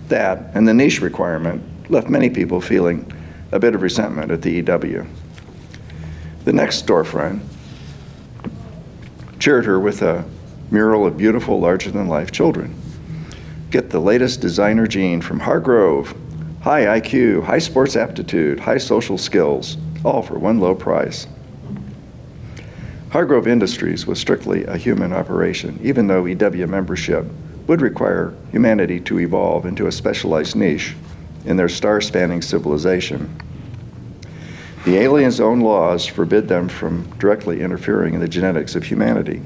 That, 0.10 0.52
and 0.53 0.68
the 0.68 0.73
niche 0.73 1.02
requirement, 1.02 1.64
left 1.89 2.10
many 2.10 2.30
people 2.30 2.61
feeling 2.61 3.11
a 3.52 3.60
bit 3.60 3.76
of 3.76 3.81
resentment 3.81 4.31
at 4.31 4.41
the 4.41 4.52
EW. 4.52 5.06
The 6.45 6.53
next 6.53 6.85
storefront 6.85 7.41
cheered 9.39 9.65
her 9.65 9.80
with 9.80 10.02
a 10.02 10.23
mural 10.69 11.06
of 11.06 11.18
beautiful, 11.18 11.60
larger 11.60 11.91
than 11.91 12.07
life 12.07 12.31
children. 12.31 12.76
Get 13.72 13.89
the 13.89 13.99
latest 13.99 14.41
designer 14.41 14.85
gene 14.88 15.22
from 15.22 15.39
Hargrove. 15.39 16.15
High 16.61 16.99
IQ, 16.99 17.43
high 17.43 17.60
sports 17.60 17.95
aptitude, 17.95 18.60
high 18.60 18.77
social 18.77 19.18
skills, 19.18 19.77
all 20.06 20.22
for 20.22 20.38
one 20.38 20.60
low 20.60 20.76
price. 20.76 21.26
Hargrove 23.12 23.46
Industries 23.46 24.08
was 24.08 24.20
strictly 24.20 24.64
a 24.64 24.78
human 24.78 25.12
operation, 25.12 25.78
even 25.84 26.08
though 26.08 26.26
EW 26.26 26.66
membership 26.66 27.26
would 27.68 27.82
require 27.82 28.34
humanity 28.52 29.02
to 29.02 29.20
evolve 29.20 29.66
into 29.66 29.88
a 29.88 29.92
specialized 29.92 30.56
niche 30.56 30.96
in 31.44 31.58
their 31.58 31.68
star 31.68 32.00
spanning 32.00 32.42
civilization. 32.42 33.30
The 34.86 34.98
aliens' 34.98 35.42
own 35.42 35.60
laws 35.60 36.06
forbid 36.06 36.48
them 36.48 36.70
from 36.70 37.04
directly 37.20 37.60
interfering 37.60 38.14
in 38.14 38.22
the 38.22 38.30
genetics 38.30 38.76
of 38.76 38.86
humanity. 38.86 39.42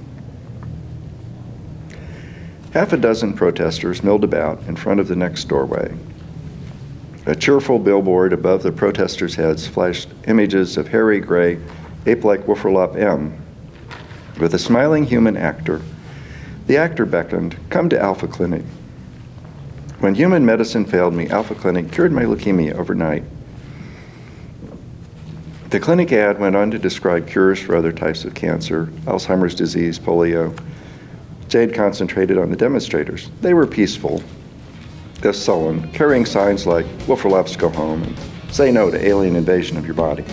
Half 2.72 2.94
a 2.94 2.98
dozen 2.98 3.34
protesters 3.34 4.04
milled 4.04 4.24
about 4.24 4.62
in 4.68 4.76
front 4.76 5.00
of 5.00 5.08
the 5.08 5.16
next 5.16 5.46
doorway. 5.46 5.92
A 7.26 7.36
cheerful 7.36 7.80
billboard 7.80 8.32
above 8.32 8.62
the 8.62 8.72
protesters' 8.72 9.34
heads 9.34 9.66
flashed 9.66 10.10
images 10.28 10.78
of 10.78 10.90
hairy 10.90 11.20
gray 11.20 11.60
ape 12.06 12.24
like 12.24 12.46
Wolfrolop 12.46 12.96
M 12.96 13.42
with 14.40 14.54
a 14.54 14.60
smiling 14.60 15.06
human 15.06 15.38
actor. 15.38 15.82
The 16.68 16.78
actor 16.78 17.06
beckoned, 17.06 17.58
Come 17.70 17.90
to 17.90 18.00
Alpha 18.00 18.28
Clinic. 18.28 18.64
When 20.00 20.16
human 20.16 20.46
medicine 20.46 20.86
failed 20.86 21.14
me, 21.14 21.30
Alpha 21.30 21.56
Clinic 21.56 21.92
cured 21.92 22.12
my 22.12 22.24
leukemia 22.24 22.74
overnight. 22.76 23.24
The 25.70 25.80
clinic 25.80 26.12
ad 26.12 26.40
went 26.40 26.56
on 26.56 26.72
to 26.72 26.80
describe 26.80 27.28
cures 27.28 27.60
for 27.60 27.76
other 27.76 27.92
types 27.92 28.24
of 28.24 28.34
cancer, 28.34 28.86
Alzheimer's 29.06 29.56
disease, 29.56 30.00
polio. 30.00 30.58
Jade 31.48 31.74
concentrated 31.74 32.38
on 32.38 32.50
the 32.50 32.56
demonstrators. 32.56 33.30
They 33.42 33.54
were 33.54 33.68
peaceful, 33.68 34.24
if 35.24 35.36
sullen, 35.36 35.92
carrying 35.92 36.26
signs 36.26 36.66
like 36.66 36.86
Wolfrolops 37.08 37.58
go 37.58 37.70
home 37.70 38.04
and 38.04 38.18
say 38.54 38.72
no 38.72 38.92
to 38.92 39.06
alien 39.06 39.36
invasion 39.36 39.76
of 39.78 39.86
your 39.86 39.96
body. 39.96 40.24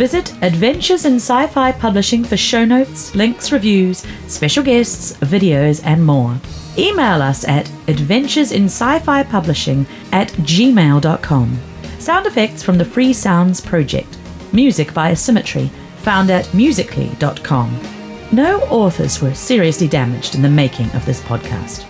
Visit 0.00 0.32
Adventures 0.42 1.04
in 1.04 1.16
Sci 1.16 1.46
Fi 1.48 1.72
Publishing 1.72 2.24
for 2.24 2.34
show 2.34 2.64
notes, 2.64 3.14
links, 3.14 3.52
reviews, 3.52 4.02
special 4.28 4.64
guests, 4.64 5.12
videos, 5.18 5.82
and 5.84 6.02
more. 6.02 6.40
Email 6.78 7.20
us 7.20 7.46
at 7.46 7.66
adventuresinsci-fi 7.86 9.24
publishing 9.24 9.84
at 10.10 10.28
gmail.com. 10.30 11.58
Sound 11.98 12.26
effects 12.26 12.62
from 12.62 12.78
the 12.78 12.84
Free 12.86 13.12
Sounds 13.12 13.60
Project. 13.60 14.16
Music 14.54 14.94
by 14.94 15.10
Asymmetry, 15.10 15.68
found 15.98 16.30
at 16.30 16.48
musically.com. 16.54 17.78
No 18.32 18.60
authors 18.70 19.20
were 19.20 19.34
seriously 19.34 19.86
damaged 19.86 20.34
in 20.34 20.40
the 20.40 20.48
making 20.48 20.90
of 20.92 21.04
this 21.04 21.20
podcast. 21.20 21.89